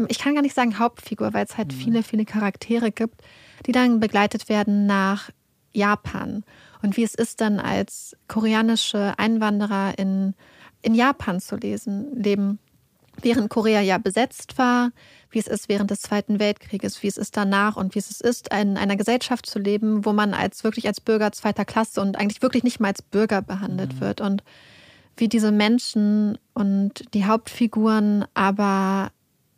ich 0.07 0.19
kann 0.19 0.35
gar 0.35 0.41
nicht 0.41 0.55
sagen 0.55 0.79
Hauptfigur, 0.79 1.33
weil 1.33 1.45
es 1.45 1.57
halt 1.57 1.73
mhm. 1.73 1.77
viele, 1.77 2.03
viele 2.03 2.25
Charaktere 2.25 2.91
gibt, 2.91 3.21
die 3.65 3.71
dann 3.71 3.99
begleitet 3.99 4.49
werden 4.49 4.85
nach 4.85 5.29
Japan 5.77 6.43
und 6.81 6.97
wie 6.97 7.03
es 7.03 7.15
ist, 7.15 7.41
dann 7.41 7.59
als 7.59 8.17
koreanische 8.27 9.13
Einwanderer 9.17 9.97
in, 9.97 10.33
in 10.81 10.95
Japan 10.95 11.39
zu 11.39 11.55
lesen, 11.55 12.15
leben, 12.15 12.59
während 13.21 13.49
Korea 13.49 13.81
ja 13.81 13.97
besetzt 13.97 14.57
war, 14.57 14.91
wie 15.29 15.39
es 15.39 15.47
ist 15.47 15.69
während 15.69 15.91
des 15.91 16.01
Zweiten 16.01 16.39
Weltkrieges, 16.39 17.01
wie 17.03 17.07
es 17.07 17.17
ist 17.17 17.35
danach 17.35 17.75
und 17.75 17.95
wie 17.95 17.99
es 17.99 18.21
ist, 18.21 18.53
in 18.53 18.77
einer 18.77 18.95
Gesellschaft 18.95 19.45
zu 19.45 19.59
leben, 19.59 20.05
wo 20.05 20.13
man 20.13 20.33
als 20.33 20.63
wirklich 20.63 20.87
als 20.87 21.01
Bürger 21.01 21.31
zweiter 21.31 21.65
Klasse 21.65 22.01
und 22.01 22.17
eigentlich 22.17 22.41
wirklich 22.41 22.63
nicht 22.63 22.79
mal 22.79 22.89
als 22.89 23.01
Bürger 23.01 23.41
behandelt 23.41 23.95
mhm. 23.95 24.01
wird 24.01 24.21
und 24.21 24.43
wie 25.15 25.27
diese 25.27 25.51
Menschen 25.51 26.37
und 26.53 27.13
die 27.13 27.25
Hauptfiguren 27.25 28.25
aber 28.35 29.11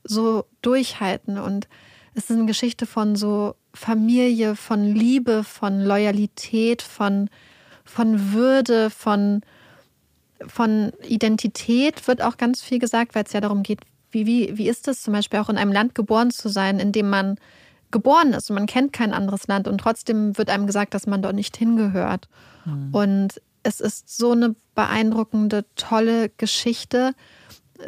so 0.03 0.45
durchhalten 0.61 1.37
und 1.37 1.67
es 2.13 2.29
ist 2.29 2.31
eine 2.31 2.45
Geschichte 2.45 2.85
von 2.85 3.15
so 3.15 3.55
Familie, 3.73 4.55
von 4.55 4.83
Liebe, 4.83 5.43
von 5.43 5.81
Loyalität, 5.81 6.81
von, 6.81 7.29
von 7.85 8.33
Würde, 8.33 8.89
von, 8.89 9.41
von 10.47 10.91
Identität 11.07 12.07
wird 12.07 12.21
auch 12.21 12.37
ganz 12.37 12.61
viel 12.61 12.79
gesagt, 12.79 13.15
weil 13.15 13.23
es 13.23 13.33
ja 13.33 13.41
darum 13.41 13.63
geht, 13.63 13.81
wie, 14.11 14.25
wie, 14.25 14.57
wie 14.57 14.67
ist 14.69 14.87
es 14.87 15.01
zum 15.01 15.13
Beispiel 15.13 15.39
auch 15.39 15.49
in 15.49 15.57
einem 15.57 15.71
Land 15.71 15.95
geboren 15.95 16.31
zu 16.31 16.49
sein, 16.49 16.79
in 16.79 16.91
dem 16.91 17.09
man 17.09 17.37
geboren 17.91 18.33
ist 18.33 18.49
und 18.49 18.55
man 18.55 18.67
kennt 18.67 18.93
kein 18.93 19.13
anderes 19.13 19.47
Land 19.47 19.67
und 19.67 19.79
trotzdem 19.79 20.37
wird 20.37 20.49
einem 20.49 20.67
gesagt, 20.67 20.93
dass 20.93 21.07
man 21.07 21.21
dort 21.21 21.35
nicht 21.35 21.57
hingehört. 21.57 22.27
Mhm. 22.65 22.89
Und 22.91 23.41
es 23.63 23.79
ist 23.79 24.15
so 24.15 24.31
eine 24.31 24.55
beeindruckende, 24.75 25.65
tolle 25.75 26.29
Geschichte. 26.29 27.13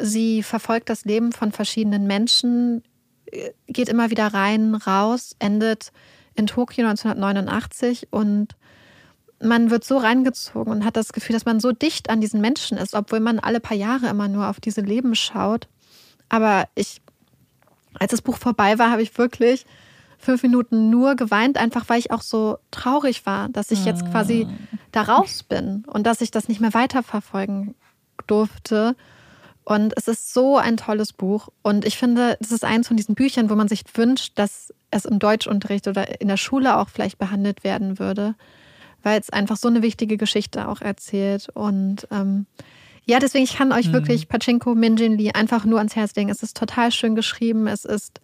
Sie 0.00 0.42
verfolgt 0.42 0.88
das 0.88 1.04
Leben 1.04 1.32
von 1.32 1.52
verschiedenen 1.52 2.06
Menschen 2.06 2.82
geht 3.66 3.88
immer 3.88 4.10
wieder 4.10 4.34
rein, 4.34 4.74
raus, 4.74 5.34
endet 5.38 5.92
in 6.34 6.46
Tokio 6.46 6.86
1989 6.86 8.08
und 8.10 8.56
man 9.42 9.70
wird 9.70 9.84
so 9.84 9.98
reingezogen 9.98 10.72
und 10.72 10.84
hat 10.84 10.96
das 10.96 11.12
Gefühl, 11.12 11.34
dass 11.34 11.44
man 11.44 11.60
so 11.60 11.72
dicht 11.72 12.10
an 12.10 12.20
diesen 12.20 12.40
Menschen 12.40 12.78
ist, 12.78 12.94
obwohl 12.94 13.20
man 13.20 13.38
alle 13.38 13.60
paar 13.60 13.76
Jahre 13.76 14.08
immer 14.08 14.28
nur 14.28 14.48
auf 14.48 14.60
diese 14.60 14.80
Leben 14.80 15.14
schaut. 15.14 15.68
Aber 16.28 16.68
ich, 16.74 17.02
als 17.98 18.12
das 18.12 18.22
Buch 18.22 18.38
vorbei 18.38 18.78
war, 18.78 18.90
habe 18.90 19.02
ich 19.02 19.18
wirklich 19.18 19.66
fünf 20.18 20.42
Minuten 20.44 20.88
nur 20.88 21.16
geweint, 21.16 21.58
einfach 21.58 21.88
weil 21.88 21.98
ich 21.98 22.12
auch 22.12 22.22
so 22.22 22.58
traurig 22.70 23.26
war, 23.26 23.48
dass 23.48 23.72
ich 23.72 23.84
jetzt 23.84 24.08
quasi 24.10 24.46
da 24.92 25.02
raus 25.02 25.42
bin 25.42 25.84
und 25.88 26.06
dass 26.06 26.20
ich 26.20 26.30
das 26.30 26.48
nicht 26.48 26.60
mehr 26.60 26.74
weiterverfolgen 26.74 27.74
durfte. 28.28 28.94
Und 29.64 29.92
es 29.96 30.08
ist 30.08 30.34
so 30.34 30.56
ein 30.56 30.76
tolles 30.76 31.12
Buch. 31.12 31.48
Und 31.62 31.84
ich 31.84 31.96
finde, 31.96 32.36
es 32.40 32.50
ist 32.50 32.64
eins 32.64 32.88
von 32.88 32.96
diesen 32.96 33.14
Büchern, 33.14 33.48
wo 33.48 33.54
man 33.54 33.68
sich 33.68 33.84
wünscht, 33.94 34.32
dass 34.34 34.72
es 34.90 35.04
im 35.04 35.18
Deutschunterricht 35.18 35.86
oder 35.88 36.20
in 36.20 36.28
der 36.28 36.36
Schule 36.36 36.76
auch 36.78 36.88
vielleicht 36.88 37.18
behandelt 37.18 37.62
werden 37.62 37.98
würde, 37.98 38.34
weil 39.02 39.20
es 39.20 39.30
einfach 39.30 39.56
so 39.56 39.68
eine 39.68 39.82
wichtige 39.82 40.16
Geschichte 40.16 40.68
auch 40.68 40.80
erzählt. 40.80 41.48
Und 41.54 42.08
ähm, 42.10 42.46
ja, 43.04 43.18
deswegen, 43.20 43.44
ich 43.44 43.56
kann 43.56 43.72
euch 43.72 43.88
Mhm. 43.88 43.92
wirklich 43.92 44.28
Pachinko 44.28 44.74
Minjin 44.74 45.16
Lee 45.16 45.32
einfach 45.32 45.64
nur 45.64 45.78
ans 45.78 45.96
Herz 45.96 46.14
legen. 46.16 46.28
Es 46.30 46.42
ist 46.42 46.56
total 46.56 46.90
schön 46.92 47.14
geschrieben. 47.14 47.66
Es 47.68 47.84
ist, 47.84 48.20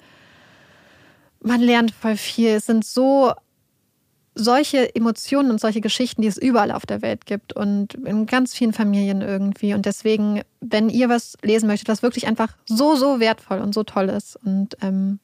man 1.40 1.60
lernt 1.60 1.92
voll 1.92 2.16
viel. 2.16 2.50
Es 2.50 2.66
sind 2.66 2.84
so 2.84 3.32
solche 4.38 4.94
Emotionen 4.94 5.50
und 5.50 5.60
solche 5.60 5.80
Geschichten, 5.80 6.22
die 6.22 6.28
es 6.28 6.36
überall 6.36 6.70
auf 6.70 6.86
der 6.86 7.02
Welt 7.02 7.26
gibt 7.26 7.52
und 7.52 7.94
in 7.94 8.26
ganz 8.26 8.54
vielen 8.54 8.72
Familien 8.72 9.20
irgendwie. 9.20 9.74
Und 9.74 9.84
deswegen, 9.84 10.42
wenn 10.60 10.88
ihr 10.88 11.08
was 11.08 11.36
lesen 11.42 11.66
möchtet, 11.66 11.88
was 11.88 12.02
wirklich 12.02 12.26
einfach 12.28 12.56
so, 12.66 12.94
so 12.94 13.18
wertvoll 13.20 13.58
und 13.58 13.74
so 13.74 13.82
toll 13.82 14.08
ist, 14.08 14.36
und 14.36 14.76
ähm, 14.80 15.18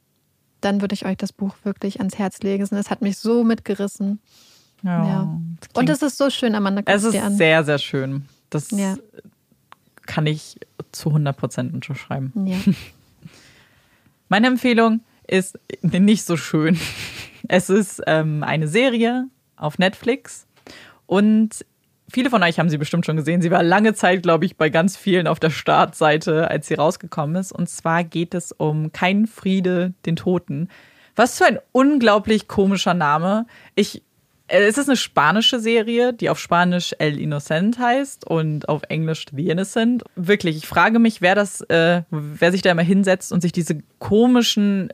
dann 0.60 0.80
würde 0.80 0.94
ich 0.94 1.06
euch 1.06 1.16
das 1.16 1.32
Buch 1.32 1.54
wirklich 1.62 1.98
ans 2.00 2.18
Herz 2.18 2.40
legen. 2.40 2.62
Es 2.62 2.90
hat 2.90 3.02
mich 3.02 3.18
so 3.18 3.44
mitgerissen. 3.44 4.18
Ja. 4.82 5.28
Und 5.74 5.88
es 5.88 6.02
ist 6.02 6.18
so 6.18 6.28
schön, 6.30 6.54
Amanda. 6.54 6.82
Es 6.86 7.04
ist 7.04 7.12
sehr, 7.36 7.64
sehr 7.64 7.78
schön. 7.78 8.24
Das 8.50 8.70
Ja. 8.70 8.96
kann 10.06 10.26
ich 10.26 10.56
zu 10.92 11.10
100% 11.10 11.72
unterschreiben. 11.72 12.32
Ja. 12.46 12.56
Meine 14.28 14.46
Empfehlung 14.48 15.00
ist 15.26 15.58
nicht 15.82 16.24
so 16.24 16.36
schön. 16.36 16.78
Es 17.48 17.70
ist 17.70 18.02
ähm, 18.06 18.42
eine 18.42 18.68
Serie 18.68 19.28
auf 19.56 19.78
Netflix 19.78 20.46
und 21.06 21.64
viele 22.08 22.30
von 22.30 22.42
euch 22.42 22.58
haben 22.58 22.70
sie 22.70 22.78
bestimmt 22.78 23.06
schon 23.06 23.16
gesehen. 23.16 23.42
Sie 23.42 23.50
war 23.50 23.62
lange 23.62 23.94
Zeit, 23.94 24.22
glaube 24.22 24.44
ich, 24.44 24.56
bei 24.56 24.70
ganz 24.70 24.96
vielen 24.96 25.26
auf 25.26 25.40
der 25.40 25.50
Startseite, 25.50 26.50
als 26.50 26.68
sie 26.68 26.74
rausgekommen 26.74 27.36
ist. 27.36 27.52
Und 27.52 27.68
zwar 27.68 28.04
geht 28.04 28.34
es 28.34 28.52
um 28.52 28.92
Kein 28.92 29.26
Friede 29.26 29.94
den 30.06 30.16
Toten. 30.16 30.68
Was 31.16 31.38
für 31.38 31.46
ein 31.46 31.58
unglaublich 31.72 32.48
komischer 32.48 32.94
Name. 32.94 33.46
Ich, 33.74 34.02
äh, 34.48 34.62
es 34.64 34.78
ist 34.78 34.88
eine 34.88 34.96
spanische 34.96 35.60
Serie, 35.60 36.12
die 36.12 36.30
auf 36.30 36.38
Spanisch 36.38 36.94
El 36.98 37.20
Innocent 37.20 37.78
heißt 37.78 38.26
und 38.26 38.68
auf 38.68 38.82
Englisch 38.88 39.26
The 39.34 39.48
Innocent. 39.48 40.04
Wirklich, 40.16 40.56
ich 40.56 40.66
frage 40.66 40.98
mich, 40.98 41.20
wer 41.20 41.34
das, 41.34 41.60
äh, 41.62 42.02
wer 42.10 42.52
sich 42.52 42.62
da 42.62 42.70
immer 42.70 42.82
hinsetzt 42.82 43.32
und 43.32 43.42
sich 43.42 43.52
diese 43.52 43.78
komischen 43.98 44.92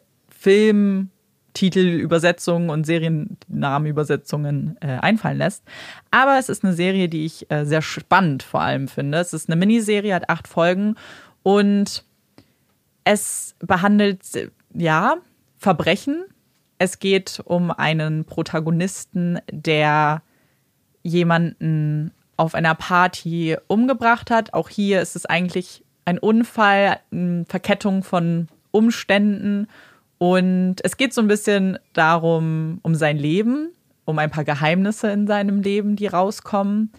Filmtitelübersetzungen 1.61 2.71
und 2.71 2.87
Seriennamenübersetzungen 2.87 4.79
äh, 4.81 4.99
einfallen 5.01 5.39
lässt. 5.39 5.63
Aber 6.11 6.39
es 6.39 6.49
ist 6.49 6.65
eine 6.65 6.73
Serie, 6.73 7.09
die 7.09 7.27
ich 7.27 7.51
äh, 7.51 7.65
sehr 7.65 7.83
spannend 7.83 8.43
vor 8.43 8.63
allem 8.63 8.89
finde. 8.89 9.19
Es 9.19 9.35
ist 9.35 9.49
eine 9.49 9.57
Miniserie, 9.57 10.15
hat 10.15 10.31
acht 10.31 10.49
Folgen 10.49 10.95
und 11.43 12.05
es 13.05 13.55
behandelt, 13.61 14.23
ja, 14.75 15.17
Verbrechen. 15.59 16.25
Es 16.79 16.99
geht 16.99 17.43
um 17.45 17.71
einen 17.71 18.25
Protagonisten, 18.25 19.39
der 19.51 20.23
jemanden 21.03 22.13
auf 22.39 22.55
einer 22.55 22.75
Party 22.75 23.57
umgebracht 23.67 24.31
hat. 24.31 24.55
Auch 24.55 24.71
hier 24.71 25.03
ist 25.03 25.17
es 25.17 25.27
eigentlich 25.27 25.85
ein 26.07 26.19
Unfall, 26.19 27.01
eine 27.13 27.45
Verkettung 27.47 28.03
von 28.03 28.49
Umständen. 28.71 29.69
Und 30.23 30.77
es 30.85 30.99
geht 30.99 31.15
so 31.15 31.23
ein 31.23 31.29
bisschen 31.29 31.79
darum, 31.95 32.79
um 32.83 32.95
sein 32.95 33.17
Leben, 33.17 33.71
um 34.05 34.19
ein 34.19 34.31
paar 34.31 34.45
Geheimnisse 34.45 35.11
in 35.11 35.27
seinem 35.27 35.63
Leben, 35.63 35.97
die 35.97 36.09
rauskommen. 36.09 36.93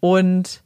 Und 0.00 0.62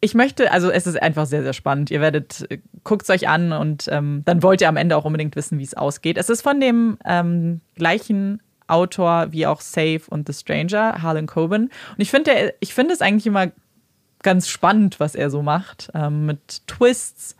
ich 0.00 0.14
möchte, 0.14 0.52
also 0.52 0.70
es 0.70 0.86
ist 0.86 1.02
einfach 1.02 1.26
sehr, 1.26 1.42
sehr 1.42 1.52
spannend. 1.52 1.90
Ihr 1.90 2.00
werdet, 2.00 2.46
guckt 2.84 3.02
es 3.02 3.10
euch 3.10 3.28
an 3.28 3.52
und 3.52 3.88
ähm, 3.90 4.22
dann 4.24 4.44
wollt 4.44 4.60
ihr 4.60 4.68
am 4.68 4.76
Ende 4.76 4.96
auch 4.96 5.04
unbedingt 5.04 5.34
wissen, 5.34 5.58
wie 5.58 5.64
es 5.64 5.74
ausgeht. 5.74 6.16
Es 6.16 6.30
ist 6.30 6.42
von 6.42 6.60
dem 6.60 6.96
ähm, 7.04 7.60
gleichen 7.74 8.40
Autor 8.68 9.32
wie 9.32 9.48
auch 9.48 9.62
Safe 9.62 10.02
und 10.10 10.28
The 10.28 10.32
Stranger, 10.32 11.02
Harlan 11.02 11.26
Coben. 11.26 11.64
Und 11.64 11.98
ich 11.98 12.12
finde, 12.12 12.54
ich 12.60 12.72
finde 12.72 12.94
es 12.94 13.00
eigentlich 13.00 13.26
immer 13.26 13.48
ganz 14.22 14.46
spannend, 14.46 15.00
was 15.00 15.16
er 15.16 15.28
so 15.28 15.42
macht, 15.42 15.90
ähm, 15.92 16.24
mit 16.24 16.68
Twists. 16.68 17.34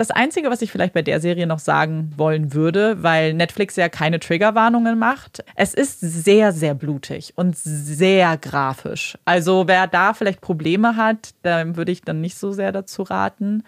Das 0.00 0.10
Einzige, 0.10 0.48
was 0.48 0.62
ich 0.62 0.72
vielleicht 0.72 0.94
bei 0.94 1.02
der 1.02 1.20
Serie 1.20 1.46
noch 1.46 1.58
sagen 1.58 2.14
wollen 2.16 2.54
würde, 2.54 3.02
weil 3.02 3.34
Netflix 3.34 3.76
ja 3.76 3.90
keine 3.90 4.18
Triggerwarnungen 4.18 4.98
macht, 4.98 5.44
es 5.56 5.74
ist 5.74 6.00
sehr, 6.00 6.52
sehr 6.52 6.74
blutig 6.74 7.34
und 7.36 7.54
sehr 7.58 8.38
grafisch. 8.38 9.18
Also 9.26 9.64
wer 9.68 9.86
da 9.86 10.14
vielleicht 10.14 10.40
Probleme 10.40 10.96
hat, 10.96 11.34
da 11.42 11.76
würde 11.76 11.92
ich 11.92 12.00
dann 12.00 12.22
nicht 12.22 12.38
so 12.38 12.50
sehr 12.50 12.72
dazu 12.72 13.02
raten, 13.02 13.62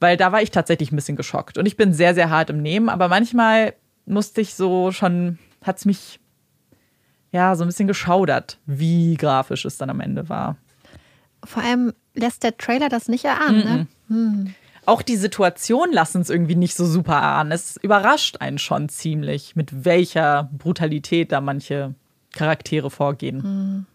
weil 0.00 0.18
da 0.18 0.32
war 0.32 0.42
ich 0.42 0.50
tatsächlich 0.50 0.92
ein 0.92 0.96
bisschen 0.96 1.16
geschockt. 1.16 1.56
Und 1.56 1.64
ich 1.64 1.78
bin 1.78 1.94
sehr, 1.94 2.14
sehr 2.14 2.28
hart 2.28 2.50
im 2.50 2.60
Nehmen, 2.60 2.90
aber 2.90 3.08
manchmal 3.08 3.72
musste 4.04 4.42
ich 4.42 4.52
so 4.52 4.92
schon, 4.92 5.38
hat 5.64 5.78
es 5.78 5.86
mich 5.86 6.20
ja 7.32 7.56
so 7.56 7.64
ein 7.64 7.68
bisschen 7.68 7.88
geschaudert, 7.88 8.58
wie 8.66 9.14
grafisch 9.14 9.64
es 9.64 9.78
dann 9.78 9.88
am 9.88 10.00
Ende 10.00 10.28
war. 10.28 10.58
Vor 11.42 11.62
allem 11.62 11.94
lässt 12.12 12.42
der 12.42 12.58
Trailer 12.58 12.90
das 12.90 13.08
nicht 13.08 13.24
erahnen. 13.24 13.86
Ne? 14.10 14.54
Auch 14.88 15.02
die 15.02 15.16
Situation 15.16 15.92
lassen 15.92 16.20
es 16.20 16.30
irgendwie 16.30 16.54
nicht 16.56 16.74
so 16.74 16.84
super 16.86 17.14
erahnen. 17.14 17.52
Es 17.52 17.76
überrascht 17.82 18.38
einen 18.40 18.58
schon 18.58 18.88
ziemlich, 18.88 19.54
mit 19.54 19.84
welcher 19.84 20.50
Brutalität 20.56 21.30
da 21.32 21.40
manche 21.40 21.94
Charaktere 22.32 22.90
vorgehen. 22.90 23.86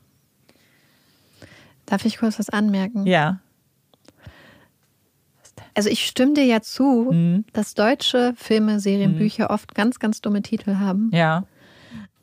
Darf 1.85 2.05
ich 2.05 2.17
kurz 2.17 2.39
was 2.39 2.49
anmerken? 2.49 3.05
Ja. 3.05 3.39
Also 5.75 5.89
ich 5.89 6.05
stimme 6.05 6.33
dir 6.33 6.45
ja 6.45 6.61
zu, 6.61 7.09
Mhm. 7.11 7.45
dass 7.53 7.73
deutsche 7.73 8.33
Filme, 8.37 8.79
Serien, 8.79 9.17
Bücher 9.17 9.49
oft 9.49 9.73
ganz, 9.73 9.99
ganz 9.99 10.21
dumme 10.21 10.41
Titel 10.43 10.75
haben. 10.75 11.09
Ja. 11.11 11.45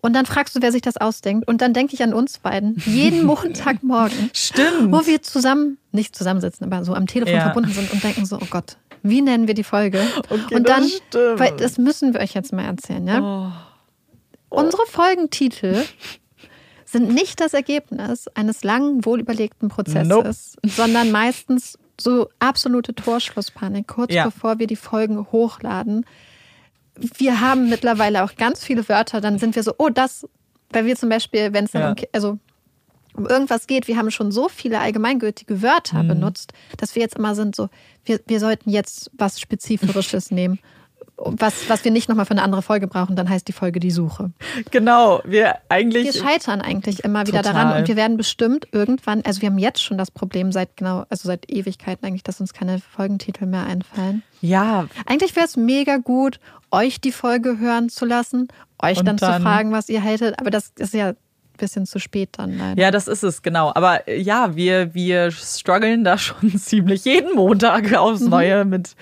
Und 0.02 0.14
dann 0.14 0.24
fragst 0.26 0.56
du, 0.56 0.62
wer 0.62 0.72
sich 0.72 0.82
das 0.82 0.96
ausdenkt. 0.96 1.46
Und 1.46 1.60
dann 1.60 1.74
denke 1.74 1.94
ich 1.94 2.02
an 2.02 2.14
uns 2.14 2.38
beiden. 2.38 2.76
Jeden 2.86 3.24
Montagmorgen. 3.26 4.30
Stimmt. 4.32 4.92
Wo 4.92 5.06
wir 5.06 5.22
zusammen, 5.22 5.78
nicht 5.92 6.16
zusammensitzen, 6.16 6.64
aber 6.72 6.84
so 6.84 6.94
am 6.94 7.06
Telefon 7.06 7.34
Ja. 7.34 7.42
verbunden 7.42 7.72
sind 7.72 7.92
und 7.92 8.02
denken 8.02 8.24
so, 8.24 8.36
oh 8.40 8.46
Gott, 8.48 8.76
wie 9.02 9.20
nennen 9.22 9.46
wir 9.46 9.54
die 9.54 9.64
Folge? 9.64 10.00
Okay, 10.30 10.54
und 10.54 10.68
das 10.68 10.76
dann, 10.78 10.88
stimmt. 10.88 11.38
weil 11.40 11.56
das 11.56 11.78
müssen 11.78 12.14
wir 12.14 12.20
euch 12.20 12.34
jetzt 12.34 12.52
mal 12.52 12.64
erzählen, 12.64 13.06
ja? 13.06 13.52
Unsere 14.48 14.84
Folgentitel 14.86 15.84
sind 16.84 17.12
nicht 17.14 17.40
das 17.40 17.54
Ergebnis 17.54 18.26
eines 18.28 18.64
langen, 18.64 19.04
wohlüberlegten 19.04 19.68
Prozesses, 19.68 20.56
sondern 20.66 21.10
meistens 21.12 21.78
so 22.00 22.28
absolute 22.38 22.94
Torschlusspanik, 22.94 23.86
kurz 23.86 24.12
Ja. 24.14 24.24
bevor 24.24 24.58
wir 24.58 24.66
die 24.66 24.76
Folgen 24.76 25.26
hochladen. 25.30 26.04
Wir 26.96 27.40
haben 27.40 27.68
mittlerweile 27.68 28.24
auch 28.24 28.34
ganz 28.36 28.64
viele 28.64 28.88
Wörter, 28.88 29.20
dann 29.20 29.38
sind 29.38 29.54
wir 29.56 29.62
so, 29.62 29.74
oh, 29.78 29.88
das, 29.88 30.26
weil 30.70 30.86
wir 30.86 30.96
zum 30.96 31.08
Beispiel, 31.08 31.52
wenn 31.52 31.64
es 31.64 31.72
dann 31.72 31.82
Ja. 31.82 31.88
um, 31.90 31.96
also 32.12 32.38
um 33.14 33.26
irgendwas 33.26 33.66
geht, 33.66 33.88
wir 33.88 33.96
haben 33.96 34.10
schon 34.10 34.30
so 34.32 34.48
viele 34.48 34.78
allgemeingültige 34.80 35.62
Wörter 35.62 36.02
Mhm. 36.02 36.08
benutzt, 36.08 36.52
dass 36.76 36.94
wir 36.94 37.02
jetzt 37.02 37.16
immer 37.16 37.34
sind 37.34 37.56
so, 37.56 37.68
wir, 38.04 38.20
wir 38.26 38.38
sollten 38.40 38.70
jetzt 38.70 39.10
was 39.14 39.40
Spezifisches 39.40 40.30
nehmen. 40.30 40.58
Was, 41.22 41.68
was 41.68 41.84
wir 41.84 41.90
nicht 41.90 42.08
nochmal 42.08 42.24
für 42.24 42.30
eine 42.30 42.42
andere 42.42 42.62
Folge 42.62 42.86
brauchen, 42.86 43.14
dann 43.14 43.28
heißt 43.28 43.46
die 43.46 43.52
Folge 43.52 43.78
die 43.78 43.90
Suche. 43.90 44.30
Genau. 44.70 45.20
Wir 45.24 45.30
Wir 45.40 45.54
eigentlich. 45.68 46.16
scheitern 46.18 46.62
eigentlich 46.62 47.04
immer 47.04 47.26
wieder 47.26 47.42
Total. 47.42 47.52
daran 47.64 47.78
und 47.82 47.88
wir 47.88 47.96
werden 47.96 48.16
bestimmt 48.16 48.66
irgendwann, 48.72 49.22
also 49.26 49.42
wir 49.42 49.50
haben 49.50 49.58
jetzt 49.58 49.82
schon 49.82 49.98
das 49.98 50.10
Problem 50.10 50.50
seit 50.50 50.76
genau, 50.78 51.04
also 51.10 51.26
seit 51.28 51.50
Ewigkeiten 51.50 52.06
eigentlich, 52.06 52.22
dass 52.22 52.40
uns 52.40 52.54
keine 52.54 52.78
Folgentitel 52.78 53.44
mehr 53.44 53.64
einfallen. 53.66 54.22
Ja. 54.40 54.86
Eigentlich 55.04 55.36
wäre 55.36 55.44
es 55.44 55.56
mega 55.58 55.98
gut, 55.98 56.40
euch 56.70 57.00
die 57.02 57.12
Folge 57.12 57.58
hören 57.58 57.90
zu 57.90 58.06
lassen, 58.06 58.48
euch 58.82 58.96
dann, 59.02 59.18
dann- 59.18 59.18
zu 59.18 59.42
fragen, 59.42 59.72
was 59.72 59.88
ihr 59.90 60.02
haltet, 60.02 60.38
aber 60.40 60.50
das 60.50 60.72
ist 60.78 60.94
ja 60.94 61.08
ein 61.08 61.16
bisschen 61.58 61.84
zu 61.84 61.98
spät 61.98 62.30
dann 62.38 62.56
leider. 62.56 62.80
Ja, 62.80 62.90
das 62.90 63.08
ist 63.08 63.22
es, 63.24 63.42
genau. 63.42 63.72
Aber 63.74 64.08
äh, 64.08 64.18
ja, 64.18 64.56
wir, 64.56 64.94
wir 64.94 65.30
strugglen 65.32 66.02
da 66.02 66.16
schon 66.16 66.50
ziemlich 66.58 67.04
jeden 67.04 67.34
Montag 67.34 67.92
aufs 67.94 68.22
Neue 68.22 68.64
mit. 68.64 68.94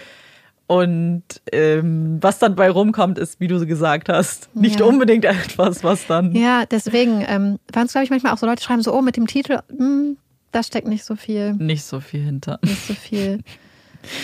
Und 0.69 1.23
ähm, 1.51 2.19
was 2.21 2.39
dann 2.39 2.55
bei 2.55 2.71
rumkommt, 2.71 3.19
ist, 3.19 3.41
wie 3.41 3.49
du 3.49 3.67
gesagt 3.67 4.09
hast, 4.11 4.55
nicht 4.55 4.79
Ja. 4.81 4.87
unbedingt 4.87 5.25
etwas, 5.25 5.83
was 5.83 6.07
dann. 6.07 6.33
Ja, 6.37 6.67
deswegen 6.67 7.25
ähm, 7.27 7.59
waren 7.73 7.87
es, 7.87 7.93
glaube 7.93 8.05
ich, 8.05 8.11
manchmal 8.11 8.33
auch 8.35 8.39
so 8.39 8.47
Leute 8.47 8.63
schreiben 8.63 8.83
so, 8.83 8.95
oh, 8.95 9.01
mit 9.03 9.17
dem 9.17 9.27
Titel, 9.27 9.59
hm, 9.71 10.19
da 10.53 10.63
steckt 10.63 10.87
nicht 10.87 11.05
so 11.05 11.17
viel, 11.17 11.55
Nicht 11.55 11.85
so 11.85 12.01
viel 12.01 12.23
hinter. 12.23 12.59
nicht 12.63 12.87
so 12.87 12.95
viel. 12.95 13.41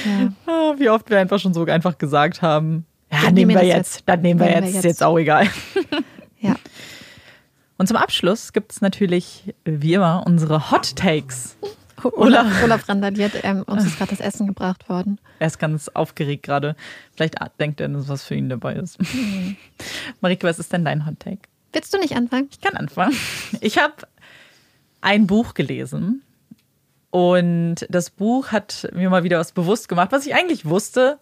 Ja. 0.07 0.33
Ah, 0.47 0.75
Wie 0.79 0.89
oft 0.89 1.11
wir 1.11 1.19
einfach 1.19 1.41
schon 1.41 1.53
so 1.53 1.65
einfach 1.65 1.99
gesagt 1.99 2.43
haben, 2.43 2.87
ja, 3.11 3.23
Dann 3.25 3.35
nehmen 3.35 3.51
wir 3.51 3.61
wir 3.61 3.67
das 3.75 3.77
jetzt, 3.77 4.03
dann 4.07 4.21
nehmen 4.23 4.39
wir 4.39 4.49
jetzt, 4.49 4.73
jetzt. 4.73 4.85
jetzt 4.85 5.03
auch 5.03 5.19
egal. 5.19 5.49
ja. 6.41 6.55
Und 7.77 7.89
zum 7.89 7.97
Abschluss 7.97 8.53
gibt 8.53 8.71
es 8.71 8.81
natürlich, 8.83 9.53
wie 9.65 9.95
immer, 9.95 10.23
unsere 10.27 10.71
Hot 10.71 10.95
Takes. 10.95 11.57
Olaf, 12.13 12.63
Olaf 12.63 12.89
randaliert, 12.89 13.33
ähm, 13.43 13.63
uns 13.63 13.85
ist 13.85 13.99
gerade 13.99 14.11
das 14.11 14.21
Essen 14.21 14.47
gebracht 14.47 14.89
worden. 14.89 15.19
Er 15.39 15.47
ist 15.47 15.59
ganz 15.59 15.89
aufgeregt 15.89 16.43
gerade. 16.43 16.77
Vielleicht 17.15 17.37
denkt 17.59 17.81
er, 17.81 17.89
dass 17.89 18.09
was 18.09 18.25
für 18.25 18.35
ihn 18.35 18.49
dabei 18.49 18.75
ist. 18.75 18.99
Marike, 20.21 20.47
was 20.47 20.59
ist 20.59 20.73
denn 20.73 20.85
dein 20.85 21.07
Hot 21.07 21.21
Take? 21.21 21.41
Willst 21.73 21.93
du 21.93 21.99
nicht 21.99 22.15
anfangen? 22.17 22.49
Ich 22.51 22.61
kann 22.61 22.77
anfangen. 22.77 23.17
Ich 23.61 23.79
habe 23.79 23.95
ein 25.01 25.27
Buch 25.27 25.55
gelesen 25.55 26.23
und 27.11 27.87
das 27.89 28.11
Buch 28.11 28.53
hat 28.53 28.89
mir 28.93 29.11
mal 29.11 29.25
wieder 29.25 29.39
was 29.39 29.53
bewusst 29.53 29.89
gemacht, 29.89 30.13
was 30.13 30.27
ich 30.27 30.35
eigentlich 30.35 30.65
wusste, 30.67 31.19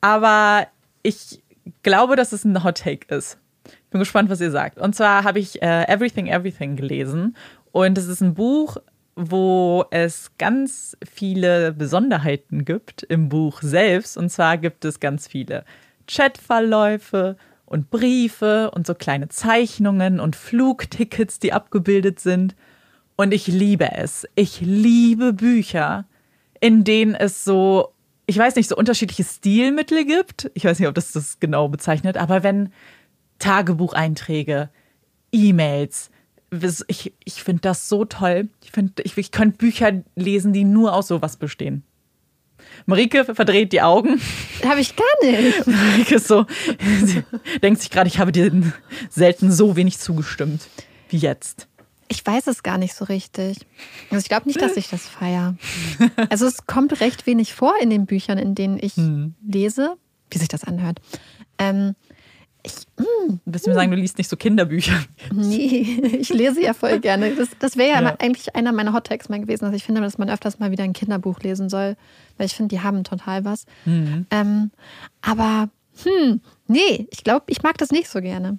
aber 0.00 0.66
ich 1.02 1.42
glaube, 1.82 2.16
dass 2.16 2.32
es 2.32 2.44
ein 2.44 2.64
Hot 2.64 2.78
Take 2.78 3.14
ist. 3.14 3.38
Ich 3.66 3.90
bin 3.90 4.00
gespannt, 4.00 4.28
was 4.28 4.40
ihr 4.40 4.50
sagt. 4.50 4.78
Und 4.78 4.94
zwar 4.94 5.24
habe 5.24 5.38
ich 5.38 5.62
äh, 5.62 5.84
Everything 5.84 6.26
Everything 6.26 6.76
gelesen 6.76 7.36
und 7.70 7.96
es 7.96 8.08
ist 8.08 8.20
ein 8.20 8.34
Buch, 8.34 8.76
wo 9.16 9.84
es 9.90 10.32
ganz 10.38 10.96
viele 11.08 11.72
Besonderheiten 11.72 12.64
gibt 12.64 13.02
im 13.04 13.28
Buch 13.28 13.62
selbst. 13.62 14.16
Und 14.16 14.30
zwar 14.30 14.58
gibt 14.58 14.84
es 14.84 15.00
ganz 15.00 15.28
viele 15.28 15.64
Chatverläufe 16.06 17.36
und 17.66 17.90
Briefe 17.90 18.70
und 18.72 18.86
so 18.86 18.94
kleine 18.94 19.28
Zeichnungen 19.28 20.20
und 20.20 20.36
Flugtickets, 20.36 21.38
die 21.38 21.52
abgebildet 21.52 22.20
sind. 22.20 22.54
Und 23.16 23.32
ich 23.32 23.46
liebe 23.46 23.92
es. 23.92 24.26
Ich 24.34 24.60
liebe 24.60 25.32
Bücher, 25.32 26.06
in 26.60 26.84
denen 26.84 27.14
es 27.14 27.44
so, 27.44 27.94
ich 28.26 28.36
weiß 28.36 28.56
nicht, 28.56 28.68
so 28.68 28.76
unterschiedliche 28.76 29.24
Stilmittel 29.24 30.04
gibt. 30.04 30.50
Ich 30.54 30.64
weiß 30.64 30.78
nicht, 30.78 30.88
ob 30.88 30.94
das 30.94 31.12
das 31.12 31.38
genau 31.38 31.68
bezeichnet, 31.68 32.16
aber 32.16 32.42
wenn 32.42 32.72
Tagebucheinträge, 33.38 34.70
E-Mails, 35.32 36.10
ich, 36.88 37.12
ich 37.24 37.42
finde 37.42 37.62
das 37.62 37.88
so 37.88 38.04
toll. 38.04 38.48
Ich, 38.62 38.72
find, 38.72 39.00
ich, 39.00 39.16
ich 39.16 39.30
könnte 39.30 39.58
Bücher 39.58 40.02
lesen, 40.16 40.52
die 40.52 40.64
nur 40.64 40.94
aus 40.94 41.08
sowas 41.08 41.36
bestehen. 41.36 41.82
Marike 42.86 43.24
verdreht 43.34 43.72
die 43.72 43.82
Augen. 43.82 44.20
Habe 44.64 44.80
ich 44.80 44.94
gar 44.96 45.30
nicht. 45.30 45.66
Marike 45.66 46.16
ist 46.16 46.28
so, 46.28 46.46
sie 47.04 47.22
denkt 47.62 47.80
sich 47.80 47.90
gerade, 47.90 48.08
ich 48.08 48.18
habe 48.18 48.32
dir 48.32 48.50
selten 49.10 49.50
so 49.52 49.76
wenig 49.76 49.98
zugestimmt 49.98 50.68
wie 51.08 51.18
jetzt. 51.18 51.68
Ich 52.08 52.24
weiß 52.24 52.46
es 52.48 52.62
gar 52.62 52.78
nicht 52.78 52.94
so 52.94 53.04
richtig. 53.06 53.58
Also 54.10 54.22
ich 54.22 54.28
glaube 54.28 54.46
nicht, 54.46 54.60
dass 54.60 54.76
ich 54.76 54.88
das 54.88 55.06
feiere. 55.06 55.56
Also 56.28 56.46
es 56.46 56.66
kommt 56.66 57.00
recht 57.00 57.26
wenig 57.26 57.54
vor 57.54 57.74
in 57.80 57.90
den 57.90 58.06
Büchern, 58.06 58.38
in 58.38 58.54
denen 58.54 58.78
ich 58.80 58.96
hm. 58.96 59.34
lese, 59.46 59.96
wie 60.30 60.38
sich 60.38 60.48
das 60.48 60.64
anhört. 60.64 61.00
Ähm, 61.58 61.94
ich, 62.64 62.72
mm, 62.98 63.40
Willst 63.44 63.66
du 63.66 63.70
mir 63.70 63.74
sagen, 63.74 63.90
du 63.90 63.96
liest 63.96 64.16
nicht 64.18 64.28
so 64.28 64.36
Kinderbücher? 64.36 64.98
Nee, 65.32 66.00
ich 66.18 66.30
lese 66.30 66.62
ja 66.62 66.72
voll 66.72 66.98
gerne. 66.98 67.34
Das, 67.34 67.50
das 67.58 67.76
wäre 67.76 67.90
ja, 67.90 68.02
ja, 68.02 68.16
eigentlich 68.18 68.56
einer 68.56 68.72
meiner 68.72 68.92
Hot 68.92 69.06
Tags 69.06 69.28
mal 69.28 69.40
gewesen, 69.40 69.66
dass 69.66 69.74
ich 69.74 69.84
finde, 69.84 70.00
dass 70.00 70.18
man 70.18 70.30
öfters 70.30 70.58
mal 70.58 70.70
wieder 70.70 70.84
ein 70.84 70.94
Kinderbuch 70.94 71.40
lesen 71.40 71.68
soll, 71.68 71.96
weil 72.38 72.46
ich 72.46 72.54
finde, 72.54 72.74
die 72.74 72.80
haben 72.82 73.04
total 73.04 73.44
was. 73.44 73.66
Mhm. 73.84 74.26
Ähm, 74.30 74.70
aber, 75.20 75.68
hm, 76.02 76.40
nee, 76.66 77.06
ich 77.10 77.22
glaube, 77.22 77.44
ich 77.48 77.62
mag 77.62 77.76
das 77.78 77.90
nicht 77.90 78.08
so 78.08 78.20
gerne. 78.20 78.58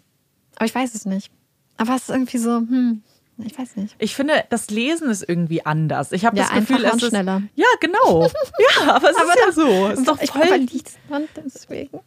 Aber 0.56 0.66
ich 0.66 0.76
weiß 0.76 0.94
es 0.94 1.06
nicht. 1.06 1.32
Aber 1.78 1.96
es 1.96 2.04
ist 2.04 2.10
irgendwie 2.10 2.38
so, 2.38 2.58
hm, 2.58 3.02
ich 3.44 3.58
weiß 3.58 3.76
nicht. 3.76 3.96
Ich 4.00 4.16
finde, 4.16 4.46
das 4.50 4.70
Lesen 4.70 5.10
ist 5.10 5.28
irgendwie 5.28 5.66
anders. 5.66 6.12
Ich 6.14 6.26
habe 6.26 6.38
ja, 6.38 6.44
das 6.44 6.54
Gefühl, 6.54 6.86
es 6.86 6.96
ist 6.96 7.10
schneller. 7.10 7.44
Ja, 7.56 7.66
genau. 7.82 8.30
Ja, 8.78 8.96
aber 8.96 9.10
es 9.10 9.18
aber 9.18 9.30
ist 9.30 9.40
ja 9.46 9.52
so. 9.52 9.88
Es 9.88 10.00
ist 10.00 10.08
doch 10.08 10.22
voll. 10.22 10.62
Ich 10.64 10.72
liest 10.72 10.98
man 11.10 11.28
deswegen. 11.36 12.00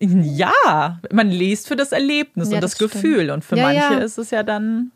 Ja, 0.00 0.98
man 1.12 1.28
liest 1.28 1.68
für 1.68 1.76
das 1.76 1.92
Erlebnis 1.92 2.48
ja, 2.48 2.56
und 2.56 2.62
das, 2.62 2.72
das 2.72 2.78
Gefühl. 2.78 3.30
Und 3.30 3.44
für 3.44 3.56
ja, 3.56 3.64
manche 3.64 3.94
ja. 3.94 3.98
ist 3.98 4.16
es 4.16 4.30
ja 4.30 4.42
dann. 4.42 4.92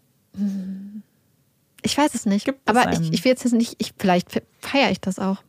Ich 1.82 1.98
weiß 1.98 2.14
es 2.14 2.24
nicht. 2.24 2.50
aber 2.64 2.90
ich, 2.92 3.12
ich 3.12 3.24
will 3.24 3.30
jetzt 3.30 3.44
nicht, 3.52 3.76
ich, 3.78 3.92
vielleicht 3.98 4.42
feiere 4.60 4.90
ich 4.90 5.00
das 5.00 5.18
auch. 5.18 5.42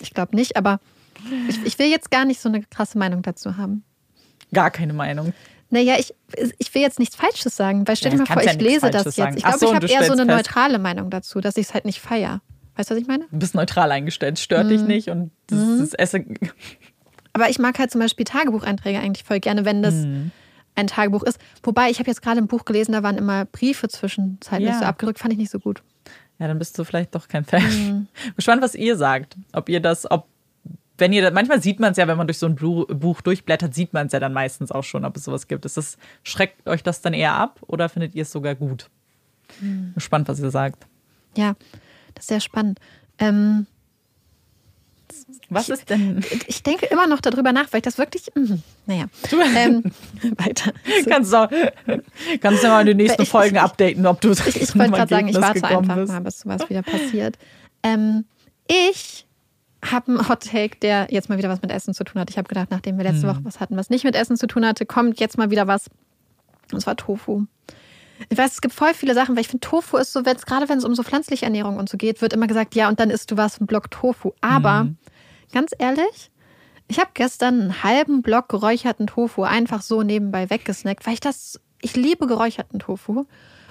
ich 0.00 0.12
glaube 0.12 0.34
nicht, 0.34 0.56
aber 0.56 0.80
ich, 1.48 1.64
ich 1.64 1.78
will 1.78 1.86
jetzt 1.86 2.10
gar 2.10 2.24
nicht 2.24 2.40
so 2.40 2.48
eine 2.48 2.62
krasse 2.62 2.98
Meinung 2.98 3.22
dazu 3.22 3.56
haben. 3.56 3.84
Gar 4.52 4.72
keine 4.72 4.92
Meinung. 4.92 5.32
Naja, 5.70 5.96
ich, 5.98 6.14
ich 6.58 6.74
will 6.74 6.82
jetzt 6.82 6.98
nichts 6.98 7.16
Falsches 7.16 7.56
sagen, 7.56 7.86
weil 7.86 7.96
stell 7.96 8.12
dir 8.12 8.18
mal 8.18 8.26
vor, 8.26 8.42
ich 8.42 8.60
lese 8.60 8.90
das 8.90 9.04
jetzt. 9.04 9.16
Sagen. 9.16 9.36
Ich 9.36 9.44
glaube, 9.44 9.58
so, 9.58 9.66
ich 9.66 9.74
habe 9.74 9.86
eher 9.86 10.04
so 10.04 10.12
eine 10.12 10.24
neutrale 10.24 10.74
fest. 10.74 10.82
Meinung 10.82 11.10
dazu, 11.10 11.40
dass 11.40 11.56
ich 11.56 11.68
es 11.68 11.74
halt 11.74 11.84
nicht 11.84 12.00
feiere. 12.00 12.40
Weißt 12.76 12.90
du, 12.90 12.94
was 12.94 13.00
ich 13.00 13.08
meine? 13.08 13.24
Du 13.30 13.38
bist 13.38 13.54
neutral 13.54 13.90
eingestellt, 13.90 14.38
stört 14.38 14.66
mhm. 14.66 14.70
dich 14.70 14.82
nicht 14.82 15.08
und 15.08 15.30
das, 15.46 15.58
mhm. 15.58 15.78
das 15.80 15.94
Essen 15.94 16.38
aber 17.36 17.50
ich 17.50 17.58
mag 17.58 17.78
halt 17.78 17.90
zum 17.90 18.00
Beispiel 18.00 18.24
Tagebucheinträge 18.24 18.98
eigentlich 18.98 19.22
voll 19.22 19.40
gerne, 19.40 19.66
wenn 19.66 19.82
das 19.82 19.92
mhm. 19.92 20.30
ein 20.74 20.86
Tagebuch 20.86 21.22
ist. 21.22 21.38
Wobei, 21.62 21.90
ich 21.90 21.98
habe 21.98 22.08
jetzt 22.08 22.22
gerade 22.22 22.38
ein 22.38 22.46
Buch 22.46 22.64
gelesen, 22.64 22.92
da 22.92 23.02
waren 23.02 23.18
immer 23.18 23.44
Briefe 23.44 23.88
zwischenzeitlich 23.88 24.70
ja. 24.70 24.78
so 24.78 24.86
abgerückt, 24.86 25.18
fand 25.18 25.34
ich 25.34 25.38
nicht 25.38 25.50
so 25.50 25.58
gut. 25.58 25.82
Ja, 26.38 26.48
dann 26.48 26.58
bist 26.58 26.78
du 26.78 26.84
vielleicht 26.84 27.14
doch 27.14 27.28
kein 27.28 27.44
Fan. 27.44 27.62
Mhm. 27.62 28.06
Gespannt, 28.36 28.62
was 28.62 28.74
ihr 28.74 28.96
sagt. 28.96 29.36
Ob 29.52 29.68
ihr 29.68 29.80
das, 29.80 30.10
ob, 30.10 30.28
wenn 30.96 31.12
ihr, 31.12 31.30
manchmal 31.30 31.60
sieht 31.60 31.78
man 31.78 31.92
es 31.92 31.98
ja, 31.98 32.08
wenn 32.08 32.16
man 32.16 32.26
durch 32.26 32.38
so 32.38 32.46
ein 32.46 32.54
Buch 32.54 33.20
durchblättert, 33.20 33.74
sieht 33.74 33.92
man 33.92 34.06
es 34.06 34.14
ja 34.14 34.20
dann 34.20 34.32
meistens 34.32 34.72
auch 34.72 34.84
schon, 34.84 35.04
ob 35.04 35.14
es 35.14 35.24
sowas 35.24 35.46
gibt. 35.46 35.66
Ist 35.66 35.76
das, 35.76 35.98
schreckt 36.22 36.66
euch 36.66 36.82
das 36.82 37.02
dann 37.02 37.12
eher 37.12 37.34
ab 37.34 37.60
oder 37.66 37.90
findet 37.90 38.14
ihr 38.14 38.22
es 38.22 38.32
sogar 38.32 38.54
gut? 38.54 38.88
Mhm. 39.60 39.92
Gespannt, 39.94 40.26
was 40.28 40.40
ihr 40.40 40.50
sagt. 40.50 40.86
Ja, 41.36 41.54
das 42.14 42.24
ist 42.24 42.28
sehr 42.28 42.40
spannend. 42.40 42.80
Ähm, 43.18 43.66
was 45.48 45.68
ist 45.68 45.90
denn? 45.90 46.24
Ich, 46.30 46.48
ich, 46.48 46.62
denke 46.62 46.86
immer 46.86 47.06
noch 47.06 47.20
darüber 47.20 47.52
nach, 47.52 47.72
weil 47.72 47.78
ich 47.78 47.84
das 47.84 47.98
wirklich. 47.98 48.26
Mh, 48.34 48.58
naja. 48.86 49.06
Ähm, 49.56 49.84
weiter. 50.36 50.72
Kannst 51.08 51.32
du, 51.32 51.48
kannst 52.40 52.62
du 52.62 52.68
mal 52.68 52.80
in 52.80 52.86
den 52.88 52.96
nächsten 52.98 53.22
ich, 53.22 53.28
Folgen 53.28 53.58
updaten, 53.58 54.04
ob 54.06 54.20
du 54.20 54.32
Ich, 54.32 54.60
ich 54.60 54.76
wollte 54.76 54.92
gerade 54.92 55.08
sagen, 55.08 55.28
ich 55.28 55.36
warte 55.36 55.64
einfach 55.64 55.96
bist. 55.96 56.12
mal, 56.12 56.20
bis 56.20 56.40
sowas 56.40 56.68
wieder 56.68 56.82
passiert. 56.82 57.38
Ähm, 57.82 58.24
ich 58.68 59.26
habe 59.84 60.08
einen 60.08 60.28
Hot 60.28 60.40
Take, 60.40 60.78
der 60.78 61.06
jetzt 61.10 61.28
mal 61.28 61.38
wieder 61.38 61.48
was 61.48 61.62
mit 61.62 61.70
Essen 61.70 61.94
zu 61.94 62.04
tun 62.04 62.20
hat. 62.20 62.30
Ich 62.30 62.38
habe 62.38 62.48
gedacht, 62.48 62.70
nachdem 62.70 62.98
wir 62.98 63.04
letzte 63.04 63.28
hm. 63.28 63.36
Woche 63.36 63.44
was 63.44 63.60
hatten, 63.60 63.76
was 63.76 63.90
nicht 63.90 64.04
mit 64.04 64.16
Essen 64.16 64.36
zu 64.36 64.46
tun 64.46 64.66
hatte, 64.66 64.84
kommt 64.84 65.20
jetzt 65.20 65.38
mal 65.38 65.50
wieder 65.50 65.66
was. 65.66 65.88
Und 66.72 66.80
zwar 66.80 66.96
Tofu. 66.96 67.44
Ich 68.28 68.38
weiß, 68.38 68.52
es 68.52 68.60
gibt 68.60 68.74
voll 68.74 68.94
viele 68.94 69.14
Sachen, 69.14 69.36
weil 69.36 69.42
ich 69.42 69.48
finde, 69.48 69.66
Tofu 69.66 69.96
ist 69.96 70.12
so, 70.12 70.24
wenn's, 70.24 70.46
gerade 70.46 70.68
wenn 70.68 70.78
es 70.78 70.84
um 70.84 70.94
so 70.94 71.02
pflanzliche 71.02 71.44
Ernährung 71.44 71.76
und 71.76 71.88
so 71.88 71.96
geht, 71.96 72.22
wird 72.22 72.32
immer 72.32 72.46
gesagt, 72.46 72.74
ja, 72.74 72.88
und 72.88 72.98
dann 72.98 73.10
isst 73.10 73.30
du 73.30 73.36
was 73.36 73.58
im 73.58 73.66
Block 73.66 73.90
Tofu. 73.90 74.32
Aber 74.40 74.84
mhm. 74.84 74.96
ganz 75.52 75.72
ehrlich, 75.78 76.30
ich 76.88 76.98
habe 76.98 77.10
gestern 77.14 77.60
einen 77.60 77.82
halben 77.82 78.22
Block 78.22 78.48
geräucherten 78.48 79.06
Tofu 79.06 79.42
einfach 79.42 79.82
so 79.82 80.02
nebenbei 80.02 80.50
weggesnackt, 80.50 81.06
weil 81.06 81.14
ich 81.14 81.20
das, 81.20 81.60
ich 81.82 81.96
liebe 81.96 82.26
geräucherten 82.26 82.78
Tofu. 82.78 83.26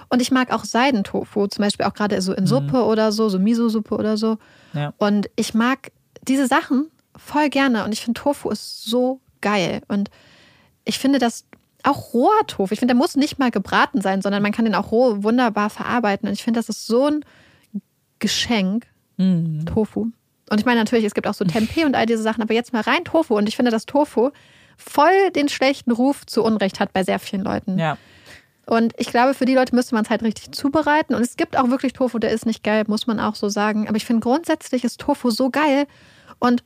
Und 0.08 0.22
ich 0.22 0.30
mag 0.30 0.52
auch 0.52 0.64
Seidentofu, 0.64 1.48
zum 1.48 1.64
Beispiel 1.64 1.84
auch 1.84 1.94
gerade 1.94 2.20
so 2.22 2.32
in 2.32 2.44
mhm. 2.44 2.48
Suppe 2.48 2.84
oder 2.84 3.10
so, 3.10 3.28
so 3.28 3.38
Miso-Suppe 3.38 3.96
oder 3.96 4.16
so. 4.16 4.38
Ja. 4.72 4.94
Und 4.98 5.28
ich 5.34 5.52
mag 5.52 5.90
diese 6.22 6.46
Sachen 6.46 6.90
voll 7.16 7.48
gerne. 7.48 7.84
Und 7.84 7.92
ich 7.92 8.02
finde, 8.02 8.20
Tofu 8.20 8.50
ist 8.50 8.84
so 8.84 9.20
geil. 9.40 9.82
Und 9.88 10.10
ich 10.84 10.98
finde, 10.98 11.18
dass 11.18 11.44
auch 11.86 12.14
roher 12.14 12.46
Tofu. 12.46 12.72
Ich 12.72 12.78
finde, 12.78 12.94
der 12.94 12.98
muss 12.98 13.16
nicht 13.16 13.38
mal 13.38 13.50
gebraten 13.50 14.00
sein, 14.00 14.22
sondern 14.22 14.42
man 14.42 14.52
kann 14.52 14.64
den 14.64 14.74
auch 14.74 14.90
roh 14.90 15.22
wunderbar 15.22 15.70
verarbeiten. 15.70 16.28
Und 16.28 16.34
ich 16.34 16.42
finde, 16.42 16.58
das 16.58 16.68
ist 16.68 16.86
so 16.86 17.06
ein 17.06 17.24
Geschenk, 18.18 18.86
mhm. 19.16 19.64
Tofu. 19.66 20.08
Und 20.48 20.60
ich 20.60 20.64
meine 20.64 20.80
natürlich, 20.80 21.04
es 21.04 21.14
gibt 21.14 21.26
auch 21.26 21.34
so 21.34 21.44
Tempeh 21.44 21.84
und 21.84 21.96
all 21.96 22.06
diese 22.06 22.22
Sachen, 22.22 22.42
aber 22.42 22.54
jetzt 22.54 22.72
mal 22.72 22.82
rein 22.82 23.04
Tofu. 23.04 23.36
Und 23.36 23.48
ich 23.48 23.56
finde, 23.56 23.70
dass 23.70 23.86
Tofu 23.86 24.30
voll 24.76 25.30
den 25.34 25.48
schlechten 25.48 25.90
Ruf 25.90 26.26
zu 26.26 26.42
Unrecht 26.42 26.80
hat 26.80 26.92
bei 26.92 27.02
sehr 27.02 27.18
vielen 27.18 27.42
Leuten. 27.42 27.78
Ja. 27.78 27.98
Und 28.66 28.94
ich 28.98 29.08
glaube, 29.08 29.34
für 29.34 29.44
die 29.44 29.54
Leute 29.54 29.74
müsste 29.74 29.94
man 29.94 30.04
es 30.04 30.10
halt 30.10 30.22
richtig 30.22 30.52
zubereiten. 30.52 31.14
Und 31.14 31.22
es 31.22 31.36
gibt 31.36 31.56
auch 31.56 31.68
wirklich 31.68 31.92
Tofu, 31.92 32.18
der 32.18 32.30
ist 32.30 32.46
nicht 32.46 32.64
geil, 32.64 32.84
muss 32.88 33.06
man 33.06 33.20
auch 33.20 33.36
so 33.36 33.48
sagen. 33.48 33.88
Aber 33.88 33.96
ich 33.96 34.04
finde 34.04 34.20
grundsätzlich 34.20 34.84
ist 34.84 35.00
Tofu 35.00 35.30
so 35.30 35.50
geil. 35.50 35.86
Und 36.40 36.64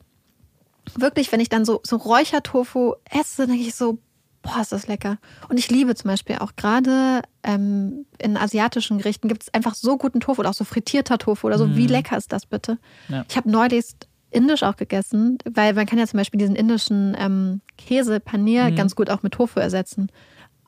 wirklich, 0.95 1.31
wenn 1.31 1.41
ich 1.41 1.51
dann 1.51 1.65
so, 1.65 1.81
so 1.85 1.97
Räuchertofu 1.97 2.95
esse, 3.11 3.47
denke 3.47 3.63
ich 3.63 3.75
so, 3.75 3.99
boah, 4.43 4.61
ist 4.61 4.73
das 4.73 4.87
lecker. 4.87 5.19
Und 5.49 5.59
ich 5.59 5.71
liebe 5.71 5.95
zum 5.95 6.09
Beispiel 6.09 6.37
auch 6.39 6.57
gerade 6.57 7.23
ähm, 7.43 8.07
in 8.19 8.37
asiatischen 8.37 8.99
Gerichten 8.99 9.29
gibt 9.29 9.43
es 9.43 9.55
einfach 9.55 9.75
so 9.75 9.97
guten 9.99 10.21
Tofu 10.21 10.41
oder 10.41 10.51
auch 10.51 10.55
so 10.55 10.65
frittierter 10.65 11.19
Tofu 11.19 11.47
oder 11.47 11.59
so. 11.59 11.67
Mm. 11.67 11.77
Wie 11.77 11.85
mhm. 11.85 11.91
lecker 11.91 12.17
ist 12.17 12.33
das 12.33 12.47
bitte? 12.47 12.79
Ja. 13.09 13.25
Ich 13.29 13.37
habe 13.37 13.51
neulich 13.51 13.85
indisch 14.31 14.63
auch 14.63 14.77
gegessen, 14.77 15.39
weil 15.51 15.75
man 15.75 15.87
kann 15.87 15.99
ja 15.99 16.07
zum 16.07 16.19
Beispiel 16.19 16.39
diesen 16.39 16.57
indischen 16.57 17.17
ähm, 17.19 17.61
Käse, 17.77 18.21
Panier 18.21 18.71
mm. 18.71 18.77
ganz 18.77 18.95
gut 18.95 19.11
auch 19.11 19.23
mit 19.23 19.33
Tofu 19.33 19.61
ersetzen. 19.61 20.11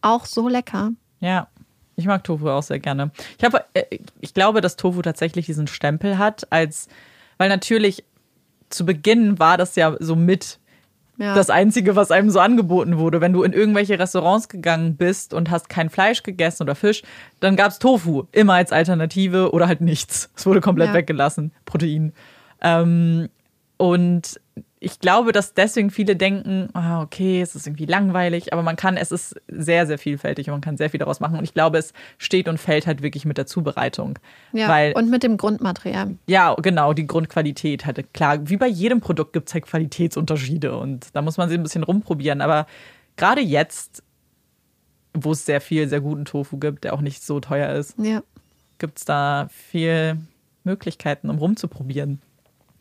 Auch 0.00 0.26
so 0.26 0.48
lecker. 0.48 0.92
Ja. 1.20 1.48
Ich 1.94 2.06
mag 2.06 2.24
Tofu 2.24 2.48
auch 2.48 2.62
sehr 2.62 2.78
gerne. 2.78 3.10
Ich 3.38 3.44
habe, 3.44 3.64
äh, 3.74 3.98
ich 4.20 4.34
glaube, 4.34 4.60
dass 4.60 4.76
Tofu 4.76 5.02
tatsächlich 5.02 5.46
diesen 5.46 5.66
Stempel 5.66 6.18
hat, 6.18 6.50
als, 6.50 6.88
weil 7.36 7.50
natürlich 7.50 8.04
zu 8.70 8.86
Beginn 8.86 9.38
war 9.38 9.58
das 9.58 9.76
ja 9.76 9.94
so 10.00 10.16
mit 10.16 10.58
ja. 11.22 11.34
das 11.34 11.50
Einzige, 11.50 11.94
was 11.94 12.10
einem 12.10 12.30
so 12.30 12.40
angeboten 12.40 12.98
wurde. 12.98 13.20
Wenn 13.20 13.32
du 13.32 13.42
in 13.42 13.52
irgendwelche 13.52 13.98
Restaurants 13.98 14.48
gegangen 14.48 14.96
bist 14.96 15.32
und 15.32 15.50
hast 15.50 15.68
kein 15.68 15.88
Fleisch 15.88 16.22
gegessen 16.22 16.64
oder 16.64 16.74
Fisch, 16.74 17.02
dann 17.40 17.56
gab 17.56 17.70
es 17.70 17.78
Tofu 17.78 18.24
immer 18.32 18.54
als 18.54 18.72
Alternative 18.72 19.52
oder 19.52 19.68
halt 19.68 19.80
nichts. 19.80 20.30
Es 20.36 20.46
wurde 20.46 20.60
komplett 20.60 20.88
ja. 20.88 20.94
weggelassen, 20.94 21.52
Protein. 21.64 22.12
Ähm, 22.60 23.28
und 23.76 24.40
ich 24.84 24.98
glaube, 24.98 25.30
dass 25.32 25.54
deswegen 25.54 25.90
viele 25.90 26.16
denken, 26.16 26.68
ah, 26.72 27.02
okay, 27.02 27.40
es 27.40 27.54
ist 27.54 27.66
irgendwie 27.66 27.86
langweilig, 27.86 28.52
aber 28.52 28.62
man 28.62 28.74
kann, 28.76 28.96
es 28.96 29.12
ist 29.12 29.40
sehr, 29.48 29.86
sehr 29.86 29.96
vielfältig 29.98 30.48
und 30.48 30.54
man 30.54 30.60
kann 30.60 30.76
sehr 30.76 30.90
viel 30.90 30.98
daraus 30.98 31.20
machen. 31.20 31.38
Und 31.38 31.44
ich 31.44 31.54
glaube, 31.54 31.78
es 31.78 31.92
steht 32.18 32.48
und 32.48 32.58
fällt 32.58 32.86
halt 32.88 33.00
wirklich 33.02 33.24
mit 33.24 33.38
der 33.38 33.46
Zubereitung. 33.46 34.18
Ja, 34.52 34.68
Weil, 34.68 34.92
und 34.94 35.08
mit 35.08 35.22
dem 35.22 35.36
Grundmaterial. 35.36 36.16
ja, 36.26 36.54
genau, 36.60 36.92
die 36.94 37.06
Grundqualität 37.06 37.86
halt. 37.86 38.12
Klar, 38.12 38.48
wie 38.48 38.56
bei 38.56 38.66
jedem 38.66 39.00
Produkt 39.00 39.32
gibt 39.32 39.48
es 39.48 39.54
halt 39.54 39.66
Qualitätsunterschiede 39.66 40.76
und 40.76 41.06
da 41.14 41.22
muss 41.22 41.36
man 41.36 41.48
sich 41.48 41.58
ein 41.58 41.62
bisschen 41.62 41.84
rumprobieren. 41.84 42.40
Aber 42.40 42.66
gerade 43.16 43.40
jetzt, 43.40 44.02
wo 45.14 45.32
es 45.32 45.46
sehr 45.46 45.60
viel, 45.60 45.88
sehr 45.88 46.00
guten 46.00 46.24
Tofu 46.24 46.56
gibt, 46.58 46.84
der 46.84 46.94
auch 46.94 47.00
nicht 47.02 47.22
so 47.22 47.38
teuer 47.38 47.72
ist, 47.74 47.94
Ja. 47.98 48.22
gibt 48.78 48.98
es 48.98 49.04
da 49.04 49.48
viel 49.52 50.16
Möglichkeiten, 50.64 51.30
um 51.30 51.38
rumzuprobieren. 51.38 52.20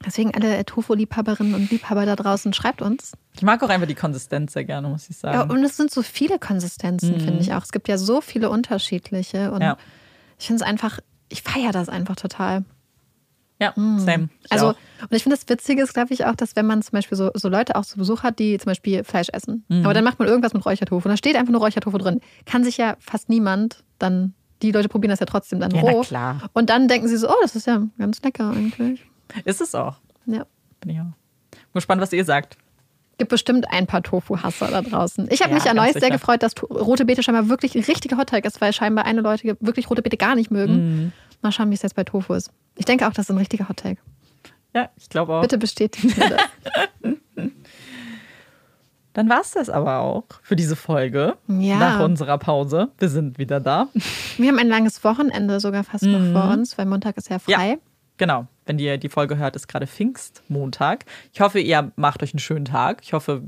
Deswegen 0.06 0.34
alle 0.34 0.66
Tofu-Liebhaberinnen 0.66 1.54
und 1.54 1.70
Liebhaber 1.72 2.06
da 2.06 2.16
draußen, 2.16 2.54
schreibt 2.54 2.82
uns. 2.82 3.12
Ich 3.36 3.44
mag 3.44 3.62
auch 3.64 3.70
einfach 3.70 3.88
die 3.88 3.96
Konsistenz 3.96 4.54
sehr 4.54 4.64
gerne, 4.66 4.90
muss 4.90 5.10
ich 5.10 5.18
sagen. 5.18 5.36
Ja, 5.38 5.44
und 5.56 5.64
es 5.64 5.78
sind 5.78 5.92
so 5.92 6.02
viele 6.02 6.40
Konsistenzen, 6.40 7.20
finde 7.20 7.40
ich 7.42 7.54
auch. 7.54 7.64
Es 7.64 7.72
gibt 7.72 7.88
ja 7.88 7.98
so 7.98 8.20
viele 8.22 8.50
unterschiedliche. 8.50 9.52
Und 9.52 9.58
Mhm. 9.60 9.62
Ja. 9.64 9.78
ich 10.40 10.48
finde 10.48 10.64
es 10.64 10.68
einfach, 10.68 11.00
ich 11.30 11.44
feiere 11.44 11.72
das 11.72 11.88
einfach 11.90 12.16
total. 12.16 12.64
Ja, 13.60 13.74
same. 13.76 14.30
Ich 14.44 14.52
Also, 14.52 14.70
auch. 14.70 14.76
und 15.04 15.14
ich 15.16 15.22
finde 15.22 15.38
das 15.38 15.48
Witzige 15.48 15.84
ist, 15.84 15.94
glaube 15.94 16.12
ich, 16.16 16.26
auch, 16.26 16.34
dass 16.36 16.56
wenn 16.56 16.66
man 16.66 16.82
zum 16.82 16.94
Beispiel 16.94 17.16
so, 17.16 17.30
so 17.36 17.48
Leute 17.48 17.76
auch 17.76 17.86
zu 17.86 17.98
Besuch 18.00 18.24
hat, 18.24 18.40
die 18.40 18.58
zum 18.58 18.66
Beispiel 18.72 19.04
Fleisch 19.04 19.30
essen, 19.32 19.66
Mhm. 19.70 19.84
aber 19.86 19.94
dann 19.94 20.04
macht 20.04 20.18
man 20.18 20.28
irgendwas 20.28 20.54
mit 20.56 20.66
Räuchertofu 20.66 21.08
und 21.08 21.12
da 21.12 21.18
steht 21.18 21.36
einfach 21.36 21.52
nur 21.52 21.62
Räuchertofu 21.62 21.96
drin, 22.00 22.22
kann 22.48 22.64
sich 22.64 22.78
ja 22.78 22.96
fast 23.00 23.30
niemand 23.30 23.84
dann, 24.00 24.34
die 24.64 24.72
Leute 24.72 24.90
probieren 24.90 25.12
das 25.12 25.20
ja 25.20 25.28
trotzdem 25.28 25.60
dann 25.60 25.70
Ja, 25.70 25.82
roh. 25.82 26.02
klar. 26.02 26.50
Und 26.54 26.72
dann 26.72 26.88
denken 26.88 27.08
sie 27.08 27.18
so, 27.18 27.30
oh, 27.30 27.36
das 27.44 27.56
ist 27.56 27.68
ja 27.68 27.84
ganz 28.00 28.20
lecker 28.24 28.50
eigentlich. 28.50 29.06
Ist 29.46 29.62
es 29.62 29.76
auch. 29.76 29.98
Ja. 30.26 30.46
Bin 30.80 30.92
ich 30.92 31.00
auch. 31.00 31.04
Bin 31.04 31.14
gespannt, 31.74 32.02
was 32.02 32.14
ihr 32.14 32.26
sagt. 32.26 32.58
Gibt 33.18 33.30
bestimmt 33.30 33.70
ein 33.72 33.86
paar 33.88 34.02
Tofu-Hasser 34.02 34.70
da 34.70 34.82
draußen. 34.82 35.28
Ich 35.32 35.42
habe 35.42 35.52
Ja, 35.52 35.56
mich 35.56 35.66
ja 35.66 35.74
neulich 35.74 35.94
sehr 35.94 36.10
gefreut, 36.10 36.42
dass 36.42 36.54
rote 36.64 37.06
Beete 37.06 37.22
scheinbar 37.22 37.50
wirklich 37.50 37.76
ein 37.76 37.84
richtiger 37.84 38.18
Hotteig 38.18 38.46
ist, 38.46 38.62
weil 38.62 38.74
scheinbar 38.74 39.06
eine 39.06 39.22
Leute 39.22 39.58
wirklich 39.60 39.90
rote 39.90 40.02
Beete 40.02 40.18
gar 40.18 40.36
nicht 40.36 40.50
mögen. 40.50 40.74
Mhm. 41.04 41.12
Mal 41.42 41.52
schauen, 41.52 41.70
wie 41.70 41.76
es 41.76 41.82
jetzt 41.82 41.96
bei 41.96 42.04
Tofu 42.04 42.34
ist. 42.34 42.52
Ich 42.78 42.86
denke 42.86 43.08
auch, 43.08 43.14
das 43.14 43.26
ist 43.26 43.32
ein 43.32 43.38
richtiger 43.38 43.70
Hotteig. 43.70 44.00
Ja, 44.74 44.90
ich 44.96 45.10
glaube 45.10 45.36
auch. 45.36 45.42
Bitte 45.42 45.58
bestätigen 45.58 46.14
mir 46.18 46.30
das. 46.30 46.42
Dann 49.14 49.28
war 49.30 49.42
es 49.42 49.52
das 49.52 49.70
aber 49.70 50.00
auch 50.00 50.24
für 50.42 50.56
diese 50.56 50.76
Folge. 50.78 51.36
Ja. 51.48 51.78
Nach 51.78 52.00
unserer 52.00 52.38
Pause. 52.38 52.90
Wir 52.98 53.10
sind 53.10 53.38
wieder 53.38 53.60
da. 53.60 53.90
Wir 54.38 54.48
haben 54.50 54.58
ein 54.58 54.70
langes 54.70 55.04
Wochenende 55.04 55.60
sogar 55.60 55.84
fast 55.84 56.04
noch 56.04 56.32
vor 56.32 56.52
uns, 56.54 56.78
weil 56.78 56.86
Montag 56.86 57.18
ist 57.18 57.30
ja 57.30 57.40
frei. 57.40 57.72
Ja. 57.72 57.76
Genau. 58.18 58.48
Wenn 58.66 58.80
ihr 58.80 58.98
die 58.98 59.10
Folge 59.10 59.38
hört, 59.38 59.56
ist 59.56 59.68
gerade 59.68 59.88
Pfingstmontag. 59.88 61.06
Ich 61.34 61.42
hoffe, 61.42 61.60
ihr 61.60 61.92
macht 61.96 62.22
euch 62.24 62.34
einen 62.34 62.40
schönen 62.40 62.66
Tag. 62.66 63.00
Ich 63.04 63.14
hoffe, 63.14 63.42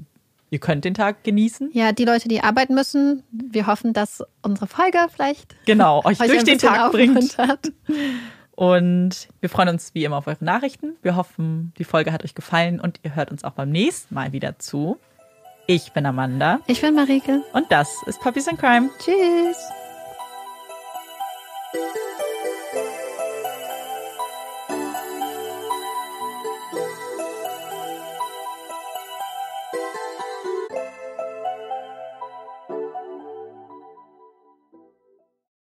ihr 0.49 0.59
könnt 0.59 0.85
den 0.85 0.93
Tag 0.93 1.23
genießen. 1.23 1.69
Ja, 1.73 1.91
die 1.91 2.05
Leute, 2.05 2.27
die 2.27 2.41
arbeiten 2.41 2.73
müssen, 2.73 3.23
wir 3.31 3.67
hoffen, 3.67 3.93
dass 3.93 4.23
unsere 4.41 4.67
Folge 4.67 4.97
vielleicht 5.13 5.55
Genau, 5.65 6.01
euch 6.05 6.19
euch 6.19 6.27
durch 6.27 6.43
den 6.43 6.57
Tag 6.59 6.91
bringt. 6.91 7.37
Und 8.55 9.27
wir 9.39 9.49
freuen 9.49 9.69
uns 9.69 9.93
wie 9.95 10.03
immer 10.03 10.17
auf 10.17 10.27
eure 10.27 10.43
Nachrichten. 10.43 10.95
Wir 11.01 11.15
hoffen, 11.15 11.73
die 11.77 11.83
Folge 11.83 12.11
hat 12.11 12.23
euch 12.23 12.35
gefallen 12.35 12.79
und 12.79 12.99
ihr 13.03 13.15
hört 13.15 13.31
uns 13.31 13.43
auch 13.43 13.53
beim 13.53 13.69
nächsten 13.71 14.13
Mal 14.13 14.31
wieder 14.31 14.59
zu. 14.59 14.97
Ich 15.65 15.93
bin 15.93 16.05
Amanda 16.05 16.59
Ich 16.67 16.81
bin 16.81 16.93
Marike. 16.93 17.41
und 17.53 17.71
das 17.71 17.89
ist 18.05 18.19
Puppies 18.19 18.47
in 18.47 18.57
Crime. 18.57 18.89
Tschüss. 18.99 19.57